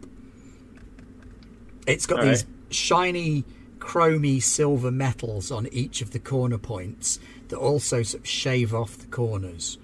It's 1.86 2.06
got 2.06 2.20
All 2.20 2.26
these 2.26 2.44
right. 2.44 2.55
Shiny, 2.76 3.44
chromy 3.80 4.42
silver 4.42 4.92
metals 4.92 5.52
on 5.52 5.68
each 5.72 6.02
of 6.02 6.12
the 6.12 6.20
corner 6.20 6.58
points 6.58 7.20
that 7.50 7.58
also 7.58 8.04
sort 8.04 8.24
of 8.24 8.28
shave 8.28 8.74
off 8.74 8.98
the 8.98 9.08
corners. 9.08 9.78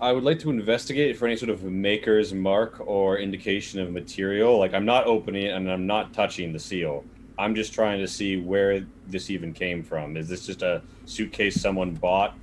I 0.00 0.12
would 0.12 0.22
like 0.22 0.38
to 0.40 0.50
investigate 0.50 1.16
for 1.16 1.26
any 1.26 1.36
sort 1.36 1.50
of 1.50 1.64
maker's 1.64 2.32
mark 2.32 2.80
or 2.86 3.18
indication 3.18 3.80
of 3.80 3.90
material. 3.90 4.58
Like 4.58 4.74
I'm 4.74 4.84
not 4.84 5.06
opening 5.06 5.46
it 5.46 5.54
and 5.54 5.70
I'm 5.70 5.86
not 5.86 6.12
touching 6.12 6.52
the 6.52 6.58
seal. 6.58 7.04
I'm 7.36 7.54
just 7.54 7.72
trying 7.72 8.00
to 8.00 8.08
see 8.08 8.36
where 8.36 8.86
this 9.06 9.30
even 9.30 9.52
came 9.52 9.82
from. 9.82 10.16
Is 10.16 10.28
this 10.28 10.46
just 10.46 10.62
a 10.62 10.82
suitcase 11.06 11.60
someone 11.60 11.94
bought 11.94 12.34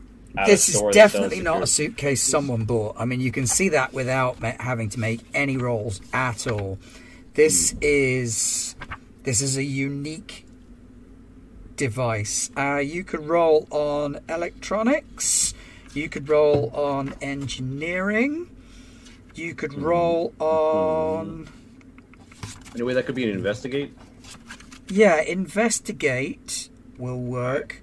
This 0.45 0.73
a 0.76 0.88
is 0.88 0.95
definitely 0.95 1.41
not 1.41 1.64
a 1.64 1.68
suitcase 1.68 2.23
someone 2.23 2.65
bought. 2.65 2.95
I 2.98 3.06
mean, 3.06 3.22
you 3.22 3.32
can 3.32 3.48
see 3.48 3.69
that 3.69 3.94
without 3.94 4.38
having 4.40 4.90
to 4.90 4.99
make 4.99 5.22
any 5.34 5.57
rolls 5.57 6.02
at 6.14 6.48
all. 6.48 6.77
This 7.36 7.72
hmm. 7.72 7.77
is 7.82 8.76
this 9.26 9.41
is 9.41 9.57
a 9.57 9.64
unique 9.64 10.45
device. 11.76 12.49
Uh, 12.56 12.77
you 12.77 13.03
could 13.03 13.27
roll 13.27 13.68
on 13.69 14.19
electronics. 14.30 15.53
You 15.93 16.10
could 16.10 16.30
roll 16.30 16.69
on 16.73 17.14
engineering. 17.22 18.49
You 19.34 19.53
could 19.56 19.73
roll 19.73 20.34
on 20.39 21.49
Anyway, 22.73 22.93
that 22.93 23.06
could 23.06 23.15
be 23.15 23.23
an 23.23 23.30
investigate. 23.30 23.93
yeah, 24.89 25.22
investigate 25.22 26.69
will 26.97 27.22
work 27.22 27.81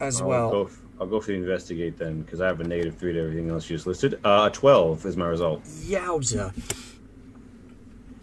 as 0.00 0.20
I'll 0.20 0.28
well. 0.28 0.50
Go 0.50 0.70
I'll 1.00 1.06
go 1.06 1.20
for 1.20 1.28
the 1.28 1.34
investigate 1.34 1.98
then, 1.98 2.22
because 2.22 2.40
I 2.40 2.46
have 2.46 2.60
a 2.60 2.64
negative 2.64 2.96
three 2.96 3.12
to 3.12 3.20
everything 3.20 3.50
else 3.50 3.68
you 3.68 3.76
just 3.76 3.86
listed. 3.88 4.20
Uh, 4.24 4.50
twelve 4.50 5.04
is 5.06 5.16
my 5.16 5.26
result. 5.26 5.64
Yowza. 5.64 6.52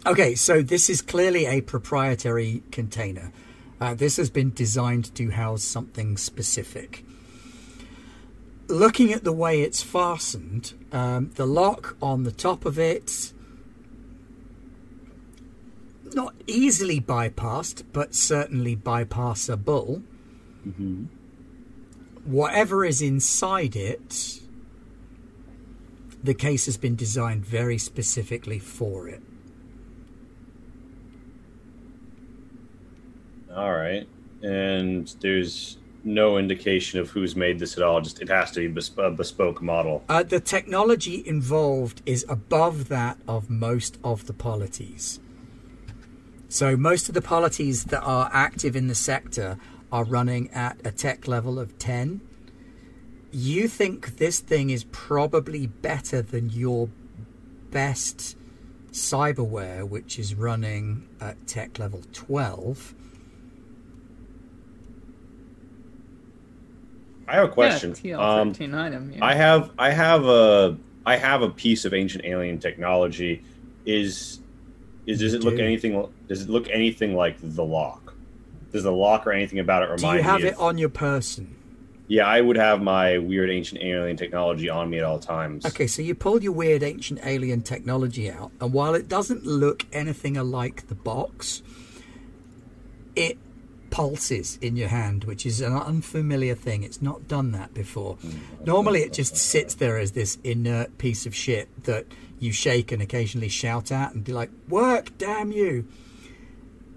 Okay, 0.06 0.34
so 0.34 0.62
this 0.62 0.88
is 0.88 1.02
clearly 1.02 1.44
a 1.44 1.60
proprietary 1.60 2.62
container. 2.70 3.32
Uh, 3.78 3.92
this 3.92 4.16
has 4.16 4.30
been 4.30 4.50
designed 4.50 5.14
to 5.14 5.30
house 5.30 5.62
something 5.62 6.16
specific. 6.16 7.04
Looking 8.66 9.12
at 9.12 9.24
the 9.24 9.32
way 9.32 9.60
it's 9.60 9.82
fastened, 9.82 10.72
um, 10.90 11.32
the 11.34 11.46
lock 11.46 11.96
on 12.00 12.22
the 12.22 12.32
top 12.32 12.64
of 12.64 12.78
it, 12.78 13.34
not 16.14 16.34
easily 16.46 16.98
bypassed, 16.98 17.84
but 17.92 18.14
certainly 18.14 18.76
bypassable. 18.76 20.02
Whatever 22.24 22.86
is 22.86 23.02
inside 23.02 23.76
it, 23.76 24.40
the 26.22 26.34
case 26.34 26.64
has 26.64 26.78
been 26.78 26.96
designed 26.96 27.44
very 27.44 27.76
specifically 27.76 28.58
for 28.58 29.08
it. 29.08 29.22
All 33.54 33.72
right, 33.72 34.08
and 34.42 35.12
there's 35.20 35.78
no 36.04 36.38
indication 36.38 36.98
of 37.00 37.10
who's 37.10 37.36
made 37.36 37.58
this 37.58 37.76
at 37.76 37.82
all. 37.82 38.00
Just 38.00 38.22
it 38.22 38.28
has 38.28 38.50
to 38.52 38.60
be 38.60 38.68
bes- 38.68 38.90
a 38.96 39.10
bespoke 39.10 39.60
model. 39.60 40.04
Uh, 40.08 40.22
the 40.22 40.40
technology 40.40 41.22
involved 41.26 42.02
is 42.06 42.24
above 42.28 42.88
that 42.88 43.18
of 43.26 43.50
most 43.50 43.98
of 44.04 44.26
the 44.26 44.32
polities. 44.32 45.20
So, 46.48 46.76
most 46.76 47.08
of 47.08 47.14
the 47.14 47.22
polities 47.22 47.84
that 47.84 48.02
are 48.02 48.30
active 48.32 48.74
in 48.74 48.88
the 48.88 48.94
sector 48.94 49.58
are 49.92 50.04
running 50.04 50.50
at 50.50 50.78
a 50.84 50.90
tech 50.90 51.28
level 51.28 51.58
of 51.58 51.78
10. 51.78 52.20
You 53.32 53.68
think 53.68 54.16
this 54.16 54.40
thing 54.40 54.70
is 54.70 54.84
probably 54.84 55.66
better 55.66 56.22
than 56.22 56.50
your 56.50 56.88
best 57.70 58.36
cyberware, 58.90 59.88
which 59.88 60.18
is 60.18 60.34
running 60.34 61.08
at 61.20 61.46
tech 61.46 61.78
level 61.78 62.02
12. 62.12 62.94
I 67.30 67.34
have 67.34 67.44
a 67.44 67.52
question. 67.52 67.94
Yeah, 68.02 68.16
TL 68.16 68.72
um, 68.72 68.74
item. 68.74 69.12
Yeah. 69.12 69.24
I 69.24 69.34
have 69.34 69.70
I 69.78 69.90
have 69.90 70.24
a 70.24 70.76
I 71.06 71.16
have 71.16 71.42
a 71.42 71.50
piece 71.50 71.84
of 71.84 71.94
ancient 71.94 72.24
alien 72.24 72.58
technology. 72.58 73.44
Is 73.86 74.40
is 75.06 75.20
does 75.20 75.34
it 75.34 75.44
look 75.44 75.56
do. 75.56 75.62
anything 75.62 76.12
does 76.26 76.42
it 76.42 76.50
look 76.50 76.68
anything 76.68 77.14
like 77.14 77.36
the 77.40 77.64
lock? 77.64 78.14
Does 78.72 78.82
the 78.82 78.92
lock 78.92 79.28
or 79.28 79.32
anything 79.32 79.60
about 79.60 79.84
it 79.84 79.86
Do 79.86 79.92
remind 79.92 80.18
you 80.18 80.24
have 80.24 80.44
it 80.44 80.54
of- 80.54 80.60
on 80.60 80.78
your 80.78 80.88
person? 80.88 81.54
yeah, 82.08 82.26
I 82.26 82.40
would 82.40 82.56
have 82.56 82.82
my 82.82 83.18
weird 83.18 83.48
ancient 83.48 83.80
alien 83.80 84.16
technology 84.16 84.68
on 84.68 84.90
me 84.90 84.98
at 84.98 85.04
all 85.04 85.20
times. 85.20 85.64
Okay, 85.64 85.86
so 85.86 86.02
you 86.02 86.16
pulled 86.16 86.42
your 86.42 86.52
weird 86.52 86.82
ancient 86.82 87.20
alien 87.24 87.62
technology 87.62 88.28
out, 88.28 88.50
and 88.60 88.72
while 88.72 88.94
it 88.96 89.08
doesn't 89.08 89.46
look 89.46 89.86
anything 89.92 90.36
alike 90.36 90.88
the 90.88 90.96
box, 90.96 91.62
it 93.14 93.38
pulses 93.90 94.58
in 94.60 94.76
your 94.76 94.88
hand, 94.88 95.24
which 95.24 95.44
is 95.44 95.60
an 95.60 95.74
unfamiliar 95.74 96.54
thing. 96.54 96.82
It's 96.82 97.02
not 97.02 97.28
done 97.28 97.52
that 97.52 97.74
before. 97.74 98.16
Normally, 98.64 99.00
it 99.00 99.12
just 99.12 99.36
sits 99.36 99.74
there 99.74 99.98
as 99.98 100.12
this 100.12 100.38
inert 100.44 100.96
piece 100.98 101.26
of 101.26 101.34
shit 101.34 101.84
that 101.84 102.06
you 102.38 102.52
shake 102.52 102.90
and 102.92 103.02
occasionally 103.02 103.48
shout 103.48 103.92
at 103.92 104.14
and 104.14 104.24
be 104.24 104.32
like, 104.32 104.50
Work, 104.68 105.16
damn 105.18 105.52
you! 105.52 105.86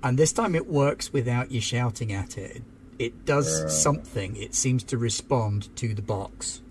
And 0.02 0.18
this 0.18 0.34
time 0.34 0.56
it 0.56 0.68
works 0.68 1.14
without 1.14 1.52
you 1.52 1.62
shouting 1.62 2.12
at 2.12 2.38
it. 2.38 2.64
It 3.00 3.26
does 3.26 3.64
uh. 3.64 3.70
something, 3.70 4.36
it 4.36 4.54
seems 4.54 4.84
to 4.86 4.98
respond 4.98 5.76
to 5.78 5.94
the 5.94 6.02
box. 6.02 6.62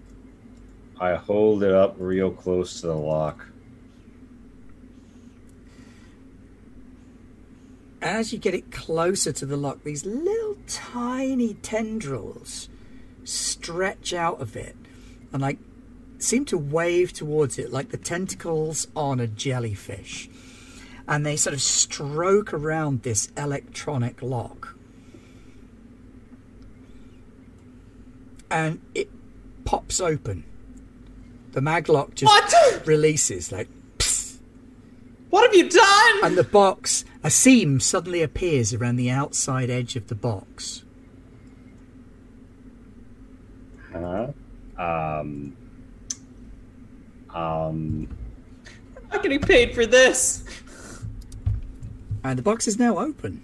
I 1.01 1.15
hold 1.15 1.63
it 1.63 1.73
up 1.73 1.97
real 1.99 2.31
close 2.31 2.81
to 2.81 2.87
the 2.87 2.97
lock. 2.97 3.52
As 8.03 8.33
you 8.33 8.39
get 8.39 8.55
it 8.55 8.71
closer 8.73 9.33
to 9.33 9.47
the 9.47 9.57
lock, 9.57 9.85
these 9.85 10.05
little 10.05 10.57
tiny 10.67 11.55
tendrils 11.55 12.69
stretch 13.25 14.13
out 14.13 14.41
of 14.41 14.57
it 14.57 14.75
and 15.33 15.41
like 15.41 15.59
seem 16.19 16.45
to 16.47 16.59
wave 16.59 17.13
towards 17.13 17.59
it 17.59 17.73
like 17.73 17.91
the 17.91 17.97
tentacles 17.97 18.89
on 18.95 19.21
a 19.21 19.27
jellyfish. 19.27 20.29
And 21.09 21.27
they 21.27 21.37
sort 21.37 21.55
of 21.55 21.63
stroke 21.63 22.53
around 22.53 23.03
this 23.03 23.29
electronic 23.37 24.23
lock. 24.23 24.77
And 28.51 28.81
it 28.95 29.09
pops 29.65 30.01
open. 30.01 30.45
The 31.53 31.61
maglock 31.61 32.15
just 32.15 32.31
What? 32.33 32.87
releases 32.87 33.51
like 33.53 33.69
What 35.33 35.47
have 35.47 35.55
you 35.55 35.71
done? 35.71 36.25
and 36.25 36.37
the 36.37 36.45
box, 36.45 37.07
a 37.25 37.31
seam 37.31 37.81
suddenly 37.81 38.21
appears 38.21 38.75
around 38.75 38.97
the 38.97 39.09
outside 39.09 39.71
edge 39.71 39.97
of 39.97 40.09
the 40.09 40.15
box. 40.15 40.85
Huh? 43.91 44.29
Um. 44.77 45.57
Um. 47.31 48.09
I'm 48.95 49.09
not 49.11 49.23
getting 49.23 49.41
paid 49.41 49.75
for 49.75 49.87
this. 49.87 50.45
And 52.23 52.39
the 52.39 52.43
box 52.43 52.69
is 52.69 52.79
now 52.79 52.99
open. 52.99 53.43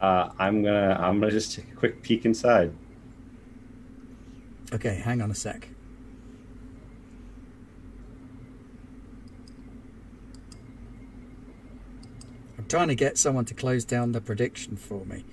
Uh, 0.00 0.28
I'm 0.38 0.62
gonna. 0.62 0.96
I'm 1.00 1.18
gonna 1.18 1.32
just 1.32 1.52
take 1.52 1.72
a 1.72 1.74
quick 1.74 2.00
peek 2.00 2.26
inside. 2.26 2.72
Okay, 4.72 5.02
hang 5.04 5.20
on 5.20 5.32
a 5.32 5.34
sec. 5.34 5.68
Trying 12.68 12.88
to 12.88 12.94
get 12.94 13.18
someone 13.18 13.44
to 13.46 13.54
close 13.54 13.84
down 13.84 14.12
the 14.12 14.20
prediction 14.20 14.76
for 14.76 15.04
me. 15.04 15.24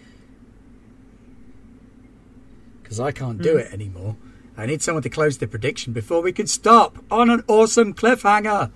Because 2.82 3.00
I 3.00 3.12
can't 3.12 3.42
do 3.42 3.54
hmm. 3.54 3.60
it 3.60 3.74
anymore. 3.74 4.16
I 4.58 4.66
need 4.66 4.82
someone 4.82 5.04
to 5.04 5.10
close 5.10 5.38
the 5.38 5.48
prediction 5.48 5.92
before 5.92 6.22
we 6.22 6.32
can 6.32 6.48
stop 6.48 6.98
on 7.12 7.30
an 7.30 7.44
awesome 7.48 7.94
cliffhanger. 7.94 8.72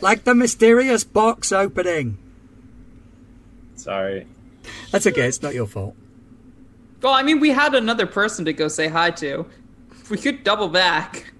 Like 0.00 0.24
the 0.24 0.34
mysterious 0.34 1.04
box 1.04 1.52
opening. 1.52 2.18
Sorry. 3.76 4.26
That's 4.90 5.06
okay, 5.06 5.28
it's 5.28 5.42
not 5.42 5.54
your 5.54 5.66
fault. 5.66 5.94
Well, 7.02 7.14
I 7.14 7.22
mean, 7.22 7.40
we 7.40 7.50
had 7.50 7.74
another 7.74 8.06
person 8.06 8.44
to 8.46 8.52
go 8.52 8.68
say 8.68 8.88
hi 8.88 9.10
to. 9.12 9.46
We 10.10 10.18
could 10.18 10.42
double 10.42 10.68
back. 10.68 11.32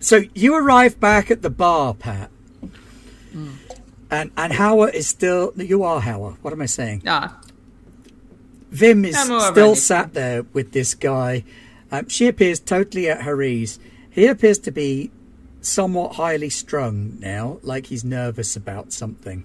So 0.00 0.22
you 0.34 0.54
arrive 0.54 1.00
back 1.00 1.30
at 1.30 1.42
the 1.42 1.50
bar, 1.50 1.94
Pat. 1.94 2.30
And 4.10 4.30
and 4.36 4.52
Howard 4.52 4.94
is 4.94 5.06
still 5.08 5.52
you 5.56 5.82
are 5.82 6.00
Howard. 6.00 6.36
What 6.42 6.52
am 6.52 6.62
I 6.62 6.66
saying? 6.66 7.02
Ah, 7.06 7.40
Vim 8.70 9.04
is 9.04 9.18
still 9.18 9.68
right. 9.70 9.76
sat 9.76 10.14
there 10.14 10.42
with 10.52 10.72
this 10.72 10.94
guy. 10.94 11.44
Um, 11.90 12.08
she 12.08 12.28
appears 12.28 12.60
totally 12.60 13.08
at 13.08 13.22
her 13.22 13.42
ease. 13.42 13.78
He 14.10 14.26
appears 14.26 14.58
to 14.60 14.70
be 14.70 15.10
somewhat 15.60 16.14
highly 16.16 16.50
strung 16.50 17.18
now, 17.20 17.58
like 17.62 17.86
he's 17.86 18.04
nervous 18.04 18.56
about 18.56 18.92
something. 18.92 19.44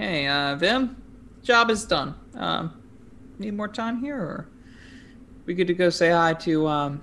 hey, 0.00 0.26
uh, 0.26 0.56
Vim, 0.56 0.96
job 1.42 1.70
is 1.70 1.84
done. 1.84 2.14
Um, 2.34 2.82
need 3.38 3.54
more 3.54 3.68
time 3.68 4.00
here, 4.00 4.16
or 4.16 4.48
we 5.44 5.54
good 5.54 5.66
to 5.66 5.74
go 5.74 5.90
say 5.90 6.10
hi 6.10 6.34
to 6.34 6.66
um 6.66 7.02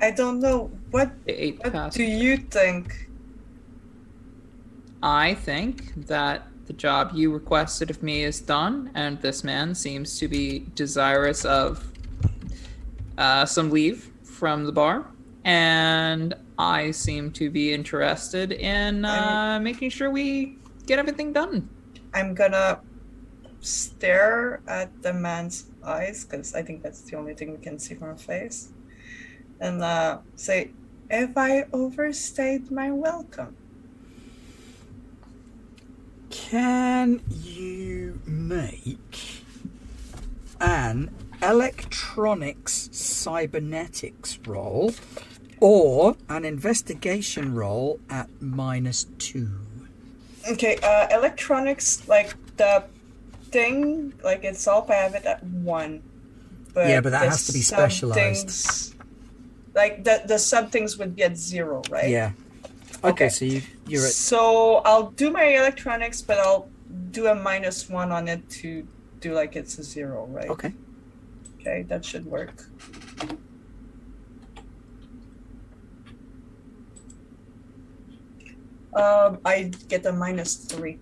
I 0.00 0.10
don't 0.10 0.40
know. 0.40 0.70
What, 0.94 1.10
what 1.26 1.90
do 1.90 2.04
you 2.04 2.36
think? 2.36 3.08
I 5.02 5.34
think 5.34 5.92
that 6.06 6.46
the 6.66 6.72
job 6.72 7.10
you 7.14 7.32
requested 7.32 7.90
of 7.90 8.00
me 8.00 8.22
is 8.22 8.40
done, 8.40 8.92
and 8.94 9.20
this 9.20 9.42
man 9.42 9.74
seems 9.74 10.20
to 10.20 10.28
be 10.28 10.68
desirous 10.76 11.44
of 11.44 11.84
uh, 13.18 13.44
some 13.44 13.72
leave 13.72 14.12
from 14.22 14.66
the 14.66 14.70
bar, 14.70 15.04
and 15.42 16.32
I 16.60 16.92
seem 16.92 17.32
to 17.32 17.50
be 17.50 17.72
interested 17.72 18.52
in 18.52 19.04
uh, 19.04 19.58
making 19.60 19.90
sure 19.90 20.12
we 20.12 20.58
get 20.86 21.00
everything 21.00 21.32
done. 21.32 21.68
I'm 22.14 22.36
gonna 22.36 22.78
stare 23.58 24.62
at 24.68 25.02
the 25.02 25.12
man's 25.12 25.66
eyes 25.82 26.24
because 26.24 26.54
I 26.54 26.62
think 26.62 26.84
that's 26.84 27.00
the 27.00 27.16
only 27.16 27.34
thing 27.34 27.50
we 27.50 27.58
can 27.58 27.80
see 27.80 27.96
from 27.96 28.10
her 28.10 28.16
face, 28.16 28.68
and 29.58 29.82
uh, 29.82 30.18
say, 30.36 30.70
"Have 31.14 31.36
I 31.36 31.66
overstayed 31.72 32.70
my 32.70 32.90
welcome?" 32.90 33.56
Can 36.30 37.22
you 37.30 38.20
make 38.26 39.44
an 40.60 41.14
electronics 41.42 42.88
cybernetics 42.92 44.38
roll 44.46 44.92
or 45.60 46.16
an 46.28 46.44
investigation 46.44 47.54
roll 47.54 48.00
at 48.10 48.28
minus 48.40 49.04
two? 49.18 49.50
Okay, 50.50 50.78
uh, 50.82 51.06
electronics 51.16 52.06
like 52.08 52.34
the 52.56 52.84
thing 53.50 54.12
like 54.24 54.44
itself, 54.44 54.90
I 54.90 54.94
have 54.94 55.14
it 55.14 55.24
at 55.24 55.42
one. 55.44 56.02
But 56.72 56.88
Yeah, 56.88 57.00
but 57.00 57.10
that 57.10 57.28
has 57.28 57.46
to 57.46 57.52
be 57.52 57.60
specialised. 57.60 58.93
Like 59.74 60.04
the 60.04 60.22
the 60.26 60.38
sub 60.38 60.70
things 60.70 60.98
would 60.98 61.16
be 61.16 61.22
at 61.24 61.36
zero, 61.36 61.82
right? 61.90 62.08
Yeah. 62.08 62.32
Okay, 63.02 63.08
Okay. 63.08 63.28
so 63.28 63.44
you, 63.44 63.62
you're 63.86 64.04
at. 64.06 64.12
So 64.12 64.76
I'll 64.84 65.10
do 65.10 65.30
my 65.30 65.44
electronics, 65.44 66.22
but 66.22 66.38
I'll 66.38 66.68
do 67.10 67.26
a 67.26 67.34
minus 67.34 67.88
one 67.88 68.12
on 68.12 68.28
it 68.28 68.48
to 68.62 68.86
do 69.20 69.34
like 69.34 69.56
it's 69.56 69.78
a 69.78 69.82
zero, 69.82 70.26
right? 70.26 70.48
Okay. 70.48 70.72
Okay, 71.60 71.82
that 71.88 72.04
should 72.04 72.26
work. 72.26 72.64
Um, 78.94 79.38
I 79.44 79.72
get 79.88 80.06
a 80.06 80.12
minus 80.12 80.54
three. 80.54 80.98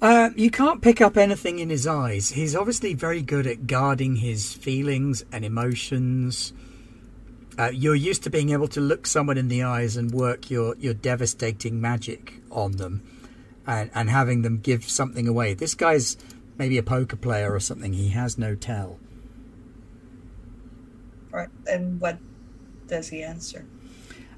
Uh, 0.00 0.30
you 0.36 0.50
can't 0.50 0.82
pick 0.82 1.00
up 1.00 1.16
anything 1.16 1.58
in 1.58 1.70
his 1.70 1.86
eyes. 1.86 2.30
He's 2.30 2.54
obviously 2.54 2.94
very 2.94 3.22
good 3.22 3.46
at 3.46 3.66
guarding 3.66 4.16
his 4.16 4.52
feelings 4.52 5.24
and 5.32 5.44
emotions. 5.44 6.52
Uh, 7.58 7.70
you're 7.72 7.94
used 7.94 8.22
to 8.22 8.30
being 8.30 8.50
able 8.50 8.68
to 8.68 8.80
look 8.80 9.06
someone 9.06 9.38
in 9.38 9.48
the 9.48 9.62
eyes 9.62 9.96
and 9.96 10.10
work 10.12 10.50
your, 10.50 10.76
your 10.76 10.92
devastating 10.92 11.80
magic 11.80 12.34
on 12.50 12.72
them 12.72 13.02
and, 13.66 13.90
and 13.94 14.10
having 14.10 14.42
them 14.42 14.58
give 14.58 14.84
something 14.84 15.26
away. 15.26 15.54
This 15.54 15.74
guy's 15.74 16.16
maybe 16.58 16.76
a 16.76 16.82
poker 16.82 17.16
player 17.16 17.54
or 17.54 17.60
something. 17.60 17.94
He 17.94 18.10
has 18.10 18.36
no 18.36 18.54
tell. 18.54 18.98
Right, 21.30 21.48
and 21.66 22.00
what 22.00 22.18
does 22.88 23.08
he 23.08 23.22
answer? 23.22 23.66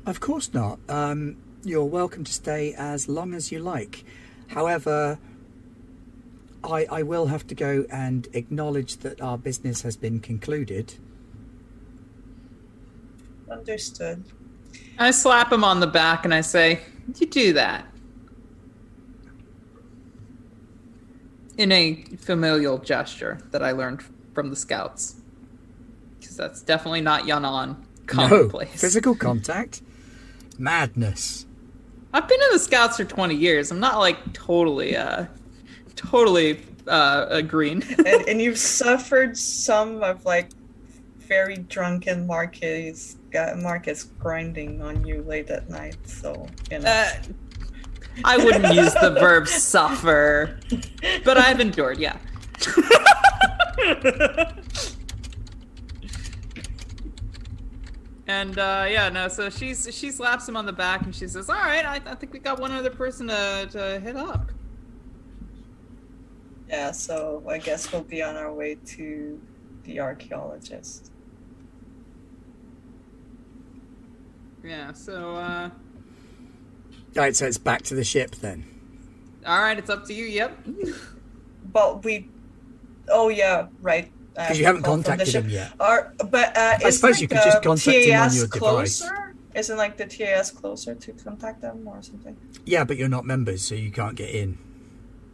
Of 0.07 0.21
course 0.21 0.55
not. 0.55 0.79
Um, 0.89 1.37
you're 1.65 1.85
welcome 1.85 2.25
to 2.25 2.33
stay 2.33 2.73
as 2.75 3.09
long 3.09 3.35
as 3.35 3.51
you 3.53 3.59
like. 3.59 4.05
However, 4.49 5.19
I, 6.65 6.87
I 6.91 7.03
will 7.03 7.27
have 7.27 7.47
to 7.49 7.55
go 7.55 7.85
and 7.91 8.27
acknowledge 8.33 8.99
that 8.99 9.21
our 9.21 9.39
business 9.39 9.83
has 9.83 9.97
been 9.97 10.21
concluded. 10.21 10.95
Understood. 13.51 14.25
I 14.99 15.11
slap 15.11 15.53
him 15.53 15.65
on 15.65 15.81
the 15.81 15.87
back 15.87 16.25
and 16.25 16.35
I 16.35 16.41
say, 16.41 16.81
"You 17.17 17.27
do 17.27 17.53
that." 17.55 17.87
In 21.57 21.73
a 21.73 22.05
familial 22.19 22.79
gesture 22.79 23.39
that 23.51 23.63
I 23.63 23.73
learned 23.73 24.03
from 24.35 24.51
the 24.51 24.57
scouts. 24.57 25.17
Because 26.19 26.37
that's 26.37 26.63
definitely 26.63 27.01
not 27.01 27.25
Yan'an 27.25 27.77
No, 28.15 28.49
physical 28.49 29.15
contact, 29.15 29.83
madness. 30.59 31.47
I've 32.13 32.27
been 32.27 32.41
in 32.41 32.53
the 32.53 32.59
scouts 32.59 32.97
for 32.97 33.05
20 33.05 33.35
years. 33.35 33.71
I'm 33.71 33.81
not 33.81 33.99
like 33.99 34.33
totally, 34.33 34.97
uh, 34.97 35.27
totally 35.95 36.63
uh, 36.87 37.41
green. 37.43 37.83
and, 37.99 38.29
and 38.29 38.41
you've 38.41 38.59
suffered 38.59 39.37
some 39.37 40.03
of 40.03 40.25
like 40.25 40.51
very 41.19 41.59
drunken 41.59 42.27
Marquess 42.27 43.18
Marquess 43.33 44.05
grinding 44.05 44.83
on 44.83 45.07
you 45.07 45.23
late 45.23 45.51
at 45.51 45.69
night. 45.69 45.97
So 46.05 46.47
you 46.71 46.79
know. 46.81 46.89
Uh, 46.91 47.11
I 48.25 48.37
wouldn't 48.37 48.75
use 48.75 48.95
the 48.95 49.11
verb 49.21 49.47
suffer, 49.47 50.59
but 51.25 51.39
I've 51.39 51.61
endured, 51.61 51.99
yeah. 51.99 52.17
and 58.27 58.59
uh, 58.59 58.87
yeah, 58.89 59.09
no. 59.09 59.29
So 59.29 59.51
she's 59.51 59.89
she 59.95 60.11
slaps 60.11 60.49
him 60.49 60.57
on 60.57 60.67
the 60.67 60.73
back 60.73 61.03
and 61.03 61.15
she 61.15 61.29
says, 61.29 61.49
"All 61.49 61.57
right, 61.57 61.85
I, 61.85 62.01
I 62.05 62.15
think 62.17 62.33
we 62.33 62.41
got 62.41 62.59
one 62.59 62.73
other 62.73 62.91
person 62.91 63.29
to, 63.29 63.69
to 63.71 64.01
hit 64.01 64.17
up." 64.17 64.51
yeah. 66.69 66.91
So 66.91 67.43
I 67.49 67.59
guess 67.59 67.93
we'll 67.93 68.03
be 68.03 68.23
on 68.23 68.37
our 68.37 68.53
way 68.53 68.77
to 68.87 69.41
the 69.85 70.01
archaeologist. 70.01 71.13
Yeah. 74.65 74.93
So 74.93 75.37
uh, 75.37 75.71
Right, 77.15 77.35
so 77.35 77.47
it's 77.47 77.59
back 77.59 77.83
to 77.85 77.95
the 77.95 78.05
ship 78.05 78.37
then. 78.37 78.65
all 79.47 79.59
right, 79.61 79.79
it's 79.79 79.91
up 79.91 80.05
to 80.07 80.15
you. 80.15 80.25
Yep. 80.27 80.59
But 81.71 82.03
we, 82.03 82.31
oh 83.11 83.29
yeah, 83.29 83.67
right. 83.83 84.11
Because 84.35 84.59
you 84.59 84.65
haven't 84.65 84.85
contacted 84.85 85.29
him 85.35 85.51
yet. 85.51 85.73
Are, 85.79 86.15
but 86.31 86.57
uh, 86.57 86.79
I 86.83 86.89
is 86.89 86.97
suppose 86.97 87.21
you 87.21 87.27
like 87.29 87.43
could 87.43 87.45
just 87.45 87.63
the 87.63 87.69
contact 87.69 87.97
him 87.97 88.15
on 88.21 88.29
TAS 88.29 88.37
your 88.39 88.47
device. 88.47 89.01
closer? 89.03 89.35
Isn't 89.55 89.77
like 89.77 89.97
the 89.99 90.07
TAS 90.07 90.51
closer 90.51 90.95
to 90.95 91.13
contact 91.13 91.61
them 91.61 91.87
or 91.87 92.01
something? 92.03 92.37
Yeah, 92.65 92.85
but 92.85 92.97
you're 92.97 93.09
not 93.11 93.27
members, 93.27 93.67
so 93.67 93.75
you 93.75 93.91
can't 93.91 94.15
get 94.15 94.31
in. 94.31 94.57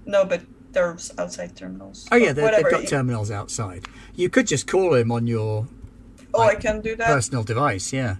No, 0.06 0.24
but 0.24 0.42
there's 0.72 1.12
outside 1.18 1.54
terminals. 1.54 2.08
Oh, 2.10 2.16
yeah, 2.16 2.28
But 2.28 2.36
they, 2.36 2.42
whatever. 2.42 2.62
they've 2.70 2.80
got 2.80 2.88
terminals 2.88 3.30
outside. 3.30 3.86
You 4.16 4.28
could 4.28 4.48
just 4.48 4.66
call 4.66 4.94
him 4.94 5.12
on 5.12 5.26
your 5.28 5.68
Oh, 6.32 6.42
I 6.42 6.56
can 6.56 6.80
do 6.80 6.96
that. 6.96 7.06
personal 7.06 7.44
device, 7.44 7.92
yeah. 7.92 8.16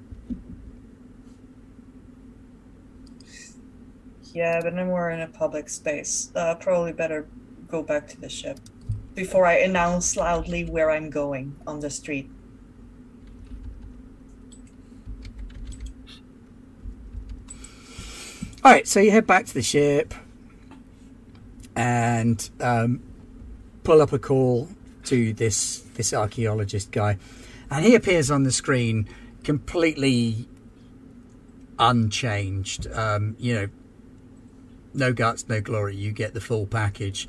Yeah, 4.34 4.60
but 4.60 4.74
then 4.74 4.88
we're 4.88 5.10
in 5.10 5.20
a 5.20 5.28
public 5.28 5.68
space. 5.68 6.32
Uh, 6.34 6.56
probably 6.56 6.92
better 6.92 7.28
go 7.68 7.84
back 7.84 8.08
to 8.08 8.20
the 8.20 8.28
ship 8.28 8.58
before 9.14 9.46
I 9.46 9.58
announce 9.58 10.16
loudly 10.16 10.64
where 10.64 10.90
I'm 10.90 11.08
going 11.08 11.56
on 11.68 11.78
the 11.78 11.88
street. 11.88 12.28
All 18.64 18.72
right, 18.72 18.88
so 18.88 18.98
you 18.98 19.12
head 19.12 19.24
back 19.24 19.46
to 19.46 19.54
the 19.54 19.62
ship 19.62 20.14
and 21.76 22.50
um, 22.60 23.02
pull 23.84 24.02
up 24.02 24.12
a 24.12 24.18
call 24.18 24.68
to 25.04 25.32
this 25.32 25.80
this 25.94 26.12
archaeologist 26.12 26.90
guy, 26.90 27.18
and 27.70 27.84
he 27.84 27.94
appears 27.94 28.32
on 28.32 28.42
the 28.42 28.50
screen 28.50 29.08
completely 29.44 30.48
unchanged. 31.78 32.88
Um, 32.92 33.36
you 33.38 33.54
know, 33.54 33.68
no 34.94 35.12
guts, 35.12 35.48
no 35.48 35.60
glory. 35.60 35.96
You 35.96 36.12
get 36.12 36.34
the 36.34 36.40
full 36.40 36.66
package. 36.66 37.28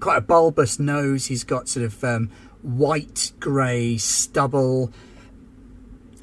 Quite 0.00 0.18
a 0.18 0.22
bulbous 0.22 0.78
nose. 0.78 1.26
He's 1.26 1.44
got 1.44 1.68
sort 1.68 1.84
of 1.84 2.02
um, 2.02 2.30
white 2.62 3.32
grey 3.38 3.96
stubble. 3.98 4.92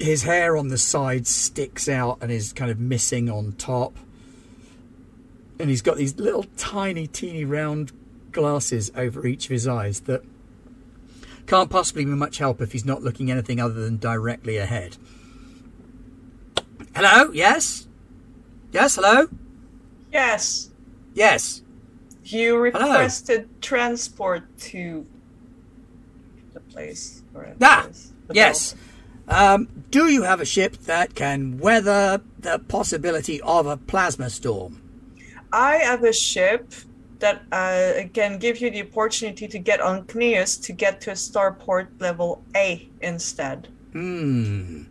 His 0.00 0.24
hair 0.24 0.56
on 0.56 0.68
the 0.68 0.78
side 0.78 1.26
sticks 1.26 1.88
out 1.88 2.18
and 2.20 2.32
is 2.32 2.52
kind 2.52 2.70
of 2.70 2.80
missing 2.80 3.30
on 3.30 3.52
top 3.52 3.96
and 5.58 5.70
he's 5.70 5.82
got 5.82 5.96
these 5.96 6.16
little 6.18 6.44
tiny, 6.56 7.06
teeny 7.06 7.44
round 7.44 7.92
glasses 8.32 8.90
over 8.96 9.26
each 9.26 9.46
of 9.46 9.50
his 9.50 9.66
eyes 9.66 10.00
that 10.00 10.22
can't 11.46 11.70
possibly 11.70 12.04
be 12.04 12.10
much 12.10 12.38
help 12.38 12.60
if 12.60 12.72
he's 12.72 12.84
not 12.84 13.02
looking 13.02 13.30
anything 13.30 13.60
other 13.60 13.74
than 13.74 13.98
directly 13.98 14.56
ahead. 14.56 14.96
Hello? 16.96 17.30
Yes? 17.32 17.86
Yes, 18.72 18.96
hello? 18.96 19.28
Yes, 20.14 20.70
Yes. 21.12 21.62
you 22.24 22.56
requested 22.56 23.48
transport 23.60 24.44
to 24.70 25.04
the 26.54 26.60
place. 26.60 27.22
where 27.32 27.56
Ah, 27.60 27.88
the 28.28 28.34
Yes. 28.34 28.76
Um, 29.26 29.66
do 29.90 30.06
you 30.08 30.22
have 30.22 30.40
a 30.40 30.44
ship 30.44 30.76
that 30.86 31.14
can 31.16 31.58
weather 31.58 32.20
the 32.38 32.60
possibility 32.60 33.40
of 33.40 33.66
a 33.66 33.76
plasma 33.76 34.30
storm? 34.30 34.80
I 35.52 35.76
have 35.78 36.04
a 36.04 36.12
ship 36.12 36.72
that 37.18 37.42
uh, 37.50 38.06
can 38.12 38.38
give 38.38 38.60
you 38.60 38.70
the 38.70 38.82
opportunity 38.82 39.48
to 39.48 39.58
get 39.58 39.80
on 39.80 40.04
Cneus 40.04 40.62
to 40.62 40.72
get 40.72 41.00
to 41.02 41.10
a 41.10 41.14
starport 41.14 41.88
level 42.00 42.42
A 42.54 42.88
instead, 43.00 43.68
Hmm. 43.92 44.82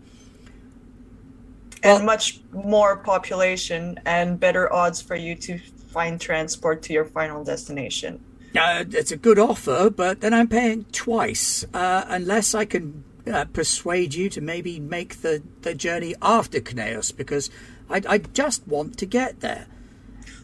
And 1.83 2.05
much 2.05 2.41
more 2.51 2.97
population 2.97 3.99
and 4.05 4.39
better 4.39 4.71
odds 4.71 5.01
for 5.01 5.15
you 5.15 5.35
to 5.35 5.59
find 5.59 6.19
transport 6.19 6.81
to 6.83 6.93
your 6.93 7.05
final 7.05 7.43
destination. 7.43 8.23
Uh, 8.55 8.83
it's 8.91 9.11
a 9.11 9.17
good 9.17 9.39
offer, 9.39 9.89
but 9.89 10.21
then 10.21 10.33
I'm 10.33 10.47
paying 10.47 10.85
twice, 10.91 11.65
uh, 11.73 12.05
unless 12.07 12.53
I 12.53 12.65
can 12.65 13.03
uh, 13.31 13.45
persuade 13.45 14.13
you 14.13 14.29
to 14.29 14.41
maybe 14.41 14.79
make 14.79 15.21
the, 15.21 15.41
the 15.61 15.73
journey 15.73 16.13
after 16.21 16.59
Cneus, 16.59 17.15
because 17.15 17.49
I, 17.89 18.01
I 18.07 18.17
just 18.19 18.67
want 18.67 18.97
to 18.99 19.05
get 19.05 19.39
there. 19.39 19.67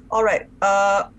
All 0.09 0.23
right. 0.23 0.47
Uh, 0.61 1.09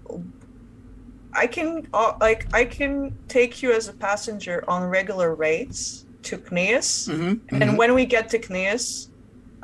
I 1.33 1.47
can 1.47 1.87
uh, 1.95 2.15
like 2.21 2.53
I 2.53 2.65
can 2.65 3.17
take 3.29 3.63
you 3.63 3.71
as 3.73 3.87
a 3.87 3.93
passenger 3.93 4.65
on 4.67 4.89
regular 4.91 5.33
rates 5.33 6.05
to 6.25 6.39
Cneus, 6.39 7.09
Mm-hmm. 7.09 7.63
and 7.63 7.79
when 7.79 7.95
we 7.95 8.05
get 8.05 8.31
to 8.31 8.41
Cneus, 8.41 9.10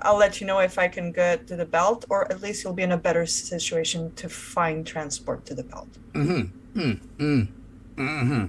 I'll 0.00 0.16
let 0.18 0.40
you 0.40 0.46
know 0.46 0.58
if 0.58 0.78
I 0.78 0.88
can 0.88 1.10
get 1.12 1.46
to 1.48 1.56
the 1.56 1.64
belt, 1.64 2.04
or 2.10 2.30
at 2.30 2.42
least 2.42 2.62
you'll 2.64 2.74
be 2.74 2.82
in 2.82 2.92
a 2.92 2.98
better 2.98 3.24
situation 3.26 4.14
to 4.16 4.28
find 4.28 4.86
transport 4.86 5.46
to 5.46 5.54
the 5.54 5.62
belt. 5.62 5.88
Mm-hmm. 6.12 6.80
Mm-hmm. 6.80 8.00
Mm-hmm. 8.02 8.46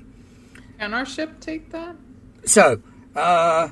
Can 0.79 0.93
our 0.93 1.05
ship 1.05 1.39
take 1.39 1.71
that? 1.71 1.95
So, 2.45 2.81
uh, 3.15 3.69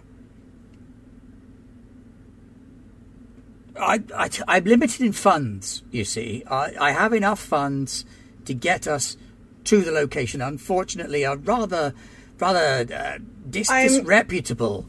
I, 3.78 4.04
I, 4.16 4.30
I'm 4.48 4.64
limited 4.64 5.02
in 5.02 5.12
funds, 5.12 5.84
you 5.92 6.06
see. 6.06 6.44
I, 6.50 6.74
I 6.80 6.92
have 6.92 7.14
enough 7.14 7.40
funds 7.40 8.06
to 8.45 8.54
get 8.54 8.88
us 8.88 9.18
to 9.66 9.82
the 9.82 9.92
location. 9.92 10.42
Unfortunately, 10.42 11.24
a 11.24 11.36
rather, 11.36 11.94
rather 12.40 12.94
uh, 12.94 13.18
dis- 13.50 13.70
I'm- 13.70 13.88
disreputable. 13.88 14.86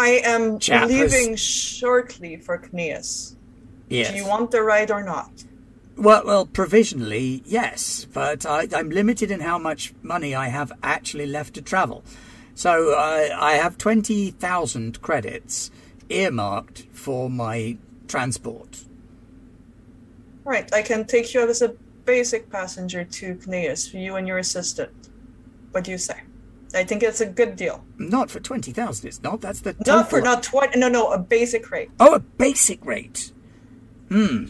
I 0.00 0.22
am 0.24 0.58
Chap 0.58 0.88
has- 0.88 1.12
leaving 1.12 1.36
shortly 1.36 2.36
for 2.36 2.56
Cneus. 2.58 3.36
Yes. 3.88 4.10
Do 4.10 4.16
you 4.16 4.26
want 4.26 4.50
the 4.50 4.62
ride 4.62 4.90
or 4.90 5.02
not? 5.02 5.44
Well, 5.96 6.24
well, 6.24 6.46
provisionally, 6.46 7.42
yes, 7.44 8.06
but 8.10 8.46
I, 8.46 8.66
I'm 8.74 8.88
limited 8.88 9.30
in 9.30 9.40
how 9.40 9.58
much 9.58 9.92
money 10.02 10.34
I 10.34 10.48
have 10.48 10.72
actually 10.82 11.26
left 11.26 11.54
to 11.54 11.62
travel. 11.62 12.02
So 12.54 12.94
I, 12.94 13.52
I 13.52 13.52
have 13.54 13.76
20,000 13.76 15.02
credits 15.02 15.70
earmarked 16.08 16.86
for 16.92 17.28
my 17.28 17.76
transport. 18.08 18.84
Right, 20.44 20.72
I 20.72 20.80
can 20.80 21.04
take 21.04 21.34
you 21.34 21.46
as 21.46 21.60
a 21.60 21.74
basic 22.06 22.48
passenger 22.48 23.04
to 23.04 23.34
Cneus, 23.34 23.92
you 23.92 24.16
and 24.16 24.26
your 24.26 24.38
assistant. 24.38 25.10
What 25.72 25.84
do 25.84 25.90
you 25.90 25.98
say? 25.98 26.22
I 26.74 26.84
think 26.84 27.02
it's 27.02 27.20
a 27.20 27.26
good 27.26 27.56
deal. 27.56 27.84
Not 27.98 28.30
for 28.30 28.38
20,000, 28.40 29.06
it's 29.08 29.22
not. 29.22 29.40
That's 29.40 29.60
the 29.60 29.72
total. 29.74 29.94
Not 29.96 30.10
for 30.10 30.20
not 30.20 30.42
twenty. 30.42 30.78
No, 30.78 30.88
no, 30.88 31.10
a 31.10 31.18
basic 31.18 31.70
rate. 31.70 31.90
Oh, 31.98 32.14
a 32.14 32.20
basic 32.20 32.84
rate. 32.84 33.32
Hmm. 34.08 34.46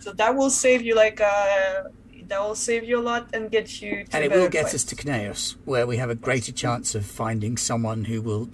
So 0.00 0.12
that 0.12 0.36
will 0.36 0.50
save 0.50 0.82
you 0.82 0.94
like 0.94 1.20
uh, 1.20 1.84
that 2.28 2.40
will 2.40 2.54
save 2.54 2.84
you 2.84 2.98
a 2.98 3.02
lot 3.02 3.28
and 3.32 3.50
get 3.50 3.80
you. 3.80 4.04
To 4.04 4.16
And 4.16 4.24
it 4.24 4.30
will 4.30 4.48
get 4.48 4.64
place. 4.64 4.74
us 4.74 4.84
to 4.84 4.96
Cneus, 4.96 5.56
where 5.64 5.86
we 5.86 5.96
have 5.96 6.10
a 6.10 6.14
greater 6.14 6.52
chance 6.52 6.94
of 6.94 7.04
finding 7.06 7.56
someone 7.56 8.04
who 8.04 8.20
will 8.22 8.48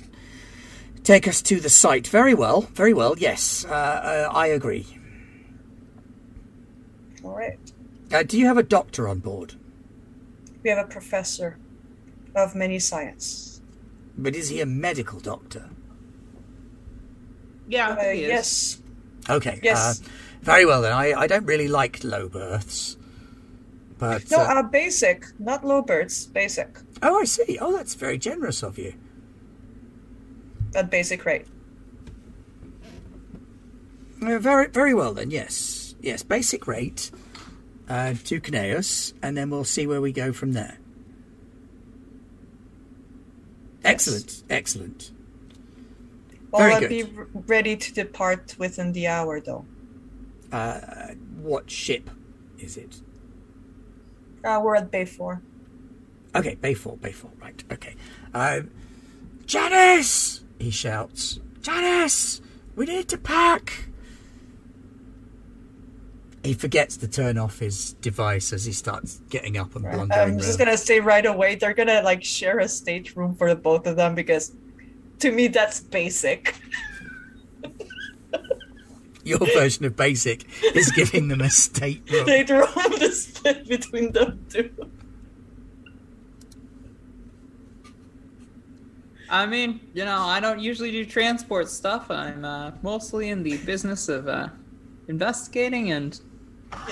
take 1.02 1.26
us 1.28 1.42
to 1.42 1.60
the 1.60 1.68
site. 1.68 2.06
Very 2.06 2.34
well, 2.34 2.62
very 2.62 2.94
well, 2.94 3.14
yes. 3.18 3.64
Uh, 3.68 3.72
uh, 3.72 4.28
I 4.32 4.46
agree. 4.48 4.86
All 7.24 7.36
right. 7.36 7.58
Uh, 8.12 8.22
do 8.22 8.38
you 8.38 8.46
have 8.46 8.58
a 8.58 8.62
doctor 8.62 9.08
on 9.08 9.18
board? 9.18 9.54
We 10.62 10.70
have 10.70 10.78
a 10.78 10.88
professor 10.88 11.58
of 12.34 12.54
many 12.54 12.78
science. 12.78 13.60
But 14.16 14.34
is 14.34 14.48
he 14.48 14.60
a 14.60 14.66
medical 14.66 15.20
doctor? 15.20 15.70
Yeah, 17.68 17.90
Uh, 17.90 18.10
he 18.12 18.24
is. 18.24 18.28
yes. 18.28 18.78
Okay. 19.28 19.60
Yes. 19.62 20.00
Uh, 20.00 20.08
very 20.42 20.66
well 20.66 20.82
then. 20.82 20.92
I, 20.92 21.12
I 21.14 21.26
don't 21.26 21.46
really 21.46 21.68
like 21.68 22.04
low 22.04 22.28
berths. 22.28 22.96
But 23.98 24.30
No, 24.30 24.38
uh, 24.38 24.42
uh, 24.60 24.62
basic, 24.62 25.26
not 25.38 25.64
low 25.64 25.80
berths. 25.80 26.26
Basic. 26.26 26.78
oh, 27.02 27.20
I 27.20 27.24
see. 27.24 27.58
Oh, 27.60 27.72
that's 27.72 27.94
very 27.94 28.18
generous 28.18 28.62
of 28.62 28.76
you. 28.78 28.94
At 30.74 30.90
basic 30.90 31.24
rate. 31.24 31.46
Uh, 34.22 34.38
very 34.38 34.68
very 34.68 34.94
well 34.94 35.14
then. 35.14 35.30
Yes, 35.30 35.94
yes. 36.00 36.22
Basic 36.22 36.66
rate 36.66 37.10
uh, 37.88 38.14
to 38.24 38.40
Cneus, 38.40 39.12
and 39.22 39.36
then 39.36 39.50
we'll 39.50 39.64
see 39.64 39.86
where 39.86 40.00
we 40.00 40.12
go 40.12 40.32
from 40.32 40.52
there. 40.52 40.78
Excellent, 43.84 44.42
excellent. 44.50 45.10
Well, 46.50 46.62
Very 46.62 46.74
I'll 46.74 46.80
good. 46.80 46.88
be 46.88 47.02
ready 47.46 47.76
to 47.76 47.92
depart 47.92 48.54
within 48.58 48.92
the 48.92 49.06
hour, 49.08 49.40
though. 49.40 49.66
Uh, 50.52 51.08
what 51.40 51.70
ship 51.70 52.10
is 52.58 52.76
it? 52.76 53.00
Uh, 54.44 54.60
we're 54.62 54.76
at 54.76 54.90
Bay 54.90 55.04
Four. 55.04 55.42
Okay, 56.34 56.54
Bay 56.54 56.74
Four, 56.74 56.96
Bay 56.96 57.12
Four. 57.12 57.30
Right. 57.40 57.62
Okay. 57.72 57.96
Uh, 58.32 58.60
Janice! 59.46 60.44
He 60.58 60.70
shouts. 60.70 61.40
Janice, 61.60 62.40
we 62.76 62.86
need 62.86 63.08
to 63.08 63.18
pack. 63.18 63.86
He 66.44 66.52
forgets 66.52 66.98
to 66.98 67.08
turn 67.08 67.38
off 67.38 67.58
his 67.58 67.94
device 67.94 68.52
as 68.52 68.66
he 68.66 68.72
starts 68.72 69.22
getting 69.30 69.56
up 69.56 69.74
and 69.74 69.84
blundering 69.84 70.10
I'm 70.12 70.38
just 70.38 70.60
around. 70.60 70.66
gonna 70.66 70.76
say 70.76 71.00
right 71.00 71.24
away, 71.24 71.54
they're 71.54 71.72
gonna 71.72 72.02
like 72.02 72.22
share 72.22 72.58
a 72.58 72.68
stateroom 72.68 73.34
for 73.34 73.48
the 73.48 73.56
both 73.56 73.86
of 73.86 73.96
them 73.96 74.14
because, 74.14 74.52
to 75.20 75.32
me, 75.32 75.48
that's 75.48 75.80
basic. 75.80 76.54
Your 79.24 79.38
version 79.38 79.86
of 79.86 79.96
basic 79.96 80.44
is 80.76 80.92
giving 80.92 81.28
them 81.28 81.40
a 81.40 81.48
stateroom. 81.48 82.24
Stateroom 82.24 82.68
to 82.98 83.10
split 83.10 83.66
between 83.66 84.12
them 84.12 84.44
two. 84.50 84.70
I 89.30 89.46
mean, 89.46 89.80
you 89.94 90.04
know, 90.04 90.18
I 90.18 90.40
don't 90.40 90.60
usually 90.60 90.90
do 90.90 91.06
transport 91.06 91.70
stuff. 91.70 92.10
I'm 92.10 92.44
uh, 92.44 92.72
mostly 92.82 93.30
in 93.30 93.42
the 93.42 93.56
business 93.58 94.10
of 94.10 94.28
uh, 94.28 94.48
investigating 95.08 95.90
and 95.90 96.20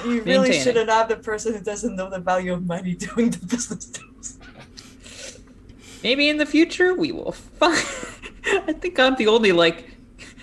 You 0.04 0.22
really 0.22 0.52
shouldn't 0.52 0.88
have 0.90 1.08
the 1.08 1.16
person 1.16 1.54
who 1.54 1.60
doesn't 1.60 1.94
know 1.96 2.08
the 2.10 2.18
value 2.18 2.52
of 2.52 2.64
money 2.66 2.94
doing 3.08 3.30
the 3.30 3.44
business 3.46 3.84
deals. 3.86 4.38
maybe 6.02 6.28
in 6.28 6.36
the 6.38 6.46
future 6.46 6.94
we 6.94 7.12
will 7.12 7.32
find. 7.32 7.78
I 8.68 8.72
think 8.72 8.98
I'm 8.98 9.14
the 9.16 9.28
only 9.28 9.52
like. 9.52 9.96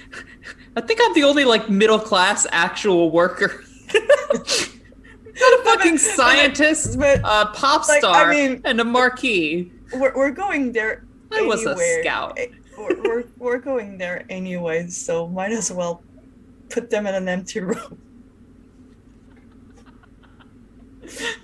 I 0.75 0.81
think 0.81 0.99
I'm 1.03 1.13
the 1.13 1.23
only 1.23 1.45
like 1.45 1.69
middle 1.69 1.99
class 1.99 2.47
actual 2.51 3.11
worker. 3.11 3.63
Not 3.93 5.59
a 5.59 5.63
fucking 5.63 5.97
scientist, 5.97 6.99
but- 6.99 7.19
a 7.19 7.47
pop 7.53 7.87
like, 7.87 8.03
I 8.03 8.09
star, 8.11 8.29
mean- 8.29 8.61
and 8.65 8.79
a 8.81 8.83
marquee. 8.83 9.71
We're, 9.93 10.13
we're 10.15 10.31
going 10.31 10.71
there. 10.71 11.03
I 11.31 11.41
was 11.41 11.65
a 11.65 11.75
scout. 12.01 12.37
Eh, 12.37 12.47
We're, 12.77 13.01
we're, 13.03 13.23
we're 13.37 13.57
going 13.59 13.97
there 13.97 14.25
anyway, 14.29 14.87
so 14.87 15.27
might 15.27 15.51
as 15.51 15.71
well 15.71 16.01
put 16.69 16.89
them 16.89 17.05
in 17.07 17.15
an 17.15 17.27
empty 17.29 17.59
room. 17.61 17.97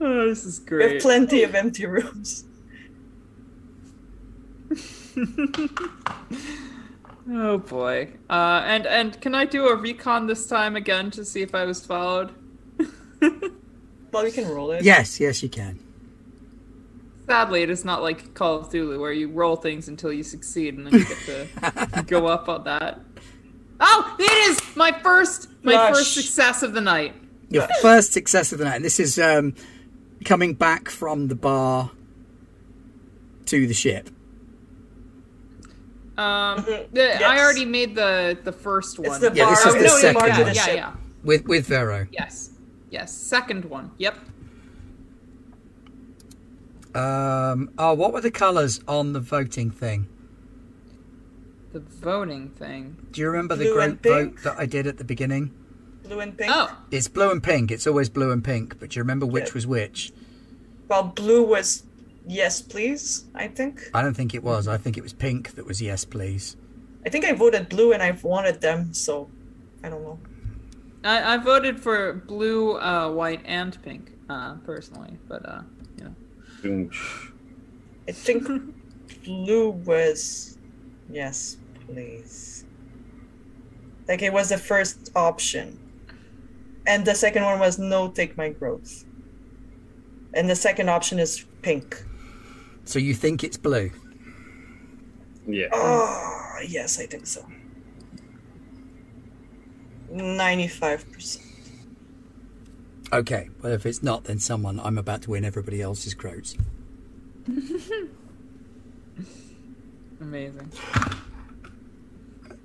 Oh, 0.00 0.28
this 0.28 0.44
is 0.44 0.60
great. 0.60 0.86
We 0.86 0.92
have 0.92 1.02
plenty 1.02 1.42
of 1.42 1.56
empty 1.56 1.84
rooms. 1.84 2.44
oh 7.32 7.58
boy. 7.58 8.10
Uh, 8.30 8.62
and 8.64 8.86
and 8.86 9.20
can 9.20 9.34
I 9.34 9.44
do 9.44 9.66
a 9.66 9.74
recon 9.74 10.28
this 10.28 10.46
time 10.46 10.76
again 10.76 11.10
to 11.10 11.24
see 11.24 11.42
if 11.42 11.52
I 11.52 11.64
was 11.64 11.84
followed? 11.84 12.32
Well, 14.10 14.24
we 14.24 14.32
can 14.32 14.48
roll 14.48 14.72
it. 14.72 14.84
Yes, 14.84 15.20
yes, 15.20 15.42
you 15.42 15.48
can. 15.48 15.78
Sadly, 17.26 17.62
it 17.62 17.70
is 17.70 17.84
not 17.84 18.02
like 18.02 18.32
Call 18.32 18.56
of 18.56 18.70
Cthulhu 18.70 18.98
where 18.98 19.12
you 19.12 19.28
roll 19.28 19.54
things 19.54 19.88
until 19.88 20.12
you 20.12 20.22
succeed 20.22 20.78
and 20.78 20.86
then 20.86 20.94
you 20.94 21.04
get 21.04 21.18
to 21.26 22.04
go 22.06 22.26
up 22.26 22.48
on 22.48 22.64
that. 22.64 23.00
Oh, 23.80 24.16
it 24.18 24.50
is 24.50 24.76
my 24.76 24.92
first 25.02 25.48
my 25.62 25.72
Gosh. 25.72 25.94
first 25.94 26.14
success 26.14 26.62
of 26.62 26.72
the 26.72 26.80
night. 26.80 27.14
Your 27.50 27.66
first 27.80 28.12
success 28.12 28.52
of 28.52 28.58
the 28.58 28.64
night. 28.66 28.76
And 28.76 28.84
this 28.84 29.00
is 29.00 29.18
um, 29.18 29.54
coming 30.24 30.54
back 30.54 30.88
from 30.88 31.28
the 31.28 31.34
bar 31.34 31.90
to 33.46 33.66
the 33.66 33.74
ship. 33.74 34.10
Um, 36.18 36.64
the- 36.92 37.24
I 37.24 37.38
already 37.38 37.64
made 37.64 37.94
the 37.94 38.36
the 38.42 38.52
first 38.52 38.98
one. 38.98 39.20
the 39.20 39.32
Yeah, 39.32 39.50
this 39.50 39.64
is 39.64 39.74
the 39.74 39.80
no, 39.82 39.88
second 39.98 40.14
marked 40.14 40.28
yeah, 40.36 40.40
it 40.40 40.48
as 40.48 40.56
yeah, 40.56 40.64
ship. 40.64 40.76
yeah. 40.76 40.92
with 41.22 41.46
with 41.46 41.66
Vero. 41.66 42.06
Yes, 42.10 42.50
yes. 42.90 43.16
Second 43.16 43.64
one. 43.66 43.92
Yep. 43.98 44.18
Um, 46.94 47.70
oh, 47.78 47.94
what 47.94 48.12
were 48.12 48.20
the 48.20 48.30
colours 48.32 48.80
on 48.88 49.12
the 49.12 49.20
voting 49.20 49.70
thing? 49.70 50.08
The 51.72 51.80
voting 51.80 52.48
thing. 52.48 52.96
Do 53.12 53.20
you 53.20 53.28
remember 53.28 53.54
the 53.54 53.64
Blue 53.66 53.74
group 53.74 53.84
and 53.84 54.02
vote 54.02 54.42
that 54.42 54.58
I 54.58 54.66
did 54.66 54.86
at 54.86 54.96
the 54.98 55.04
beginning? 55.04 55.54
Blue 56.08 56.20
and 56.20 56.36
pink. 56.36 56.50
Oh, 56.54 56.74
It's 56.90 57.06
blue 57.08 57.30
and 57.30 57.42
pink. 57.42 57.70
It's 57.70 57.86
always 57.86 58.08
blue 58.08 58.32
and 58.32 58.42
pink. 58.42 58.78
But 58.80 58.90
do 58.90 58.96
you 58.98 59.02
remember 59.02 59.26
which 59.26 59.48
Yeah. 59.48 59.54
was 59.54 59.66
which? 59.66 60.12
Well, 60.88 61.02
blue 61.04 61.42
was 61.44 61.82
yes, 62.26 62.62
please. 62.62 63.24
I 63.34 63.48
think. 63.48 63.90
I 63.92 64.00
don't 64.02 64.14
think 64.14 64.34
it 64.34 64.42
was. 64.42 64.66
I 64.66 64.78
think 64.78 64.96
it 64.96 65.02
was 65.02 65.12
pink 65.12 65.54
that 65.54 65.66
was 65.66 65.82
yes, 65.82 66.04
please. 66.04 66.56
I 67.04 67.10
think 67.10 67.24
I 67.24 67.32
voted 67.32 67.68
blue, 67.68 67.92
and 67.92 68.02
I've 68.02 68.24
wanted 68.24 68.60
them, 68.60 68.92
so 68.94 69.28
I 69.84 69.88
don't 69.90 70.02
know. 70.02 70.18
I, 71.04 71.34
I 71.34 71.36
voted 71.36 71.78
for 71.80 72.12
blue, 72.14 72.76
uh, 72.78 73.10
white, 73.10 73.42
and 73.44 73.80
pink, 73.82 74.12
uh, 74.28 74.54
personally. 74.64 75.16
But 75.28 75.46
uh, 75.48 75.60
you 75.98 76.04
know. 76.64 76.90
I 78.08 78.12
think 78.12 78.48
blue 79.24 79.70
was 79.70 80.56
yes, 81.10 81.56
please. 81.86 82.64
Like 84.08 84.22
it 84.22 84.32
was 84.32 84.48
the 84.48 84.58
first 84.58 85.10
option, 85.14 85.78
and 86.88 87.04
the 87.04 87.14
second 87.14 87.44
one 87.44 87.60
was 87.60 87.78
no, 87.78 88.08
take 88.08 88.36
my 88.38 88.48
growth. 88.48 89.04
And 90.32 90.48
the 90.48 90.56
second 90.56 90.88
option 90.88 91.18
is 91.18 91.44
pink. 91.60 92.02
So 92.84 92.98
you 92.98 93.12
think 93.12 93.44
it's 93.44 93.58
blue? 93.58 93.90
Yeah. 95.46 95.68
Oh, 95.72 96.58
yes, 96.66 96.98
I 96.98 97.04
think 97.04 97.26
so. 97.26 97.46
95%. 100.10 101.44
Okay. 103.12 103.50
Well, 103.62 103.72
if 103.72 103.84
it's 103.84 104.02
not, 104.02 104.24
then 104.24 104.38
someone 104.38 104.80
I'm 104.80 104.96
about 104.96 105.22
to 105.22 105.30
win 105.30 105.44
everybody 105.44 105.82
else's 105.82 106.14
groats. 106.14 106.56
Amazing. 110.20 110.72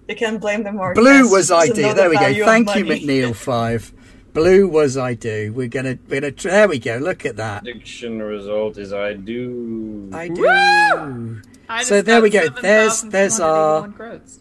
You 0.08 0.16
can 0.16 0.38
blame 0.38 0.64
them 0.64 0.78
market. 0.78 1.00
Blue 1.00 1.30
was 1.30 1.52
I 1.52 1.68
do. 1.68 1.94
There 1.94 2.10
we 2.10 2.16
go. 2.16 2.46
Thank 2.46 2.74
you, 2.76 2.86
McNeil. 2.86 3.36
Five. 3.36 3.92
Blue 4.34 4.68
was 4.68 4.98
I 4.98 5.14
do. 5.14 5.54
We're 5.54 5.68
gonna. 5.68 5.98
We're 6.10 6.22
gonna. 6.22 6.32
There 6.32 6.68
we 6.68 6.80
go. 6.80 6.98
Look 6.98 7.26
at 7.26 7.36
that. 7.38 7.64
Prediction 7.64 8.20
result 8.22 8.78
is 8.78 8.92
I 8.92 9.14
do. 9.14 10.10
I 10.12 10.28
do. 10.28 11.42
I 11.70 11.84
So 11.84 11.96
just 11.98 12.06
there 12.08 12.22
we 12.22 12.30
go. 12.32 12.50
There's- 12.50 13.02
there's 13.02 13.40
our- 13.40 13.88
groats. 13.88 14.40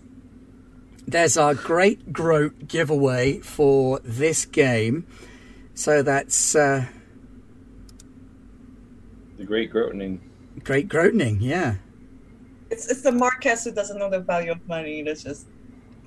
There's 1.07 1.37
our 1.37 1.55
great 1.55 2.13
groat 2.13 2.69
giveaway 2.69 3.41
for 3.41 4.01
this 4.03 4.47
game. 4.47 5.07
So 5.75 6.03
that's 6.03 6.55
uh, 6.55 6.87
the 9.37 9.45
great 9.45 9.71
Groatening. 9.71 10.21
great 10.65 10.89
groatening. 10.89 11.39
Yeah. 11.41 11.75
It's, 12.71 12.87
it's 12.91 13.03
the 13.03 13.13
Marquess 13.13 13.65
who 13.65 13.73
doesn't 13.73 13.99
know 13.99 14.09
the 14.09 14.21
value 14.21 14.53
of 14.53 14.67
money. 14.69 15.03
That's 15.03 15.23
just. 15.23 15.47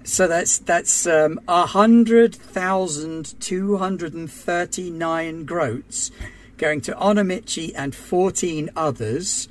So 0.05 0.27
that's 0.27 0.59
that's 0.59 1.07
um, 1.07 1.39
hundred 1.47 2.35
thousand 2.35 3.39
two 3.41 3.77
hundred 3.77 4.13
and 4.13 4.31
thirty 4.31 4.91
nine 4.91 5.45
groats 5.45 6.11
going 6.57 6.81
to 6.81 6.93
Onomichi 6.93 7.73
and 7.75 7.95
fourteen 7.95 8.69
others 8.75 9.47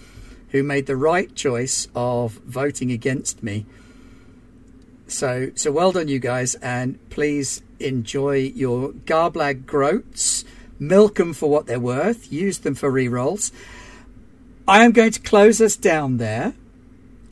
who 0.50 0.62
made 0.62 0.86
the 0.86 0.96
right 0.96 1.34
choice 1.34 1.88
of 1.96 2.34
voting 2.46 2.92
against 2.92 3.42
me. 3.42 3.66
So 5.08 5.50
so 5.56 5.72
well 5.72 5.90
done, 5.90 6.06
you 6.06 6.20
guys, 6.20 6.54
and 6.56 7.00
please 7.10 7.60
enjoy 7.80 8.52
your 8.54 8.90
Garblag 8.90 9.66
groats. 9.66 10.44
Milk 10.78 11.16
them 11.16 11.34
for 11.34 11.50
what 11.50 11.66
they're 11.66 11.80
worth. 11.80 12.32
Use 12.32 12.58
them 12.58 12.76
for 12.76 12.92
re-rolls. 12.92 13.50
I 14.68 14.84
am 14.84 14.92
going 14.92 15.10
to 15.12 15.20
close 15.20 15.60
us 15.60 15.74
down 15.74 16.18
there 16.18 16.54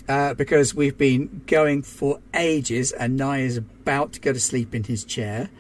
uh, 0.09 0.35
because 0.35 0.75
we've 0.75 0.99
been 0.99 1.43
going 1.47 1.83
for 1.83 2.21
ages, 2.35 2.93
and 2.93 3.17
Nye 3.17 3.41
is 3.41 3.57
about 3.57 4.13
to 4.15 4.21
go 4.21 4.33
to 4.33 4.41
sleep 4.41 4.75
in 4.75 4.85
his 4.85 5.05
chair. 5.05 5.51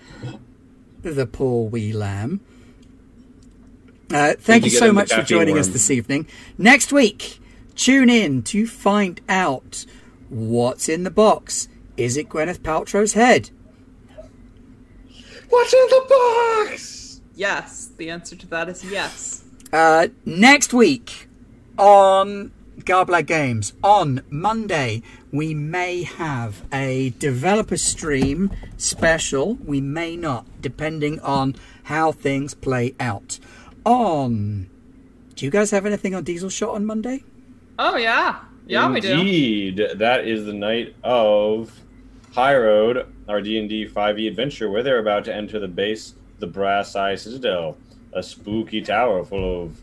The 1.02 1.26
poor 1.26 1.68
wee 1.68 1.92
lamb. 1.92 2.40
Uh, 4.12 4.34
thank 4.38 4.64
you 4.64 4.70
you 4.70 4.78
so 4.78 4.92
much 4.92 5.08
for 5.08 5.16
caffeine 5.16 5.38
joining 5.38 5.58
us 5.58 5.68
this 5.68 5.90
evening. 5.90 6.28
Next 6.58 6.92
week, 6.92 7.40
tune 7.74 8.10
in 8.10 8.42
to 8.44 8.66
find 8.66 9.20
out 9.28 9.86
what's 10.28 10.88
in 10.88 11.04
the 11.04 11.10
box. 11.10 11.68
Is 11.96 12.16
it 12.16 12.28
Gwyneth 12.28 12.60
Paltrow's 12.60 13.14
head? 13.14 13.50
What's 15.48 15.72
in 15.72 15.86
the 15.88 16.06
box? 16.08 17.20
Yes, 17.34 17.90
the 17.96 18.10
answer 18.10 18.36
to 18.36 18.46
that 18.48 18.68
is 18.68 18.84
yes. 18.84 19.44
Uh, 19.72 20.08
next 20.24 20.74
week 20.74 21.28
on 21.78 22.52
Garblag 22.84 23.26
Games, 23.26 23.72
on 23.82 24.22
Monday, 24.30 25.02
we 25.30 25.54
may 25.54 26.02
have 26.02 26.64
a 26.72 27.10
developer 27.18 27.76
stream 27.76 28.50
special. 28.76 29.54
We 29.54 29.80
may 29.80 30.16
not, 30.16 30.46
depending 30.60 31.20
on 31.20 31.54
how 31.84 32.12
things 32.12 32.54
play 32.54 32.94
out. 33.00 33.38
On. 33.84 34.68
Do 35.34 35.44
you 35.44 35.50
guys 35.50 35.70
have 35.70 35.86
anything 35.86 36.14
on 36.14 36.24
Diesel 36.24 36.50
Shot 36.50 36.74
on 36.74 36.84
Monday? 36.84 37.24
Oh 37.78 37.96
yeah, 37.96 38.40
yeah 38.66 38.90
we 38.90 39.00
do. 39.00 39.12
Indeed, 39.12 39.82
that 39.96 40.26
is 40.26 40.44
the 40.44 40.52
night 40.52 40.94
of 41.02 41.80
High 42.32 42.56
Road, 42.56 43.06
our 43.28 43.40
D 43.40 43.58
and 43.58 43.68
D 43.68 43.86
5e 43.86 44.28
adventure, 44.28 44.70
where 44.70 44.82
they're 44.82 44.98
about 44.98 45.24
to 45.26 45.34
enter 45.34 45.58
the 45.58 45.68
base, 45.68 46.14
the 46.38 46.46
Brass 46.46 46.94
Eye 46.94 47.14
Citadel, 47.14 47.76
a 48.12 48.22
spooky 48.22 48.82
tower 48.82 49.24
full 49.24 49.64
of 49.64 49.80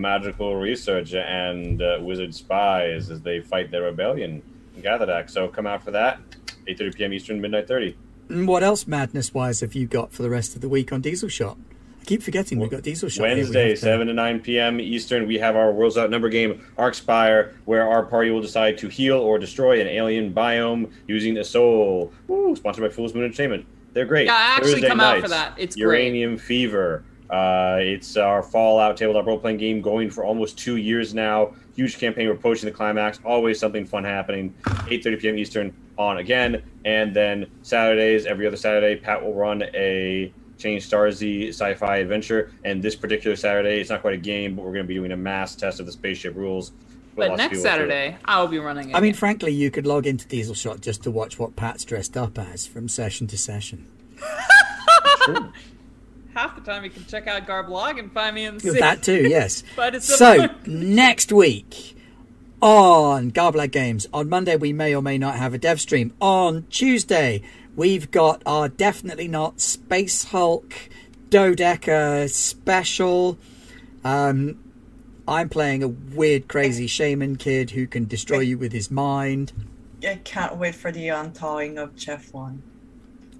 magical 0.00 0.56
research 0.56 1.14
and 1.14 1.82
uh, 1.82 1.98
wizard 2.00 2.34
spies 2.34 3.10
as 3.10 3.20
they 3.22 3.40
fight 3.40 3.70
their 3.70 3.82
rebellion 3.82 4.42
in 4.76 4.82
Gatherdak. 4.82 5.30
So 5.30 5.48
come 5.48 5.66
out 5.66 5.82
for 5.82 5.90
that, 5.92 6.20
8:30 6.68 6.94
p.m. 6.94 7.12
Eastern, 7.12 7.40
midnight 7.40 7.66
30. 7.68 7.96
What 8.28 8.62
else, 8.62 8.86
madness 8.86 9.32
wise, 9.32 9.60
have 9.60 9.74
you 9.74 9.86
got 9.86 10.12
for 10.12 10.22
the 10.22 10.30
rest 10.30 10.54
of 10.54 10.60
the 10.60 10.68
week 10.68 10.92
on 10.92 11.00
Diesel 11.00 11.28
Shot? 11.28 11.56
I 12.00 12.04
keep 12.04 12.22
forgetting 12.22 12.58
we've 12.58 12.70
got 12.70 12.82
Diesel 12.82 13.08
Shot. 13.08 13.24
here. 13.26 13.34
We 13.36 13.40
Wednesday, 13.42 13.70
to- 13.70 13.76
7 13.76 14.06
to 14.08 14.12
9 14.12 14.40
p.m. 14.40 14.80
Eastern, 14.80 15.26
we 15.26 15.38
have 15.38 15.54
our 15.56 15.72
Worlds 15.72 15.96
Outnumber 15.96 16.28
game, 16.28 16.64
Arcspire, 16.76 17.54
where 17.64 17.88
our 17.88 18.04
party 18.04 18.30
will 18.30 18.40
decide 18.42 18.78
to 18.78 18.88
heal 18.88 19.18
or 19.18 19.38
destroy 19.38 19.80
an 19.80 19.86
alien 19.86 20.32
biome 20.34 20.90
using 21.06 21.38
a 21.38 21.44
soul. 21.44 22.12
Woo, 22.26 22.54
sponsored 22.56 22.82
by 22.84 22.90
Fool's 22.94 23.14
Moon 23.14 23.24
Entertainment. 23.24 23.64
They're 23.92 24.04
great. 24.04 24.26
Yeah, 24.26 24.34
I 24.34 24.56
actually 24.56 24.72
Thursday 24.72 24.88
come 24.88 25.00
out 25.00 25.20
for 25.22 25.28
that. 25.28 25.54
It's 25.56 25.74
great. 25.76 25.82
Uranium 26.04 26.36
Fever. 26.36 27.02
Uh, 27.30 27.78
it's 27.80 28.16
our 28.16 28.42
Fallout 28.42 28.96
tabletop 28.96 29.26
role 29.26 29.38
playing 29.38 29.58
game 29.58 29.80
going 29.80 30.10
for 30.10 30.24
almost 30.24 30.58
two 30.58 30.76
years 30.76 31.14
now. 31.14 31.54
Huge 31.74 31.98
campaign. 31.98 32.26
We're 32.28 32.34
approaching 32.34 32.66
the 32.66 32.74
climax. 32.74 33.20
Always 33.24 33.58
something 33.58 33.84
fun 33.84 34.04
happening. 34.04 34.54
8:30 34.64 35.20
p.m. 35.20 35.38
Eastern 35.38 35.74
on 35.98 36.18
again, 36.18 36.62
and 36.84 37.14
then 37.14 37.46
Saturdays, 37.62 38.26
every 38.26 38.46
other 38.46 38.56
Saturday, 38.56 38.96
Pat 38.96 39.22
will 39.22 39.34
run 39.34 39.62
a 39.74 40.32
Change 40.58 40.88
Starsy 40.88 41.48
sci-fi 41.48 41.98
adventure. 41.98 42.52
And 42.64 42.82
this 42.82 42.96
particular 42.96 43.36
Saturday, 43.36 43.80
it's 43.80 43.90
not 43.90 44.00
quite 44.00 44.14
a 44.14 44.18
game, 44.18 44.56
but 44.56 44.64
we're 44.64 44.72
going 44.72 44.84
to 44.84 44.88
be 44.88 44.94
doing 44.94 45.12
a 45.12 45.16
mass 45.16 45.54
test 45.54 45.80
of 45.80 45.86
the 45.86 45.92
spaceship 45.92 46.34
rules. 46.34 46.72
But 47.14 47.36
next 47.36 47.42
people 47.42 47.48
will 47.48 47.50
do 47.50 47.56
it. 47.56 47.62
Saturday, 47.62 48.18
I 48.24 48.40
will 48.40 48.48
be 48.48 48.58
running 48.58 48.90
it. 48.90 48.96
I 48.96 49.00
mean, 49.00 49.14
frankly, 49.14 49.52
you 49.52 49.70
could 49.70 49.86
log 49.86 50.06
into 50.06 50.26
Diesel 50.26 50.54
Shot 50.54 50.80
just 50.80 51.02
to 51.04 51.10
watch 51.10 51.38
what 51.38 51.56
Pat's 51.56 51.84
dressed 51.84 52.16
up 52.16 52.38
as 52.38 52.66
from 52.66 52.88
session 52.88 53.26
to 53.28 53.38
session. 53.38 53.86
Sure. 55.24 55.52
Half 56.36 56.54
the 56.54 56.60
time 56.60 56.84
you 56.84 56.90
can 56.90 57.06
check 57.06 57.26
out 57.28 57.46
Garblag 57.46 57.98
and 57.98 58.12
find 58.12 58.34
me 58.34 58.44
in 58.44 58.58
the 58.58 58.72
That 58.72 59.02
too, 59.02 59.26
yes. 59.26 59.62
But 59.74 59.94
it's 59.94 60.04
so 60.04 60.50
next 60.66 61.32
week 61.32 61.96
on 62.60 63.30
Garblag 63.30 63.70
Games 63.70 64.06
on 64.12 64.28
Monday 64.28 64.54
we 64.54 64.74
may 64.74 64.94
or 64.94 65.00
may 65.00 65.16
not 65.16 65.36
have 65.36 65.54
a 65.54 65.58
dev 65.58 65.80
stream. 65.80 66.12
On 66.20 66.66
Tuesday 66.68 67.40
we've 67.74 68.10
got 68.10 68.42
our 68.44 68.68
definitely 68.68 69.28
not 69.28 69.62
Space 69.62 70.24
Hulk 70.24 70.74
Dodeca 71.30 72.28
special. 72.28 73.38
Um, 74.04 74.58
I'm 75.26 75.48
playing 75.48 75.82
a 75.82 75.88
weird, 75.88 76.48
crazy 76.48 76.86
shaman 76.86 77.36
kid 77.36 77.70
who 77.70 77.86
can 77.86 78.04
destroy 78.04 78.40
you 78.40 78.58
with 78.58 78.72
his 78.72 78.90
mind. 78.90 79.54
I 80.06 80.16
can't 80.16 80.58
wait 80.58 80.74
for 80.74 80.92
the 80.92 81.08
unthawing 81.08 81.78
of 81.78 81.96
Jeff 81.96 82.34
one. 82.34 82.62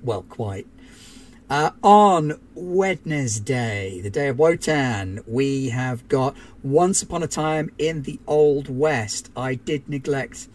Well, 0.03 0.23
quite. 0.23 0.67
Uh, 1.49 1.71
on 1.83 2.41
Wednesday, 2.55 4.01
the 4.01 4.11
day 4.11 4.29
of 4.29 4.39
Wotan, 4.39 5.21
we 5.29 5.69
have 5.69 6.09
got 6.09 6.35
Once 6.65 7.03
Upon 7.03 7.23
a 7.23 7.29
Time 7.29 7.71
in 7.79 8.03
the 8.03 8.19
Old 8.27 8.69
West. 8.69 9.31
I 9.37 9.55
did 9.55 9.89
neglect 9.89 10.49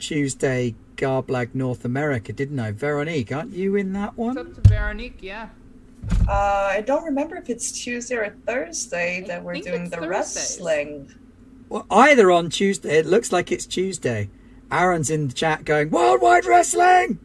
Tuesday 0.00 0.74
Garblag 0.96 1.54
North 1.54 1.84
America, 1.84 2.32
didn't 2.32 2.58
I? 2.58 2.72
Veronique, 2.72 3.30
aren't 3.30 3.52
you 3.52 3.76
in 3.76 3.92
that 3.92 4.08
It's 4.10 4.18
one? 4.18 4.36
up 4.36 4.52
to 4.54 4.68
Veronique, 4.68 5.18
yeah. 5.20 5.48
Uh, 6.26 6.32
I 6.32 6.82
don't 6.84 7.04
remember 7.04 7.36
if 7.36 7.48
it's 7.48 7.70
Tuesday 7.70 8.16
or 8.16 8.34
Thursday 8.46 9.22
that 9.28 9.44
we're 9.44 9.60
doing 9.60 9.84
the 9.84 9.96
Thursdays. 9.96 10.08
wrestling. 10.08 11.14
Well, 11.68 11.86
either 11.88 12.32
on 12.32 12.50
Tuesday. 12.50 12.98
It 12.98 13.06
looks 13.06 13.30
like 13.30 13.52
it's 13.52 13.64
Tuesday. 13.66 14.28
Aaron's 14.72 15.08
in 15.10 15.28
the 15.28 15.34
chat 15.34 15.64
going, 15.64 15.90
Worldwide 15.90 16.46
Wrestling! 16.46 17.20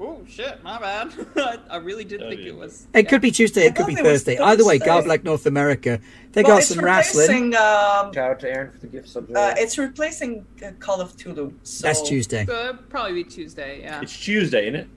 Oh 0.00 0.24
shit, 0.28 0.62
my 0.62 0.78
bad. 0.78 1.12
I, 1.36 1.58
I 1.70 1.76
really 1.78 2.04
did 2.04 2.22
Oh, 2.22 2.28
think 2.28 2.42
yeah. 2.42 2.48
it 2.48 2.56
was. 2.56 2.86
It 2.94 3.04
yeah. 3.04 3.10
could 3.10 3.20
be 3.20 3.30
Tuesday, 3.32 3.64
I 3.64 3.66
it 3.66 3.74
could 3.76 3.86
be 3.86 3.94
it 3.94 4.02
was 4.02 4.22
Thursday. 4.22 4.38
Either 4.38 4.64
way, 4.64 4.78
Thursday. 4.78 4.90
Garblag 4.90 5.24
North 5.24 5.46
America. 5.46 5.98
They 6.32 6.42
well, 6.44 6.56
got 6.58 6.62
some 6.62 6.84
wrestling. 6.84 7.26
replacing, 7.28 7.54
um, 7.56 8.12
Shout 8.12 8.18
out 8.30 8.40
to 8.40 8.48
Aaron 8.50 8.70
for 8.70 8.78
the 8.78 8.86
gift 8.86 9.08
subject. 9.08 9.36
uh, 9.36 9.54
it's 9.56 9.76
replacing 9.76 10.46
uh, 10.64 10.70
Call 10.78 11.00
of 11.00 11.16
Cthulhu. 11.16 11.52
So 11.64 11.86
That's 11.88 12.02
Tuesday. 12.02 12.46
So 12.46 12.78
probably 12.90 13.14
be 13.14 13.24
Tuesday, 13.24 13.80
yeah. 13.80 14.00
it's 14.00 14.16
Tuesday, 14.16 14.68
isn't 14.68 14.76
it? 14.76 14.88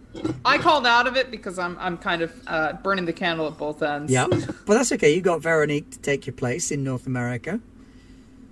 I 0.45 0.57
called 0.57 0.85
out 0.85 1.07
of 1.07 1.15
it 1.15 1.31
because 1.31 1.57
I'm 1.57 1.77
I'm 1.79 1.97
kind 1.97 2.21
of 2.21 2.33
uh, 2.45 2.73
burning 2.73 3.05
the 3.05 3.13
candle 3.13 3.47
at 3.47 3.57
both 3.57 3.81
ends. 3.81 4.11
Yeah, 4.11 4.27
but 4.29 4.73
that's 4.75 4.91
okay. 4.91 5.15
You 5.15 5.21
got 5.21 5.41
Veronique 5.41 5.89
to 5.91 5.99
take 5.99 6.27
your 6.27 6.33
place 6.33 6.69
in 6.69 6.83
North 6.83 7.07
America. 7.07 7.59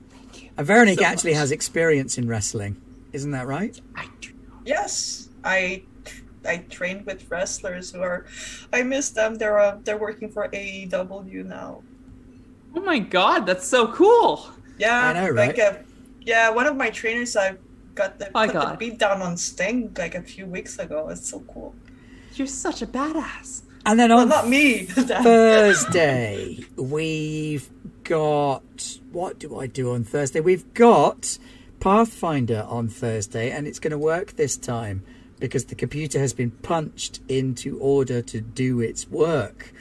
Thank 0.10 0.44
you. 0.44 0.50
And 0.58 0.66
Veronique 0.66 1.00
so 1.00 1.06
actually 1.06 1.32
much. 1.34 1.40
has 1.40 1.52
experience 1.52 2.18
in 2.18 2.28
wrestling, 2.30 2.82
isn't 3.12 3.32
that 3.32 3.46
right? 3.46 3.80
I 3.96 4.08
do. 4.22 4.32
Yes, 4.66 5.28
I 5.44 5.84
I 6.46 6.58
trained 6.70 7.06
with 7.06 7.30
wrestlers 7.30 7.92
who 7.92 8.02
are. 8.02 8.26
I 8.72 8.84
miss 8.84 9.10
them. 9.12 9.36
They're 9.36 9.60
uh, 9.60 9.78
they're 9.84 9.98
working 9.98 10.30
for 10.32 10.48
AEW 10.50 11.46
now. 11.46 11.82
Oh 12.76 12.82
my 12.82 13.00
god, 13.00 13.46
that's 13.46 13.68
so 13.68 13.88
cool. 13.92 14.50
Yeah, 14.78 15.08
I 15.10 15.14
know, 15.14 15.32
Like, 15.34 15.58
right? 15.58 15.60
uh, 15.60 15.74
yeah, 16.22 16.50
one 16.52 16.66
of 16.68 16.76
my 16.78 16.90
trainers, 16.90 17.36
I 17.36 17.58
got 17.96 18.20
the 18.20 18.30
My 18.34 18.48
put 18.48 18.54
the 18.62 18.76
beat 18.78 18.98
down 19.00 19.22
on 19.22 19.36
Sting 19.38 19.94
like 19.98 20.16
a 20.16 20.22
few 20.22 20.46
weeks 20.46 20.78
ago. 20.80 21.10
It's 21.10 21.28
so 21.30 21.40
cool. 21.52 21.74
You're 22.36 22.48
such 22.48 22.82
a 22.82 22.88
badass. 22.88 23.64
And 23.86 24.00
then 24.00 24.10
Well, 24.12 24.20
on 24.20 24.30
not 24.30 24.48
me. 24.48 24.86
Thursday, 24.86 26.60
we've 26.76 27.70
got 28.04 28.98
what 29.12 29.40
do 29.40 29.60
I 29.60 29.68
do 29.68 29.92
on 29.94 30.04
Thursday? 30.04 30.40
We've 30.40 30.74
got 30.74 31.38
Pathfinder 31.80 32.66
on 32.70 32.88
Thursday, 32.88 33.52
and 33.52 33.68
it's 33.68 33.80
going 33.80 33.92
to 33.92 33.98
work 33.98 34.36
this 34.36 34.58
time 34.58 35.04
because 35.40 35.66
the 35.66 35.76
computer 35.76 36.20
has 36.20 36.34
been 36.34 36.52
punched 36.52 37.20
into 37.28 37.78
order 37.80 38.22
to 38.22 38.42
do 38.42 38.80
its 38.80 39.08
work. 39.10 39.74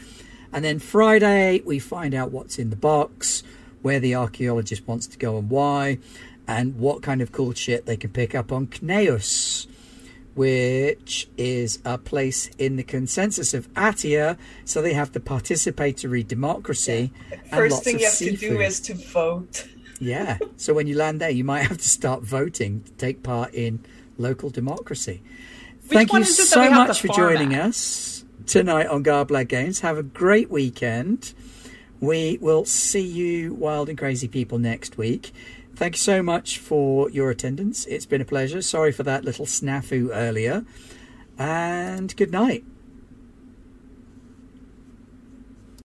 And 0.52 0.64
then 0.64 0.78
Friday, 0.78 1.60
we 1.64 1.78
find 1.78 2.14
out 2.14 2.30
what's 2.30 2.58
in 2.58 2.70
the 2.70 2.76
box, 2.76 3.42
where 3.82 4.00
the 4.00 4.14
archaeologist 4.14 4.86
wants 4.86 5.06
to 5.08 5.18
go 5.18 5.38
and 5.38 5.50
why, 5.50 5.98
and 6.46 6.78
what 6.78 7.02
kind 7.02 7.20
of 7.20 7.32
cool 7.32 7.52
shit 7.52 7.86
they 7.86 7.96
can 7.96 8.10
pick 8.10 8.34
up 8.34 8.50
on 8.50 8.66
Cneus, 8.68 9.66
which 10.34 11.28
is 11.36 11.80
a 11.84 11.98
place 11.98 12.48
in 12.58 12.76
the 12.76 12.82
consensus 12.82 13.52
of 13.52 13.72
Atia. 13.74 14.38
So 14.64 14.80
they 14.80 14.94
have 14.94 15.12
the 15.12 15.20
participatory 15.20 16.26
democracy. 16.26 17.12
and 17.30 17.42
First 17.50 17.84
thing 17.84 17.98
you 17.98 18.06
have 18.06 18.16
to 18.16 18.36
do 18.36 18.60
is 18.60 18.80
to 18.80 18.94
vote. 18.94 19.68
Yeah. 20.00 20.38
So 20.56 20.72
when 20.72 20.86
you 20.86 20.96
land 20.96 21.20
there, 21.20 21.30
you 21.30 21.44
might 21.44 21.62
have 21.62 21.78
to 21.78 21.88
start 21.88 22.22
voting 22.22 22.82
to 22.84 22.92
take 22.92 23.22
part 23.22 23.52
in 23.52 23.84
local 24.18 24.50
democracy. 24.50 25.22
Thank 25.82 26.12
you 26.12 26.18
is 26.18 26.38
it 26.38 26.42
that 26.42 26.48
so 26.48 26.70
much 26.70 27.00
for 27.00 27.08
joining 27.08 27.55
at? 27.55 27.68
us 27.68 28.24
tonight 28.47 28.86
on 28.86 29.02
Garblag 29.02 29.48
Games. 29.48 29.80
Have 29.80 29.97
a 29.97 30.02
great 30.02 30.50
weekend. 30.50 31.32
We 32.00 32.38
will 32.40 32.64
see 32.64 33.00
you, 33.06 33.55
wild 33.55 33.88
and 33.88 33.97
crazy 33.97 34.28
people, 34.28 34.58
next 34.58 34.98
week. 34.98 35.32
Thank 35.74 35.94
you 35.94 36.00
so 36.00 36.22
much 36.22 36.58
for 36.58 37.08
your 37.10 37.30
attendance. 37.30 37.86
It's 37.86 38.06
been 38.06 38.20
a 38.20 38.24
pleasure. 38.24 38.62
Sorry 38.62 38.92
for 38.92 39.05
that 39.05 39.24
little 39.24 39.47
snafu 39.47 40.10
earlier. 40.12 40.64
And 41.38 42.14
good 42.16 42.32
night. 42.32 42.64